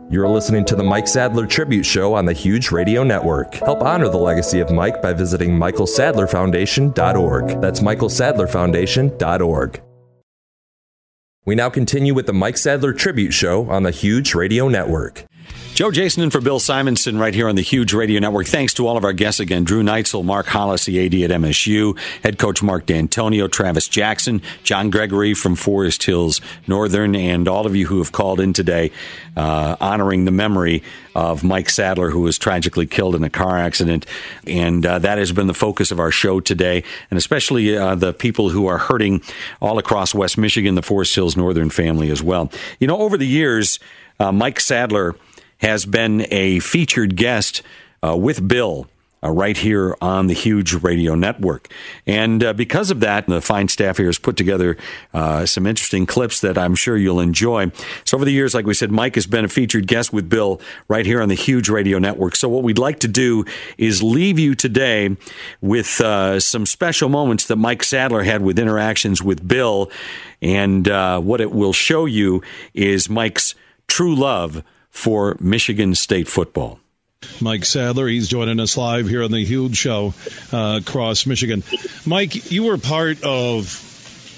You're 0.09 0.29
listening 0.29 0.65
to 0.65 0.75
the 0.75 0.83
Mike 0.83 1.07
Sadler 1.07 1.47
Tribute 1.47 1.85
Show 1.85 2.13
on 2.13 2.25
the 2.25 2.33
Huge 2.33 2.71
Radio 2.71 3.03
Network. 3.03 3.55
Help 3.55 3.81
honor 3.81 4.09
the 4.09 4.17
legacy 4.17 4.59
of 4.59 4.69
Mike 4.69 5.01
by 5.01 5.13
visiting 5.13 5.57
michaelsadlerfoundation.org. 5.57 7.61
That's 7.61 7.79
michaelsadlerfoundation.org. 7.79 9.81
We 11.45 11.55
now 11.55 11.69
continue 11.69 12.13
with 12.13 12.27
the 12.27 12.33
Mike 12.33 12.57
Sadler 12.57 12.91
Tribute 12.93 13.33
Show 13.33 13.69
on 13.69 13.83
the 13.83 13.91
Huge 13.91 14.33
Radio 14.35 14.69
Network. 14.69 15.25
Joe 15.73 15.89
Jason 15.89 16.21
and 16.21 16.31
for 16.31 16.39
Bill 16.39 16.59
Simonson 16.59 17.17
right 17.17 17.33
here 17.33 17.49
on 17.49 17.55
the 17.55 17.63
Huge 17.63 17.93
Radio 17.93 18.19
Network. 18.19 18.45
Thanks 18.45 18.75
to 18.75 18.85
all 18.85 18.95
of 18.95 19.03
our 19.03 19.11
guests 19.11 19.39
again. 19.39 19.63
Drew 19.63 19.81
Neitzel, 19.81 20.23
Mark 20.23 20.45
Hollis, 20.45 20.85
the 20.85 21.03
AD 21.03 21.31
at 21.31 21.41
MSU, 21.41 21.97
head 22.21 22.37
coach 22.37 22.61
Mark 22.61 22.85
Dantonio, 22.85 23.51
Travis 23.51 23.87
Jackson, 23.87 24.43
John 24.61 24.91
Gregory 24.91 25.33
from 25.33 25.55
Forest 25.55 26.03
Hills 26.03 26.41
Northern, 26.67 27.15
and 27.15 27.47
all 27.47 27.65
of 27.65 27.75
you 27.75 27.87
who 27.87 27.97
have 27.97 28.11
called 28.11 28.39
in 28.39 28.53
today 28.53 28.91
uh, 29.35 29.75
honoring 29.81 30.25
the 30.25 30.31
memory 30.31 30.83
of 31.15 31.43
Mike 31.43 31.71
Sadler, 31.71 32.11
who 32.11 32.21
was 32.21 32.37
tragically 32.37 32.85
killed 32.85 33.15
in 33.15 33.23
a 33.23 33.29
car 33.31 33.57
accident. 33.57 34.05
And 34.45 34.85
uh, 34.85 34.99
that 34.99 35.17
has 35.17 35.31
been 35.31 35.47
the 35.47 35.55
focus 35.55 35.89
of 35.89 35.99
our 35.99 36.11
show 36.11 36.39
today, 36.39 36.83
and 37.09 37.17
especially 37.17 37.75
uh, 37.75 37.95
the 37.95 38.13
people 38.13 38.49
who 38.49 38.67
are 38.67 38.77
hurting 38.77 39.23
all 39.59 39.79
across 39.79 40.13
West 40.13 40.37
Michigan, 40.37 40.75
the 40.75 40.83
Forest 40.83 41.15
Hills 41.15 41.35
Northern 41.35 41.71
family 41.71 42.11
as 42.11 42.21
well. 42.21 42.51
You 42.79 42.85
know, 42.85 42.99
over 42.99 43.17
the 43.17 43.25
years, 43.25 43.79
uh, 44.19 44.31
Mike 44.31 44.59
Sadler 44.59 45.15
has 45.63 45.85
been 45.85 46.27
a 46.29 46.59
featured 46.59 47.15
guest 47.15 47.63
uh, 48.05 48.15
with 48.15 48.47
Bill. 48.47 48.87
Uh, 49.25 49.29
right 49.29 49.55
here 49.55 49.95
on 50.01 50.27
the 50.27 50.33
huge 50.33 50.73
radio 50.73 51.15
network. 51.15 51.71
And 52.05 52.43
uh, 52.43 52.51
because 52.51 52.91
of 52.91 52.99
that, 52.99 53.25
the 53.25 53.39
fine 53.39 53.69
staff 53.69 53.95
here 53.95 54.07
has 54.07 54.19
put 54.19 54.35
together 54.35 54.75
uh, 55.13 55.45
some 55.45 55.65
interesting 55.65 56.05
clips 56.05 56.41
that 56.41 56.57
I'm 56.57 56.75
sure 56.75 56.97
you'll 56.97 57.21
enjoy. 57.21 57.71
So, 58.03 58.17
over 58.17 58.25
the 58.25 58.33
years, 58.33 58.53
like 58.53 58.65
we 58.65 58.73
said, 58.73 58.91
Mike 58.91 59.15
has 59.15 59.25
been 59.25 59.45
a 59.45 59.47
featured 59.47 59.87
guest 59.87 60.11
with 60.11 60.27
Bill 60.27 60.59
right 60.89 61.05
here 61.05 61.21
on 61.21 61.29
the 61.29 61.35
huge 61.35 61.69
radio 61.69 61.99
network. 61.99 62.35
So, 62.35 62.49
what 62.49 62.63
we'd 62.63 62.77
like 62.77 62.99
to 62.99 63.07
do 63.07 63.45
is 63.77 64.03
leave 64.03 64.39
you 64.39 64.55
today 64.55 65.15
with 65.61 66.01
uh, 66.01 66.41
some 66.41 66.65
special 66.65 67.07
moments 67.07 67.47
that 67.47 67.55
Mike 67.55 67.83
Sadler 67.83 68.23
had 68.23 68.41
with 68.41 68.59
interactions 68.59 69.23
with 69.23 69.47
Bill. 69.47 69.89
And 70.41 70.89
uh, 70.89 71.21
what 71.21 71.39
it 71.39 71.53
will 71.53 71.71
show 71.71 72.03
you 72.03 72.43
is 72.73 73.09
Mike's 73.09 73.55
true 73.87 74.15
love 74.15 74.65
for 74.93 75.35
Michigan 75.41 75.95
State 75.95 76.29
football. 76.29 76.79
Mike 77.41 77.65
Sadler, 77.65 78.07
he's 78.07 78.27
joining 78.27 78.59
us 78.59 78.77
live 78.77 79.07
here 79.07 79.23
on 79.23 79.31
the 79.31 79.43
Huge 79.43 79.75
Show 79.75 80.13
uh, 80.53 80.79
across 80.81 81.25
Michigan. 81.25 81.63
Mike, 82.05 82.51
you 82.51 82.63
were 82.63 82.77
part 82.77 83.23
of 83.23 83.91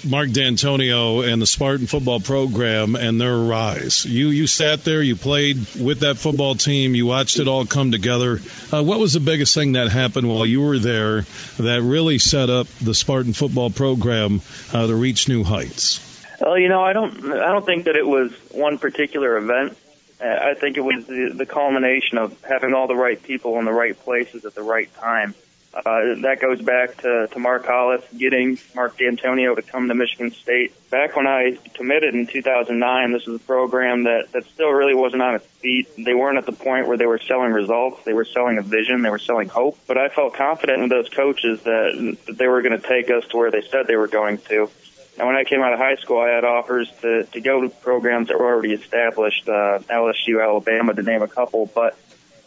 Mark 0.08 0.28
Dantonio 0.28 1.30
and 1.30 1.42
the 1.42 1.46
Spartan 1.46 1.86
football 1.86 2.20
program 2.20 2.94
and 2.94 3.20
their 3.20 3.36
rise. 3.36 4.04
You 4.04 4.28
you 4.28 4.46
sat 4.46 4.84
there, 4.84 5.02
you 5.02 5.16
played 5.16 5.58
with 5.78 6.00
that 6.00 6.16
football 6.16 6.54
team, 6.54 6.94
you 6.94 7.06
watched 7.06 7.38
it 7.38 7.48
all 7.48 7.66
come 7.66 7.90
together. 7.90 8.40
Uh, 8.72 8.82
what 8.82 8.98
was 8.98 9.12
the 9.12 9.20
biggest 9.20 9.54
thing 9.54 9.72
that 9.72 9.90
happened 9.90 10.28
while 10.28 10.46
you 10.46 10.62
were 10.62 10.78
there 10.78 11.22
that 11.58 11.82
really 11.82 12.18
set 12.18 12.50
up 12.50 12.68
the 12.80 12.94
Spartan 12.94 13.32
football 13.32 13.70
program 13.70 14.40
uh, 14.72 14.86
to 14.86 14.94
reach 14.94 15.28
new 15.28 15.44
heights? 15.44 16.00
Well, 16.40 16.58
you 16.58 16.68
know, 16.68 16.82
I 16.82 16.92
don't 16.92 17.32
I 17.32 17.52
don't 17.52 17.66
think 17.66 17.84
that 17.84 17.96
it 17.96 18.06
was 18.06 18.32
one 18.52 18.78
particular 18.78 19.36
event. 19.36 19.76
I 20.20 20.54
think 20.54 20.76
it 20.76 20.80
was 20.80 21.06
the, 21.06 21.32
the 21.34 21.46
culmination 21.46 22.18
of 22.18 22.40
having 22.42 22.72
all 22.72 22.86
the 22.86 22.96
right 22.96 23.22
people 23.22 23.58
in 23.58 23.64
the 23.64 23.72
right 23.72 23.98
places 23.98 24.44
at 24.44 24.54
the 24.54 24.62
right 24.62 24.92
time. 24.94 25.34
Uh, 25.76 26.14
that 26.22 26.38
goes 26.40 26.62
back 26.62 26.96
to, 26.96 27.28
to 27.30 27.38
Mark 27.38 27.66
Hollis 27.66 28.02
getting 28.16 28.58
Mark 28.74 28.96
Dantonio 28.96 29.54
to 29.54 29.60
come 29.60 29.88
to 29.88 29.94
Michigan 29.94 30.30
State. 30.30 30.72
Back 30.88 31.16
when 31.16 31.26
I 31.26 31.58
committed 31.74 32.14
in 32.14 32.26
2009, 32.26 33.12
this 33.12 33.26
was 33.26 33.36
a 33.42 33.44
program 33.44 34.04
that, 34.04 34.32
that 34.32 34.46
still 34.46 34.70
really 34.70 34.94
wasn't 34.94 35.20
on 35.20 35.34
its 35.34 35.44
feet. 35.60 35.88
They 35.98 36.14
weren't 36.14 36.38
at 36.38 36.46
the 36.46 36.52
point 36.52 36.88
where 36.88 36.96
they 36.96 37.04
were 37.04 37.18
selling 37.18 37.52
results. 37.52 38.02
They 38.04 38.14
were 38.14 38.24
selling 38.24 38.56
a 38.56 38.62
vision. 38.62 39.02
They 39.02 39.10
were 39.10 39.18
selling 39.18 39.48
hope. 39.50 39.78
But 39.86 39.98
I 39.98 40.08
felt 40.08 40.32
confident 40.32 40.82
in 40.82 40.88
those 40.88 41.10
coaches 41.10 41.60
that, 41.64 42.16
that 42.26 42.38
they 42.38 42.46
were 42.46 42.62
going 42.62 42.80
to 42.80 42.88
take 42.88 43.10
us 43.10 43.26
to 43.28 43.36
where 43.36 43.50
they 43.50 43.62
said 43.70 43.86
they 43.86 43.96
were 43.96 44.08
going 44.08 44.38
to. 44.48 44.70
And 45.18 45.26
when 45.26 45.36
I 45.36 45.44
came 45.44 45.62
out 45.62 45.72
of 45.72 45.78
high 45.78 45.96
school, 45.96 46.20
I 46.20 46.28
had 46.28 46.44
offers 46.44 46.90
to, 47.00 47.24
to 47.24 47.40
go 47.40 47.62
to 47.62 47.68
programs 47.68 48.28
that 48.28 48.38
were 48.38 48.46
already 48.46 48.74
established, 48.74 49.48
uh, 49.48 49.80
LSU, 49.88 50.42
Alabama, 50.42 50.92
to 50.94 51.02
name 51.02 51.22
a 51.22 51.28
couple. 51.28 51.66
But 51.66 51.98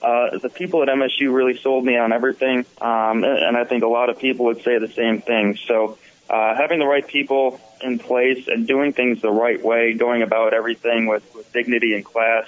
uh, 0.02 0.38
the 0.38 0.50
people 0.50 0.84
at 0.84 0.88
MSU 0.88 1.34
really 1.34 1.58
sold 1.58 1.84
me 1.84 1.98
on 1.98 2.14
everything, 2.14 2.66
um, 2.80 3.24
and 3.24 3.58
I 3.58 3.66
think 3.66 3.84
a 3.84 3.88
lot 3.88 4.10
of 4.10 4.20
people 4.20 4.46
would 4.46 4.64
say 4.64 4.78
the 4.78 4.88
same 4.88 5.22
thing. 5.22 5.58
So 5.68 5.98
uh, 6.30 6.56
having 6.56 6.80
the 6.80 6.86
right 6.86 7.06
people 7.06 7.60
in 7.82 7.98
place 7.98 8.48
and 8.48 8.68
doing 8.68 8.94
things 8.94 9.22
the 9.22 9.32
right 9.32 9.62
way, 9.62 9.94
going 9.94 10.22
about 10.22 10.54
everything 10.54 11.08
with, 11.08 11.24
with 11.36 11.52
dignity 11.52 11.96
and 11.96 12.06
class, 12.06 12.46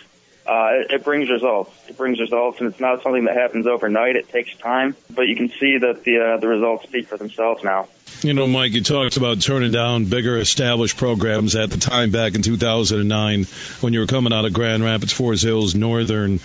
uh, 0.52 0.84
it, 0.90 1.06
brings 1.06 1.30
results. 1.30 1.72
It 1.88 1.96
brings 1.96 2.20
results, 2.20 2.60
and 2.60 2.70
it's 2.70 2.80
not 2.80 3.04
something 3.04 3.24
that 3.24 3.38
happens 3.38 3.68
overnight. 3.68 4.18
It 4.18 4.28
takes 4.28 4.54
time, 4.58 4.98
but 5.10 5.30
you 5.30 5.36
can 5.38 5.48
see 5.48 5.78
that 5.78 6.04
the 6.04 6.20
uh, 6.20 6.38
the 6.38 6.48
results 6.50 6.84
speak 6.84 7.08
for 7.08 7.18
themselves 7.18 7.64
now. 7.64 7.88
You 8.22 8.34
know, 8.34 8.48
Mike, 8.48 8.74
you 8.74 8.84
talked 8.84 9.16
about 9.16 9.42
turning 9.42 9.72
down 9.72 10.06
bigger 10.06 10.38
established 10.38 10.98
programs 10.98 11.56
at 11.56 11.70
the 11.70 11.78
time 11.78 12.12
back 12.12 12.36
in 12.36 12.42
2009 12.42 13.46
when 13.80 13.94
you 13.94 14.02
were 14.02 14.08
coming 14.08 14.34
out 14.34 14.44
of 14.44 14.52
Grand 14.52 14.84
Rapids, 14.84 15.14
Forest 15.14 15.44
Hills, 15.46 15.74
Northern. 15.74 16.42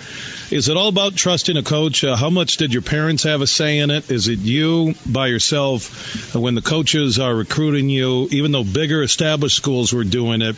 Is 0.48 0.68
it 0.68 0.76
all 0.76 0.86
about 0.86 1.16
trusting 1.16 1.56
a 1.56 1.62
coach? 1.64 2.04
Uh, 2.04 2.14
how 2.14 2.30
much 2.30 2.56
did 2.56 2.72
your 2.72 2.82
parents 2.82 3.24
have 3.24 3.40
a 3.40 3.48
say 3.48 3.78
in 3.78 3.90
it? 3.90 4.12
Is 4.12 4.28
it 4.28 4.38
you 4.38 4.94
by 5.04 5.26
yourself 5.26 6.34
uh, 6.36 6.40
when 6.40 6.54
the 6.54 6.62
coaches 6.62 7.18
are 7.18 7.34
recruiting 7.34 7.88
you, 7.88 8.28
even 8.30 8.52
though 8.52 8.62
bigger 8.62 9.02
established 9.02 9.56
schools 9.56 9.92
were 9.92 10.04
doing 10.04 10.42
it? 10.42 10.54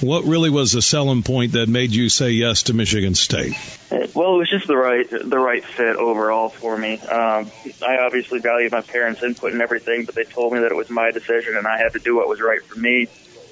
What 0.00 0.24
really 0.24 0.50
was 0.50 0.72
the 0.72 0.82
selling 0.82 1.22
point 1.22 1.52
that 1.52 1.68
made 1.68 1.92
you 1.92 2.08
say 2.08 2.30
yes 2.30 2.64
to 2.64 2.74
Michigan 2.74 3.14
State? 3.14 3.54
Well, 3.90 4.34
it 4.34 4.38
was 4.38 4.50
just 4.50 4.66
the 4.66 4.76
right 4.76 5.08
the 5.08 5.38
right 5.38 5.64
fit 5.64 5.94
overall 5.94 6.48
for 6.48 6.76
me. 6.76 6.98
Um, 6.98 7.50
I 7.86 7.98
obviously 8.04 8.40
valued 8.40 8.72
my 8.72 8.80
parents' 8.80 9.22
input 9.22 9.52
and 9.52 9.62
everything, 9.62 10.04
but 10.04 10.16
they 10.16 10.24
told 10.24 10.52
me 10.52 10.60
that 10.60 10.72
it 10.72 10.76
was 10.76 10.90
my 10.90 11.12
decision 11.12 11.56
and 11.56 11.66
I 11.66 11.78
had 11.78 11.92
to 11.92 12.00
do 12.00 12.16
what 12.16 12.28
was 12.28 12.40
right 12.40 12.62
for 12.64 12.76
me. 12.76 13.06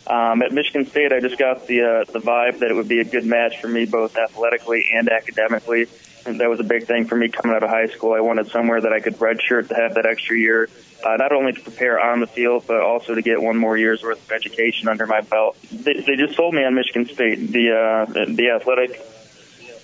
Um, 0.06 0.42
at 0.42 0.52
Michigan 0.52 0.86
State, 0.86 1.12
I 1.12 1.20
just 1.20 1.38
got 1.38 1.66
the 1.66 1.82
uh, 1.82 2.12
the 2.12 2.20
vibe 2.20 2.60
that 2.60 2.70
it 2.70 2.74
would 2.74 2.88
be 2.88 3.00
a 3.00 3.04
good 3.04 3.24
match 3.24 3.60
for 3.60 3.68
me, 3.68 3.86
both 3.86 4.16
athletically 4.16 4.86
and 4.94 5.08
academically. 5.08 5.86
And 6.24 6.40
that 6.40 6.48
was 6.48 6.58
a 6.58 6.64
big 6.64 6.86
thing 6.86 7.06
for 7.06 7.14
me 7.16 7.28
coming 7.28 7.56
out 7.56 7.62
of 7.62 7.70
high 7.70 7.86
school. 7.86 8.12
I 8.12 8.20
wanted 8.20 8.48
somewhere 8.50 8.80
that 8.80 8.92
I 8.92 9.00
could 9.00 9.14
redshirt 9.16 9.68
to 9.68 9.74
have 9.74 9.94
that 9.94 10.06
extra 10.06 10.36
year, 10.36 10.68
uh, 11.04 11.16
not 11.16 11.32
only 11.32 11.52
to 11.52 11.60
prepare 11.60 12.00
on 12.00 12.20
the 12.20 12.26
field, 12.26 12.64
but 12.66 12.80
also 12.80 13.14
to 13.14 13.22
get 13.22 13.40
one 13.40 13.56
more 13.56 13.76
year's 13.76 14.02
worth 14.02 14.24
of 14.24 14.32
education 14.32 14.88
under 14.88 15.06
my 15.06 15.20
belt. 15.20 15.56
They, 15.70 16.00
they 16.00 16.16
just 16.16 16.34
sold 16.34 16.54
me 16.54 16.64
on 16.64 16.74
Michigan 16.74 17.06
State. 17.06 17.52
The 17.52 17.70
uh, 17.72 18.12
the 18.12 18.50
athletic 18.50 19.00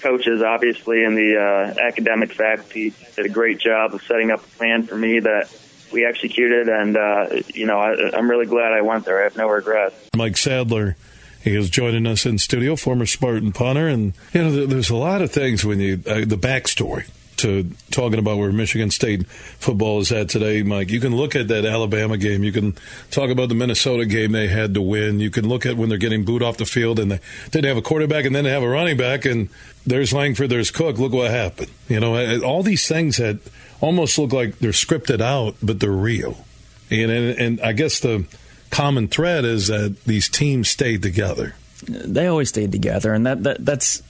coaches, 0.00 0.42
obviously, 0.42 1.04
and 1.04 1.16
the 1.16 1.38
uh, 1.38 1.80
academic 1.80 2.32
faculty 2.32 2.92
did 3.14 3.26
a 3.26 3.28
great 3.28 3.58
job 3.58 3.94
of 3.94 4.02
setting 4.02 4.30
up 4.30 4.44
a 4.44 4.48
plan 4.58 4.82
for 4.82 4.96
me 4.96 5.20
that 5.20 5.48
we 5.92 6.04
executed. 6.04 6.68
And, 6.68 6.96
uh, 6.96 7.26
you 7.54 7.66
know, 7.66 7.78
I, 7.78 8.16
I'm 8.16 8.30
really 8.30 8.46
glad 8.46 8.72
I 8.72 8.80
went 8.80 9.04
there. 9.04 9.20
I 9.20 9.24
have 9.24 9.36
no 9.36 9.48
regrets. 9.48 9.94
Mike 10.16 10.36
Sadler 10.36 10.96
He 11.42 11.56
is 11.56 11.70
joining 11.70 12.06
us 12.06 12.24
in 12.24 12.38
studio, 12.38 12.76
former 12.76 13.06
Spartan 13.06 13.52
punter, 13.52 13.88
and 13.88 14.14
you 14.32 14.42
know, 14.42 14.66
there's 14.66 14.90
a 14.90 14.96
lot 14.96 15.22
of 15.22 15.32
things 15.32 15.64
when 15.64 15.80
you 15.80 16.00
uh, 16.06 16.20
the 16.24 16.38
backstory 16.38 17.08
to 17.38 17.68
talking 17.90 18.20
about 18.20 18.38
where 18.38 18.52
Michigan 18.52 18.90
State 18.90 19.26
football 19.26 20.00
is 20.00 20.12
at 20.12 20.28
today, 20.28 20.62
Mike. 20.62 20.90
You 20.90 21.00
can 21.00 21.16
look 21.16 21.34
at 21.34 21.48
that 21.48 21.64
Alabama 21.64 22.16
game. 22.16 22.44
You 22.44 22.52
can 22.52 22.76
talk 23.10 23.30
about 23.30 23.48
the 23.48 23.56
Minnesota 23.56 24.06
game 24.06 24.30
they 24.30 24.46
had 24.46 24.74
to 24.74 24.80
win. 24.80 25.18
You 25.18 25.30
can 25.30 25.48
look 25.48 25.66
at 25.66 25.76
when 25.76 25.88
they're 25.88 25.98
getting 25.98 26.24
booed 26.24 26.44
off 26.44 26.56
the 26.56 26.64
field 26.64 27.00
and 27.00 27.10
they 27.10 27.18
didn't 27.50 27.64
have 27.64 27.76
a 27.76 27.82
quarterback 27.82 28.24
and 28.24 28.36
then 28.36 28.44
they 28.44 28.50
have 28.50 28.62
a 28.62 28.68
running 28.68 28.96
back 28.96 29.24
and 29.24 29.48
there's 29.84 30.12
Langford, 30.12 30.50
there's 30.50 30.70
Cook. 30.70 30.98
Look 30.98 31.12
what 31.12 31.32
happened. 31.32 31.70
You 31.88 31.98
know, 31.98 32.40
all 32.42 32.62
these 32.62 32.86
things 32.86 33.16
that 33.16 33.40
almost 33.82 34.16
look 34.16 34.32
like 34.32 34.58
they're 34.60 34.70
scripted 34.70 35.20
out, 35.20 35.56
but 35.62 35.80
they're 35.80 35.90
real. 35.90 36.46
And, 36.90 37.10
and, 37.10 37.38
and 37.38 37.60
I 37.60 37.72
guess 37.72 38.00
the 38.00 38.24
common 38.70 39.08
thread 39.08 39.44
is 39.44 39.66
that 39.66 40.02
these 40.04 40.30
teams 40.30 40.70
stayed 40.70 41.02
together. 41.02 41.54
They 41.86 42.28
always 42.28 42.48
stayed 42.48 42.72
together, 42.72 43.12
and 43.12 43.26
that, 43.26 43.42
that 43.42 43.64
that's 43.64 44.02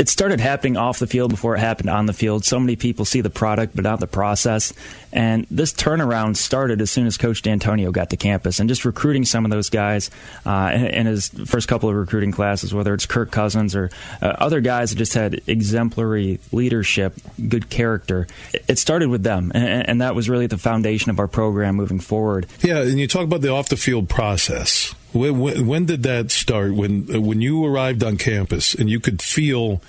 it 0.00 0.08
started 0.08 0.40
happening 0.40 0.78
off 0.78 0.98
the 0.98 1.06
field 1.06 1.30
before 1.30 1.56
it 1.56 1.58
happened 1.58 1.90
on 1.90 2.06
the 2.06 2.14
field. 2.14 2.42
So 2.42 2.58
many 2.58 2.74
people 2.74 3.04
see 3.04 3.20
the 3.20 3.28
product 3.28 3.76
but 3.76 3.84
not 3.84 4.00
the 4.00 4.06
process. 4.06 4.72
And 5.12 5.46
this 5.50 5.74
turnaround 5.74 6.38
started 6.38 6.80
as 6.80 6.90
soon 6.90 7.06
as 7.06 7.18
Coach 7.18 7.42
Dantonio 7.42 7.92
got 7.92 8.08
to 8.08 8.16
campus 8.16 8.60
and 8.60 8.68
just 8.70 8.86
recruiting 8.86 9.26
some 9.26 9.44
of 9.44 9.50
those 9.50 9.68
guys 9.68 10.10
uh, 10.46 10.70
in, 10.72 10.86
in, 10.86 11.06
his 11.06 11.28
first 11.28 11.68
couple 11.68 11.90
of 11.90 11.96
recruiting 11.96 12.32
classes, 12.32 12.72
whether 12.72 12.94
it's 12.94 13.04
Kirk 13.04 13.30
Cousins 13.30 13.76
or 13.76 13.90
uh, 14.22 14.36
other 14.38 14.62
guys 14.62 14.88
that 14.88 14.96
just 14.96 15.12
had 15.12 15.42
exemplary 15.46 16.40
leadership, 16.50 17.12
good 17.50 17.68
character. 17.68 18.26
It 18.68 18.78
started 18.78 19.10
with 19.10 19.22
them, 19.22 19.52
and, 19.54 19.86
and 19.86 20.00
that 20.00 20.14
was 20.14 20.30
really 20.30 20.46
the 20.46 20.56
foundation 20.56 21.10
of 21.10 21.18
our 21.18 21.28
program 21.28 21.74
moving 21.74 22.00
forward. 22.00 22.46
Yeah, 22.62 22.80
and 22.80 22.98
you 22.98 23.06
talk 23.06 23.24
about 23.24 23.42
the 23.42 23.50
off 23.50 23.68
the 23.68 23.76
field 23.76 24.08
process. 24.08 24.94
When, 25.12 25.66
when, 25.66 25.86
did 25.86 26.02
that 26.04 26.30
start? 26.30 26.74
When 26.74 27.06
when 27.26 27.40
you 27.40 27.64
arrived 27.64 28.04
on 28.04 28.16
campus 28.16 28.74
and 28.74 28.88
you 28.88 29.00
could 29.00 29.20
feel 29.20 29.82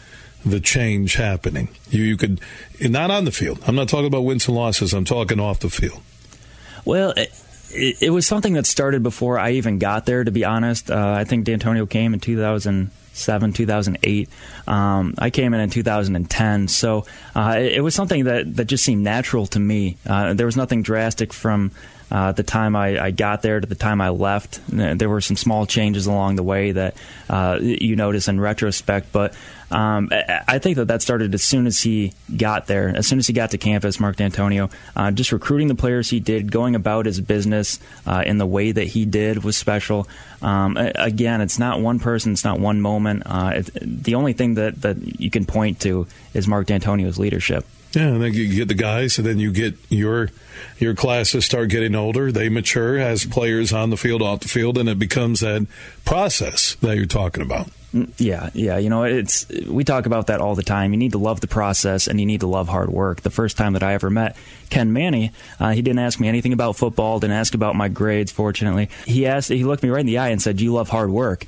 the 0.44 0.60
change 0.60 1.16
happening, 1.16 1.70
you 1.90 2.04
you 2.04 2.18
could 2.18 2.42
not 2.80 3.12
on 3.12 3.26
the 3.26 3.32
field. 3.32 3.60
I'm 3.68 3.76
not 3.76 3.88
talking 3.88 4.08
about 4.08 4.22
wins 4.22 4.48
and 4.48 4.56
losses. 4.58 4.94
I'm 4.94 5.06
talking 5.06 5.40
off 5.40 5.60
the 5.60 5.70
field. 5.70 6.02
Well. 6.86 7.14
It, 7.74 8.02
it, 8.02 8.10
was 8.10 8.28
something 8.28 8.56
that 8.56 8.66
started 8.66 9.02
before 9.02 9.40
I 9.40 9.52
even 9.52 9.80
got 9.80 10.06
there. 10.06 10.26
To 10.26 10.32
be 10.32 10.44
honest, 10.44 10.92
uh, 10.92 11.14
I 11.18 11.24
think 11.24 11.48
Dantonio 11.48 11.90
came 11.90 12.14
in 12.14 12.20
2007, 12.20 13.54
2008. 13.54 14.30
Um, 14.68 15.16
I 15.18 15.30
came 15.30 15.54
in 15.54 15.62
in 15.62 15.70
2010, 15.70 16.68
so 16.68 17.06
uh, 17.34 17.56
it, 17.58 17.78
it, 17.78 17.82
was 17.82 17.96
something 17.96 18.26
that, 18.26 18.58
that 18.58 18.66
just 18.66 18.84
seemed 18.84 19.06
natural 19.06 19.46
to 19.48 19.60
me. 19.62 19.96
Uh, 20.06 20.34
there 20.34 20.46
was 20.46 20.58
nothing 20.58 20.84
drastic 20.84 21.32
from 21.32 21.72
uh, 22.12 22.34
the 22.34 22.44
time 22.44 22.76
I, 22.76 23.02
I, 23.02 23.12
got 23.12 23.42
there 23.42 23.60
to 23.60 23.66
the 23.66 23.76
time 23.76 24.02
I 24.02 24.10
left. 24.10 24.60
There 24.68 25.10
were 25.10 25.22
some 25.22 25.38
small 25.38 25.66
changes 25.66 26.08
along 26.08 26.36
the 26.36 26.44
way 26.44 26.74
that 26.74 26.98
uh, 27.30 27.58
you 27.62 27.96
notice 27.96 28.28
in 28.28 28.40
retrospect, 28.40 29.14
but 29.14 29.34
um, 29.72 30.10
I 30.12 30.60
think 30.60 30.76
that 30.76 30.90
that 30.90 31.02
started 31.02 31.34
as 31.34 31.42
soon 31.42 31.66
as 31.66 31.82
he 31.82 32.12
got 32.36 32.68
there, 32.68 32.90
as 32.90 33.08
soon 33.08 33.20
as 33.20 33.28
he 33.28 33.34
got 33.34 33.52
to 33.52 33.58
campus, 33.58 34.02
Mark 34.02 34.18
Dantonio, 34.18 34.70
uh, 34.98 35.12
just 35.12 35.32
recruiting 35.32 35.70
the 35.70 35.76
players 35.76 36.10
he 36.10 36.20
did, 36.20 36.52
going 36.52 36.76
about 36.76 37.06
his 37.06 37.22
business 37.22 37.80
uh, 38.06 38.22
in 38.26 38.38
the 38.38 38.46
way 38.46 38.74
that 38.74 38.88
he 38.88 39.06
did 39.06 39.46
was 39.46 39.56
special. 39.56 40.10
Um, 40.42 40.76
again, 40.76 41.40
it's 41.40 41.60
not 41.60 41.80
one 41.80 42.00
person, 42.00 42.34
it's 42.34 42.44
not 42.44 42.60
one 42.60 42.82
moment. 42.82 43.24
Uh, 43.26 43.62
the 43.82 44.16
only 44.16 44.34
thing 44.34 44.56
that, 44.56 44.82
that 44.82 45.22
you 45.22 45.30
can 45.30 45.46
point 45.46 45.80
to 45.82 46.08
is 46.34 46.48
Mark 46.48 46.68
Dantonio's 46.68 47.18
leadership. 47.18 47.66
Yeah, 47.94 48.08
and 48.08 48.22
then 48.22 48.34
you 48.34 48.54
get 48.54 48.68
the 48.68 48.74
guys, 48.74 49.18
and 49.18 49.28
then 49.28 49.40
you 49.40 49.52
get 49.52 49.76
your 49.90 50.30
your 50.80 50.96
classes 50.96 51.46
start 51.46 51.70
getting 51.70 51.96
older. 51.96 52.32
They 52.32 52.50
mature 52.50 52.98
as 52.98 53.26
players 53.26 53.74
on 53.74 53.90
the 53.90 53.98
field, 53.98 54.22
off 54.22 54.40
the 54.40 54.48
field, 54.48 54.78
and 54.78 54.88
it 54.88 54.98
becomes 54.98 55.42
that 55.42 55.68
process 56.06 56.76
that 56.76 56.96
you're 56.96 57.06
talking 57.06 57.44
about. 57.44 57.70
Mm, 57.94 58.10
yeah, 58.18 58.50
yeah. 58.54 58.78
You 58.78 58.90
know, 58.90 59.04
it's 59.04 59.48
we 59.68 59.84
talk 59.84 60.06
about 60.06 60.28
that 60.28 60.40
all 60.40 60.56
the 60.56 60.64
time. 60.64 60.94
You 60.94 60.98
need 60.98 61.12
to 61.12 61.18
love 61.18 61.42
the 61.42 61.48
process, 61.48 62.08
and 62.08 62.20
you 62.20 62.26
need 62.26 62.40
to 62.40 62.48
love 62.48 62.70
hard 62.70 62.90
work. 62.90 63.22
The 63.22 63.30
first 63.30 63.58
time 63.58 63.74
that 63.74 63.84
I 63.84 63.94
ever 63.94 64.10
met 64.10 64.38
Ken 64.70 64.94
Mannie, 64.94 65.32
uh, 65.60 65.72
he 65.72 65.82
didn't 65.82 66.00
ask 66.00 66.20
me 66.20 66.30
anything 66.30 66.54
about 66.54 66.78
football. 66.78 67.20
Didn't 67.20 67.36
ask 67.36 67.54
about 67.54 67.76
my 67.76 67.90
grades. 67.90 68.32
Fortunately, 68.32 68.90
he 69.06 69.28
asked. 69.28 69.50
He 69.50 69.66
looked 69.66 69.84
me 69.84 69.90
right 69.90 70.00
in 70.00 70.06
the 70.06 70.20
eye 70.20 70.30
and 70.30 70.42
said, 70.42 70.58
"Do 70.58 70.64
you 70.64 70.74
love 70.74 70.88
hard 70.88 71.10
work?" 71.10 71.46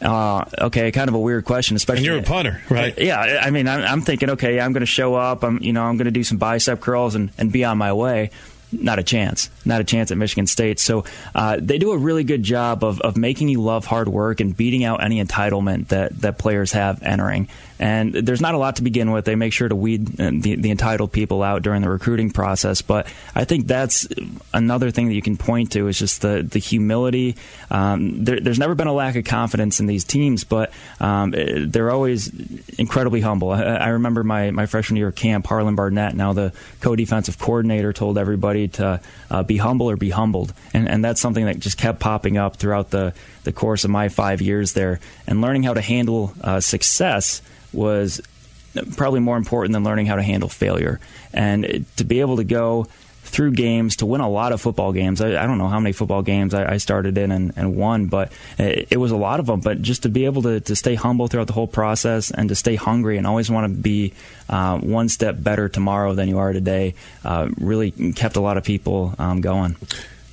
Uh, 0.00 0.44
okay, 0.58 0.92
kind 0.92 1.08
of 1.08 1.14
a 1.14 1.18
weird 1.18 1.44
question, 1.44 1.76
especially. 1.76 1.98
And 1.98 2.06
you're 2.06 2.18
a 2.18 2.22
punter, 2.22 2.60
right? 2.68 2.96
Yeah, 2.98 3.40
I 3.42 3.50
mean, 3.50 3.66
I'm, 3.66 3.80
I'm 3.80 4.00
thinking, 4.02 4.30
okay, 4.30 4.60
I'm 4.60 4.72
going 4.72 4.82
to 4.82 4.86
show 4.86 5.14
up. 5.14 5.42
I'm, 5.42 5.62
you 5.62 5.72
know, 5.72 5.82
I'm 5.82 5.96
going 5.96 6.06
to 6.06 6.10
do 6.10 6.22
some 6.24 6.38
bicep 6.38 6.80
curls 6.80 7.14
and, 7.14 7.30
and 7.38 7.50
be 7.50 7.64
on 7.64 7.78
my 7.78 7.92
way 7.92 8.30
not 8.72 8.98
a 8.98 9.02
chance. 9.02 9.50
Not 9.64 9.80
a 9.80 9.84
chance 9.84 10.10
at 10.10 10.18
Michigan 10.18 10.46
State. 10.46 10.78
So 10.78 11.04
uh, 11.34 11.58
they 11.60 11.78
do 11.78 11.92
a 11.92 11.98
really 11.98 12.24
good 12.24 12.42
job 12.42 12.84
of, 12.84 13.00
of 13.00 13.16
making 13.16 13.48
you 13.48 13.62
love 13.62 13.86
hard 13.86 14.08
work 14.08 14.40
and 14.40 14.56
beating 14.56 14.84
out 14.84 15.02
any 15.02 15.22
entitlement 15.22 15.88
that, 15.88 16.20
that 16.20 16.38
players 16.38 16.72
have 16.72 17.02
entering. 17.02 17.48
And 17.78 18.14
there's 18.14 18.40
not 18.40 18.54
a 18.54 18.58
lot 18.58 18.76
to 18.76 18.82
begin 18.82 19.10
with. 19.12 19.24
They 19.24 19.34
make 19.34 19.52
sure 19.52 19.68
to 19.68 19.76
weed 19.76 20.20
uh, 20.20 20.30
the, 20.32 20.56
the 20.56 20.70
entitled 20.70 21.12
people 21.12 21.42
out 21.42 21.62
during 21.62 21.82
the 21.82 21.90
recruiting 21.90 22.30
process. 22.30 22.80
But 22.82 23.06
I 23.34 23.44
think 23.44 23.66
that's 23.66 24.08
another 24.54 24.90
thing 24.90 25.08
that 25.08 25.14
you 25.14 25.22
can 25.22 25.36
point 25.36 25.72
to 25.72 25.88
is 25.88 25.98
just 25.98 26.22
the, 26.22 26.42
the 26.42 26.58
humility. 26.58 27.36
Um, 27.70 28.24
there, 28.24 28.40
there's 28.40 28.58
never 28.58 28.74
been 28.74 28.86
a 28.86 28.94
lack 28.94 29.16
of 29.16 29.24
confidence 29.24 29.80
in 29.80 29.86
these 29.86 30.04
teams, 30.04 30.44
but 30.44 30.72
um, 31.00 31.34
they're 31.36 31.90
always 31.90 32.30
incredibly 32.78 33.20
humble. 33.20 33.50
I, 33.50 33.62
I 33.62 33.88
remember 33.88 34.24
my, 34.24 34.50
my 34.50 34.66
freshman 34.66 34.96
year 34.96 35.12
camp, 35.12 35.46
Harlan 35.46 35.76
Barnett, 35.76 36.14
now 36.14 36.32
the 36.32 36.52
co 36.80 36.96
defensive 36.96 37.38
coordinator, 37.38 37.92
told 37.92 38.16
everybody 38.16 38.68
to 38.68 39.00
uh, 39.30 39.42
be 39.42 39.58
humble 39.58 39.90
or 39.90 39.96
be 39.96 40.10
humbled. 40.10 40.54
And, 40.72 40.88
and 40.88 41.04
that's 41.04 41.20
something 41.20 41.44
that 41.44 41.58
just 41.58 41.76
kept 41.76 42.00
popping 42.00 42.38
up 42.38 42.56
throughout 42.56 42.90
the, 42.90 43.12
the 43.44 43.52
course 43.52 43.84
of 43.84 43.90
my 43.90 44.08
five 44.08 44.40
years 44.40 44.72
there. 44.72 45.00
And 45.26 45.40
learning 45.42 45.64
how 45.64 45.74
to 45.74 45.82
handle 45.82 46.32
uh, 46.40 46.60
success 46.60 47.42
was 47.72 48.20
probably 48.96 49.20
more 49.20 49.36
important 49.36 49.72
than 49.72 49.84
learning 49.84 50.06
how 50.06 50.16
to 50.16 50.22
handle 50.22 50.48
failure. 50.48 51.00
And 51.32 51.86
to 51.96 52.04
be 52.04 52.20
able 52.20 52.36
to 52.36 52.44
go 52.44 52.86
through 53.26 53.50
games 53.52 53.96
to 53.96 54.06
win 54.06 54.20
a 54.20 54.28
lot 54.28 54.52
of 54.52 54.60
football 54.60 54.92
games. 54.92 55.20
I, 55.20 55.42
I 55.42 55.46
don't 55.46 55.58
know 55.58 55.68
how 55.68 55.80
many 55.80 55.92
football 55.92 56.22
games 56.22 56.54
I, 56.54 56.74
I 56.74 56.76
started 56.76 57.18
in 57.18 57.32
and, 57.32 57.52
and, 57.56 57.76
won, 57.76 58.06
but 58.06 58.32
it, 58.58 58.88
it, 58.92 58.96
was 58.96 59.10
a 59.10 59.16
lot 59.16 59.40
of 59.40 59.46
them. 59.46 59.60
But 59.60 59.82
just 59.82 60.04
to 60.04 60.08
be 60.08 60.24
able 60.24 60.42
to, 60.42 60.60
to 60.60 60.76
stay 60.76 60.94
humble 60.94 61.26
throughout 61.26 61.48
the 61.48 61.52
whole 61.52 61.66
process 61.66 62.30
and 62.30 62.48
to 62.48 62.54
stay 62.54 62.76
hungry 62.76 63.18
and 63.18 63.26
always 63.26 63.50
want 63.50 63.72
to 63.72 63.78
be 63.78 64.14
uh, 64.48 64.78
one 64.78 65.08
step 65.08 65.36
better 65.38 65.68
tomorrow 65.68 66.14
than 66.14 66.28
you 66.28 66.38
are 66.38 66.52
today 66.52 66.94
uh, 67.24 67.48
really 67.58 67.90
kept 67.90 68.36
a 68.36 68.40
lot 68.40 68.56
of 68.56 68.64
people 68.64 69.14
um, 69.18 69.40
going. 69.40 69.76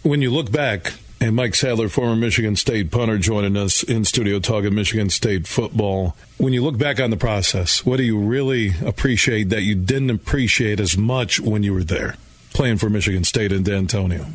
When 0.04 0.22
you 0.22 0.32
look 0.32 0.52
back 0.52 0.94
and 1.24 1.38
Mike 1.38 1.56
Sadler, 1.56 1.88
former 1.88 2.18
Michigan 2.18 2.58
State 2.58 2.92
punter, 2.92 3.18
joining 3.18 3.56
us 3.56 3.82
in 3.82 4.04
studio 4.04 4.40
talking 4.40 4.76
Michigan 4.76 5.10
State 5.10 5.48
football. 5.48 6.18
When 6.38 6.52
you 6.52 6.62
look 6.62 6.78
back 6.78 7.00
on 7.00 7.12
the 7.12 7.18
process, 7.18 7.86
what 7.86 7.96
do 7.96 8.04
you 8.04 8.20
really 8.20 8.74
appreciate 8.86 9.48
that 9.50 9.62
you 9.62 9.74
didn't 9.74 10.10
appreciate 10.10 10.82
as 10.82 10.98
much 10.98 11.40
when 11.40 11.64
you 11.64 11.74
were 11.74 11.84
there 11.84 12.16
playing 12.54 12.78
for 12.78 12.90
Michigan 12.90 13.24
State 13.24 13.54
and 13.54 13.66
Dantonio? 13.66 14.28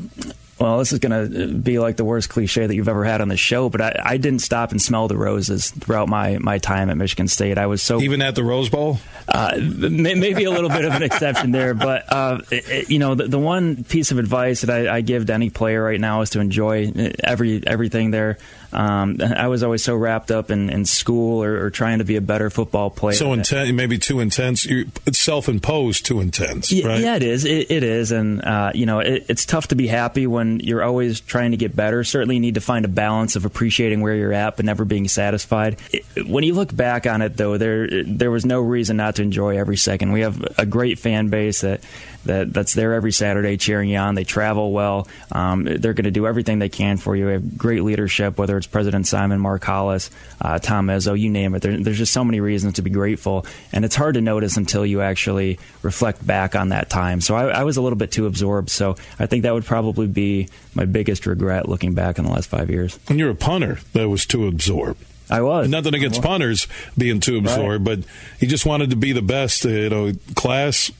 Well, 0.58 0.78
this 0.78 0.92
is 0.92 0.98
going 0.98 1.30
to 1.30 1.54
be 1.54 1.78
like 1.78 1.96
the 1.96 2.04
worst 2.04 2.28
cliche 2.28 2.66
that 2.66 2.74
you've 2.74 2.88
ever 2.88 3.04
had 3.04 3.20
on 3.20 3.28
the 3.28 3.36
show, 3.36 3.68
but 3.68 3.80
I, 3.80 4.00
I, 4.04 4.16
didn't 4.16 4.40
stop 4.40 4.72
and 4.72 4.82
smell 4.82 5.06
the 5.06 5.16
roses 5.16 5.70
throughout 5.70 6.08
my, 6.08 6.38
my 6.38 6.58
time 6.58 6.90
at 6.90 6.96
Michigan 6.96 7.28
State. 7.28 7.58
I 7.58 7.66
was 7.66 7.82
so 7.82 8.00
even 8.00 8.22
at 8.22 8.34
the 8.34 8.42
Rose 8.42 8.68
Bowl. 8.68 8.98
Uh, 9.28 9.58
maybe 9.58 10.44
a 10.44 10.50
little 10.50 10.70
bit 10.70 10.86
of 10.86 10.94
an 10.94 11.02
exception 11.02 11.50
there, 11.52 11.74
but 11.74 12.10
uh, 12.10 12.40
it, 12.50 12.90
you 12.90 12.98
know, 12.98 13.14
the, 13.14 13.28
the, 13.28 13.38
one 13.38 13.84
piece 13.84 14.10
of 14.10 14.18
advice 14.18 14.62
that 14.62 14.70
I, 14.70 14.96
I, 14.96 15.00
give 15.02 15.26
to 15.26 15.34
any 15.34 15.50
player 15.50 15.82
right 15.82 16.00
now 16.00 16.22
is 16.22 16.30
to 16.30 16.40
enjoy 16.40 16.90
every 17.22 17.64
everything 17.66 18.10
there. 18.10 18.38
Um, 18.72 19.18
I 19.22 19.48
was 19.48 19.62
always 19.62 19.82
so 19.82 19.96
wrapped 19.96 20.30
up 20.30 20.50
in, 20.50 20.68
in 20.70 20.84
school 20.84 21.42
or, 21.42 21.64
or, 21.64 21.70
trying 21.70 21.98
to 21.98 22.04
be 22.04 22.16
a 22.16 22.20
better 22.20 22.50
football 22.50 22.90
player. 22.90 23.16
So 23.16 23.32
intense, 23.32 23.72
maybe 23.72 23.96
too 23.98 24.20
intense. 24.20 24.66
It's 24.66 25.18
self-imposed, 25.18 26.04
too 26.04 26.20
intense. 26.20 26.70
Yeah, 26.70 26.98
yeah 26.98 27.16
it 27.16 27.22
is. 27.22 27.46
It, 27.46 27.70
it 27.70 27.82
is, 27.82 28.12
and 28.12 28.44
uh, 28.44 28.72
you 28.74 28.84
know, 28.84 29.00
it, 29.00 29.24
it's 29.28 29.46
tough 29.46 29.68
to 29.68 29.74
be 29.74 29.86
happy 29.86 30.26
when 30.26 30.47
you're 30.60 30.82
always 30.82 31.20
trying 31.20 31.52
to 31.52 31.56
get 31.56 31.74
better. 31.74 32.04
Certainly, 32.04 32.36
you 32.36 32.40
need 32.40 32.54
to 32.54 32.60
find 32.60 32.84
a 32.84 32.88
balance 32.88 33.36
of 33.36 33.44
appreciating 33.44 34.00
where 34.00 34.14
you're 34.14 34.32
at, 34.32 34.56
but 34.56 34.64
never 34.64 34.84
being 34.84 35.08
satisfied. 35.08 35.78
when 36.26 36.44
you 36.44 36.54
look 36.54 36.74
back 36.74 37.06
on 37.06 37.22
it, 37.22 37.36
though, 37.36 37.56
there 37.58 38.04
there 38.04 38.30
was 38.30 38.44
no 38.44 38.60
reason 38.60 38.96
not 38.96 39.16
to 39.16 39.22
enjoy 39.22 39.58
every 39.58 39.76
second. 39.76 40.12
We 40.12 40.22
have 40.22 40.42
a 40.58 40.66
great 40.66 40.98
fan 40.98 41.28
base 41.28 41.60
that 41.60 41.80
that 42.24 42.52
that's 42.52 42.74
there 42.74 42.94
every 42.94 43.12
Saturday 43.12 43.56
cheering 43.56 43.88
you 43.88 43.98
on. 43.98 44.14
They 44.14 44.24
travel 44.24 44.72
well. 44.72 45.08
Um, 45.32 45.64
they're 45.64 45.94
going 45.94 46.04
to 46.04 46.10
do 46.10 46.26
everything 46.26 46.58
they 46.58 46.68
can 46.68 46.96
for 46.96 47.16
you. 47.16 47.26
We 47.26 47.32
have 47.32 47.58
great 47.58 47.82
leadership, 47.82 48.38
whether 48.38 48.56
it's 48.56 48.66
President 48.66 49.06
Simon, 49.06 49.40
Mark 49.40 49.64
Hollis, 49.64 50.10
uh, 50.40 50.58
Tom 50.58 50.88
Izzo, 50.88 51.18
you 51.18 51.30
name 51.30 51.54
it. 51.54 51.62
There, 51.62 51.76
there's 51.76 51.98
just 51.98 52.12
so 52.12 52.24
many 52.24 52.40
reasons 52.40 52.74
to 52.74 52.82
be 52.82 52.90
grateful, 52.90 53.46
and 53.72 53.84
it's 53.84 53.94
hard 53.96 54.14
to 54.14 54.20
notice 54.20 54.56
until 54.56 54.84
you 54.84 55.00
actually 55.00 55.58
reflect 55.82 56.26
back 56.26 56.54
on 56.54 56.70
that 56.70 56.90
time. 56.90 57.20
So 57.20 57.34
I, 57.34 57.48
I 57.48 57.64
was 57.64 57.76
a 57.76 57.82
little 57.82 57.98
bit 57.98 58.10
too 58.10 58.26
absorbed. 58.26 58.70
So 58.70 58.96
I 59.18 59.26
think 59.26 59.42
that 59.42 59.54
would 59.54 59.64
probably 59.64 60.06
be 60.06 60.48
my 60.74 60.84
biggest 60.84 61.26
regret 61.26 61.68
looking 61.68 61.94
back 61.94 62.18
in 62.18 62.24
the 62.24 62.30
last 62.30 62.48
five 62.48 62.70
years. 62.70 62.98
And 63.08 63.18
you're 63.18 63.30
a 63.30 63.34
punter 63.34 63.78
that 63.92 64.08
was 64.08 64.26
too 64.26 64.46
absorbed. 64.46 65.04
I 65.30 65.42
was. 65.42 65.68
Nothing 65.68 65.94
against 65.94 66.22
punters 66.22 66.66
being 66.96 67.20
too 67.20 67.36
absorbed, 67.36 67.86
right. 67.86 68.00
but 68.00 68.10
he 68.40 68.46
just 68.46 68.64
wanted 68.64 68.90
to 68.90 68.96
be 68.96 69.12
the 69.12 69.22
best. 69.22 69.64
You 69.64 69.90
know, 69.90 70.12
class 70.34 70.90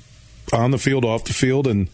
on 0.53 0.71
the 0.71 0.79
field, 0.79 1.05
off 1.05 1.25
the 1.25 1.33
field, 1.33 1.67
and 1.67 1.89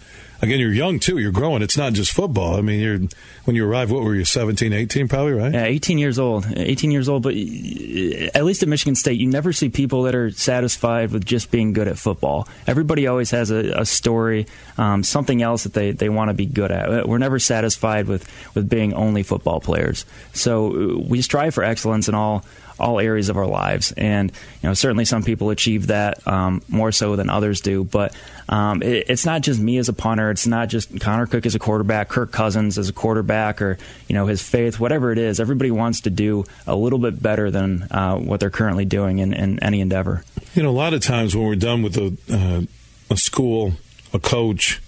again, 0.44 0.60
you're 0.60 0.72
young 0.72 1.00
too. 1.00 1.18
You're 1.18 1.32
growing. 1.32 1.62
It's 1.62 1.76
not 1.76 1.92
just 1.92 2.12
football. 2.12 2.56
I 2.56 2.60
mean, 2.60 2.80
you're 2.80 2.98
when 3.44 3.56
you 3.56 3.66
arrived, 3.66 3.90
what 3.90 4.02
were 4.02 4.14
you, 4.14 4.24
17, 4.24 4.72
18 4.72 5.08
probably, 5.08 5.32
right? 5.32 5.52
Yeah, 5.52 5.64
18 5.64 5.98
years 5.98 6.18
old. 6.18 6.46
18 6.56 6.90
years 6.90 7.08
old, 7.08 7.22
but 7.22 7.34
at 7.34 8.44
least 8.44 8.62
at 8.62 8.68
Michigan 8.68 8.94
State, 8.94 9.20
you 9.20 9.26
never 9.26 9.52
see 9.52 9.68
people 9.68 10.04
that 10.04 10.14
are 10.14 10.30
satisfied 10.30 11.10
with 11.10 11.24
just 11.24 11.50
being 11.50 11.72
good 11.72 11.88
at 11.88 11.98
football. 11.98 12.48
Everybody 12.66 13.06
always 13.06 13.30
has 13.32 13.50
a, 13.50 13.80
a 13.80 13.84
story, 13.84 14.46
um, 14.78 15.02
something 15.02 15.42
else 15.42 15.64
that 15.64 15.74
they, 15.74 15.90
they 15.90 16.08
want 16.08 16.30
to 16.30 16.34
be 16.34 16.46
good 16.46 16.70
at. 16.70 17.08
We're 17.08 17.18
never 17.18 17.38
satisfied 17.38 18.06
with, 18.06 18.28
with 18.54 18.68
being 18.68 18.94
only 18.94 19.22
football 19.22 19.60
players. 19.60 20.06
So 20.32 21.02
we 21.06 21.22
strive 21.22 21.54
for 21.54 21.64
excellence 21.64 22.08
in 22.08 22.14
all 22.14 22.44
all 22.78 23.00
areas 23.00 23.28
of 23.28 23.36
our 23.36 23.46
lives. 23.46 23.92
And 23.92 24.32
you 24.62 24.68
know, 24.68 24.74
certainly 24.74 25.04
some 25.04 25.22
people 25.22 25.50
achieve 25.50 25.88
that 25.88 26.26
um, 26.26 26.62
more 26.68 26.92
so 26.92 27.16
than 27.16 27.30
others 27.30 27.60
do. 27.60 27.84
But 27.84 28.14
um, 28.48 28.82
it, 28.82 29.06
it's 29.08 29.24
not 29.24 29.42
just 29.42 29.60
me 29.60 29.78
as 29.78 29.88
a 29.88 29.92
punter. 29.92 30.30
It's 30.30 30.46
not 30.46 30.68
just 30.68 31.00
Connor 31.00 31.26
Cook 31.26 31.46
as 31.46 31.54
a 31.54 31.58
quarterback, 31.58 32.08
Kirk 32.08 32.32
Cousins 32.32 32.78
as 32.78 32.88
a 32.88 32.92
quarterback, 32.92 33.62
or 33.62 33.78
you 34.08 34.14
know 34.14 34.26
his 34.26 34.42
faith, 34.42 34.78
whatever 34.78 35.12
it 35.12 35.18
is. 35.18 35.40
Everybody 35.40 35.70
wants 35.70 36.02
to 36.02 36.10
do 36.10 36.44
a 36.66 36.76
little 36.76 36.98
bit 36.98 37.22
better 37.22 37.50
than 37.50 37.84
uh, 37.90 38.16
what 38.16 38.40
they're 38.40 38.50
currently 38.50 38.84
doing 38.84 39.18
in, 39.18 39.32
in, 39.32 39.62
any 39.62 39.80
endeavor. 39.80 40.24
You 40.54 40.62
know, 40.62 40.70
a 40.70 40.72
lot 40.72 40.94
of 40.94 41.00
times 41.00 41.34
when 41.34 41.46
we're 41.46 41.54
done 41.56 41.82
with 41.82 41.96
a, 41.96 42.16
uh, 42.32 42.62
a 43.10 43.16
school, 43.16 43.72
a 44.12 44.18
coach, 44.18 44.80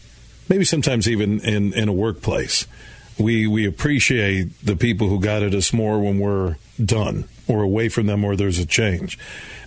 maybe 0.49 0.65
sometimes 0.65 1.09
even 1.09 1.41
in, 1.41 1.73
in 1.73 1.89
a 1.89 1.93
workplace, 1.93 2.67
we 3.19 3.47
we 3.47 3.67
appreciate 3.67 4.59
the 4.65 4.77
people 4.77 5.09
who 5.09 5.21
guided 5.21 5.55
us 5.55 5.73
more 5.73 5.99
when 6.01 6.19
we're 6.19 6.57
done 6.85 7.29
or 7.49 7.63
away 7.63 7.89
from 7.89 8.07
them 8.07 8.25
or 8.25 8.37
there's 8.37 8.59
a 8.59 8.67
change. 8.67 9.19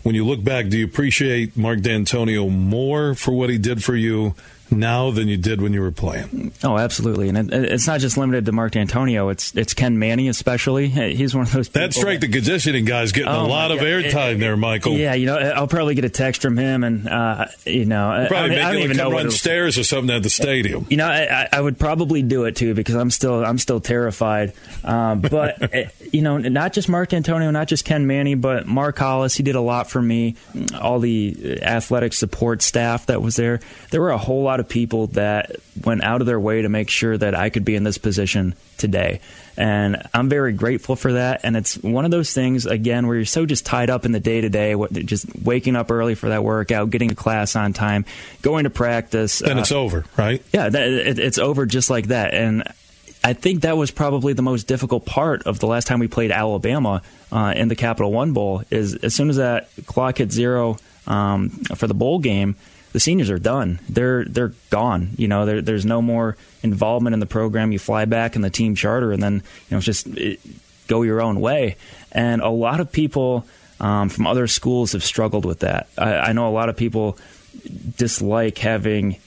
When 0.04 0.16
you 0.16 0.26
look 0.26 0.44
back, 0.44 0.70
do 0.70 0.78
you 0.78 0.86
appreciate 0.86 1.58
Mark 1.58 1.80
Dantonio 1.80 2.50
more 2.50 3.16
for 3.16 3.32
what 3.32 3.50
he 3.50 3.58
did 3.58 3.84
for 3.84 3.96
you 3.96 4.36
now 4.72 5.12
than 5.12 5.28
you 5.28 5.38
did 5.38 5.62
when 5.62 5.74
you 5.74 5.82
were 5.82 5.92
playing. 5.92 6.52
Oh, 6.64 6.78
absolutely, 6.78 7.30
and 7.30 7.38
it, 7.38 7.54
it's 7.54 7.88
not 7.88 8.00
just 8.00 8.18
limited 8.18 8.46
to 8.46 8.52
Mark 8.52 8.74
Dantonio. 8.74 9.32
It's 9.32 9.56
it's 9.56 9.74
Ken 9.74 10.00
Mannie 10.00 10.28
especially. 10.28 10.88
He's 11.16 11.36
one 11.36 11.44
of 11.44 11.52
those. 11.52 11.70
that 11.70 11.94
strength 11.94 12.24
and 12.24 12.34
conditioning 12.34 12.86
guy's 12.86 13.12
getting 13.12 13.30
oh 13.30 13.46
a 13.46 13.48
lot 13.48 13.72
of 13.72 13.80
airtime 13.80 14.40
there, 14.40 14.58
Michael. 14.58 14.94
Yeah, 14.94 15.14
you 15.14 15.26
know, 15.26 15.38
I'll 15.38 15.68
probably 15.68 15.96
get 15.96 16.06
a 16.06 16.10
text 16.10 16.42
from 16.42 16.58
him, 16.58 16.84
and 16.84 17.08
uh, 17.08 17.48
you 17.66 17.86
know, 17.86 18.26
probably 18.30 18.60
I, 18.60 18.70
I 18.70 18.74
don't 18.74 18.84
even 18.84 18.98
know 18.98 19.12
run 19.12 19.32
stairs 19.32 19.78
or 19.78 19.84
something 19.84 20.16
at 20.16 20.24
the 20.24 20.30
stadium. 20.30 20.86
You 20.90 20.98
know, 20.98 21.08
I, 21.08 21.48
I, 21.52 21.62
would 21.62 21.80
probably 21.80 22.22
do 22.22 22.46
it 22.46 22.56
too 22.56 22.74
because 22.74 22.96
I'm 22.96 23.12
still 23.12 23.44
I'm 23.44 23.58
still 23.58 23.80
terrified. 23.80 24.54
Um, 24.84 25.22
but 25.22 25.74
you 26.14 26.22
know, 26.22 26.38
not 26.38 26.74
just 26.74 26.90
Mark 26.90 27.10
Dantonio, 27.10 27.52
not 27.52 27.68
just 27.68 27.86
Ken 27.86 28.08
Mannie, 28.08 28.36
but 28.36 28.68
Mark 28.68 28.98
Hollis. 28.98 29.36
He 29.36 29.44
did 29.44 29.56
a 29.56 29.62
lot 29.62 29.90
for 29.90 30.02
me. 30.02 30.36
All 30.80 31.00
the 31.00 31.60
athletic 31.62 32.14
support 32.14 32.62
staff 32.62 33.08
that 33.08 33.22
was 33.22 33.36
there. 33.36 33.60
There 33.92 34.02
were 34.02 34.12
a 34.12 34.18
whole 34.18 34.44
lot 34.44 34.59
of 34.60 34.70
people 34.70 35.08
that 35.08 35.56
went 35.84 36.04
out 36.04 36.22
of 36.22 36.28
their 36.28 36.40
way 36.40 36.62
to 36.62 36.70
make 36.70 36.90
sure 36.90 37.18
that 37.18 37.36
I 37.36 37.50
could 37.50 37.66
be 37.66 37.76
in 37.76 37.84
this 37.84 37.98
position 37.98 38.56
today. 38.78 39.22
And 39.58 40.02
I'm 40.14 40.30
very 40.30 40.54
grateful 40.54 40.96
for 40.96 41.14
that. 41.14 41.42
And 41.44 41.58
it's 41.58 41.78
one 41.78 42.06
of 42.06 42.12
those 42.12 42.34
things, 42.34 42.66
again, 42.66 43.08
where 43.08 43.18
you're 43.18 43.26
so 43.26 43.46
just 43.46 43.66
tied 43.66 43.90
up 43.90 44.06
in 44.06 44.14
the 44.14 44.20
day 44.20 44.42
to 44.42 44.50
day, 44.50 44.76
just 44.92 45.26
waking 45.44 45.76
up 45.76 45.92
early 45.92 46.16
for 46.16 46.30
that 46.30 46.44
workout, 46.44 46.90
getting 46.90 47.10
to 47.10 47.16
class 47.16 47.56
on 47.58 47.74
time, 47.74 48.06
going 48.42 48.64
to 48.64 48.70
practice. 48.70 49.40
Then 49.40 49.58
uh, 49.58 49.62
it's 49.62 49.74
over, 49.74 50.06
right? 50.18 50.42
Yeah, 50.54 50.68
it, 50.68 51.20
it's 51.20 51.38
over 51.38 51.66
just 51.66 51.90
like 51.90 52.08
that. 52.08 52.34
And 52.34 52.64
I 53.22 53.34
think 53.34 53.62
that 53.62 53.76
was 53.76 53.92
probably 53.92 54.32
the 54.32 54.42
most 54.42 54.66
difficult 54.68 55.06
part 55.06 55.44
of 55.44 55.60
the 55.60 55.68
last 55.68 55.88
time 55.88 56.00
we 56.00 56.08
played 56.08 56.32
Alabama 56.32 57.02
uh, 57.32 57.54
in 57.54 57.68
the 57.68 57.76
Capital 57.76 58.14
One 58.14 58.32
Bowl. 58.32 58.64
Is 58.70 58.96
as 58.96 59.14
soon 59.14 59.30
as 59.30 59.36
that 59.36 59.70
clock 59.86 60.20
hit 60.20 60.32
zero 60.32 60.78
um, 61.06 61.50
for 61.50 61.88
the 61.88 61.94
bowl 61.94 62.20
game, 62.20 62.56
the 62.92 63.00
seniors 63.00 63.30
are 63.30 63.40
done. 63.40 63.80
They're 63.90 64.26
they're 64.26 64.54
gone. 64.70 65.12
You 65.18 65.28
know, 65.28 65.46
there, 65.46 65.62
there's 65.62 65.86
no 65.86 66.02
more 66.02 66.38
involvement 66.64 67.14
in 67.14 67.20
the 67.20 67.26
program. 67.26 67.72
You 67.72 67.80
fly 67.80 68.06
back 68.06 68.36
in 68.36 68.42
the 68.42 68.50
team 68.50 68.76
charter, 68.76 69.12
and 69.12 69.22
then 69.22 69.36
you 69.36 69.42
know 69.72 69.78
it's 69.78 69.86
just 69.86 70.08
it, 70.08 70.40
go 70.88 71.04
your 71.04 71.22
own 71.22 71.40
way. 71.40 71.76
And 72.12 72.42
a 72.42 72.50
lot 72.50 72.80
of 72.80 72.92
people 72.92 73.46
um, 73.80 74.10
from 74.10 74.28
other 74.28 74.48
schools 74.48 74.94
have 74.94 75.04
struggled 75.04 75.46
with 75.46 75.60
that. 75.60 75.88
I, 75.98 76.16
I 76.16 76.34
know 76.34 76.48
a 76.48 76.52
lot 76.52 76.70
of 76.70 76.76
people 76.76 77.18
dislike 77.98 78.58
having 78.58 79.18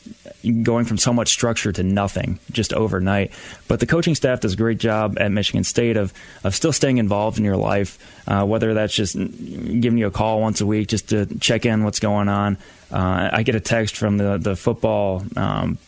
going 0.63 0.85
from 0.85 0.99
so 0.99 1.13
much 1.13 1.29
structure 1.29 1.73
to 1.73 1.83
nothing 1.83 2.39
just 2.51 2.73
overnight. 2.73 3.31
But 3.69 3.81
the 3.81 3.87
coaching 3.87 4.15
staff 4.15 4.41
does 4.41 4.55
a 4.55 4.57
great 4.57 4.79
job 4.79 5.19
at 5.21 5.31
Michigan 5.31 5.65
State 5.65 5.97
of 5.97 6.13
of 6.45 6.55
still 6.55 6.73
staying 6.73 6.99
involved 6.99 7.39
in 7.39 7.45
your 7.45 7.57
life, 7.57 7.99
uh, 8.27 8.45
whether 8.45 8.75
that's 8.75 8.95
just 8.95 9.15
giving 9.17 9.99
you 9.99 10.07
a 10.07 10.11
call 10.11 10.41
once 10.41 10.61
a 10.61 10.67
week 10.67 10.89
just 10.89 11.11
to 11.11 11.27
check 11.39 11.65
in 11.67 11.85
what's 11.85 12.01
going 12.01 12.29
on. 12.29 12.59
Uh, 12.93 13.31
I 13.33 13.43
get 13.43 13.55
a 13.55 13.61
text 13.61 13.97
from 13.97 14.19
the 14.19 14.39
the 14.39 14.57
football. 14.57 15.25
Um, 15.37 15.79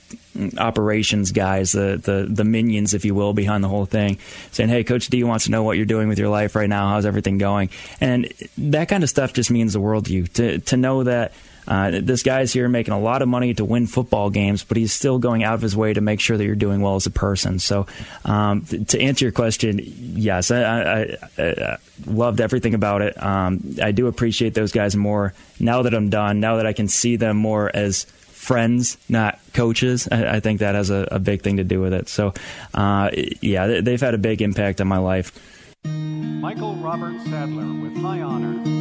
operations 0.58 1.32
guys, 1.32 1.72
the, 1.72 2.00
the 2.02 2.26
the 2.28 2.44
minions, 2.44 2.92
if 2.94 3.04
you 3.04 3.14
will, 3.14 3.32
behind 3.32 3.62
the 3.62 3.68
whole 3.68 3.86
thing, 3.86 4.18
saying, 4.50 4.68
"Hey, 4.68 4.82
Coach 4.84 5.08
D 5.08 5.22
wants 5.22 5.44
to 5.44 5.50
know 5.50 5.62
what 5.62 5.76
you're 5.76 5.86
doing 5.86 6.08
with 6.08 6.18
your 6.18 6.28
life 6.28 6.56
right 6.56 6.68
now. 6.68 6.88
How's 6.88 7.06
everything 7.06 7.38
going?" 7.38 7.70
And 8.00 8.32
that 8.58 8.88
kind 8.88 9.02
of 9.02 9.10
stuff 9.10 9.32
just 9.32 9.50
means 9.50 9.72
the 9.72 9.80
world 9.80 10.06
to 10.06 10.12
you. 10.12 10.26
To 10.28 10.58
to 10.58 10.76
know 10.76 11.04
that 11.04 11.32
uh, 11.66 11.90
this 12.02 12.22
guy's 12.22 12.52
here 12.52 12.68
making 12.68 12.94
a 12.94 12.98
lot 13.00 13.22
of 13.22 13.28
money 13.28 13.54
to 13.54 13.64
win 13.64 13.86
football 13.86 14.30
games, 14.30 14.64
but 14.64 14.76
he's 14.76 14.92
still 14.92 15.18
going 15.18 15.44
out 15.44 15.54
of 15.54 15.62
his 15.62 15.76
way 15.76 15.92
to 15.92 16.00
make 16.00 16.20
sure 16.20 16.36
that 16.36 16.44
you're 16.44 16.54
doing 16.54 16.80
well 16.80 16.96
as 16.96 17.06
a 17.06 17.10
person. 17.10 17.58
So, 17.58 17.86
um, 18.24 18.64
to 18.64 19.00
answer 19.00 19.24
your 19.24 19.32
question, 19.32 19.80
yes, 19.82 20.50
I, 20.50 20.62
I, 20.62 21.16
I 21.38 21.76
loved 22.06 22.40
everything 22.40 22.74
about 22.74 23.02
it. 23.02 23.20
Um, 23.22 23.76
I 23.82 23.92
do 23.92 24.06
appreciate 24.06 24.54
those 24.54 24.72
guys 24.72 24.96
more 24.96 25.34
now 25.58 25.82
that 25.82 25.94
I'm 25.94 26.10
done. 26.10 26.40
Now 26.40 26.56
that 26.56 26.66
I 26.66 26.72
can 26.72 26.88
see 26.88 27.16
them 27.16 27.36
more 27.36 27.70
as 27.74 28.04
friends, 28.04 28.98
not 29.08 29.38
coaches. 29.54 30.06
I, 30.10 30.36
I 30.36 30.40
think 30.40 30.60
that 30.60 30.74
has 30.74 30.90
a, 30.90 31.08
a, 31.10 31.18
big 31.18 31.42
thing 31.42 31.56
to 31.56 31.64
do 31.64 31.80
with 31.80 31.94
it. 31.94 32.08
So, 32.08 32.34
uh, 32.74 33.10
yeah, 33.40 33.80
they've 33.80 34.00
had 34.00 34.14
a 34.14 34.18
big 34.18 34.42
impact 34.42 34.80
on 34.80 34.86
my 34.86 34.98
life. 34.98 35.32
Michael 35.84 36.74
Robert 36.76 37.18
Sadler 37.24 37.82
with 37.82 37.96
high 37.96 38.20
honor. 38.20 38.73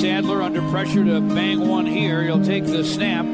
Sadler 0.00 0.42
under 0.42 0.62
pressure 0.70 1.04
to 1.04 1.20
bang 1.20 1.66
one 1.66 1.84
here. 1.84 2.22
He'll 2.22 2.44
take 2.44 2.64
the 2.64 2.84
snap 2.84 3.26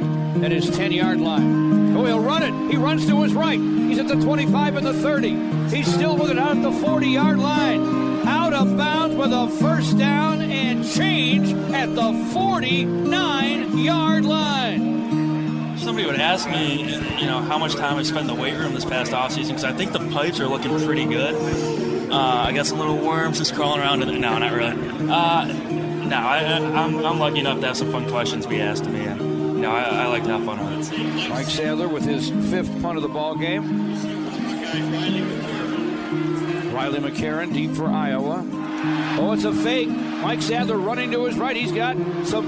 at 0.43 0.51
his 0.51 0.71
10 0.71 0.93
yard 0.93 1.21
line. 1.21 1.95
Oh, 1.95 2.07
he'll 2.07 2.21
run 2.21 2.43
it. 2.43 2.71
He 2.71 2.79
runs 2.79 3.07
to 3.07 3.23
his 3.23 3.35
right. 3.35 3.61
He's 3.61 3.99
at 3.99 4.09
the 4.09 4.15
25 4.15 4.77
and 4.77 4.87
the 4.87 4.95
30. 4.95 5.69
He's 5.69 5.93
still 5.93 6.17
with 6.17 6.31
it 6.31 6.39
out 6.39 6.57
at 6.57 6.63
the 6.63 6.73
40 6.73 7.07
yard 7.07 7.39
line. 7.39 8.27
Out 8.27 8.55
of 8.55 8.79
bounds 8.79 9.15
with 9.15 9.31
a 9.31 9.49
first 9.61 9.99
down 9.99 10.41
and 10.41 10.91
change 10.91 11.53
at 11.75 11.95
the 11.95 12.15
49 12.33 13.79
yard 13.79 14.25
line. 14.25 15.77
Somebody 15.77 16.07
would 16.07 16.19
ask 16.19 16.49
me, 16.49 16.95
you 17.21 17.27
know, 17.27 17.41
how 17.41 17.59
much 17.59 17.75
time 17.75 17.99
I 17.99 18.05
spent 18.05 18.23
in 18.31 18.35
the 18.35 18.41
weight 18.41 18.55
room 18.55 18.73
this 18.73 18.87
past 18.87 19.13
offseason 19.13 19.49
because 19.49 19.65
I 19.65 19.75
think 19.75 19.93
the 19.93 19.99
pipes 19.99 20.41
are 20.41 20.49
looking 20.49 20.75
pretty 20.83 21.05
good. 21.05 22.11
Uh, 22.11 22.47
I 22.47 22.53
got 22.53 22.67
some 22.67 22.79
little 22.79 22.97
worms 22.97 23.37
just 23.37 23.55
crawling 23.55 23.83
around 23.83 24.01
in 24.01 24.09
there. 24.09 24.19
No, 24.19 24.39
not 24.39 24.53
really. 24.55 25.11
Uh, 25.11 25.83
no, 26.09 26.17
I, 26.17 26.43
am 26.43 27.19
lucky 27.19 27.41
enough 27.41 27.61
to 27.61 27.67
have 27.69 27.77
some 27.77 27.91
fun 27.91 28.09
questions 28.09 28.47
be 28.47 28.61
asked 28.61 28.85
to 28.85 28.91
me, 28.91 29.05
and 29.05 29.65
I, 29.65 30.05
I 30.05 30.07
like 30.07 30.25
to 30.25 30.39
have 30.39 30.45
fun 30.45 30.59
it. 30.59 31.29
Mike 31.29 31.47
Sadler 31.47 31.89
with 31.89 32.05
his 32.05 32.31
fifth 32.51 32.83
punt 32.83 32.97
of 32.97 33.03
the 33.03 33.09
ball 33.09 33.35
game. 33.37 33.95
Riley 36.75 36.99
McCarron 36.99 37.53
deep 37.53 37.73
for 37.73 37.87
Iowa. 37.87 38.45
Oh, 39.19 39.33
it's 39.33 39.45
a 39.45 39.53
fake. 39.53 39.89
Mike 39.89 40.43
Sadler 40.43 40.77
running 40.79 41.11
to 41.13 41.25
his 41.25 41.37
right. 41.37 41.57
He's 41.57 41.73
got 41.73 41.97
some 42.27 42.47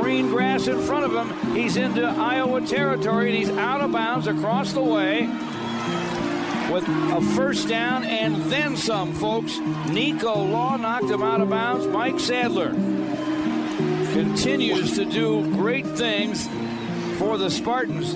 green 0.00 0.28
grass 0.28 0.66
in 0.66 0.80
front 0.80 1.04
of 1.04 1.14
him. 1.14 1.54
He's 1.54 1.76
into 1.76 2.04
Iowa 2.04 2.60
territory, 2.62 3.28
and 3.28 3.38
he's 3.38 3.50
out 3.50 3.80
of 3.80 3.92
bounds 3.92 4.26
across 4.26 4.72
the 4.72 4.82
way 4.82 5.28
with 6.70 6.84
a 6.88 7.20
first 7.36 7.68
down 7.68 8.04
and 8.04 8.36
then 8.50 8.76
some, 8.76 9.12
folks. 9.12 9.58
Nico 9.88 10.34
Law 10.44 10.76
knocked 10.76 11.10
him 11.10 11.22
out 11.22 11.40
of 11.40 11.50
bounds. 11.50 11.86
Mike 11.86 12.18
Sadler 12.18 12.72
continues 14.16 14.94
to 14.94 15.04
do 15.04 15.42
great 15.56 15.86
things 15.88 16.48
for 17.18 17.36
the 17.36 17.50
Spartans. 17.50 18.14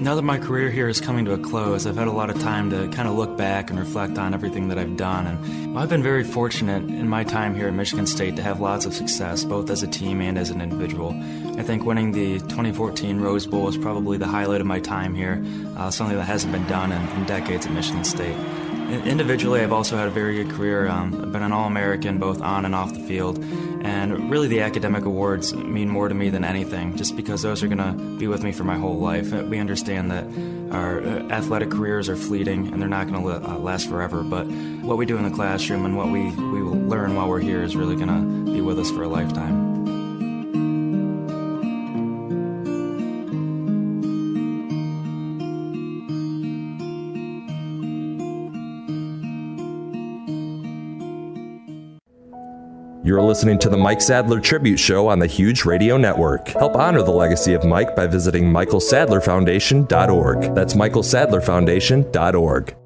Now 0.00 0.14
that 0.14 0.22
my 0.22 0.38
career 0.38 0.70
here 0.70 0.88
is 0.88 1.00
coming 1.00 1.24
to 1.24 1.32
a 1.32 1.38
close, 1.38 1.84
I've 1.84 1.96
had 1.96 2.06
a 2.06 2.12
lot 2.12 2.30
of 2.30 2.40
time 2.40 2.70
to 2.70 2.86
kind 2.94 3.08
of 3.08 3.16
look 3.16 3.36
back 3.36 3.70
and 3.70 3.80
reflect 3.80 4.16
on 4.16 4.32
everything 4.32 4.68
that 4.68 4.78
I've 4.78 4.96
done. 4.96 5.26
And 5.26 5.76
I've 5.76 5.88
been 5.88 6.04
very 6.04 6.22
fortunate 6.22 6.84
in 6.84 7.08
my 7.08 7.24
time 7.24 7.56
here 7.56 7.66
at 7.66 7.74
Michigan 7.74 8.06
State 8.06 8.36
to 8.36 8.42
have 8.42 8.60
lots 8.60 8.86
of 8.86 8.94
success, 8.94 9.42
both 9.42 9.68
as 9.68 9.82
a 9.82 9.88
team 9.88 10.20
and 10.20 10.38
as 10.38 10.50
an 10.50 10.60
individual. 10.60 11.20
I 11.58 11.64
think 11.64 11.84
winning 11.84 12.12
the 12.12 12.38
2014 12.38 13.18
Rose 13.18 13.44
Bowl 13.44 13.68
is 13.68 13.76
probably 13.76 14.18
the 14.18 14.28
highlight 14.28 14.60
of 14.60 14.68
my 14.68 14.78
time 14.78 15.16
here, 15.16 15.44
uh, 15.76 15.90
something 15.90 16.16
that 16.16 16.26
hasn't 16.26 16.52
been 16.52 16.66
done 16.68 16.92
in, 16.92 17.08
in 17.08 17.24
decades 17.24 17.66
at 17.66 17.72
Michigan 17.72 18.04
State. 18.04 18.36
Individually, 18.90 19.60
I've 19.60 19.72
also 19.72 19.96
had 19.96 20.08
a 20.08 20.10
very 20.10 20.42
good 20.42 20.54
career. 20.54 20.88
Um, 20.88 21.14
I've 21.20 21.32
been 21.32 21.42
an 21.42 21.52
All 21.52 21.66
American 21.66 22.18
both 22.18 22.40
on 22.40 22.64
and 22.64 22.74
off 22.74 22.92
the 22.94 23.00
field. 23.00 23.42
And 23.82 24.30
really, 24.30 24.48
the 24.48 24.60
academic 24.60 25.04
awards 25.04 25.54
mean 25.54 25.88
more 25.88 26.08
to 26.08 26.14
me 26.14 26.30
than 26.30 26.44
anything, 26.44 26.96
just 26.96 27.16
because 27.16 27.42
those 27.42 27.62
are 27.62 27.68
going 27.68 27.78
to 27.78 28.18
be 28.18 28.26
with 28.26 28.42
me 28.42 28.52
for 28.52 28.64
my 28.64 28.76
whole 28.76 28.98
life. 28.98 29.32
Uh, 29.32 29.44
we 29.44 29.58
understand 29.58 30.10
that 30.10 30.24
our 30.74 31.00
uh, 31.00 31.28
athletic 31.30 31.70
careers 31.70 32.08
are 32.08 32.16
fleeting 32.16 32.72
and 32.72 32.80
they're 32.80 32.88
not 32.88 33.08
going 33.08 33.22
to 33.22 33.28
uh, 33.28 33.58
last 33.58 33.88
forever. 33.88 34.22
But 34.22 34.46
what 34.82 34.96
we 34.98 35.06
do 35.06 35.16
in 35.16 35.24
the 35.24 35.34
classroom 35.34 35.84
and 35.84 35.96
what 35.96 36.10
we, 36.10 36.30
we 36.30 36.62
will 36.62 36.76
learn 36.76 37.14
while 37.14 37.28
we're 37.28 37.40
here 37.40 37.62
is 37.62 37.76
really 37.76 37.96
going 37.96 38.08
to 38.08 38.52
be 38.52 38.60
with 38.60 38.78
us 38.78 38.90
for 38.90 39.02
a 39.02 39.08
lifetime. 39.08 39.65
You're 53.16 53.24
listening 53.24 53.58
to 53.60 53.70
the 53.70 53.78
Mike 53.78 54.02
Sadler 54.02 54.40
Tribute 54.40 54.78
Show 54.78 55.08
on 55.08 55.18
the 55.18 55.26
Huge 55.26 55.64
Radio 55.64 55.96
Network. 55.96 56.48
Help 56.48 56.76
honor 56.76 57.02
the 57.02 57.12
legacy 57.12 57.54
of 57.54 57.64
Mike 57.64 57.96
by 57.96 58.06
visiting 58.06 58.44
michaelsadlerfoundation.org. 58.44 60.54
That's 60.54 60.74
michaelsadlerfoundation.org. 60.74 62.76